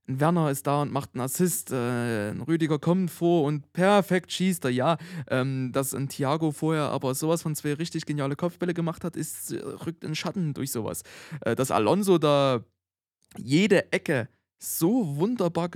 ein 0.08 0.20
Werner 0.20 0.50
ist 0.50 0.68
da 0.68 0.82
und 0.82 0.92
macht 0.92 1.12
einen 1.14 1.22
Assist, 1.22 1.72
äh, 1.72 2.32
ein 2.32 2.42
Rüdiger 2.42 2.80
kommt 2.80 3.12
vor 3.12 3.44
und 3.44 3.72
perfekt 3.74 4.32
schießt 4.32 4.66
er. 4.66 4.72
Ja, 4.72 4.98
ähm, 5.30 5.72
dass 5.72 5.94
ein 5.94 6.10
Thiago 6.10 6.52
vorher 6.52 6.89
aber 6.89 7.14
sowas 7.16 7.42
von 7.44 7.56
zwei 7.56 7.74
richtig 7.74 8.06
geniale 8.06 8.36
Kopfbälle 8.36 8.74
gemacht 8.74 9.04
hat, 9.04 9.16
ist, 9.16 9.52
äh, 9.52 9.60
rückt 9.60 10.04
in 10.04 10.16
Schatten 10.16 10.54
durch 10.54 10.72
sowas. 10.72 11.04
Äh, 11.42 11.56
dass 11.56 11.72
Alonso 11.72 12.18
da 12.18 12.64
jede 13.38 13.92
Ecke 13.92 14.28
so 14.60 15.16
wunderbar 15.18 15.70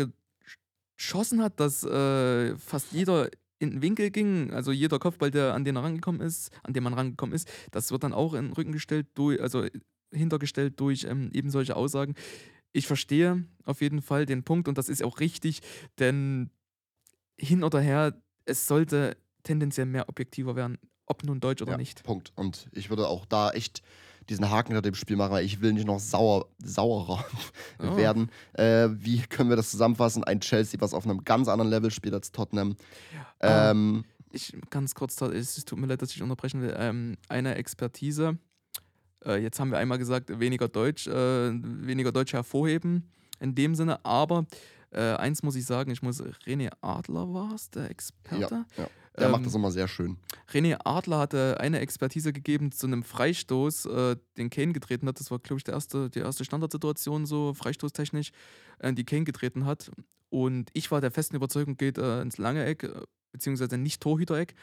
geschossen 0.98 1.42
hat, 1.42 1.60
dass 1.60 1.84
äh, 1.84 2.58
fast 2.58 2.92
jeder 2.92 3.30
in 3.66 3.72
den 3.72 3.82
Winkel 3.82 4.12
ging, 4.12 4.52
also 4.52 4.72
jeder 4.72 5.00
Kopfball, 5.00 5.32
der 5.32 5.54
an 5.54 5.66
den 5.66 5.76
er 5.76 5.84
rangekommen 5.84 6.22
ist, 6.22 6.52
an 6.64 6.74
den 6.74 6.84
man 6.84 6.94
rangekommen 6.94 7.36
ist, 7.36 7.50
das 7.72 7.92
wird 7.92 8.04
dann 8.04 8.14
auch 8.14 8.34
in 8.34 8.46
den 8.46 8.54
Rücken 8.54 8.72
gestellt 8.72 9.08
durch, 9.16 9.42
also 9.42 9.66
hintergestellt 10.14 10.80
durch 10.80 11.04
ähm, 11.04 11.30
eben 11.34 11.50
solche 11.50 11.76
Aussagen. 11.76 12.16
Ich 12.72 12.88
verstehe 12.88 13.46
auf 13.64 13.82
jeden 13.82 14.02
Fall 14.02 14.26
den 14.26 14.44
Punkt 14.44 14.68
und 14.68 14.78
das 14.78 14.90
ist 14.90 15.04
auch 15.04 15.20
richtig, 15.20 15.62
denn 16.00 16.50
hin 17.38 17.64
oder 17.64 17.80
her, 17.80 18.22
es 18.46 18.68
sollte 18.68 19.18
tendenziell 19.44 19.86
mehr 19.86 20.10
objektiver 20.10 20.56
werden, 20.56 20.78
ob 21.06 21.24
nun 21.24 21.40
deutsch 21.40 21.62
oder 21.62 21.74
Ja, 21.74 21.78
nicht. 21.78 22.04
Punkt. 22.04 22.32
Und 22.36 22.68
ich 22.72 22.90
würde 22.90 23.08
auch 23.08 23.26
da 23.26 23.52
echt 23.52 23.82
diesen 24.30 24.50
Haken 24.50 24.70
hinter 24.74 24.82
dem 24.82 24.96
Spiel 24.96 25.16
machen, 25.16 25.32
weil 25.32 25.46
ich 25.46 25.62
will 25.62 25.74
nicht 25.74 25.86
noch 25.88 26.00
sauer, 26.00 26.48
saurer 26.64 27.24
Oh. 27.80 27.96
werden. 27.98 28.30
Äh, 28.54 28.90
wie 28.92 29.20
können 29.22 29.50
wir 29.50 29.56
das 29.56 29.72
zusammenfassen? 29.72 30.24
Ein 30.24 30.40
Chelsea, 30.42 30.80
was 30.82 30.94
auf 30.94 31.06
einem 31.06 31.24
ganz 31.24 31.48
anderen 31.48 31.70
Level 31.70 31.92
spielt 31.92 32.14
als 32.14 32.32
Tottenham. 32.32 32.76
Ah. 33.40 33.72
Ähm, 33.72 34.04
Ich 34.32 34.56
ganz 34.70 34.96
kurz, 34.96 35.22
es 35.22 35.64
tut 35.66 35.80
mir 35.80 35.88
leid, 35.88 36.02
dass 36.02 36.12
ich 36.12 36.22
unterbrechen 36.22 36.62
will. 36.62 36.76
Ähm, 36.78 37.18
eine 37.30 37.56
Expertise. 37.56 38.38
Äh, 39.26 39.42
jetzt 39.42 39.60
haben 39.60 39.72
wir 39.72 39.78
einmal 39.78 39.98
gesagt, 39.98 40.40
weniger 40.40 40.68
Deutsch, 40.68 41.08
äh, 41.08 41.12
weniger 41.54 42.12
Deutsch 42.12 42.34
hervorheben 42.34 43.10
in 43.40 43.54
dem 43.56 43.76
Sinne, 43.76 44.04
aber 44.06 44.46
äh, 44.92 45.14
eins 45.16 45.44
muss 45.44 45.56
ich 45.56 45.66
sagen, 45.66 45.92
ich 45.92 46.02
muss, 46.02 46.22
René 46.46 46.72
Adler 46.82 47.34
war 47.34 47.54
es, 47.54 47.70
der 47.70 47.90
Experte. 47.92 48.66
ja, 48.78 48.84
ja. 48.84 48.88
Der 49.18 49.30
macht 49.30 49.40
Ähm, 49.40 49.46
das 49.46 49.56
immer 49.56 49.72
sehr 49.72 49.88
schön. 49.88 50.18
René 50.52 50.78
Adler 50.84 51.20
hatte 51.20 51.60
eine 51.60 51.80
Expertise 51.80 52.34
gegeben 52.34 52.72
zu 52.72 52.88
einem 52.88 53.04
Freistoß, 53.04 53.86
äh, 53.86 54.16
den 54.38 54.50
Kane 54.50 54.74
getreten 54.74 55.08
hat. 55.08 55.20
Das 55.20 55.32
war, 55.32 55.40
glaube 55.40 55.60
ich, 55.60 55.64
der 55.64 55.74
erste, 55.74 56.10
die 56.10 56.20
erste 56.20 56.44
Standardsituation, 56.46 57.26
so 57.26 57.54
freistoßtechnisch, 57.54 58.32
äh, 58.80 58.94
die 58.94 59.06
Kane 59.06 59.24
getreten 59.24 59.66
hat. 59.66 59.92
Und 60.30 60.70
ich 60.74 60.92
war 60.92 61.02
der 61.02 61.12
festen 61.12 61.36
Überzeugung, 61.36 61.78
geht 61.78 61.98
äh, 61.98 62.22
ins 62.22 62.38
lange 62.38 62.66
Eck, 62.66 62.84
äh, 62.84 63.02
beziehungsweise 63.32 63.78
nicht 63.78 64.02
Torhütereck. 64.02 64.56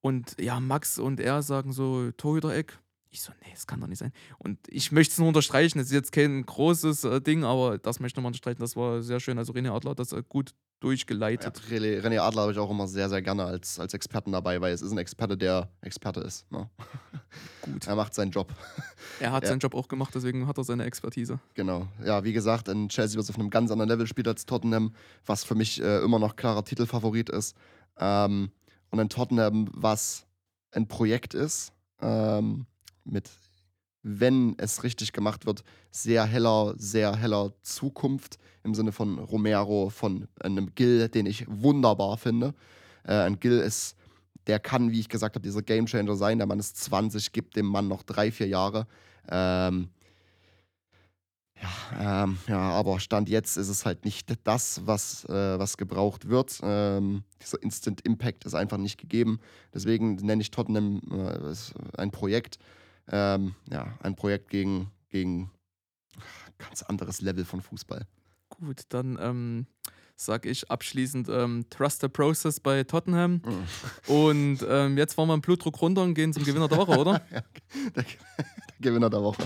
Und 0.00 0.36
ja, 0.40 0.60
Max 0.60 0.98
und 0.98 1.18
er 1.18 1.42
sagen 1.42 1.72
so 1.72 2.12
Torhütereck. 2.12 2.78
Ich 3.10 3.22
so, 3.22 3.32
nee, 3.42 3.50
das 3.52 3.66
kann 3.66 3.80
doch 3.80 3.86
nicht 3.88 3.98
sein. 3.98 4.12
Und 4.38 4.58
ich 4.68 4.92
möchte 4.92 5.12
es 5.12 5.18
nur 5.18 5.28
unterstreichen, 5.28 5.78
es 5.78 5.86
ist 5.86 5.92
jetzt 5.92 6.12
kein 6.12 6.44
großes 6.44 7.04
äh, 7.04 7.20
Ding, 7.20 7.42
aber 7.42 7.78
das 7.78 8.00
möchte 8.00 8.12
ich 8.12 8.16
nochmal 8.16 8.30
unterstreichen, 8.30 8.60
das 8.60 8.76
war 8.76 9.02
sehr 9.02 9.18
schön. 9.18 9.38
Also 9.38 9.54
René 9.54 9.72
Adler 9.72 9.92
hat 9.92 9.98
das 9.98 10.12
äh, 10.12 10.22
gut 10.28 10.54
Ja, 10.80 10.88
durchgeleitet. 10.88 11.60
René, 11.70 12.00
René 12.00 12.20
Adler 12.20 12.42
habe 12.42 12.52
ich 12.52 12.58
auch 12.58 12.70
immer 12.70 12.86
sehr, 12.86 13.08
sehr 13.08 13.20
gerne 13.20 13.44
als, 13.44 13.78
als 13.80 13.94
Experten 13.94 14.32
dabei, 14.32 14.60
weil 14.60 14.72
es 14.72 14.80
ist 14.82 14.92
ein 14.92 14.98
Experte, 14.98 15.36
der 15.36 15.68
Experte 15.80 16.20
ist. 16.20 16.50
Ne? 16.52 16.68
Gut. 17.62 17.86
Er 17.86 17.96
macht 17.96 18.14
seinen 18.14 18.30
Job. 18.30 18.52
Er 19.20 19.32
hat 19.32 19.42
Ja. 19.48 19.48
seinen 19.50 19.58
Job 19.58 19.74
auch 19.74 19.88
gemacht, 19.88 20.14
deswegen 20.14 20.46
hat 20.46 20.56
er 20.56 20.64
seine 20.64 20.84
Expertise. 20.84 21.40
Genau. 21.54 21.88
Ja, 22.04 22.22
wie 22.24 22.32
gesagt, 22.32 22.68
in 22.68 22.88
Chelsea 22.88 23.16
wird 23.16 23.24
es 23.24 23.30
auf 23.30 23.38
einem 23.38 23.50
ganz 23.50 23.70
anderen 23.70 23.88
Level 23.88 24.06
spielt 24.06 24.28
als 24.28 24.46
Tottenham, 24.46 24.94
was 25.26 25.44
für 25.44 25.54
mich 25.54 25.82
äh, 25.82 25.98
immer 26.02 26.18
noch 26.18 26.36
klarer 26.36 26.64
Titelfavorit 26.64 27.28
ist. 27.28 27.56
Ähm, 27.98 28.50
und 28.90 28.98
in 29.00 29.08
Tottenham, 29.08 29.68
was 29.72 30.26
ein 30.72 30.86
Projekt 30.86 31.34
ist, 31.34 31.72
ähm, 32.00 32.66
mit, 33.04 33.28
wenn 34.02 34.54
es 34.58 34.84
richtig 34.84 35.12
gemacht 35.12 35.46
wird, 35.46 35.64
sehr 35.90 36.24
heller, 36.24 36.74
sehr 36.76 37.16
heller 37.16 37.52
Zukunft 37.62 38.38
im 38.62 38.74
Sinne 38.74 38.92
von 38.92 39.18
Romero, 39.18 39.90
von 39.90 40.28
einem 40.40 40.74
Gill, 40.74 41.08
den 41.08 41.26
ich 41.26 41.44
wunderbar 41.48 42.16
finde. 42.16 42.54
Äh, 43.04 43.14
ein 43.14 43.40
Gill 43.40 43.58
ist, 43.58 43.96
der 44.46 44.58
kann, 44.58 44.90
wie 44.92 45.00
ich 45.00 45.08
gesagt 45.08 45.34
habe, 45.34 45.42
dieser 45.42 45.62
Gamechanger 45.62 46.16
sein. 46.16 46.38
Der 46.38 46.46
Mann 46.46 46.58
ist 46.58 46.76
20, 46.76 47.32
gibt 47.32 47.56
dem 47.56 47.66
Mann 47.66 47.88
noch 47.88 48.02
drei, 48.02 48.30
vier 48.30 48.48
Jahre. 48.48 48.86
Ähm, 49.30 49.88
ja, 51.60 52.24
ähm, 52.24 52.38
ja, 52.46 52.58
aber 52.58 53.00
Stand 53.00 53.28
jetzt 53.28 53.56
ist 53.56 53.68
es 53.68 53.84
halt 53.84 54.04
nicht 54.04 54.32
das, 54.44 54.82
was, 54.86 55.24
äh, 55.24 55.58
was 55.58 55.76
gebraucht 55.76 56.28
wird. 56.28 56.60
Ähm, 56.62 57.24
dieser 57.42 57.62
Instant 57.62 58.00
Impact 58.02 58.44
ist 58.44 58.54
einfach 58.54 58.78
nicht 58.78 58.98
gegeben. 58.98 59.40
Deswegen 59.74 60.14
nenne 60.16 60.40
ich 60.40 60.50
Tottenham 60.50 61.00
äh, 61.10 62.00
ein 62.00 62.10
Projekt. 62.10 62.58
Ähm, 63.10 63.54
ja, 63.70 63.98
ein 64.02 64.14
Projekt 64.16 64.50
gegen, 64.50 64.90
gegen 65.08 65.50
ganz 66.58 66.82
anderes 66.82 67.20
Level 67.20 67.44
von 67.44 67.60
Fußball. 67.60 68.06
Gut, 68.50 68.82
dann 68.88 69.18
ähm, 69.20 69.66
sage 70.16 70.48
ich 70.48 70.70
abschließend 70.70 71.28
ähm, 71.28 71.64
Trust 71.70 72.00
the 72.00 72.08
Process 72.08 72.60
bei 72.60 72.82
Tottenham. 72.84 73.40
Mhm. 73.44 74.12
Und 74.12 74.66
ähm, 74.68 74.98
jetzt 74.98 75.14
fahren 75.14 75.28
wir 75.28 75.36
den 75.36 75.42
Blutdruck 75.42 75.80
runter 75.80 76.02
und 76.02 76.14
gehen 76.14 76.32
zum 76.32 76.44
Gewinner 76.44 76.68
der 76.68 76.78
Woche, 76.78 76.98
oder? 76.98 77.22
Ja, 77.30 77.42
der, 77.94 78.04
der 78.04 78.04
Gewinner 78.80 79.10
der 79.10 79.22
Woche. 79.22 79.42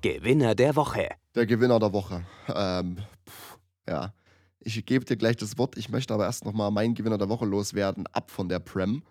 Gewinner 0.00 0.54
der 0.54 0.76
Woche. 0.76 1.08
Der 1.34 1.46
Gewinner 1.46 1.78
der 1.78 1.92
Woche. 1.92 2.26
Ähm, 2.48 2.98
pff, 3.26 3.58
ja, 3.88 4.12
ich 4.60 4.84
gebe 4.84 5.04
dir 5.04 5.16
gleich 5.16 5.36
das 5.36 5.58
Wort. 5.58 5.76
Ich 5.76 5.88
möchte 5.88 6.14
aber 6.14 6.24
erst 6.24 6.44
nochmal 6.44 6.70
meinen 6.70 6.94
Gewinner 6.94 7.18
der 7.18 7.28
Woche 7.28 7.46
loswerden, 7.46 8.06
ab 8.08 8.30
von 8.30 8.48
der 8.48 8.58
Prem. 8.58 9.02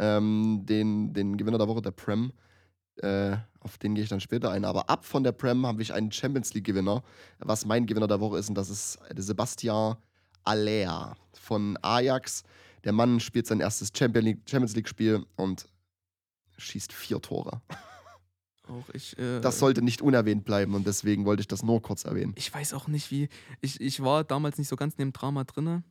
Ähm, 0.00 0.62
den, 0.64 1.12
den 1.12 1.36
Gewinner 1.36 1.58
der 1.58 1.68
Woche 1.68 1.82
der 1.82 1.90
Prem, 1.90 2.32
äh, 2.96 3.36
auf 3.60 3.76
den 3.76 3.94
gehe 3.94 4.02
ich 4.02 4.08
dann 4.10 4.20
später 4.20 4.50
ein. 4.50 4.64
Aber 4.64 4.88
ab 4.88 5.04
von 5.04 5.22
der 5.22 5.32
Prem 5.32 5.66
habe 5.66 5.82
ich 5.82 5.92
einen 5.92 6.10
Champions 6.10 6.54
League-Gewinner, 6.54 7.02
was 7.38 7.66
mein 7.66 7.84
Gewinner 7.86 8.08
der 8.08 8.20
Woche 8.20 8.38
ist. 8.38 8.48
Und 8.48 8.54
das 8.54 8.70
ist 8.70 8.98
der 9.12 9.22
Sebastian 9.22 9.96
Aller 10.44 11.16
von 11.34 11.78
Ajax. 11.82 12.42
Der 12.84 12.92
Mann 12.92 13.20
spielt 13.20 13.46
sein 13.46 13.60
erstes 13.60 13.92
Champions 13.94 14.74
League-Spiel 14.74 15.24
und 15.36 15.68
schießt 16.56 16.92
vier 16.94 17.20
Tore. 17.20 17.60
Auch 18.68 18.88
ich. 18.94 19.18
Äh, 19.18 19.40
Das 19.40 19.58
sollte 19.58 19.82
nicht 19.82 20.00
unerwähnt 20.00 20.44
bleiben 20.44 20.74
und 20.74 20.86
deswegen 20.86 21.24
wollte 21.26 21.40
ich 21.42 21.48
das 21.48 21.62
nur 21.62 21.82
kurz 21.82 22.04
erwähnen. 22.04 22.32
Ich 22.36 22.52
weiß 22.54 22.72
auch 22.74 22.86
nicht, 22.86 23.10
wie. 23.10 23.28
Ich, 23.60 23.80
ich 23.80 24.02
war 24.02 24.24
damals 24.24 24.58
nicht 24.58 24.68
so 24.68 24.76
ganz 24.76 24.94
in 24.94 24.98
dem 24.98 25.12
Drama 25.12 25.44
drinne. 25.44 25.82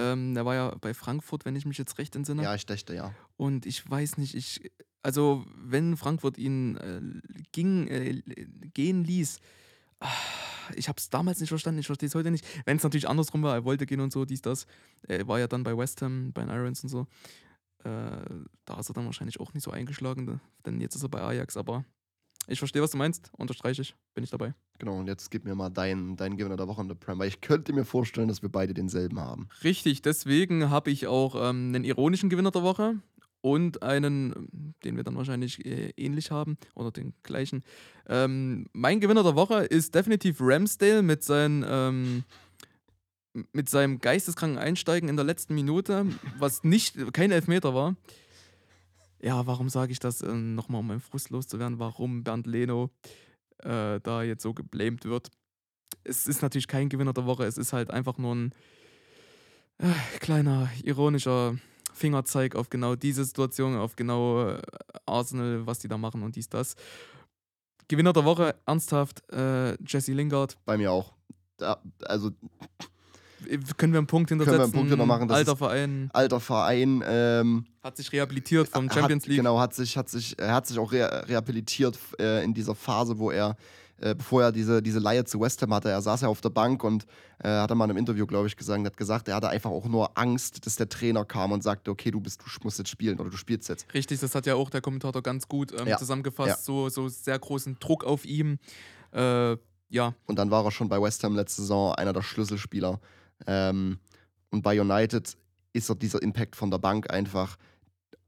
Ähm, 0.00 0.34
der 0.34 0.44
war 0.44 0.54
ja 0.54 0.74
bei 0.80 0.94
Frankfurt, 0.94 1.44
wenn 1.44 1.56
ich 1.56 1.66
mich 1.66 1.78
jetzt 1.78 1.98
recht 1.98 2.16
entsinne. 2.16 2.42
Ja, 2.42 2.54
ich 2.54 2.66
dachte 2.66 2.94
ja. 2.94 3.14
Und 3.36 3.66
ich 3.66 3.88
weiß 3.88 4.18
nicht, 4.18 4.34
ich. 4.34 4.70
Also, 5.02 5.46
wenn 5.56 5.96
Frankfurt 5.96 6.36
ihn 6.36 6.76
äh, 6.76 7.00
ging, 7.52 7.88
äh, 7.88 8.22
gehen 8.74 9.02
ließ, 9.02 9.38
ah, 10.00 10.08
ich 10.74 10.88
habe 10.88 10.98
es 10.98 11.08
damals 11.08 11.40
nicht 11.40 11.48
verstanden, 11.48 11.80
ich 11.80 11.86
verstehe 11.86 12.08
es 12.08 12.14
heute 12.14 12.30
nicht. 12.30 12.46
Wenn 12.66 12.76
es 12.76 12.82
natürlich 12.82 13.08
andersrum 13.08 13.42
war, 13.42 13.54
er 13.54 13.64
wollte 13.64 13.86
gehen 13.86 14.00
und 14.00 14.12
so, 14.12 14.24
dies, 14.24 14.42
das. 14.42 14.66
Er 15.08 15.26
war 15.26 15.38
ja 15.38 15.46
dann 15.46 15.62
bei 15.62 15.76
West 15.76 16.02
Ham, 16.02 16.32
bei 16.32 16.42
den 16.42 16.50
Irons 16.50 16.82
und 16.82 16.90
so. 16.90 17.06
Äh, 17.84 18.44
da 18.66 18.78
ist 18.78 18.90
er 18.90 18.94
dann 18.94 19.06
wahrscheinlich 19.06 19.40
auch 19.40 19.54
nicht 19.54 19.64
so 19.64 19.70
eingeschlagen, 19.70 20.40
denn 20.66 20.80
jetzt 20.80 20.96
ist 20.96 21.02
er 21.02 21.08
bei 21.08 21.22
Ajax, 21.22 21.56
aber 21.56 21.84
ich 22.46 22.58
verstehe, 22.58 22.82
was 22.82 22.90
du 22.90 22.98
meinst, 22.98 23.30
unterstreiche 23.36 23.82
ich, 23.82 23.94
bin 24.14 24.24
ich 24.24 24.30
dabei. 24.30 24.54
Genau, 24.78 24.98
und 24.98 25.06
jetzt 25.06 25.30
gib 25.30 25.44
mir 25.44 25.54
mal 25.54 25.70
deinen 25.70 26.16
dein 26.16 26.36
Gewinner 26.36 26.56
der 26.56 26.66
Woche 26.66 26.80
in 26.82 26.88
der 26.88 26.94
Prem, 26.94 27.18
weil 27.18 27.28
ich 27.28 27.40
könnte 27.40 27.72
mir 27.72 27.84
vorstellen, 27.84 28.28
dass 28.28 28.42
wir 28.42 28.48
beide 28.48 28.74
denselben 28.74 29.20
haben. 29.20 29.48
Richtig, 29.62 30.02
deswegen 30.02 30.70
habe 30.70 30.90
ich 30.90 31.06
auch 31.06 31.34
ähm, 31.36 31.68
einen 31.68 31.84
ironischen 31.84 32.30
Gewinner 32.30 32.50
der 32.50 32.62
Woche 32.62 32.96
und 33.40 33.82
einen, 33.82 34.74
den 34.84 34.96
wir 34.96 35.04
dann 35.04 35.16
wahrscheinlich 35.16 35.64
äh, 35.64 35.92
ähnlich 35.96 36.30
haben 36.30 36.58
oder 36.74 36.90
den 36.90 37.14
gleichen. 37.22 37.62
Ähm, 38.08 38.66
mein 38.72 39.00
Gewinner 39.00 39.22
der 39.22 39.34
Woche 39.34 39.64
ist 39.64 39.94
definitiv 39.94 40.38
Ramsdale 40.40 41.02
mit, 41.02 41.22
seinen, 41.22 41.64
ähm, 41.66 42.24
mit 43.52 43.68
seinem 43.68 44.00
geisteskranken 44.00 44.58
Einsteigen 44.58 45.08
in 45.08 45.16
der 45.16 45.24
letzten 45.24 45.54
Minute, 45.54 46.06
was 46.38 46.64
nicht 46.64 47.12
kein 47.12 47.30
Elfmeter 47.30 47.74
war. 47.74 47.96
Ja, 49.22 49.46
warum 49.46 49.68
sage 49.68 49.92
ich 49.92 49.98
das 49.98 50.22
äh, 50.22 50.32
nochmal, 50.32 50.80
um 50.80 50.86
meinen 50.86 51.00
Frust 51.00 51.30
loszuwerden, 51.30 51.78
warum 51.78 52.24
Bernd 52.24 52.46
Leno 52.46 52.90
äh, 53.58 54.00
da 54.00 54.22
jetzt 54.22 54.42
so 54.42 54.54
geblamed 54.54 55.04
wird? 55.04 55.30
Es 56.04 56.26
ist 56.26 56.40
natürlich 56.42 56.68
kein 56.68 56.88
Gewinner 56.88 57.12
der 57.12 57.26
Woche, 57.26 57.44
es 57.44 57.58
ist 57.58 57.72
halt 57.72 57.90
einfach 57.90 58.16
nur 58.16 58.34
ein 58.34 58.54
äh, 59.78 59.92
kleiner 60.20 60.70
ironischer 60.84 61.56
Fingerzeig 61.92 62.54
auf 62.54 62.70
genau 62.70 62.96
diese 62.96 63.24
Situation, 63.24 63.76
auf 63.76 63.96
genau 63.96 64.48
äh, 64.48 64.62
Arsenal, 65.04 65.66
was 65.66 65.80
die 65.80 65.88
da 65.88 65.98
machen 65.98 66.22
und 66.22 66.36
dies, 66.36 66.48
das. 66.48 66.76
Gewinner 67.88 68.12
der 68.12 68.24
Woche, 68.24 68.54
ernsthaft, 68.66 69.22
äh, 69.32 69.76
Jesse 69.84 70.12
Lingard. 70.12 70.56
Bei 70.64 70.78
mir 70.78 70.92
auch. 70.92 71.12
Da, 71.56 71.82
also 72.04 72.30
Können 73.76 73.92
wir 73.92 73.98
einen 73.98 74.06
Punkt 74.06 74.30
wir 74.30 74.34
einen 74.34 74.40
hintersetzen? 74.44 74.72
Punkt 74.72 74.90
hinter 74.90 75.06
machen, 75.06 75.30
Alter 75.30 75.56
Verein, 75.56 76.10
alter 76.12 76.40
Verein, 76.40 77.02
ähm, 77.06 77.64
hat 77.82 77.96
sich 77.96 78.12
rehabilitiert 78.12 78.68
vom 78.68 78.90
Champions 78.90 79.24
hat, 79.24 79.28
League. 79.28 79.38
Genau, 79.38 79.58
hat 79.58 79.74
sich, 79.74 79.96
hat 79.96 80.08
sich, 80.08 80.38
er 80.38 80.54
hat 80.54 80.66
sich 80.66 80.78
auch 80.78 80.92
re 80.92 81.24
rehabilitiert 81.28 81.98
äh, 82.18 82.44
in 82.44 82.54
dieser 82.54 82.74
Phase, 82.74 83.18
wo 83.18 83.30
er, 83.30 83.56
äh, 83.98 84.14
bevor 84.14 84.42
er 84.42 84.52
diese, 84.52 84.82
diese 84.82 84.98
Leihe 84.98 85.24
zu 85.24 85.40
West 85.40 85.60
Ham 85.62 85.72
hatte, 85.74 85.90
er 85.90 86.00
saß 86.02 86.22
ja 86.22 86.28
auf 86.28 86.40
der 86.40 86.50
Bank 86.50 86.84
und 86.84 87.06
äh, 87.42 87.48
hat 87.48 87.70
er 87.70 87.74
mal 87.74 87.84
in 87.84 87.90
einem 87.90 87.98
Interview, 87.98 88.26
glaube 88.26 88.46
ich, 88.46 88.56
gesagt, 88.56 88.84
hat 88.84 88.96
gesagt, 88.96 89.28
er 89.28 89.36
hatte 89.36 89.48
einfach 89.48 89.70
auch 89.70 89.86
nur 89.86 90.16
Angst, 90.18 90.66
dass 90.66 90.76
der 90.76 90.88
Trainer 90.88 91.24
kam 91.24 91.52
und 91.52 91.62
sagte, 91.62 91.90
okay, 91.90 92.10
du 92.10 92.20
bist, 92.20 92.40
du 92.42 92.46
musst 92.62 92.78
jetzt 92.78 92.90
spielen 92.90 93.18
oder 93.18 93.30
du 93.30 93.36
spielst 93.36 93.68
jetzt. 93.68 93.86
Richtig, 93.94 94.20
das 94.20 94.34
hat 94.34 94.46
ja 94.46 94.54
auch 94.54 94.70
der 94.70 94.80
Kommentator 94.80 95.22
ganz 95.22 95.48
gut 95.48 95.72
ähm, 95.78 95.86
Ja, 95.86 95.96
zusammengefasst. 95.96 96.48
ja. 96.48 96.56
So, 96.56 96.88
so 96.88 97.08
sehr 97.08 97.38
großen 97.38 97.76
Druck 97.80 98.04
auf 98.04 98.24
ihm. 98.24 98.58
Äh, 99.12 99.56
ja, 99.92 100.14
Und 100.26 100.38
dann 100.38 100.50
war 100.52 100.64
er 100.64 100.70
schon 100.70 100.88
bei 100.88 101.02
West 101.02 101.24
Ham 101.24 101.34
letzte 101.34 101.62
Saison 101.62 101.94
einer 101.96 102.12
der 102.12 102.22
Schlüsselspieler. 102.22 103.00
Ähm, 103.46 103.98
und 104.50 104.62
bei 104.62 104.80
United 104.80 105.36
ist 105.72 105.88
er 105.88 105.94
dieser 105.94 106.22
Impact 106.22 106.56
von 106.56 106.70
der 106.70 106.78
Bank 106.78 107.10
einfach. 107.10 107.56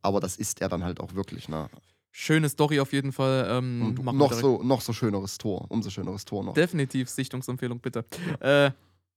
Aber 0.02 0.20
das 0.20 0.36
ist 0.36 0.60
er 0.60 0.68
dann 0.68 0.84
halt 0.84 1.00
auch 1.00 1.14
wirklich. 1.14 1.48
Ne? 1.48 1.68
schöne 2.12 2.48
Story 2.48 2.78
auf 2.78 2.92
jeden 2.92 3.10
Fall. 3.10 3.46
Ähm, 3.48 3.96
Und 3.98 4.16
noch 4.16 4.32
so, 4.32 4.62
noch 4.62 4.80
so 4.80 4.92
schöneres 4.92 5.38
Tor. 5.38 5.64
Umso 5.70 5.90
schöneres 5.90 6.24
Tor 6.24 6.44
noch. 6.44 6.54
Definitiv 6.54 7.08
Sichtungsempfehlung, 7.08 7.80
bitte. 7.80 8.04
Äh, 8.40 8.70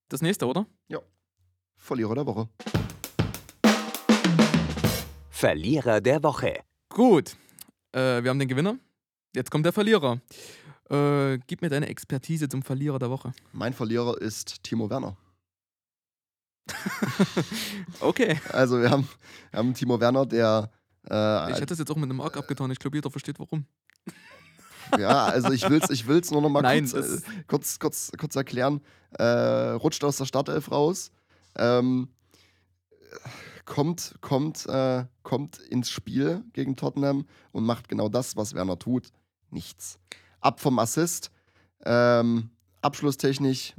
das 0.08 0.22
nächste, 0.22 0.48
oder? 0.48 0.66
Verlierer 1.78 2.16
der 2.16 2.26
Woche. 2.26 2.50
Verlierer 5.30 6.02
der 6.02 6.24
Woche. 6.24 6.62
Gut. 6.90 7.36
Äh, 7.92 8.24
wir 8.24 8.30
haben 8.30 8.40
den 8.40 8.48
Gewinner. 8.48 8.78
Jetzt 9.36 9.52
kommt 9.52 9.66
der 9.66 9.74
Verlierer. 9.74 10.20
Äh, 10.90 11.38
gib 11.46 11.62
mir 11.62 11.70
deine 11.70 11.88
Expertise 11.88 12.50
zum 12.50 12.64
Verlierer 12.64 12.98
der 12.98 13.10
Woche. 13.10 13.34
Mein 13.52 13.74
Verlierer 13.74 14.20
ist 14.20 14.64
Timo 14.64 14.90
Werner. 14.90 15.16
Okay. 18.00 18.40
Also 18.50 18.82
wir 18.82 18.90
haben, 18.90 19.08
wir 19.52 19.60
haben 19.60 19.74
Timo 19.74 20.00
Werner, 20.00 20.26
der 20.26 20.70
äh, 21.10 21.52
Ich 21.52 21.58
hätte 21.58 21.68
das 21.68 21.80
jetzt 21.80 21.92
auch 21.92 21.96
mit 21.96 22.10
einem 22.10 22.22
Arc 22.22 22.38
abgetan. 22.38 22.72
Ich 22.72 22.80
glaube, 22.80 22.98
jeder 22.98 23.12
versteht 23.12 23.40
warum. 23.40 23.66
ja, 25.00 25.26
also 25.26 25.52
ich 25.52 25.70
will's, 25.70 25.90
ich 25.90 26.08
will's 26.08 26.32
nur 26.32 26.42
noch 26.42 26.50
mal 26.50 26.62
Nein, 26.62 26.90
kurz, 26.90 27.06
äh, 27.06 27.22
kurz, 27.48 27.80
kurz, 27.80 28.12
kurz 28.18 28.36
erklären. 28.36 28.82
Äh, 29.12 29.24
rutscht 29.24 30.04
aus 30.04 30.18
der 30.18 30.26
Startelf 30.26 30.72
raus, 30.72 31.12
ähm, 31.58 32.10
kommt, 33.66 34.16
kommt, 34.22 34.66
äh, 34.68 35.06
kommt 35.24 35.60
ins 35.60 35.90
Spiel 35.90 36.44
gegen 36.54 36.76
Tottenham 36.76 37.26
und 37.52 37.66
macht 37.66 37.88
genau 37.88 38.10
das, 38.10 38.36
was 38.36 38.54
Werner 38.54 38.78
tut. 38.78 39.10
Nichts. 39.52 40.00
Ab 40.42 40.60
vom 40.60 40.78
Assist. 40.80 41.32
Ähm, 41.86 42.50
abschlusstechnisch 42.82 43.74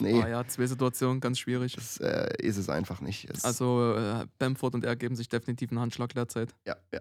Nee, 0.00 0.20
Ah 0.22 0.28
ja, 0.28 0.46
zwei 0.46 0.66
Situationen, 0.66 1.20
ganz 1.20 1.38
schwierig. 1.38 1.74
das 1.74 1.96
äh, 1.98 2.28
ist 2.38 2.58
es 2.58 2.68
einfach 2.68 3.00
nicht. 3.00 3.28
Es, 3.30 3.44
Also 3.44 3.94
äh, 3.96 4.26
Bamford 4.38 4.74
und 4.74 4.84
er 4.84 4.94
geben 4.96 5.16
sich 5.16 5.28
definitiv 5.28 5.70
einen 5.70 5.80
Handschlag 5.80 6.12
derzeit. 6.14 6.54
ja, 6.66 6.76
ja. 6.92 7.00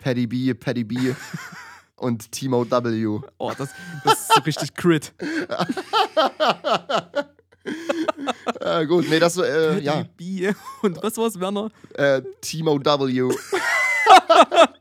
Paddy 0.00 0.28
B, 0.28 0.54
Paddy 0.54 0.84
B 0.84 0.94
und 1.96 2.30
Timo 2.30 2.64
W. 2.70 3.20
Oh, 3.38 3.52
das, 3.58 3.70
das 4.04 4.12
ist 4.20 4.32
so 4.34 4.40
richtig 4.42 4.74
Crit. 4.74 5.12
äh, 8.60 8.86
gut, 8.86 9.08
nee, 9.10 9.18
das 9.18 9.36
äh, 9.38 9.80
ja, 9.80 10.04
B. 10.16 10.52
Und 10.82 11.02
was 11.02 11.16
war's, 11.16 11.38
Werner? 11.40 11.70
äh, 11.94 12.22
Timo 12.40 12.78
W. 12.78 13.34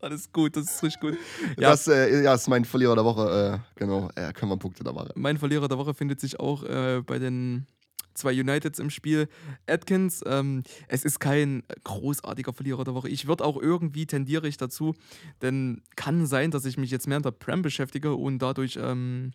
Alles 0.00 0.32
gut, 0.32 0.56
das 0.56 0.64
ist 0.64 0.82
richtig 0.82 1.00
gut. 1.00 1.18
Ja. 1.58 1.70
Das 1.70 1.86
äh, 1.86 2.22
ja, 2.22 2.34
ist 2.34 2.48
mein 2.48 2.64
Verlierer 2.64 2.94
der 2.94 3.04
Woche. 3.04 3.60
Äh, 3.62 3.78
genau, 3.78 4.10
äh, 4.14 4.32
können 4.32 4.50
wir 4.50 4.56
Punkte 4.56 4.82
da 4.82 4.92
machen. 4.92 5.10
Mein 5.14 5.38
Verlierer 5.38 5.68
der 5.68 5.78
Woche 5.78 5.94
findet 5.94 6.20
sich 6.20 6.40
auch 6.40 6.62
äh, 6.64 7.02
bei 7.04 7.18
den 7.18 7.66
zwei 8.14 8.38
Uniteds 8.38 8.78
im 8.78 8.90
Spiel. 8.90 9.28
Atkins, 9.66 10.22
ähm, 10.26 10.62
es 10.88 11.04
ist 11.04 11.20
kein 11.20 11.62
großartiger 11.84 12.52
Verlierer 12.52 12.84
der 12.84 12.94
Woche. 12.94 13.08
Ich 13.08 13.26
würde 13.26 13.44
auch 13.44 13.60
irgendwie 13.60 14.06
tendiere 14.06 14.48
ich 14.48 14.56
dazu, 14.56 14.94
denn 15.42 15.82
kann 15.96 16.26
sein, 16.26 16.50
dass 16.50 16.64
ich 16.64 16.76
mich 16.76 16.90
jetzt 16.90 17.06
mehr 17.06 17.18
in 17.18 17.22
der 17.22 17.30
Prem 17.30 17.62
beschäftige 17.62 18.14
und 18.14 18.38
dadurch 18.40 18.78
ähm, 18.80 19.32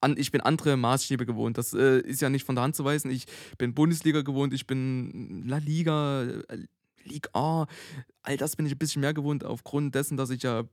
an, 0.00 0.16
ich 0.18 0.30
bin 0.30 0.40
andere 0.40 0.76
Maßstäbe 0.76 1.26
gewohnt. 1.26 1.58
Das 1.58 1.72
äh, 1.72 2.00
ist 2.00 2.20
ja 2.20 2.28
nicht 2.28 2.44
von 2.44 2.54
der 2.54 2.64
Hand 2.64 2.76
zu 2.76 2.84
weisen. 2.84 3.10
Ich 3.10 3.26
bin 3.58 3.74
Bundesliga 3.74 4.22
gewohnt, 4.22 4.52
ich 4.52 4.66
bin 4.66 5.44
La 5.46 5.58
Liga, 5.58 6.26
äh, 7.06 7.08
Liga 7.08 7.30
A. 7.32 7.66
All 8.22 8.36
das 8.36 8.56
bin 8.56 8.66
ich 8.66 8.72
ein 8.72 8.78
bisschen 8.78 9.00
mehr 9.00 9.14
gewohnt, 9.14 9.44
aufgrund 9.44 9.94
dessen, 9.94 10.16
dass 10.16 10.30
ich 10.30 10.42
ja 10.42 10.64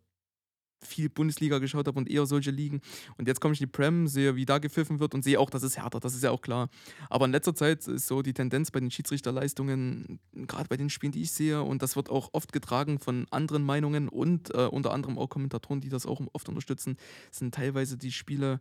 viel 0.86 1.10
Bundesliga 1.10 1.60
geschaut 1.60 1.88
habe 1.88 1.98
und 1.98 2.10
eher 2.10 2.26
solche 2.26 2.52
Ligen. 2.52 2.82
Und 3.18 3.28
jetzt 3.28 3.40
komme 3.40 3.54
ich 3.54 3.62
in 3.62 3.68
die 3.68 3.72
Prem, 3.72 4.08
sehe, 4.08 4.36
wie 4.36 4.46
da 4.46 4.58
gepfiffen 4.58 5.00
wird 5.00 5.14
und 5.14 5.24
sehe 5.24 5.40
auch, 5.40 5.50
das 5.50 5.64
ist 5.64 5.78
härter, 5.78 6.00
das 6.00 6.14
ist 6.14 6.24
ja 6.24 6.32
auch 6.32 6.42
klar. 6.42 6.70
Aber 7.10 7.26
in 7.26 7.32
letzter 7.32 7.56
Zeit 7.56 7.88
ist 7.88 8.08
so 8.08 8.22
die 8.22 8.34
Tendenz 8.34 8.72
bei 8.72 8.80
den 8.80 8.92
Schiedsrichterleistungen, 8.92 10.20
gerade 10.34 10.68
bei 10.68 10.78
den 10.78 10.90
Spielen, 10.90 11.12
die 11.12 11.22
ich 11.22 11.32
sehe, 11.32 11.64
und 11.64 11.82
das 11.82 11.96
wird 11.96 12.10
auch 12.10 12.30
oft 12.34 12.52
getragen 12.52 13.00
von 13.00 13.28
anderen 13.32 13.64
Meinungen 13.64 14.10
und 14.10 14.54
äh, 14.54 14.66
unter 14.66 14.92
anderem 14.92 15.18
auch 15.18 15.30
Kommentatoren, 15.30 15.82
die 15.82 15.90
das 15.90 16.06
auch 16.06 16.22
oft 16.34 16.50
unterstützen, 16.50 16.98
sind 17.32 17.56
teilweise 17.56 17.98
die 17.98 18.12
Spiele 18.12 18.60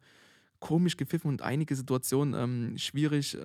komisch 0.60 0.96
gepfiffen 0.96 1.28
und 1.28 1.42
einige 1.42 1.74
Situationen 1.74 2.34
ähm, 2.34 2.78
schwierig. 2.78 3.36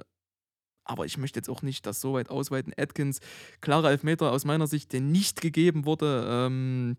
Aber 0.88 1.06
ich 1.06 1.18
möchte 1.18 1.38
jetzt 1.38 1.50
auch 1.50 1.62
nicht 1.62 1.86
das 1.86 2.00
so 2.00 2.14
weit 2.14 2.30
ausweiten. 2.30 2.74
Atkins, 2.78 3.20
klarer 3.60 3.92
Elfmeter 3.92 4.32
aus 4.32 4.46
meiner 4.46 4.68
Sicht, 4.68 4.94
der 4.94 5.02
nicht 5.02 5.42
gegeben 5.42 5.86
wurde. 5.86 6.26
Ähm, 6.30 6.98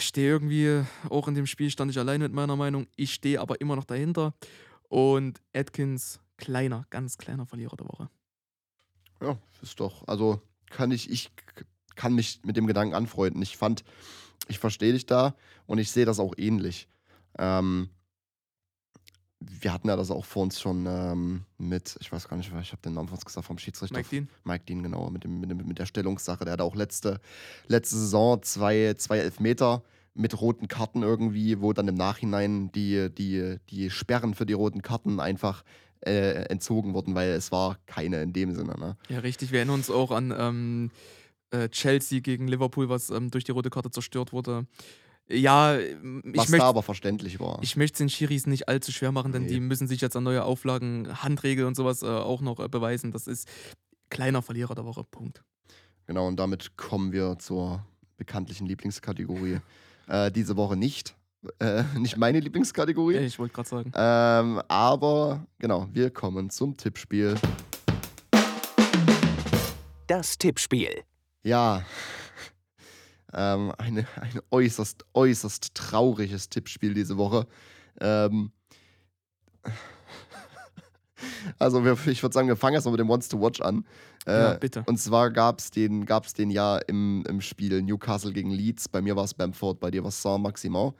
stehe 0.00 0.28
irgendwie, 0.28 0.82
auch 1.08 1.28
in 1.28 1.34
dem 1.34 1.46
Spiel 1.46 1.70
stand 1.70 1.92
ich 1.92 1.98
allein 1.98 2.20
mit 2.20 2.32
meiner 2.32 2.56
Meinung. 2.56 2.88
Ich 2.96 3.14
stehe 3.14 3.40
aber 3.40 3.60
immer 3.60 3.76
noch 3.76 3.84
dahinter. 3.84 4.34
Und 4.88 5.40
Atkins, 5.54 6.20
kleiner, 6.36 6.86
ganz 6.90 7.18
kleiner 7.18 7.46
Verlierer 7.46 7.76
der 7.76 7.86
Woche. 7.86 8.10
Ja, 9.20 9.38
ist 9.62 9.78
doch. 9.78 10.06
Also 10.08 10.42
kann 10.70 10.90
ich, 10.90 11.08
ich 11.10 11.30
kann 11.94 12.14
mich 12.14 12.40
mit 12.44 12.56
dem 12.56 12.66
Gedanken 12.66 12.94
anfreunden. 12.94 13.40
Ich 13.42 13.56
fand, 13.56 13.84
ich 14.48 14.58
verstehe 14.58 14.92
dich 14.92 15.06
da 15.06 15.36
und 15.66 15.78
ich 15.78 15.92
sehe 15.92 16.04
das 16.04 16.18
auch 16.18 16.34
ähnlich. 16.36 16.88
Ähm, 17.38 17.90
wir 19.60 19.72
hatten 19.72 19.88
ja 19.88 19.96
das 19.96 20.10
auch 20.10 20.24
vor 20.24 20.42
uns 20.42 20.60
schon 20.60 20.86
ähm, 20.86 21.42
mit, 21.58 21.96
ich 22.00 22.10
weiß 22.12 22.28
gar 22.28 22.36
nicht, 22.36 22.50
ich 22.60 22.72
habe 22.72 22.82
den 22.82 22.94
Namen 22.94 23.08
von 23.08 23.16
uns 23.16 23.24
gesagt, 23.24 23.46
vom 23.46 23.58
Schiedsrichter. 23.58 23.96
Mike 23.96 24.08
Dean? 24.10 24.28
Mike 24.44 24.64
Dean, 24.66 24.82
genau, 24.82 25.10
mit, 25.10 25.24
dem, 25.24 25.40
mit, 25.40 25.50
dem, 25.50 25.66
mit 25.66 25.78
der 25.78 25.86
Stellungssache. 25.86 26.44
Der 26.44 26.54
hat 26.54 26.60
auch 26.60 26.74
letzte, 26.74 27.20
letzte 27.66 27.96
Saison 27.96 28.42
zwei, 28.42 28.94
zwei 28.96 29.18
Elfmeter 29.18 29.82
mit 30.14 30.40
roten 30.40 30.68
Karten 30.68 31.02
irgendwie, 31.02 31.60
wo 31.60 31.72
dann 31.72 31.88
im 31.88 31.96
Nachhinein 31.96 32.70
die, 32.72 33.10
die, 33.10 33.56
die 33.70 33.90
Sperren 33.90 34.34
für 34.34 34.46
die 34.46 34.52
roten 34.52 34.82
Karten 34.82 35.18
einfach 35.20 35.64
äh, 36.06 36.44
entzogen 36.46 36.94
wurden, 36.94 37.14
weil 37.14 37.30
es 37.30 37.50
war 37.50 37.78
keine 37.86 38.22
in 38.22 38.32
dem 38.32 38.54
Sinne. 38.54 38.78
Ne? 38.78 38.96
Ja, 39.08 39.20
richtig. 39.20 39.50
Wir 39.50 39.58
erinnern 39.58 39.76
uns 39.76 39.90
auch 39.90 40.10
an 40.10 40.32
ähm, 40.36 40.90
äh, 41.50 41.68
Chelsea 41.68 42.20
gegen 42.20 42.46
Liverpool, 42.46 42.88
was 42.88 43.10
ähm, 43.10 43.30
durch 43.30 43.44
die 43.44 43.52
rote 43.52 43.70
Karte 43.70 43.90
zerstört 43.90 44.32
wurde. 44.32 44.66
Ja, 45.28 45.74
ähm, 45.78 46.22
ich 46.26 46.36
Was 46.38 46.46
da 46.46 46.50
möchte 46.52 46.66
aber 46.66 46.82
verständlich 46.82 47.40
war. 47.40 47.58
ich 47.62 47.76
möchte 47.76 47.98
den 47.98 48.08
Schiris 48.10 48.46
nicht 48.46 48.68
allzu 48.68 48.92
schwer 48.92 49.10
machen, 49.12 49.32
denn 49.32 49.42
Nee. 49.44 49.48
die 49.54 49.60
müssen 49.60 49.88
sich 49.88 50.00
jetzt 50.02 50.16
an 50.16 50.24
neue 50.24 50.44
Auflagen, 50.44 51.22
Handregel 51.22 51.64
und 51.64 51.74
sowas 51.76 52.02
äh, 52.02 52.06
auch 52.06 52.40
noch 52.42 52.60
äh, 52.60 52.68
beweisen. 52.68 53.10
Das 53.10 53.26
ist 53.26 53.48
kleiner 54.10 54.42
Verlierer 54.42 54.74
der 54.74 54.84
Woche. 54.84 55.02
Punkt. 55.04 55.42
Genau, 56.06 56.26
und 56.28 56.36
damit 56.36 56.76
kommen 56.76 57.12
wir 57.12 57.38
zur 57.38 57.84
bekanntlichen 58.18 58.66
Lieblingskategorie. 58.66 59.60
äh, 60.08 60.30
diese 60.30 60.56
Woche 60.56 60.76
nicht. 60.76 61.14
Äh, 61.58 61.82
nicht 61.98 62.16
meine 62.18 62.40
Lieblingskategorie. 62.40 63.16
Äh, 63.16 63.24
Ich 63.26 63.38
wollte 63.38 63.54
gerade 63.54 63.68
sagen. 63.68 63.92
Ähm, 63.96 64.62
aber 64.68 65.46
genau, 65.58 65.88
wir 65.92 66.10
kommen 66.10 66.50
zum 66.50 66.76
Tippspiel. 66.76 67.34
Das 70.06 70.36
Tippspiel. 70.38 71.02
Ja, 71.42 71.82
ähm, 73.34 73.72
eine, 73.78 74.06
ein 74.20 74.40
äußerst, 74.50 75.04
äußerst 75.14 75.74
trauriges 75.74 76.48
Tippspiel 76.48 76.94
diese 76.94 77.16
Woche. 77.16 77.46
Ähm, 78.00 78.52
also 81.58 81.84
wir, 81.84 81.98
ich 82.06 82.22
würde 82.22 82.32
sagen, 82.32 82.48
wir 82.48 82.56
fangen 82.56 82.74
erstmal 82.74 82.92
mit 82.92 83.00
dem 83.00 83.08
Wants 83.08 83.28
to 83.28 83.40
Watch 83.40 83.60
an. 83.60 83.84
Äh, 84.26 84.32
Ja, 84.32 84.54
bitte. 84.54 84.84
Und 84.86 84.98
zwar 84.98 85.30
gab 85.30 85.58
es 85.58 85.70
den, 85.70 86.06
gab's 86.06 86.32
den 86.32 86.50
ja 86.50 86.78
im, 86.78 87.24
im 87.28 87.40
Spiel 87.40 87.82
Newcastle 87.82 88.32
gegen 88.32 88.50
Leeds. 88.50 88.88
Bei 88.88 89.02
mir 89.02 89.16
war 89.16 89.24
es 89.24 89.34
Bamford, 89.34 89.80
bei 89.80 89.90
dir 89.90 90.02
war 90.02 90.08
es 90.08 90.22
Saint-Maximin. 90.22 90.92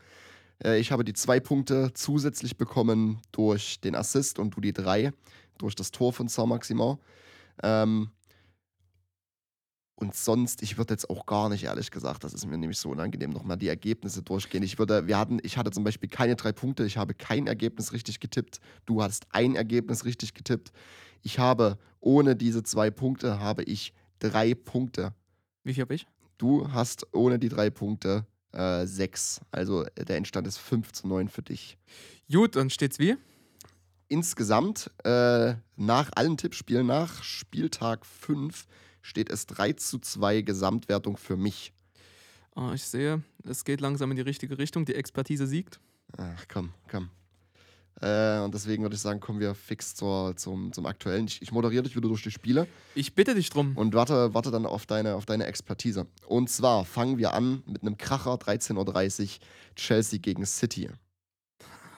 Äh, 0.62 0.78
ich 0.78 0.92
habe 0.92 1.04
die 1.04 1.14
zwei 1.14 1.40
Punkte 1.40 1.92
zusätzlich 1.94 2.56
bekommen 2.56 3.20
durch 3.32 3.80
den 3.80 3.94
Assist 3.94 4.38
und 4.38 4.56
du 4.56 4.60
die 4.60 4.72
drei 4.72 5.12
durch 5.58 5.74
das 5.74 5.90
Tor 5.90 6.12
von 6.12 6.28
Saint-Maximin. 6.28 6.98
Ähm, 7.62 8.10
und 9.96 10.14
sonst, 10.14 10.62
ich 10.62 10.76
würde 10.76 10.94
jetzt 10.94 11.08
auch 11.08 11.24
gar 11.24 11.48
nicht, 11.48 11.64
ehrlich 11.64 11.90
gesagt, 11.90 12.24
das 12.24 12.34
ist 12.34 12.46
mir 12.46 12.58
nämlich 12.58 12.78
so 12.78 12.90
unangenehm, 12.90 13.30
nochmal 13.30 13.56
die 13.56 13.68
Ergebnisse 13.68 14.22
durchgehen. 14.22 14.62
Ich 14.62 14.78
würde, 14.78 15.06
wir 15.06 15.18
hatten, 15.18 15.38
ich 15.42 15.56
hatte 15.56 15.70
zum 15.70 15.84
Beispiel 15.84 16.08
keine 16.08 16.34
drei 16.34 16.52
Punkte, 16.52 16.84
ich 16.84 16.96
habe 16.96 17.14
kein 17.14 17.46
Ergebnis 17.46 17.92
richtig 17.92 18.18
getippt. 18.18 18.58
Du 18.86 19.02
hattest 19.02 19.26
ein 19.30 19.54
Ergebnis 19.54 20.04
richtig 20.04 20.34
getippt. 20.34 20.72
Ich 21.22 21.38
habe, 21.38 21.78
ohne 22.00 22.34
diese 22.34 22.64
zwei 22.64 22.90
Punkte, 22.90 23.38
habe 23.38 23.62
ich 23.62 23.94
drei 24.18 24.54
Punkte. 24.54 25.14
Wie 25.62 25.74
viel 25.74 25.82
habe 25.82 25.94
ich? 25.94 26.06
Du 26.38 26.72
hast 26.72 27.06
ohne 27.14 27.38
die 27.38 27.48
drei 27.48 27.70
Punkte 27.70 28.26
äh, 28.52 28.86
sechs. 28.86 29.40
Also 29.52 29.84
äh, 29.84 30.04
der 30.04 30.16
Endstand 30.16 30.46
ist 30.46 30.58
5 30.58 30.92
zu 30.92 31.06
9 31.06 31.28
für 31.28 31.42
dich. 31.42 31.78
Gut, 32.30 32.56
dann 32.56 32.68
steht's 32.68 32.98
wie? 32.98 33.16
Insgesamt, 34.08 34.90
äh, 35.04 35.54
nach 35.76 36.10
allen 36.14 36.36
Tippspielen, 36.36 36.86
nach 36.86 37.22
Spieltag 37.22 38.04
5, 38.04 38.66
steht 39.04 39.30
es 39.30 39.46
3 39.46 39.74
zu 39.74 39.98
2 39.98 40.40
Gesamtwertung 40.40 41.16
für 41.16 41.36
mich. 41.36 41.72
Ah, 42.56 42.72
ich 42.74 42.84
sehe, 42.84 43.22
es 43.44 43.64
geht 43.64 43.80
langsam 43.80 44.10
in 44.10 44.16
die 44.16 44.22
richtige 44.22 44.58
Richtung. 44.58 44.84
Die 44.84 44.94
Expertise 44.94 45.46
siegt. 45.46 45.78
Ach, 46.16 46.46
komm, 46.48 46.72
komm. 46.88 47.10
Äh, 48.00 48.40
und 48.40 48.54
deswegen 48.54 48.82
würde 48.82 48.96
ich 48.96 49.02
sagen, 49.02 49.20
kommen 49.20 49.40
wir 49.40 49.54
fix 49.54 49.94
zur, 49.94 50.36
zum, 50.36 50.72
zum 50.72 50.86
Aktuellen. 50.86 51.26
Ich, 51.26 51.42
ich 51.42 51.52
moderiere 51.52 51.82
dich 51.82 51.94
wieder 51.94 52.08
durch 52.08 52.22
die 52.22 52.50
Ile 52.50 52.66
Ich 52.94 53.14
bitte 53.14 53.34
dich 53.34 53.50
drum. 53.50 53.76
und 53.76 53.94
warte, 53.94 54.34
warte 54.34 54.50
dann 54.50 54.66
auf 54.66 54.86
deine, 54.86 55.14
auf 55.14 55.26
deine 55.26 55.46
Expertise. 55.46 56.06
Und 56.26 56.48
zwar 56.48 56.84
fangen 56.84 57.18
wir 57.18 57.34
an 57.34 57.62
mit 57.66 57.82
einem 57.82 57.98
Kracher, 57.98 58.34
13.30 58.34 59.22
Uhr, 59.22 59.28
Chelsea 59.76 60.18
gegen 60.18 60.46
City. 60.46 60.88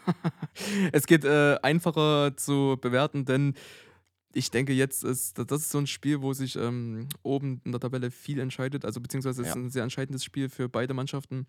es 0.92 1.06
geht 1.06 1.24
äh, 1.24 1.56
einfacher 1.62 2.36
zu 2.36 2.78
bewerten, 2.80 3.24
denn 3.24 3.54
ich 4.36 4.50
denke, 4.50 4.72
jetzt 4.72 5.02
ist 5.04 5.38
das 5.38 5.62
ist 5.62 5.70
so 5.70 5.78
ein 5.78 5.86
Spiel, 5.86 6.20
wo 6.22 6.32
sich 6.32 6.56
ähm, 6.56 7.08
oben 7.22 7.60
in 7.64 7.72
der 7.72 7.80
Tabelle 7.80 8.10
viel 8.10 8.38
entscheidet. 8.38 8.84
Also 8.84 9.00
beziehungsweise 9.00 9.42
es 9.42 9.48
ist 9.48 9.54
Ja. 9.54 9.60
ein 9.60 9.70
sehr 9.70 9.82
entscheidendes 9.82 10.22
Spiel 10.24 10.48
für 10.48 10.68
beide 10.68 10.94
Mannschaften. 10.94 11.46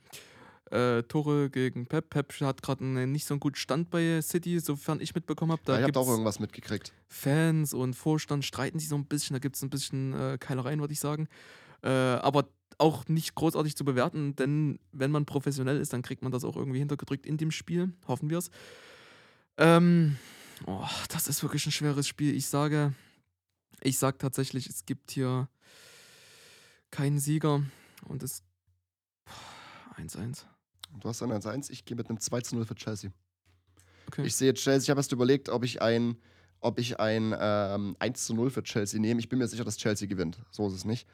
Äh, 0.72 1.04
Tore 1.04 1.50
gegen 1.50 1.86
Pep. 1.86 2.10
Pep 2.10 2.34
hat 2.42 2.62
gerade 2.62 2.84
nicht 2.86 3.26
so 3.26 3.34
einen 3.34 3.40
guten 3.40 3.56
Stand 3.56 3.90
bei 3.90 4.22
City, 4.22 4.60
sofern 4.60 5.00
ich 5.00 5.16
mitbekommen 5.16 5.52
habe. 5.54 5.62
Ja, 5.68 5.80
ich 5.80 5.84
habe 5.84 6.00
auch 6.00 6.10
irgendwas 6.10 6.40
mitgekriegt. 6.40 6.92
Fans 7.08 7.74
und 7.74 7.94
Vorstand 7.94 8.44
streiten 8.44 8.80
sich 8.80 8.90
so 8.90 8.96
ein 8.96 9.06
bisschen. 9.06 9.34
Da 9.34 9.40
gibt 9.40 9.56
es 9.56 9.62
ein 9.64 9.70
bisschen 9.70 10.14
äh, 10.14 10.38
Keilereien, 10.40 10.80
würde 10.82 10.92
ich 10.94 11.00
sagen. 11.00 11.28
Äh, 11.84 11.90
aber 11.90 12.50
auch 12.80 13.08
nicht 13.08 13.34
großartig 13.36 13.76
zu 13.76 13.86
bewerten, 13.86 14.36
denn 14.36 14.78
wenn 14.92 15.10
man 15.10 15.26
professionell 15.26 15.78
ist, 15.80 15.94
dann 15.94 16.02
kriegt 16.04 16.22
man 16.22 16.32
das 16.32 16.44
auch 16.44 16.56
irgendwie 16.58 16.80
hintergedrückt 16.80 17.26
in 17.26 17.38
dem 17.38 17.52
Spiel. 17.52 17.94
Hoffen 18.08 18.30
wir 18.30 18.38
es. 18.38 18.52
Ähm, 19.58 20.18
oh, 20.66 20.88
das 21.10 21.28
ist 21.28 21.44
wirklich 21.44 21.66
ein 21.66 21.72
schweres 21.72 22.08
Spiel. 22.08 22.36
Ich 22.36 22.48
sage, 22.48 22.94
ich 23.82 23.98
sage 23.98 24.18
tatsächlich, 24.18 24.68
es 24.68 24.86
gibt 24.86 25.12
hier 25.12 25.48
keinen 26.92 27.20
Sieger 27.20 27.64
und 28.06 28.24
es 28.24 28.44
1-1. 29.98 30.44
Du 31.00 31.10
hast 31.10 31.22
ein 31.22 31.32
1-1, 31.32 31.72
ich 31.72 31.86
gehe 31.86 31.98
mit 31.98 32.10
einem 32.10 32.20
2 32.20 32.42
zu 32.42 32.56
0 32.56 32.66
für 32.66 32.76
Chelsea. 32.76 33.12
Okay. 34.08 34.26
Ich 34.26 34.36
sehe 34.36 34.54
Chelsea, 34.54 34.86
ich 34.86 34.90
habe 34.90 35.00
erst 35.00 35.12
überlegt, 35.12 35.50
ob 35.50 35.64
ich 35.64 35.82
ein, 35.82 36.18
ob 36.60 36.80
ich 36.80 37.00
ein 37.00 37.36
ähm, 37.38 37.96
1 38.00 38.26
zu 38.26 38.34
0 38.34 38.50
für 38.50 38.64
Chelsea 38.64 39.00
nehme. 39.00 39.20
Ich 39.20 39.30
bin 39.30 39.40
mir 39.40 39.48
sicher, 39.48 39.66
dass 39.66 39.78
Chelsea 39.78 40.08
gewinnt. 40.08 40.38
So 40.52 40.68
ist 40.68 40.74
es 40.74 40.86
nicht. 40.86 41.08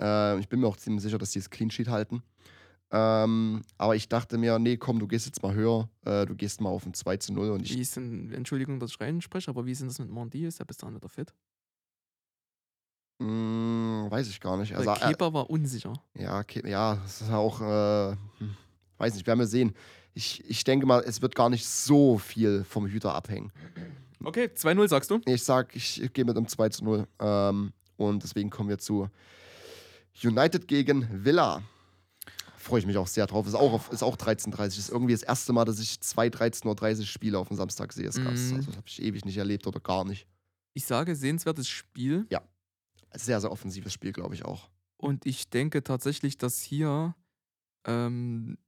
Äh, 0.00 0.38
ich 0.40 0.48
bin 0.48 0.60
mir 0.60 0.66
auch 0.66 0.76
ziemlich 0.76 1.02
sicher, 1.02 1.18
dass 1.18 1.30
die 1.30 1.40
das 1.40 1.50
Clean 1.50 1.70
Sheet 1.70 1.88
halten. 1.88 2.22
Ähm, 2.90 3.62
aber 3.76 3.96
ich 3.96 4.08
dachte 4.08 4.38
mir, 4.38 4.58
nee, 4.58 4.76
komm, 4.78 4.98
du 4.98 5.06
gehst 5.06 5.26
jetzt 5.26 5.42
mal 5.42 5.54
höher. 5.54 5.88
Äh, 6.04 6.24
du 6.26 6.34
gehst 6.34 6.60
mal 6.60 6.70
auf 6.70 6.86
ein 6.86 6.94
2 6.94 7.18
zu 7.18 7.32
0. 7.34 7.50
Und 7.50 7.62
ich, 7.62 7.76
Wie 7.76 7.80
ist 7.80 7.96
denn, 7.96 8.32
Entschuldigung, 8.32 8.80
dass 8.80 8.92
ich 8.92 9.00
reinspreche, 9.00 9.50
aber 9.50 9.66
wie 9.66 9.72
ist 9.72 9.80
denn 9.80 9.88
das 9.88 9.98
mit 9.98 10.08
Mondi? 10.10 10.46
Ist 10.46 10.60
er 10.60 10.66
bis 10.66 10.78
dahin 10.78 10.96
wieder 10.96 11.08
fit? 11.08 11.34
mh, 13.18 14.10
weiß 14.10 14.28
ich 14.28 14.40
gar 14.40 14.56
nicht. 14.56 14.74
Also, 14.74 14.90
äh, 14.90 14.94
Kepa 14.94 15.32
war 15.32 15.50
unsicher. 15.50 15.92
ja, 16.14 16.44
ja, 16.64 16.96
das 16.96 17.20
ist 17.20 17.30
auch, 17.30 17.60
äh, 17.60 18.16
hm, 18.38 18.56
weiß 18.98 19.14
nicht, 19.14 19.26
werden 19.26 19.40
wir 19.40 19.46
sehen. 19.46 19.74
Ich, 20.14 20.48
ich 20.48 20.64
denke 20.64 20.86
mal, 20.86 21.02
es 21.04 21.20
wird 21.22 21.34
gar 21.34 21.50
nicht 21.50 21.66
so 21.66 22.18
viel 22.18 22.64
vom 22.64 22.86
Hüter 22.86 23.14
abhängen. 23.14 23.52
Okay, 24.24 24.50
2-0 24.54 24.88
sagst 24.88 25.10
du? 25.10 25.20
Ich 25.26 25.44
sag, 25.44 25.76
ich 25.76 26.10
gehe 26.12 26.24
mit 26.24 26.36
einem 26.36 26.48
2 26.48 26.68
zu 26.70 26.84
0. 26.84 27.06
Ähm, 27.20 27.72
und 27.96 28.22
deswegen 28.22 28.50
kommen 28.50 28.68
wir 28.68 28.78
zu 28.78 29.08
United 30.24 30.66
gegen 30.66 31.08
Villa. 31.24 31.62
Freue 32.68 32.80
ich 32.80 32.86
mich 32.86 32.98
auch 32.98 33.06
sehr 33.06 33.26
drauf. 33.26 33.46
Ist 33.46 33.54
auch, 33.54 33.72
auf, 33.72 33.90
ist 33.90 34.02
auch 34.02 34.16
13.30 34.16 34.78
Ist 34.78 34.90
irgendwie 34.90 35.14
das 35.14 35.22
erste 35.22 35.54
Mal, 35.54 35.64
dass 35.64 35.78
ich 35.78 36.00
zwei 36.02 36.28
13.30 36.28 36.98
Uhr 36.98 37.06
Spiele 37.06 37.38
auf 37.38 37.48
dem 37.48 37.56
Samstag 37.56 37.94
sehe. 37.94 38.06
Ist 38.06 38.20
krass. 38.22 38.50
Mhm. 38.50 38.56
Also, 38.56 38.66
das 38.66 38.76
habe 38.76 38.86
ich 38.86 39.00
ewig 39.00 39.24
nicht 39.24 39.38
erlebt 39.38 39.66
oder 39.66 39.80
gar 39.80 40.04
nicht. 40.04 40.26
Ich 40.74 40.84
sage, 40.84 41.16
sehenswertes 41.16 41.66
Spiel. 41.66 42.26
Sehr, 43.14 43.40
sehr 43.40 43.50
offensives 43.50 43.94
Spiel, 43.94 44.12
glaube 44.12 44.34
ich 44.34 44.44
auch. 44.44 44.68
Und 44.98 45.24
ich 45.24 45.48
denke 45.48 45.82
tatsächlich, 45.82 46.36
dass 46.36 46.60
hier 46.60 47.14
ähm, 47.86 48.58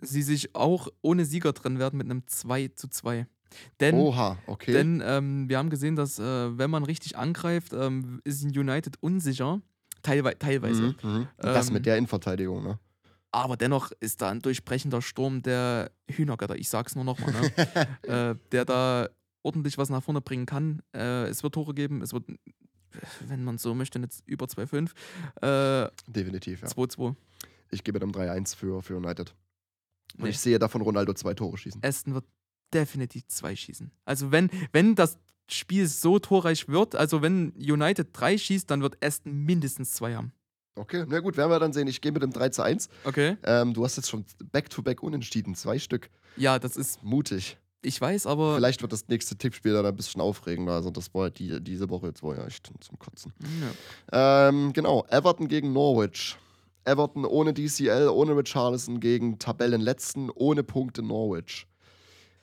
sie 0.00 0.22
sich 0.22 0.56
auch 0.56 0.88
ohne 1.02 1.24
Sieger 1.24 1.54
trennen 1.54 1.78
werden 1.78 1.98
mit 1.98 2.06
einem 2.06 2.26
2 2.26 2.68
zu 2.74 2.88
2. 2.88 3.28
Denn, 3.78 3.94
Oha, 3.94 4.38
okay. 4.48 4.72
denn 4.72 5.00
ähm, 5.04 5.48
wir 5.48 5.58
haben 5.58 5.70
gesehen, 5.70 5.94
dass 5.94 6.18
äh, 6.18 6.58
wenn 6.58 6.70
man 6.70 6.82
richtig 6.82 7.16
angreift, 7.16 7.72
ähm, 7.72 8.20
ist 8.24 8.42
United 8.42 8.96
unsicher. 9.00 9.62
Teilwei 10.06 10.34
teilweise. 10.34 10.94
Mhm, 11.02 11.10
mhm. 11.10 11.28
das 11.38 11.68
Ähm, 11.68 11.74
mit 11.74 11.86
der 11.86 11.96
Innenverteidigung, 11.96 12.62
ne? 12.62 12.78
Aber 13.32 13.56
dennoch 13.56 13.92
ist 14.00 14.22
da 14.22 14.30
ein 14.30 14.40
durchbrechender 14.40 15.02
Sturm 15.02 15.42
der 15.42 15.90
Hühnergötter. 16.10 16.56
Ich 16.56 16.68
sag's 16.68 16.94
nur 16.94 17.04
nochmal, 17.04 17.32
ne? 17.32 17.88
äh, 18.02 18.34
der 18.52 18.64
da 18.64 19.08
ordentlich 19.42 19.76
was 19.78 19.90
nach 19.90 20.02
vorne 20.02 20.20
bringen 20.20 20.46
kann. 20.46 20.80
Äh, 20.94 21.24
es 21.28 21.42
wird 21.42 21.54
Tore 21.54 21.74
geben, 21.74 22.02
es 22.02 22.12
wird, 22.12 22.24
wenn 23.28 23.44
man 23.44 23.58
so 23.58 23.74
möchte, 23.74 23.98
jetzt 23.98 24.22
über 24.26 24.46
2-5. 24.46 24.90
Äh, 25.42 25.90
Definitiv, 26.06 26.62
ja. 26.62 26.68
2-2. 26.68 27.14
Ich 27.70 27.84
gebe 27.84 27.98
dem 27.98 28.12
3-1 28.12 28.56
für, 28.56 28.82
für 28.82 28.96
United. 28.96 29.34
Und 30.16 30.24
Nee. 30.24 30.30
ich 30.30 30.38
sehe 30.38 30.58
davon 30.58 30.80
Ronaldo 30.80 31.12
zwei 31.14 31.34
Tore 31.34 31.58
schießen. 31.58 31.82
Aston 31.84 32.14
wird 32.14 32.24
definitiv 32.72 33.26
zwei 33.26 33.54
schießen. 33.54 33.90
Also 34.04 34.30
wenn, 34.32 34.50
wenn 34.72 34.94
das 34.94 35.18
Spiel 35.48 35.86
so 35.86 36.18
torreich 36.18 36.68
wird, 36.68 36.94
also 36.94 37.22
wenn 37.22 37.52
United 37.56 38.08
drei 38.12 38.36
schießt, 38.36 38.70
dann 38.70 38.82
wird 38.82 39.02
Aston 39.04 39.32
mindestens 39.44 39.92
zwei 39.92 40.14
haben. 40.16 40.32
Okay, 40.78 41.04
na 41.08 41.20
gut, 41.20 41.36
werden 41.38 41.50
wir 41.50 41.58
dann 41.58 41.72
sehen. 41.72 41.88
Ich 41.88 42.00
gehe 42.02 42.12
mit 42.12 42.22
dem 42.22 42.32
3 42.32 42.50
zu 42.50 42.62
1. 42.62 42.90
Okay. 43.04 43.38
Ähm, 43.44 43.72
du 43.72 43.82
hast 43.82 43.96
jetzt 43.96 44.10
schon 44.10 44.26
Back-to-Back 44.52 45.02
unentschieden, 45.02 45.54
zwei 45.54 45.78
Stück. 45.78 46.10
Ja, 46.36 46.58
das 46.58 46.76
ist, 46.76 47.02
Mutig. 47.02 47.56
ich 47.80 47.98
weiß, 47.98 48.26
aber. 48.26 48.56
Vielleicht 48.56 48.82
wird 48.82 48.92
das 48.92 49.08
nächste 49.08 49.36
Tippspiel 49.36 49.72
dann 49.72 49.86
ein 49.86 49.96
bisschen 49.96 50.20
aufregender. 50.20 50.74
Also 50.74 50.90
das 50.90 51.14
war 51.14 51.30
die, 51.30 51.62
diese 51.62 51.88
Woche 51.88 52.08
jetzt 52.08 52.22
war 52.22 52.36
ja 52.36 52.46
echt 52.46 52.66
zum 52.80 52.98
Kotzen. 52.98 53.32
Ja. 54.12 54.48
Ähm, 54.48 54.74
genau, 54.74 55.06
Everton 55.08 55.48
gegen 55.48 55.72
Norwich. 55.72 56.36
Everton 56.84 57.24
ohne 57.24 57.54
DCL, 57.54 58.08
ohne 58.08 58.36
Richarlison 58.36 59.00
gegen 59.00 59.38
Tabellenletzten, 59.38 60.30
ohne 60.30 60.62
Punkte 60.62 61.02
Norwich. 61.02 61.66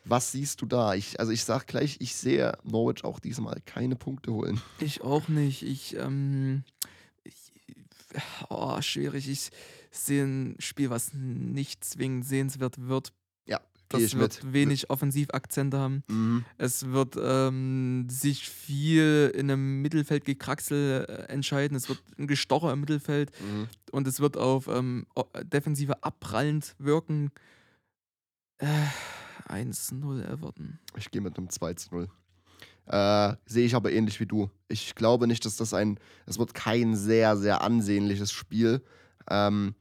Was 0.06 0.32
siehst 0.32 0.62
du 0.62 0.66
da? 0.66 0.94
Ich, 0.96 1.20
also 1.20 1.32
ich 1.32 1.44
sag 1.46 1.66
gleich, 1.68 1.98
ich 2.00 2.16
sehe 2.16 2.58
Norwich 2.64 3.04
auch 3.04 3.20
diesmal 3.20 3.62
keine 3.66 3.96
Punkte 3.96 4.34
holen. 4.34 4.62
Ich 4.80 5.02
auch 5.02 5.28
nicht. 5.30 5.64
Ich, 5.64 5.96
ähm. 5.96 6.64
Ich, 7.24 7.52
oh, 8.50 8.82
schwierig. 8.82 9.30
Ich 9.30 9.50
sehe 9.92 10.24
ein 10.26 10.56
Spiel, 10.60 10.90
was 10.90 11.14
nicht 11.14 11.84
zwingend 11.86 12.26
sehenswert 12.26 12.88
wird. 12.88 13.14
Ja, 13.46 13.62
Das 13.90 14.16
wird 14.18 14.44
mit. 14.44 14.54
wenig 14.54 14.90
Offensivakzente 14.90 15.78
haben. 15.78 16.04
Mhm. 16.10 16.46
Es 16.58 16.88
wird 16.88 17.16
ähm, 17.22 18.08
sich 18.10 18.50
viel 18.50 19.32
in 19.36 19.50
einem 19.52 19.82
Mittelfeldgekraxel 19.82 21.06
äh, 21.08 21.14
entscheiden. 21.32 21.78
Es 21.78 21.88
wird 21.90 22.02
ein 22.18 22.28
Gestocher 22.28 22.74
im 22.74 22.82
Mittelfeld 22.82 23.32
Mhm. 23.40 23.68
und 23.92 24.08
es 24.08 24.20
wird 24.20 24.36
auf 24.36 24.68
ähm, 24.68 25.06
Defensive 25.44 26.04
abprallend 26.04 26.76
wirken. 26.80 27.32
Äh, 28.58 28.68
1-0 29.54 30.24
Everton. 30.26 30.80
Ich 30.98 31.12
gehe 31.12 31.22
mit 31.22 31.38
einem 31.38 31.50
2 31.50 31.74
zu 31.76 31.96
0. 31.96 32.10
Äh, 32.88 33.36
Sehe 33.46 33.66
ich 33.66 33.76
aber 33.76 33.92
ähnlich 33.92 34.20
wie 34.20 34.26
du. 34.26 34.50
Ich 34.68 34.96
glaube 34.96 35.28
nicht, 35.28 35.46
dass 35.46 35.56
das 35.56 35.74
ein. 35.74 36.00
Es 36.26 36.38
wird 36.40 36.54
kein 36.54 36.96
sehr, 36.96 37.38
sehr 37.38 37.62
ansehnliches 37.62 38.32
Spiel. 38.32 38.82
Ähm, 39.30 39.76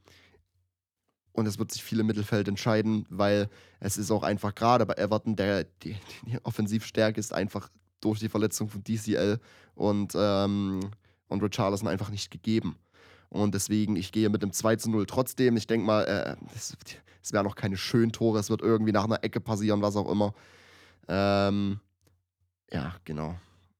und 1.33 1.47
es 1.47 1.57
wird 1.57 1.71
sich 1.71 1.83
viel 1.83 1.99
im 1.99 2.05
Mittelfeld 2.05 2.47
entscheiden, 2.47 3.05
weil 3.09 3.49
es 3.79 3.97
ist 3.97 4.11
auch 4.11 4.23
einfach 4.23 4.53
gerade 4.53 4.85
bei 4.85 4.93
Everton, 4.93 5.35
der, 5.35 5.63
die, 5.81 5.95
die 6.27 6.37
Offensivstärke 6.43 7.19
ist 7.19 7.33
einfach 7.33 7.69
durch 8.01 8.19
die 8.19 8.29
Verletzung 8.29 8.69
von 8.69 8.83
DCL 8.83 9.39
und, 9.73 10.13
ähm, 10.15 10.79
und 11.27 11.43
Richarlison 11.43 11.87
einfach 11.87 12.09
nicht 12.09 12.29
gegeben. 12.29 12.77
Und 13.33 13.53
deswegen, 13.55 13.95
ich 13.95 14.11
gehe 14.11 14.29
mit 14.29 14.43
einem 14.43 14.51
2 14.53 14.75
zu 14.77 14.89
0 14.91 15.05
trotzdem. 15.05 15.57
Ich 15.57 15.67
denke 15.67 15.85
mal, 15.85 16.03
äh, 16.03 16.35
es, 16.55 16.75
es 17.21 17.33
werden 17.33 17.45
noch 17.47 17.55
keine 17.55 17.77
schönen 17.77 18.11
Tore. 18.11 18.39
Es 18.39 18.49
wird 18.49 18.61
irgendwie 18.61 18.91
nach 18.91 19.05
einer 19.05 19.23
Ecke 19.23 19.39
passieren, 19.41 19.81
was 19.81 19.95
auch 19.95 20.09
immer. 20.09 20.33
Ähm, 21.07 21.79
ja, 22.71 22.95
genau. 23.05 23.35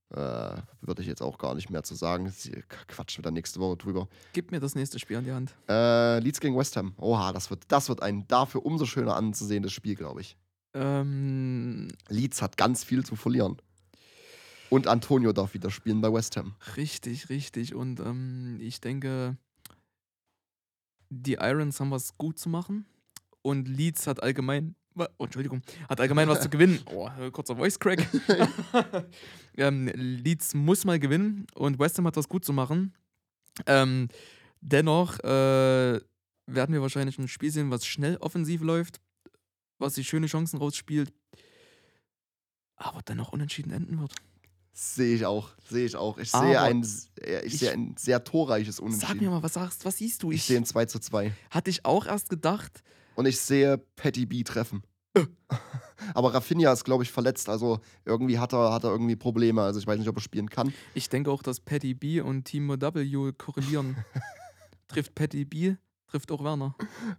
Äh, 0.09 0.57
Würde 0.81 1.01
ich 1.01 1.07
jetzt 1.07 1.21
auch 1.21 1.37
gar 1.37 1.55
nicht 1.55 1.69
mehr 1.69 1.83
zu 1.83 1.95
sagen. 1.95 2.25
Das- 2.25 2.49
Quatsch 2.87 3.17
wir 3.17 3.23
dann 3.23 3.33
nächste 3.33 3.59
Woche 3.59 3.77
drüber. 3.77 4.07
Gib 4.33 4.51
mir 4.51 4.59
das 4.59 4.75
nächste 4.75 4.99
Spiel 4.99 5.17
an 5.17 5.23
die 5.25 5.31
Hand. 5.31 5.53
Äh, 5.69 6.19
Leeds 6.19 6.39
gegen 6.39 6.57
West 6.57 6.75
Ham. 6.77 6.93
Oha, 6.97 7.31
das 7.33 7.49
wird, 7.49 7.63
das 7.67 7.89
wird 7.89 8.01
ein 8.03 8.27
dafür 8.27 8.65
umso 8.65 8.85
schöner 8.85 9.15
anzusehendes 9.15 9.71
Spiel, 9.71 9.95
glaube 9.95 10.21
ich. 10.21 10.35
Ähm, 10.75 11.87
Leeds 12.09 12.41
hat 12.41 12.57
ganz 12.57 12.83
viel 12.83 13.05
zu 13.05 13.15
verlieren. 13.15 13.57
Und 14.74 14.88
Antonio 14.88 15.34
darf 15.34 15.53
wieder 15.53 15.69
spielen 15.69 16.01
bei 16.01 16.11
West 16.11 16.36
Ham. 16.36 16.55
richtig, 16.78 17.30
richtig. 17.30 17.76
Und 17.76 17.99
ähm, 17.99 18.57
ich 18.59 18.82
denke, 18.82 19.38
die 21.11 21.34
Irons 21.34 21.80
haben 21.80 21.91
was 21.91 22.17
gut 22.17 22.39
zu 22.39 22.49
machen. 22.49 22.88
Und 23.43 23.67
Leeds 23.67 24.07
hat 24.07 24.24
allgemein. 24.24 24.74
Oh, 24.95 25.26
Entschuldigung, 25.26 25.61
hat 25.88 26.01
allgemein 26.01 26.28
was 26.28 26.41
zu 26.41 26.49
gewinnen. 26.49 26.80
Oh, 26.91 27.07
äh, 27.19 27.30
kurzer 27.30 27.55
Voice 27.55 27.78
Crack. 27.78 28.07
ähm, 29.57 29.91
Leeds 29.93 30.55
muss 30.55 30.86
mal 30.86 30.97
gewinnen 30.97 31.45
und 31.53 31.78
West 31.78 31.99
Ham 31.99 32.07
hat 32.07 32.17
was 32.17 32.28
gut 32.28 32.43
zu 32.43 32.51
machen. 32.51 32.95
Ähm, 33.67 34.07
dennoch 34.59 35.19
äh, 35.19 36.01
werden 36.47 36.74
wir 36.74 36.82
wahrscheinlich 36.82 37.19
ein 37.19 37.28
Spiel 37.28 37.51
sehen, 37.51 37.69
was 37.69 37.86
schnell 37.86 38.17
offensiv 38.17 38.63
läuft, 38.63 39.01
was 39.78 39.93
sich 39.93 40.07
schöne 40.07 40.26
Chancen 40.26 40.57
rausspielt, 40.57 41.13
aber 42.76 43.03
dennoch 43.03 43.34
unentschieden 43.34 43.71
enden 43.71 43.99
wird. 43.99 44.15
Sehe 44.76 45.15
ich 45.15 45.26
auch. 45.26 45.49
Sehe 45.69 45.86
ich 45.86 45.95
auch. 45.95 46.17
Ich 46.17 46.32
sehe 46.32 46.59
ein, 46.59 46.82
ich 46.84 47.53
ich- 47.53 47.59
sehe 47.59 47.71
ein 47.71 47.95
sehr 47.97 48.24
torreiches 48.24 48.78
Sag 48.78 48.84
mir 48.84 48.88
Unentschieden. 48.88 49.30
mal, 49.30 49.43
was 49.43 49.53
sagst, 49.53 49.86
was 49.86 49.97
siehst 49.97 50.24
du? 50.24 50.32
Ich 50.32 50.43
sehe 50.43 50.57
ein 50.57 50.65
2 50.65 50.86
zu 50.86 50.99
2. 50.99 51.32
hatte 51.51 51.69
ich 51.69 51.86
auch 51.86 52.05
erst 52.07 52.30
gedacht. 52.30 52.82
Und 53.15 53.28
ich 53.28 53.39
sehe 53.39 53.78
Patty 53.95 54.26
B 54.26 54.43
treffen. 54.43 54.82
Aber 56.15 56.34
Rafinha 56.34 56.74
ist, 56.74 56.84
glaube 56.84 57.03
ich, 57.03 57.11
verletzt. 57.11 57.47
Also 57.49 57.80
irgendwie 58.03 58.39
hat 58.39 58.53
er, 58.53 58.74
hat 58.74 58.84
er 58.84 58.89
irgendwie 58.89 59.15
Probleme. 59.15 59.61
Also 59.61 59.80
ich 59.80 59.86
weiß 59.88 59.99
nicht, 59.99 60.07
ob 60.09 60.17
er 60.17 60.21
spielen 60.21 60.49
kann. 60.49 60.74
Ich 60.95 61.07
denke 61.09 61.30
auch, 61.32 61.43
dass 61.43 61.59
Patty 61.59 61.93
B 61.93 62.21
und 62.21 62.45
Timo 62.45 62.76
W 62.80 63.32
korrelieren. 63.38 63.95
trifft 64.88 65.13
Patty 65.15 65.45
B, 65.45 65.76
trifft 66.07 66.32
auch 66.32 66.43
Werner. 66.43 66.76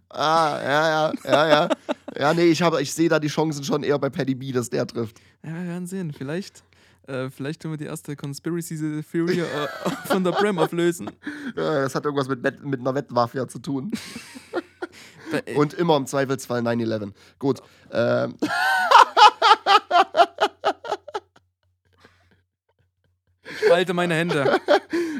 Ah, 0.09 0.59
ja, 0.61 0.89
ja, 0.89 1.13
ja, 1.23 1.47
ja. 1.49 1.69
Ja, 2.17 2.33
nee, 2.33 2.45
ich, 2.45 2.61
habe, 2.61 2.81
ich 2.81 2.93
sehe 2.93 3.09
da 3.09 3.19
die 3.19 3.27
Chancen 3.27 3.63
schon 3.63 3.83
eher 3.83 3.97
bei 3.99 4.09
Paddy 4.09 4.35
B, 4.35 4.51
dass 4.51 4.69
der 4.69 4.85
trifft. 4.87 5.19
Ja, 5.43 5.53
wir 5.53 5.65
werden 5.67 5.87
sehen. 5.87 6.13
Vielleicht, 6.13 6.63
äh, 7.07 7.29
vielleicht 7.29 7.61
können 7.61 7.73
wir 7.73 7.77
die 7.77 7.85
erste 7.85 8.15
Conspiracy 8.15 9.03
Theory 9.11 9.41
äh, 9.41 9.45
von 10.05 10.23
der 10.23 10.31
Prem 10.31 10.57
auflösen. 10.59 11.11
Ja, 11.55 11.83
das 11.83 11.95
hat 11.95 12.03
irgendwas 12.03 12.27
mit, 12.27 12.41
mit 12.65 12.79
einer 12.79 12.93
Wettwaffe 12.95 13.37
ja 13.37 13.47
zu 13.47 13.59
tun. 13.59 13.91
Äh, 15.31 15.55
Und 15.55 15.73
immer 15.73 15.97
im 15.97 16.05
Zweifelsfall 16.05 16.61
9-11. 16.61 17.11
Gut. 17.39 17.59
Ähm, 17.91 18.35
ich 23.63 23.71
halte 23.71 23.93
meine 23.95 24.13
Hände. 24.13 24.59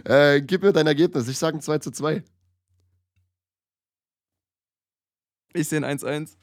äh, 0.06 0.42
gib 0.42 0.62
mir 0.62 0.74
dein 0.74 0.86
Ergebnis. 0.88 1.28
Ich 1.28 1.40
sage 1.40 1.58
ein 1.58 1.62
2 1.62 1.80
zu 1.80 1.92
2. 1.92 2.24
Ich 5.54 5.68
sehe 5.68 5.84
ein 5.84 5.98
1-1. 6.00 6.36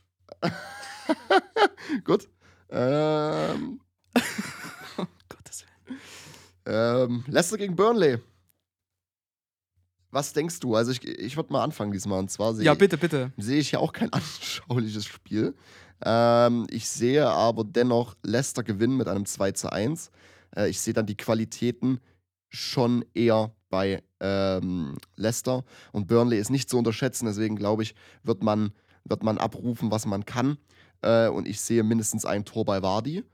Gut. 2.04 2.28
Ähm. 2.70 3.80
Ähm, 6.66 7.24
Leicester 7.28 7.58
gegen 7.58 7.76
Burnley. 7.76 8.18
Was 10.10 10.32
denkst 10.34 10.60
du? 10.60 10.74
Also 10.76 10.90
ich, 10.92 11.02
ich 11.06 11.36
würde 11.36 11.52
mal 11.52 11.62
anfangen 11.64 11.92
diesmal. 11.92 12.18
Und 12.18 12.30
zwar 12.30 12.54
sehe 12.54 12.66
Ja, 12.66 12.72
ich- 12.72 12.78
bitte, 12.78 12.98
bitte. 12.98 13.32
sehe 13.38 13.58
ich 13.58 13.72
ja 13.72 13.78
auch 13.78 13.92
kein 13.92 14.12
anschauliches 14.12 15.06
Spiel. 15.06 15.54
Ähm, 16.04 16.66
ich 16.70 16.88
sehe 16.88 17.26
aber 17.28 17.64
dennoch 17.64 18.14
Leicester 18.22 18.62
gewinnen 18.62 18.96
mit 18.96 19.08
einem 19.08 19.24
2 19.24 19.52
zu 19.52 19.72
1. 19.72 20.10
Äh, 20.56 20.68
ich 20.68 20.80
sehe 20.80 20.92
dann 20.92 21.06
die 21.06 21.16
Qualitäten 21.16 22.00
schon 22.50 23.04
eher 23.14 23.52
bei 23.70 24.02
ähm, 24.20 24.96
Leicester. 25.16 25.64
Und 25.92 26.08
Burnley 26.08 26.38
ist 26.38 26.50
nicht 26.50 26.68
zu 26.68 26.76
unterschätzen, 26.76 27.24
deswegen 27.24 27.56
glaube 27.56 27.82
ich, 27.84 27.94
wird 28.22 28.42
man, 28.42 28.72
wird 29.04 29.22
man 29.22 29.38
abrufen, 29.38 29.90
was 29.90 30.04
man 30.04 30.26
kann. 30.26 30.58
Äh, 31.00 31.28
und 31.28 31.48
ich 31.48 31.60
sehe 31.60 31.82
mindestens 31.82 32.26
ein 32.26 32.44
Tor 32.44 32.66
bei 32.66 32.82
Vardy. 32.82 33.24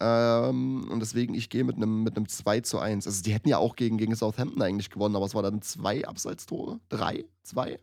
Ähm, 0.00 0.88
und 0.90 1.00
deswegen, 1.00 1.34
ich 1.34 1.48
gehe 1.48 1.64
mit 1.64 1.76
einem 1.76 2.02
mit 2.02 2.30
2 2.30 2.60
zu 2.60 2.78
1. 2.78 3.06
Also, 3.06 3.22
die 3.22 3.32
hätten 3.32 3.48
ja 3.48 3.58
auch 3.58 3.76
gegen, 3.76 3.98
gegen 3.98 4.14
Southampton 4.14 4.62
eigentlich 4.62 4.90
gewonnen, 4.90 5.16
aber 5.16 5.26
es 5.26 5.34
waren 5.34 5.44
dann 5.44 5.62
zwei 5.62 6.06
Abseitstore. 6.06 6.80
Drei? 6.88 7.24
Zwei? 7.42 7.78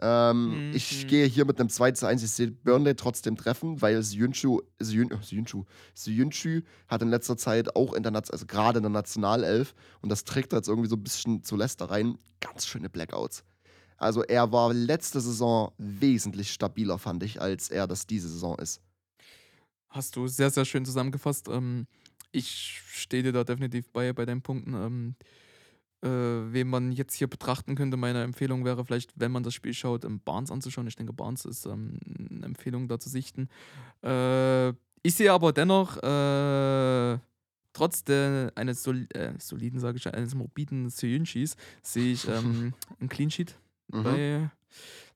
Ähm, 0.00 0.68
Mhm. 0.70 0.74
Ich 0.74 1.06
gehe 1.06 1.26
hier 1.26 1.44
mit 1.44 1.60
einem 1.60 1.68
2 1.68 1.92
zu 1.92 2.06
1. 2.06 2.22
Ich 2.22 2.30
sehe 2.30 2.50
Burnley 2.50 2.94
trotzdem 2.94 3.36
treffen, 3.36 3.82
weil 3.82 4.02
Syunchu, 4.02 4.60
Syun, 4.78 5.10
Syunchu, 5.22 5.64
Syunchu 5.94 6.62
hat 6.88 7.02
in 7.02 7.08
letzter 7.08 7.36
Zeit 7.36 7.76
auch 7.76 7.92
in 7.92 8.02
der 8.02 8.12
Naz 8.12 8.30
also 8.30 8.46
gerade 8.46 8.78
in 8.78 8.84
der 8.84 8.90
Nationalelf 8.90 9.74
und 10.00 10.08
das 10.08 10.24
trägt 10.24 10.52
jetzt 10.52 10.68
irgendwie 10.68 10.88
so 10.88 10.96
ein 10.96 11.02
bisschen 11.02 11.42
zu 11.42 11.56
Leicester 11.56 11.90
rein. 11.90 12.18
Ganz 12.40 12.66
schöne 12.66 12.88
Blackouts. 12.88 13.44
Also 13.98 14.22
er 14.24 14.50
war 14.50 14.72
letzte 14.72 15.20
Saison 15.20 15.72
wesentlich 15.78 16.52
stabiler, 16.52 16.98
fand 16.98 17.22
ich, 17.22 17.40
als 17.40 17.70
er 17.70 17.86
das 17.86 18.06
diese 18.06 18.28
Saison 18.28 18.58
ist. 18.58 18.80
Hast 19.92 20.16
du 20.16 20.26
sehr, 20.26 20.50
sehr 20.50 20.64
schön 20.64 20.84
zusammengefasst. 20.84 21.48
Ähm, 21.48 21.86
ich 22.32 22.80
stehe 22.86 23.22
dir 23.22 23.32
da 23.32 23.44
definitiv 23.44 23.88
bei, 23.90 24.12
bei 24.12 24.24
deinen 24.24 24.42
Punkten. 24.42 24.74
Ähm, 24.74 25.14
äh, 26.02 26.52
wen 26.52 26.68
man 26.68 26.90
jetzt 26.92 27.14
hier 27.14 27.28
betrachten 27.28 27.76
könnte, 27.76 27.96
meine 27.96 28.22
Empfehlung 28.24 28.64
wäre 28.64 28.84
vielleicht, 28.84 29.12
wenn 29.14 29.30
man 29.30 29.44
das 29.44 29.54
Spiel 29.54 29.72
schaut, 29.74 30.04
ähm, 30.04 30.20
Barnes 30.24 30.50
anzuschauen. 30.50 30.86
Ich 30.88 30.96
denke, 30.96 31.12
Barnes 31.12 31.44
ist 31.44 31.66
ähm, 31.66 31.98
eine 32.30 32.46
Empfehlung 32.46 32.88
da 32.88 32.98
zu 32.98 33.08
sichten. 33.08 33.48
Äh, 34.02 34.70
ich 35.04 35.14
sehe 35.14 35.32
aber 35.32 35.52
dennoch, 35.52 35.96
äh, 36.02 37.18
trotz 37.72 38.02
der, 38.04 38.50
eines 38.56 38.82
sol 38.82 39.06
äh, 39.14 39.32
soliden, 39.38 39.78
sage 39.78 39.98
ich, 39.98 40.12
eines 40.12 40.34
morbiden 40.34 40.90
Syunchis, 40.90 41.56
sehe 41.82 42.12
ich 42.12 42.26
ähm, 42.28 42.74
einen 43.00 43.08
Clean 43.08 43.30
Sheet 43.30 43.56
Mhm. 43.88 44.02
bei 44.04 44.50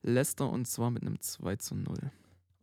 Leicester 0.03 0.47
und 0.49 0.67
zwar 0.67 0.91
mit 0.91 1.01
einem 1.01 1.19
2 1.19 1.55
zu 1.55 1.73
0. 1.73 1.95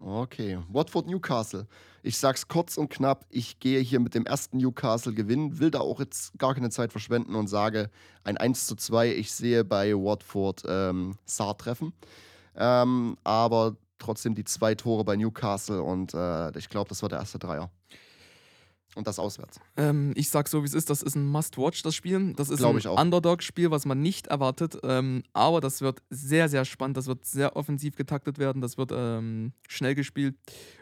Okay, 0.06 0.58
Watford 0.68 1.06
Newcastle. 1.06 1.66
Ich 2.02 2.18
sag's 2.18 2.46
kurz 2.46 2.76
und 2.76 2.90
knapp, 2.90 3.24
ich 3.30 3.58
gehe 3.58 3.80
hier 3.80 4.00
mit 4.00 4.14
dem 4.14 4.26
ersten 4.26 4.58
Newcastle 4.58 5.14
gewinnen, 5.14 5.58
will 5.60 5.70
da 5.70 5.80
auch 5.80 5.98
jetzt 5.98 6.38
gar 6.38 6.52
keine 6.52 6.68
Zeit 6.68 6.92
verschwenden 6.92 7.34
und 7.34 7.46
sage 7.46 7.88
ein 8.22 8.36
1 8.36 8.66
zu 8.66 8.76
2. 8.76 9.14
Ich 9.14 9.32
sehe 9.32 9.64
bei 9.64 9.94
Watford 9.94 10.62
ähm, 10.68 11.16
Saar 11.24 11.56
treffen. 11.56 11.94
Ähm, 12.54 13.16
aber 13.24 13.76
trotzdem 13.98 14.34
die 14.34 14.44
zwei 14.44 14.74
Tore 14.74 15.04
bei 15.04 15.16
Newcastle 15.16 15.82
und 15.82 16.12
äh, 16.12 16.58
ich 16.58 16.68
glaube, 16.68 16.90
das 16.90 17.00
wird 17.00 17.12
der 17.12 17.20
erste 17.20 17.38
Dreier. 17.38 17.70
Und 18.94 19.06
das 19.06 19.18
auswärts. 19.18 19.58
Ähm, 19.76 20.12
ich 20.14 20.30
sag 20.30 20.48
so, 20.48 20.62
wie 20.62 20.66
es 20.66 20.74
ist, 20.74 20.88
das 20.88 21.02
ist 21.02 21.16
ein 21.16 21.26
Must-Watch, 21.26 21.82
das 21.82 21.94
Spiel. 21.94 22.32
Das 22.34 22.48
ist 22.48 22.58
Glaub 22.58 22.76
ein. 22.76 22.86
Underdog-Spiel, 22.86 23.70
was 23.70 23.86
man 23.86 24.00
nicht 24.00 24.28
erwartet. 24.28 24.78
Ähm, 24.84 25.24
aber 25.32 25.60
das 25.60 25.80
wird 25.80 26.02
sehr, 26.10 26.48
sehr 26.48 26.64
spannend. 26.64 26.96
Das 26.96 27.06
wird 27.06 27.24
sehr 27.24 27.56
offensiv 27.56 27.96
getaktet 27.96 28.38
werden. 28.38 28.62
Das 28.62 28.78
wird 28.78 28.92
ähm, 28.94 29.52
schnell 29.68 29.94
gespielt. 29.94 30.36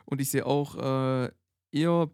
Und 0.04 0.20
ich 0.20 0.30
sehe 0.30 0.44
auch 0.44 0.76
äh, 0.76 1.30
eher 1.72 2.10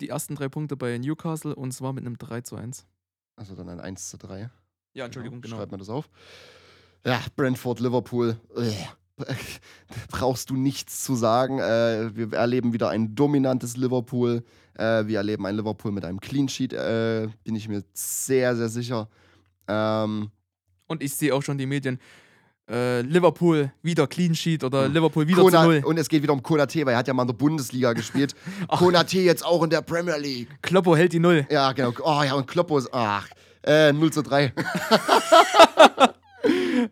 die 0.00 0.08
ersten 0.08 0.34
drei 0.34 0.48
Punkte 0.48 0.76
bei 0.76 0.96
Newcastle 0.98 1.54
und 1.54 1.72
zwar 1.72 1.92
mit 1.92 2.06
einem 2.06 2.16
3 2.16 2.40
zu 2.42 2.56
1. 2.56 2.86
Also 3.36 3.54
dann 3.54 3.68
ein 3.68 3.80
1 3.80 4.10
zu 4.10 4.18
3. 4.18 4.50
Ja, 4.94 5.04
Entschuldigung, 5.04 5.40
genau. 5.40 5.56
Schreibt 5.56 5.72
mir 5.72 5.78
das 5.78 5.88
auf. 5.88 6.08
Ja, 7.04 7.20
Brentford, 7.36 7.80
Liverpool. 7.80 8.38
Ugh. 8.56 8.72
Brauchst 10.08 10.50
du 10.50 10.56
nichts 10.56 11.04
zu 11.04 11.14
sagen. 11.14 11.58
Äh, 11.58 12.16
wir 12.16 12.32
erleben 12.32 12.72
wieder 12.72 12.88
ein 12.88 13.14
dominantes 13.14 13.76
Liverpool. 13.76 14.44
Äh, 14.74 15.06
wir 15.06 15.18
erleben 15.18 15.46
ein 15.46 15.56
Liverpool 15.56 15.92
mit 15.92 16.04
einem 16.04 16.20
Clean 16.20 16.48
Sheet, 16.48 16.72
äh, 16.72 17.28
bin 17.44 17.54
ich 17.56 17.68
mir 17.68 17.82
sehr, 17.92 18.56
sehr 18.56 18.68
sicher. 18.68 19.08
Ähm, 19.68 20.30
Und 20.86 21.02
ich 21.02 21.14
sehe 21.14 21.34
auch 21.34 21.42
schon 21.42 21.58
die 21.58 21.66
Medien. 21.66 21.98
Äh, 22.68 23.00
Liverpool 23.02 23.72
wieder 23.82 24.06
Clean 24.06 24.32
Sheet 24.34 24.62
oder 24.64 24.84
Hm. 24.84 24.92
Liverpool 24.94 25.26
wieder 25.26 25.42
Kona- 25.42 25.62
zu 25.62 25.66
Null. 25.68 25.82
und 25.84 25.98
es 25.98 26.08
geht 26.08 26.22
wieder 26.22 26.32
um 26.32 26.42
Konate, 26.42 26.86
weil 26.86 26.92
er 26.94 26.98
hat 26.98 27.08
ja 27.08 27.14
mal 27.14 27.22
in 27.22 27.28
der 27.28 27.34
Bundesliga 27.34 27.92
gespielt. 27.94 28.34
Konate 28.68 29.18
jetzt 29.18 29.44
auch 29.44 29.62
in 29.64 29.70
der 29.70 29.82
Premier 29.82 30.16
League. 30.18 30.48
Kloppo 30.62 30.94
hält 30.96 31.12
die 31.12 31.18
Null. 31.18 31.46
Ja, 31.50 31.72
genau. 31.72 31.92
Oh 32.02 32.22
ja, 32.22 32.34
und 32.34 32.46
Kloppo 32.46 32.78
ist, 32.78 32.88
ach, 32.92 33.28
äh, 33.64 33.92
0 33.92 34.12
zu 34.12 34.22
3. 34.22 34.52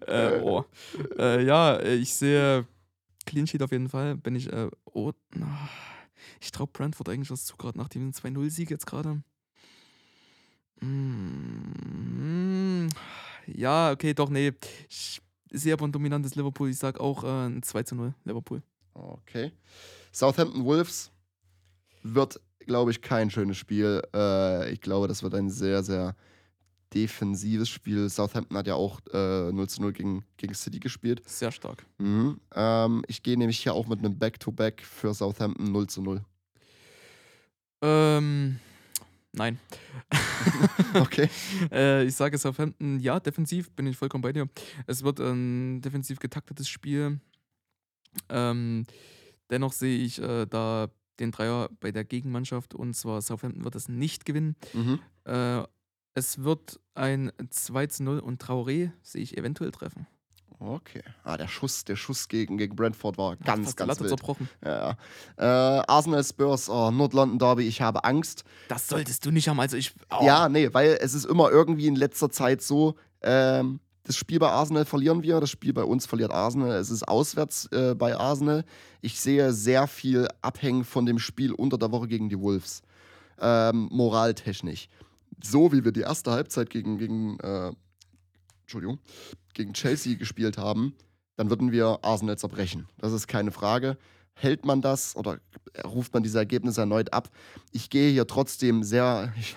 äh, 0.07 0.41
oh. 0.43 0.65
äh, 1.19 1.45
ja, 1.45 1.81
ich 1.81 2.13
sehe 2.15 2.67
Clean 3.27 3.47
Sheet 3.47 3.63
auf 3.63 3.71
jeden 3.73 3.89
Fall. 3.89 4.17
Bin 4.17 4.35
ich, 4.37 4.49
oh, 4.93 5.13
na, 5.35 5.47
ich 6.41 6.51
traue 6.51 6.67
Brentford 6.67 7.09
eigentlich 7.09 7.31
was 7.31 7.45
zu, 7.45 7.57
gerade 7.57 7.79
nach 7.79 7.89
dem 7.89 8.13
2-0-Sieg 8.13 8.71
jetzt 8.71 8.87
gerade. 8.87 9.23
Mm, 10.81 12.89
ja, 13.47 13.91
okay, 13.91 14.15
doch, 14.15 14.31
nee. 14.31 14.53
Ich 14.89 15.21
sehe 15.51 15.73
aber 15.73 15.87
ein 15.87 15.93
dominantes 15.93 16.35
Liverpool. 16.35 16.71
Ich 16.71 16.79
sag 16.79 17.01
auch 17.01 17.25
äh, 17.25 17.47
ein 17.47 17.63
2 17.63 17.85
0 17.93 18.15
Liverpool. 18.25 18.63
Okay. 18.95 19.53
Southampton 20.13 20.65
Wolves 20.65 21.11
wird, 22.03 22.41
glaube 22.61 22.91
ich, 22.91 23.01
kein 23.01 23.31
schönes 23.31 23.57
Spiel. 23.57 24.03
Äh, 24.15 24.73
ich 24.73 24.81
glaube, 24.81 25.09
das 25.09 25.23
wird 25.23 25.35
ein 25.35 25.51
sehr, 25.51 25.83
sehr 25.83 26.15
defensives 26.95 27.69
Spiel. 27.69 28.09
Southampton 28.09 28.57
hat 28.57 28.67
ja 28.67 28.75
auch 28.75 29.01
äh, 29.13 29.53
0 29.53 29.69
zu 29.69 29.83
0 29.83 29.93
gegen, 29.93 30.25
gegen 30.37 30.55
City 30.55 30.81
gespielt. 30.81 31.23
Sehr 31.27 31.53
stark. 31.53 31.85
Mhm. 31.99 32.41
Ähm, 32.55 33.05
ich 33.07 33.23
gehe 33.23 33.37
nämlich 33.37 33.61
hier 33.61 33.75
auch 33.75 33.87
mit 33.87 33.99
einem 33.99 34.19
Back-to-Back 34.19 34.83
für 34.83 35.13
Southampton 35.15 35.71
0 35.71 35.87
zu 35.89 36.03
0. 36.03 36.25
Ähm, 37.83 38.59
nein. 39.33 39.59
Okay. 40.95 41.29
äh, 41.73 42.05
ich 42.05 42.15
sage 42.15 42.39
Southampton, 42.39 43.01
ja, 43.01 43.21
defensiv 43.21 43.71
bin 43.73 43.87
ich 43.87 43.97
vollkommen 43.97 44.23
bei 44.23 44.33
dir. 44.33 44.49
Es 44.87 45.03
wird 45.03 45.21
ein 45.21 45.81
defensiv 45.81 46.19
getaktetes 46.19 46.69
Spiel. 46.69 47.21
Ähm, 48.29 48.87
dennoch 49.51 49.73
sehe 49.73 49.99
ich 49.99 50.21
äh, 50.21 50.47
da 50.47 50.89
den 51.21 51.33
Dreier 51.33 51.69
bei 51.81 51.91
der 51.91 52.05
Gegenmannschaft 52.05 52.75
und 52.75 52.95
zwar 52.95 53.21
Southampton 53.21 53.65
wird 53.65 53.75
es 53.75 53.89
nicht 53.89 54.25
gewinnen. 54.25 54.57
Mhm. 54.73 55.01
Äh, 55.25 55.63
es 56.15 56.43
wird 56.43 56.81
ein 56.95 57.33
2 57.51 57.87
zu 57.87 58.03
0 58.03 58.19
und 58.21 58.43
Traoré 58.43 58.93
sehe 59.03 59.23
ich 59.23 59.37
eventuell 59.37 59.71
treffen. 59.71 60.07
Okay. 60.61 61.03
Ah, 61.23 61.37
der 61.37 61.47
Schuss, 61.47 61.85
der 61.85 61.95
Schuss 61.95 62.27
gegen, 62.27 62.59
gegen 62.59 62.75
Brentford 62.75 63.17
war 63.17 63.37
ganz, 63.37 63.77
ganz 63.77 63.89
Latte 63.89 64.01
wild. 64.01 64.09
zerbrochen. 64.09 64.49
Ja. 64.65 64.97
ja. 65.39 65.79
Äh, 65.79 65.85
Arsenal 65.87 66.25
Spurs, 66.25 66.69
oh, 66.69 66.91
Nord-London 66.91 67.39
Derby, 67.39 67.63
ich 67.63 67.81
habe 67.81 68.03
Angst. 68.03 68.43
Das 68.69 68.89
solltest 68.89 69.25
du 69.25 69.31
nicht 69.31 69.49
haben. 69.49 69.61
Also 69.61 69.77
ich. 69.77 69.95
Oh. 70.11 70.25
Ja, 70.25 70.49
nee, 70.49 70.69
weil 70.73 70.99
es 71.01 71.15
ist 71.15 71.27
immer 71.27 71.51
irgendwie 71.51 71.87
in 71.87 71.95
letzter 71.95 72.31
Zeit 72.31 72.61
so, 72.61 72.97
ähm, 73.23 73.79
das 74.03 74.17
Spiel 74.17 74.39
bei 74.39 74.49
Arsenal 74.49 74.85
verlieren 74.85 75.23
wir, 75.23 75.39
das 75.39 75.51
Spiel 75.51 75.73
bei 75.73 75.85
uns 75.85 76.07
verliert 76.07 76.33
Arsenal. 76.33 76.73
Es 76.79 76.91
ist 76.91 77.07
auswärts 77.07 77.67
äh, 77.67 77.95
bei 77.95 78.17
Arsenal. 78.17 78.65
Ich 79.01 79.21
sehe 79.21 79.53
sehr 79.53 79.87
viel 79.87 80.27
abhängen 80.41 80.85
von 80.85 81.07
dem 81.07 81.19
Spiel 81.19 81.53
unter 81.53 81.79
der 81.79 81.93
Woche 81.93 82.09
gegen 82.09 82.29
die 82.31 82.41
Wolves. 82.41 82.83
Ähm, 83.41 83.89
moraltechnisch. 83.93 84.89
So 85.43 85.73
wie 85.73 85.85
wir 85.85 85.93
die 85.93 86.01
erste 86.01 86.31
Halbzeit 86.31 86.71
gegen, 86.71 86.99
gegen, 86.99 87.39
äh, 87.41 87.73
Entschuldigung, 88.63 88.99
gegen 89.55 89.73
Chelsea 89.73 90.17
gespielt 90.17 90.59
haben, 90.59 90.95
dann 91.37 91.51
würden 91.51 91.73
wir 91.73 92.01
Arsenal 92.03 92.37
zerbrechen. 92.39 92.89
Das 92.99 93.13
ist 93.13 93.29
keine 93.29 93.53
Frage. 93.53 93.97
Hält 94.35 94.65
man 94.65 94.83
das 94.83 95.17
oder 95.17 95.41
ruft 95.85 96.15
man 96.15 96.23
diese 96.23 96.39
Ergebnisse 96.39 96.81
erneut 96.81 97.13
ab? 97.13 97.31
Ich 97.73 97.91
gehe 97.91 98.11
hier 98.11 98.27
trotzdem 98.27 98.83
sehr 98.83 99.33
ich, 99.37 99.57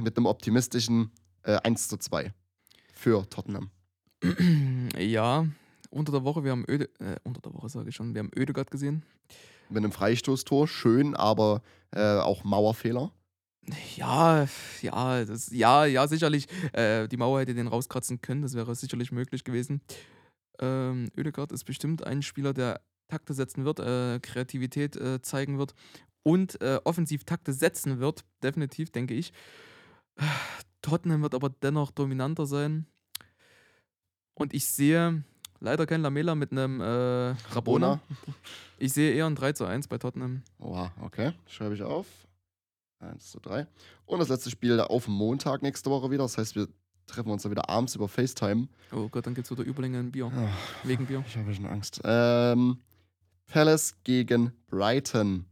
mit 0.00 0.16
einem 0.16 0.26
optimistischen 0.26 1.10
äh, 1.42 1.56
1 1.56 1.88
zu 1.88 1.96
2 1.96 2.32
für 2.92 3.28
Tottenham. 3.28 3.70
ja, 4.98 5.46
unter 5.90 6.12
der 6.12 6.24
Woche, 6.24 6.44
wir 6.44 6.50
haben 6.50 6.64
Öde, 6.68 6.88
äh, 6.98 7.16
unter 7.24 7.40
der 7.40 7.54
Woche 7.54 7.68
sage 7.68 7.88
ich 7.88 7.94
schon, 7.94 8.14
wir 8.14 8.20
haben 8.20 8.30
Ödegard 8.36 8.70
gesehen. 8.70 9.04
Mit 9.68 9.78
einem 9.78 9.92
Freistoßtor, 9.92 10.66
schön, 10.66 11.14
aber 11.14 11.62
äh, 11.92 12.18
auch 12.18 12.44
Mauerfehler. 12.44 13.12
Ja, 13.96 14.46
ja, 14.82 15.24
das, 15.24 15.50
ja, 15.50 15.84
ja, 15.84 16.06
sicherlich. 16.08 16.46
Äh, 16.72 17.08
die 17.08 17.16
Mauer 17.16 17.40
hätte 17.40 17.54
den 17.54 17.66
rauskratzen 17.66 18.20
können, 18.20 18.42
das 18.42 18.54
wäre 18.54 18.74
sicherlich 18.74 19.12
möglich 19.12 19.44
gewesen. 19.44 19.80
Ähm, 20.60 21.10
Ödegard 21.16 21.52
ist 21.52 21.64
bestimmt 21.64 22.06
ein 22.06 22.22
Spieler, 22.22 22.52
der 22.52 22.80
Takte 23.08 23.34
setzen 23.34 23.64
wird, 23.64 23.80
äh, 23.80 24.20
Kreativität 24.20 24.96
äh, 24.96 25.20
zeigen 25.22 25.58
wird 25.58 25.74
und 26.22 26.60
äh, 26.60 26.78
offensiv 26.84 27.24
Takte 27.24 27.52
setzen 27.52 28.00
wird, 28.00 28.24
definitiv, 28.42 28.90
denke 28.90 29.14
ich. 29.14 29.32
Tottenham 30.82 31.22
wird 31.22 31.34
aber 31.34 31.50
dennoch 31.50 31.90
dominanter 31.90 32.46
sein. 32.46 32.86
Und 34.34 34.54
ich 34.54 34.66
sehe 34.66 35.24
leider 35.60 35.86
kein 35.86 36.02
Lamela 36.02 36.34
mit 36.34 36.52
einem 36.52 36.80
äh, 36.80 37.34
Rabona. 37.52 38.00
Ich 38.78 38.92
sehe 38.92 39.12
eher 39.12 39.26
ein 39.26 39.34
3 39.34 39.52
zu 39.54 39.64
1 39.64 39.88
bei 39.88 39.98
Tottenham. 39.98 40.42
Oha, 40.60 40.92
okay. 41.00 41.32
Schreibe 41.46 41.74
ich 41.74 41.82
auf. 41.82 42.06
1 43.00 43.30
zu 43.30 43.40
3. 43.40 43.66
Und 44.06 44.18
das 44.18 44.28
letzte 44.28 44.50
Spiel 44.50 44.80
auf 44.80 45.08
Montag 45.08 45.62
nächste 45.62 45.90
Woche 45.90 46.10
wieder. 46.10 46.24
Das 46.24 46.38
heißt, 46.38 46.56
wir 46.56 46.68
treffen 47.06 47.30
uns 47.30 47.42
dann 47.42 47.50
wieder 47.52 47.68
abends 47.68 47.94
über 47.94 48.08
FaceTime. 48.08 48.68
Oh 48.92 49.08
Gott, 49.08 49.26
dann 49.26 49.34
gibt 49.34 49.46
es 49.46 49.50
wieder 49.50 49.62
Überlänge 49.64 50.00
in 50.00 50.12
Bier. 50.12 50.30
Ah, 50.34 50.48
Wegen 50.84 51.06
Bier. 51.06 51.24
Ich 51.26 51.36
habe 51.36 51.54
schon 51.54 51.66
Angst. 51.66 52.00
Ähm, 52.04 52.78
Palace 53.46 53.94
gegen 54.04 54.52
Brighton. 54.68 55.46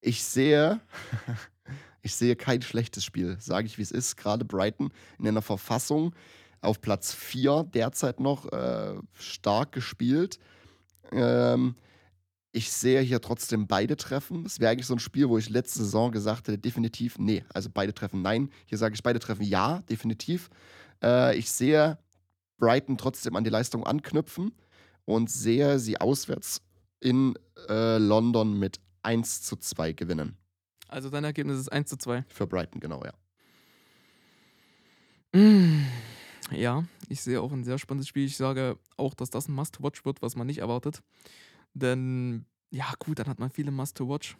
Ich 0.00 0.24
sehe, 0.24 0.80
Ich 2.04 2.14
sehe 2.16 2.36
kein 2.36 2.60
schlechtes 2.60 3.02
Spiel, 3.02 3.38
sage 3.40 3.66
ich 3.66 3.78
wie 3.78 3.82
es 3.82 3.90
ist. 3.90 4.16
Gerade 4.16 4.44
Brighton 4.44 4.92
in 5.18 5.26
einer 5.26 5.40
Verfassung 5.40 6.14
auf 6.60 6.82
Platz 6.82 7.14
4 7.14 7.64
derzeit 7.72 8.20
noch 8.20 8.52
äh, 8.52 8.96
stark 9.14 9.72
gespielt. 9.72 10.38
Ähm, 11.12 11.76
ich 12.54 12.70
sehe 12.70 13.00
hier 13.00 13.20
trotzdem 13.20 13.66
beide 13.66 13.96
Treffen. 13.96 14.46
Es 14.46 14.60
wäre 14.60 14.70
eigentlich 14.70 14.86
so 14.86 14.94
ein 14.94 15.00
Spiel, 15.00 15.28
wo 15.28 15.36
ich 15.38 15.50
letzte 15.50 15.80
Saison 15.80 16.12
gesagt 16.12 16.46
hätte, 16.46 16.56
definitiv, 16.56 17.18
nee, 17.18 17.44
also 17.52 17.68
beide 17.68 17.92
Treffen 17.92 18.22
nein. 18.22 18.48
Hier 18.66 18.78
sage 18.78 18.94
ich 18.94 19.02
beide 19.02 19.18
Treffen 19.18 19.42
ja, 19.42 19.80
definitiv. 19.90 20.50
Äh, 21.02 21.36
ich 21.36 21.50
sehe 21.50 21.98
Brighton 22.58 22.96
trotzdem 22.96 23.34
an 23.34 23.42
die 23.42 23.50
Leistung 23.50 23.84
anknüpfen 23.84 24.52
und 25.04 25.28
sehe 25.30 25.80
sie 25.80 26.00
auswärts 26.00 26.62
in 27.00 27.36
äh, 27.68 27.98
London 27.98 28.56
mit 28.56 28.78
1 29.02 29.42
zu 29.42 29.56
2 29.56 29.92
gewinnen. 29.92 30.36
Also 30.86 31.10
dein 31.10 31.24
Ergebnis 31.24 31.58
ist 31.58 31.72
1 31.72 31.90
zu 31.90 31.96
2. 31.96 32.24
Für 32.28 32.46
Brighton, 32.46 32.78
genau, 32.78 33.02
ja. 33.04 33.14
Mm, 35.38 35.86
Ja, 36.52 36.84
ich 37.08 37.20
sehe 37.20 37.40
auch 37.40 37.50
ein 37.50 37.64
sehr 37.64 37.78
spannendes 37.78 38.06
Spiel. 38.06 38.26
Ich 38.26 38.36
sage 38.36 38.78
auch, 38.96 39.14
dass 39.14 39.30
das 39.30 39.48
ein 39.48 39.54
Must-Watch 39.54 40.04
wird, 40.04 40.22
was 40.22 40.36
man 40.36 40.46
nicht 40.46 40.58
erwartet. 40.58 41.02
Denn, 41.74 42.46
ja, 42.70 42.92
gut, 42.98 43.18
dann 43.18 43.26
hat 43.26 43.38
man 43.38 43.50
viele 43.50 43.70
Must-to-Watch. 43.70 44.36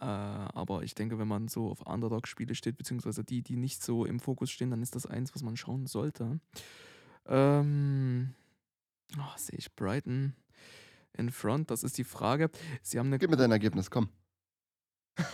Äh, 0.00 0.04
aber 0.04 0.82
ich 0.82 0.94
denke, 0.94 1.18
wenn 1.18 1.28
man 1.28 1.48
so 1.48 1.68
auf 1.70 1.82
Underdog-Spiele 1.82 2.54
steht, 2.54 2.76
beziehungsweise 2.76 3.24
die, 3.24 3.42
die 3.42 3.56
nicht 3.56 3.82
so 3.82 4.04
im 4.04 4.20
Fokus 4.20 4.50
stehen, 4.50 4.70
dann 4.70 4.82
ist 4.82 4.94
das 4.94 5.06
eins, 5.06 5.34
was 5.34 5.42
man 5.42 5.56
schauen 5.56 5.86
sollte. 5.86 6.40
Ähm, 7.26 8.34
oh, 9.18 9.36
sehe 9.36 9.58
ich 9.58 9.74
Brighton 9.74 10.34
in 11.16 11.30
Front? 11.30 11.70
Das 11.70 11.82
ist 11.82 11.98
die 11.98 12.04
Frage. 12.04 12.50
Sie 12.82 12.98
haben 12.98 13.08
eine 13.08 13.18
Gib 13.18 13.30
mir 13.30 13.36
dein 13.36 13.50
Ergebnis, 13.50 13.90
komm. 13.90 14.08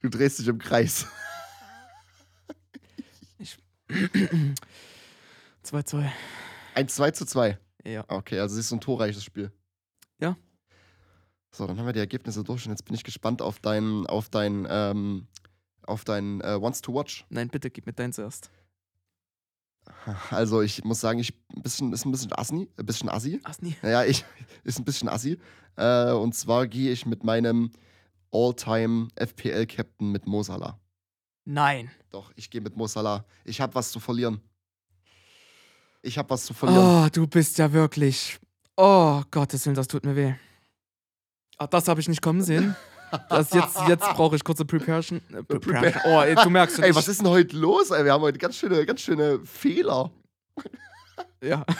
du 0.00 0.08
drehst 0.08 0.40
dich 0.40 0.48
im 0.48 0.58
Kreis. 0.58 1.06
2-2. 5.64 6.10
Ein 6.74 6.88
2 6.88 7.10
zu 7.12 7.24
2. 7.26 7.58
Ja. 7.84 8.04
Okay, 8.08 8.38
also 8.40 8.54
es 8.54 8.60
ist 8.60 8.68
so 8.68 8.76
ein 8.76 8.80
torreiches 8.80 9.24
Spiel. 9.24 9.52
Ja. 10.20 10.36
So, 11.50 11.66
dann 11.66 11.78
haben 11.78 11.86
wir 11.86 11.92
die 11.92 12.00
Ergebnisse 12.00 12.44
durch 12.44 12.66
und 12.66 12.72
jetzt 12.72 12.84
bin 12.84 12.94
ich 12.94 13.04
gespannt 13.04 13.40
auf 13.40 13.58
dein, 13.60 14.06
auf 14.06 14.28
dein, 14.28 14.66
ähm, 14.68 15.26
auf 15.82 16.04
dein 16.04 16.40
äh, 16.40 16.60
Wants 16.60 16.82
to 16.82 16.94
Watch. 16.94 17.24
Nein, 17.30 17.48
bitte 17.48 17.70
gib 17.70 17.86
mir 17.86 17.92
dein 17.92 18.12
zuerst. 18.12 18.50
Also 20.30 20.60
ich 20.60 20.84
muss 20.84 21.00
sagen, 21.00 21.18
ich 21.18 21.34
bisschen, 21.62 21.92
ist 21.92 22.04
ein 22.04 22.12
bisschen 22.12 22.32
assi, 22.32 22.68
ein 22.76 22.86
bisschen 22.86 23.08
assi. 23.08 23.40
Asni. 23.44 23.76
Naja, 23.82 24.04
ich 24.04 24.24
ist 24.64 24.78
ein 24.78 24.84
bisschen 24.84 25.08
assi. 25.08 25.38
Äh, 25.76 26.12
und 26.12 26.34
zwar 26.34 26.66
gehe 26.66 26.92
ich 26.92 27.06
mit 27.06 27.24
meinem 27.24 27.70
All-Time 28.30 29.08
FPL-Captain 29.16 30.10
mit 30.12 30.26
Mo 30.26 30.42
Salah. 30.42 30.78
Nein. 31.44 31.90
Doch, 32.10 32.32
ich 32.36 32.50
gehe 32.50 32.60
mit 32.60 32.76
Mo 32.76 32.86
Salah. 32.86 33.24
Ich 33.44 33.60
habe 33.60 33.74
was 33.74 33.90
zu 33.90 34.00
verlieren. 34.00 34.42
Ich 36.02 36.18
habe 36.18 36.30
was 36.30 36.44
zu 36.44 36.54
verlieren. 36.54 37.06
Oh, 37.06 37.08
du 37.12 37.26
bist 37.26 37.58
ja 37.58 37.72
wirklich. 37.72 38.38
Oh, 38.76 39.22
Gottes 39.30 39.66
Willen, 39.66 39.74
das 39.74 39.88
tut 39.88 40.04
mir 40.04 40.14
weh. 40.14 40.34
Ah, 41.58 41.66
das 41.66 41.88
habe 41.88 42.00
ich 42.00 42.08
nicht 42.08 42.22
kommen 42.22 42.42
sehen. 42.42 42.76
Das 43.28 43.52
jetzt 43.52 43.76
jetzt 43.88 44.04
brauche 44.10 44.36
ich 44.36 44.44
kurze 44.44 44.64
Preparation. 44.64 45.20
Äh, 45.32 45.42
Preparation. 45.42 46.02
Oh, 46.04 46.20
ey, 46.20 46.34
du 46.34 46.50
merkst 46.50 46.76
schon. 46.76 46.84
Ey, 46.84 46.94
was 46.94 47.08
ist 47.08 47.20
denn 47.20 47.28
heute 47.28 47.56
los? 47.56 47.90
Ey, 47.90 48.04
wir 48.04 48.12
haben 48.12 48.22
heute 48.22 48.38
ganz 48.38 48.56
schöne, 48.56 48.84
ganz 48.86 49.00
schöne 49.00 49.40
Fehler. 49.44 50.10
Ja. 51.42 51.64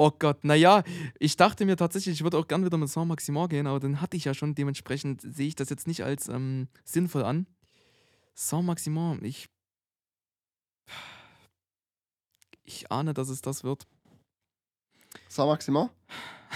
Oh 0.00 0.12
Gott, 0.16 0.44
naja, 0.44 0.84
ich 1.18 1.36
dachte 1.36 1.64
mir 1.64 1.76
tatsächlich, 1.76 2.14
ich 2.14 2.22
würde 2.22 2.38
auch 2.38 2.46
gern 2.46 2.64
wieder 2.64 2.78
mit 2.78 2.88
Saint 2.88 3.08
Maximin 3.08 3.48
gehen, 3.48 3.66
aber 3.66 3.80
den 3.80 4.00
hatte 4.00 4.16
ich 4.16 4.26
ja 4.26 4.32
schon. 4.32 4.54
Dementsprechend 4.54 5.22
sehe 5.22 5.48
ich 5.48 5.56
das 5.56 5.70
jetzt 5.70 5.88
nicht 5.88 6.04
als 6.04 6.28
ähm, 6.28 6.68
sinnvoll 6.84 7.24
an. 7.24 7.48
Saint 8.32 8.64
Maximin, 8.64 9.18
ich. 9.24 9.48
Ich 12.68 12.92
ahne, 12.92 13.14
dass 13.14 13.30
es 13.30 13.40
das 13.40 13.64
wird. 13.64 13.86
Saint 15.30 15.48
Maximin? 15.48 15.88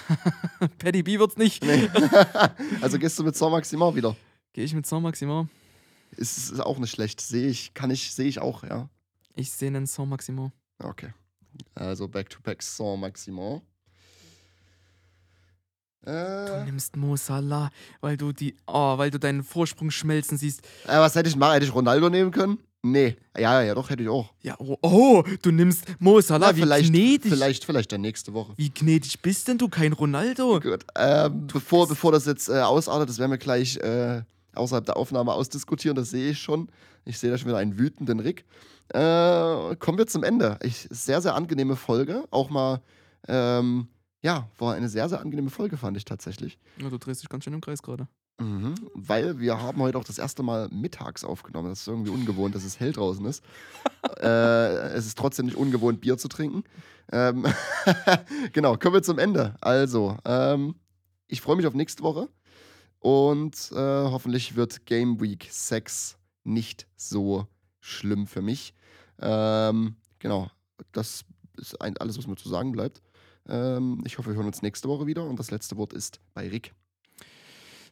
Paddy 0.79 1.03
B 1.03 1.19
wird's 1.19 1.39
nicht. 1.39 1.65
Nee. 1.65 1.89
also 2.83 2.99
gehst 2.99 3.19
du 3.19 3.25
mit 3.25 3.35
Saint 3.35 3.51
Maximin 3.53 3.95
wieder. 3.95 4.15
Gehe 4.53 4.65
ich 4.65 4.75
mit 4.75 4.85
Saint 4.85 5.03
Maximin? 5.03 5.49
Ist, 6.11 6.51
ist 6.51 6.61
auch 6.61 6.79
nicht 6.79 6.91
schlecht. 6.91 7.23
Sehe 7.23 7.49
ich, 7.49 7.73
kann 7.73 7.91
ich, 7.91 8.13
sehe 8.13 8.27
ich 8.29 8.41
auch, 8.41 8.63
ja. 8.63 8.91
Ich 9.37 9.51
sehe 9.53 9.69
einen 9.69 9.87
Saint 9.87 10.11
Maximin. 10.11 10.53
Okay. 10.79 11.15
Also 11.75 12.09
Back-to-Back 12.09 12.63
Saint 12.63 13.01
Maximin. 13.01 13.63
Du 16.05 16.11
Äh, 16.11 16.65
nimmst 16.67 16.97
Mo 16.97 17.17
Salah, 17.17 17.71
weil 18.03 18.19
du 18.19 18.33
die, 18.33 18.55
oh, 18.67 18.99
weil 18.99 19.11
du 19.11 19.19
deinen 19.19 19.43
Vorsprung 19.43 19.91
schmelzen 19.91 20.37
siehst. 20.37 20.61
äh, 20.85 20.99
was 20.99 21.15
hätte 21.15 21.31
ich 21.31 21.37
machen? 21.37 21.55
Hätte 21.55 21.65
ich 21.67 21.75
Ronaldo 21.75 22.11
nehmen 22.11 22.33
können? 22.33 22.59
Nee. 22.83 23.17
Ja, 23.39 23.63
ja, 23.63 23.75
doch, 23.75 23.91
hätte 23.91 24.03
ich 24.03 24.09
auch. 24.09 24.33
Ja, 24.43 24.57
oh, 24.59 24.77
oh 24.83 25.23
du 25.41 25.53
nimmst 25.53 25.85
Mo 26.01 26.21
Salah, 26.21 26.49
Na, 26.49 26.57
wie 26.57 26.63
vielleicht, 26.63 26.91
gnädig. 26.91 27.33
vielleicht, 27.33 27.65
vielleicht 27.65 27.93
dann 27.93 28.01
nächste 28.01 28.35
Woche. 28.35 28.55
Wie 28.57 28.71
gnädig 28.71 29.21
bist 29.23 29.47
denn 29.47 29.57
du, 29.59 29.69
kein 29.69 29.93
Ronaldo? 29.93 30.59
Gut. 30.59 30.85
Ähm, 30.97 31.47
bevor, 31.47 31.87
bevor 31.87 32.11
das 32.11 32.27
jetzt 32.27 32.49
äh, 32.49 32.61
ausartet, 32.61 33.09
das 33.09 33.19
werden 33.19 33.31
wir 33.31 33.39
gleich 33.39 33.77
äh, 33.77 34.23
außerhalb 34.55 34.85
der 34.85 34.97
Aufnahme 34.97 35.33
ausdiskutieren, 35.33 35.95
das 35.97 36.11
sehe 36.11 36.31
ich 36.31 36.41
schon. 36.41 36.69
Ich 37.05 37.19
sehe 37.19 37.31
da 37.31 37.39
schon 37.39 37.49
wieder 37.49 37.59
einen 37.59 37.79
wütenden 37.79 38.19
Rick. 38.19 38.45
Äh, 38.89 39.77
kommen 39.77 39.99
wir 39.99 40.07
zum 40.09 40.25
Ende. 40.25 40.59
Ich, 40.63 40.89
sehr, 40.91 41.21
sehr 41.21 41.37
angenehme 41.37 41.77
Folge. 41.77 42.25
Auch 42.31 42.51
mal, 42.51 42.81
ähm, 43.29 43.87
ja, 44.23 44.49
war 44.59 44.75
eine 44.75 44.89
sehr, 44.89 45.09
sehr 45.09 45.21
angenehme 45.21 45.51
Folge, 45.51 45.77
fand 45.77 45.97
ich 45.97 46.05
tatsächlich. 46.05 46.59
Ja, 46.79 46.91
du 46.91 46.99
drehst 46.99 47.23
dich 47.23 47.29
ganz 47.29 47.45
schön 47.45 47.55
im 47.55 47.61
Kreis 47.61 47.83
gerade. 47.83 48.09
Mhm, 48.43 48.74
weil 48.94 49.39
wir 49.39 49.60
haben 49.60 49.81
heute 49.81 49.98
auch 49.98 50.05
das 50.05 50.19
erste 50.19 50.43
Mal 50.43 50.69
mittags 50.70 51.23
aufgenommen. 51.24 51.69
Das 51.69 51.82
ist 51.82 51.86
irgendwie 51.86 52.10
ungewohnt, 52.10 52.55
dass 52.55 52.64
es 52.64 52.81
hell 52.81 52.93
draußen 52.93 53.24
ist. 53.27 53.44
äh, 54.20 54.89
es 54.94 55.06
ist 55.06 55.16
trotzdem 55.16 55.47
nicht 55.47 55.56
ungewohnt, 55.56 56.01
Bier 56.01 56.19
zu 56.19 56.28
trinken. 56.28 56.64
Ähm 57.12 57.47
genau, 58.52 58.77
kommen 58.77 58.94
wir 58.94 59.02
zum 59.02 59.19
Ende. 59.19 59.55
Also, 59.60 60.16
ähm, 60.24 60.74
ich 61.28 61.40
freue 61.40 61.56
mich 61.56 61.66
auf 61.66 61.74
nächste 61.74 62.02
Woche 62.02 62.28
und 62.98 63.70
äh, 63.73 63.77
hoffentlich 63.77 64.56
wird 64.56 64.86
Game 64.86 65.20
Week 65.20 65.47
6 65.48 66.19
nicht 66.44 66.89
so 66.97 67.47
schlimm 67.81 68.27
für 68.27 68.43
mich. 68.43 68.74
Ähm, 69.20 69.97
genau, 70.19 70.51
das 70.90 71.24
ist 71.56 71.81
alles, 71.81 72.19
was 72.19 72.27
mir 72.27 72.36
zu 72.36 72.48
sagen 72.48 72.73
bleibt. 72.73 73.02
Ähm, 73.48 74.02
ich 74.05 74.19
hoffe, 74.19 74.31
wir 74.31 74.36
hören 74.36 74.47
uns 74.47 74.62
nächste 74.62 74.89
Woche 74.89 75.06
wieder 75.06 75.24
und 75.24 75.39
das 75.39 75.51
letzte 75.51 75.77
Wort 75.77 75.93
ist 75.93 76.20
bei 76.35 76.48
Rick. 76.48 76.74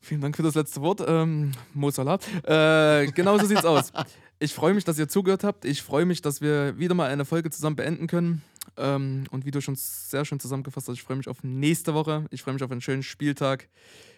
Vielen 0.00 0.20
Dank 0.22 0.36
für 0.36 0.42
das 0.42 0.54
letzte 0.54 0.80
Wort, 0.80 1.02
ähm, 1.06 1.52
Mo 1.74 1.90
Salah. 1.90 2.18
Äh, 2.44 3.06
genau 3.12 3.38
so 3.38 3.46
sieht's 3.46 3.64
aus. 3.64 3.92
Ich 4.38 4.54
freue 4.54 4.72
mich, 4.72 4.84
dass 4.84 4.98
ihr 4.98 5.08
zugehört 5.08 5.44
habt. 5.44 5.66
Ich 5.66 5.82
freue 5.82 6.06
mich, 6.06 6.22
dass 6.22 6.40
wir 6.40 6.78
wieder 6.78 6.94
mal 6.94 7.10
eine 7.10 7.26
Folge 7.26 7.50
zusammen 7.50 7.76
beenden 7.76 8.06
können. 8.06 8.42
Ähm, 8.78 9.24
und 9.30 9.44
wie 9.44 9.50
du 9.50 9.60
schon 9.60 9.76
sehr 9.76 10.24
schön 10.24 10.40
zusammengefasst 10.40 10.88
hast, 10.88 10.94
ich 10.94 11.02
freue 11.02 11.18
mich 11.18 11.28
auf 11.28 11.42
nächste 11.42 11.92
Woche. 11.92 12.24
Ich 12.30 12.42
freue 12.42 12.54
mich 12.54 12.62
auf 12.62 12.70
einen 12.70 12.80
schönen 12.80 13.02
Spieltag. 13.02 13.68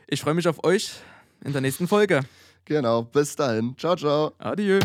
Ich 0.07 0.21
freue 0.21 0.35
mich 0.35 0.47
auf 0.47 0.63
euch 0.65 0.93
in 1.45 1.53
der 1.53 1.61
nächsten 1.61 1.89
Folge. 1.89 2.21
Genau, 2.65 3.03
bis 3.03 3.35
dahin. 3.35 3.75
Ciao, 3.77 3.97
ciao. 3.97 4.33
Adieu. 4.39 4.79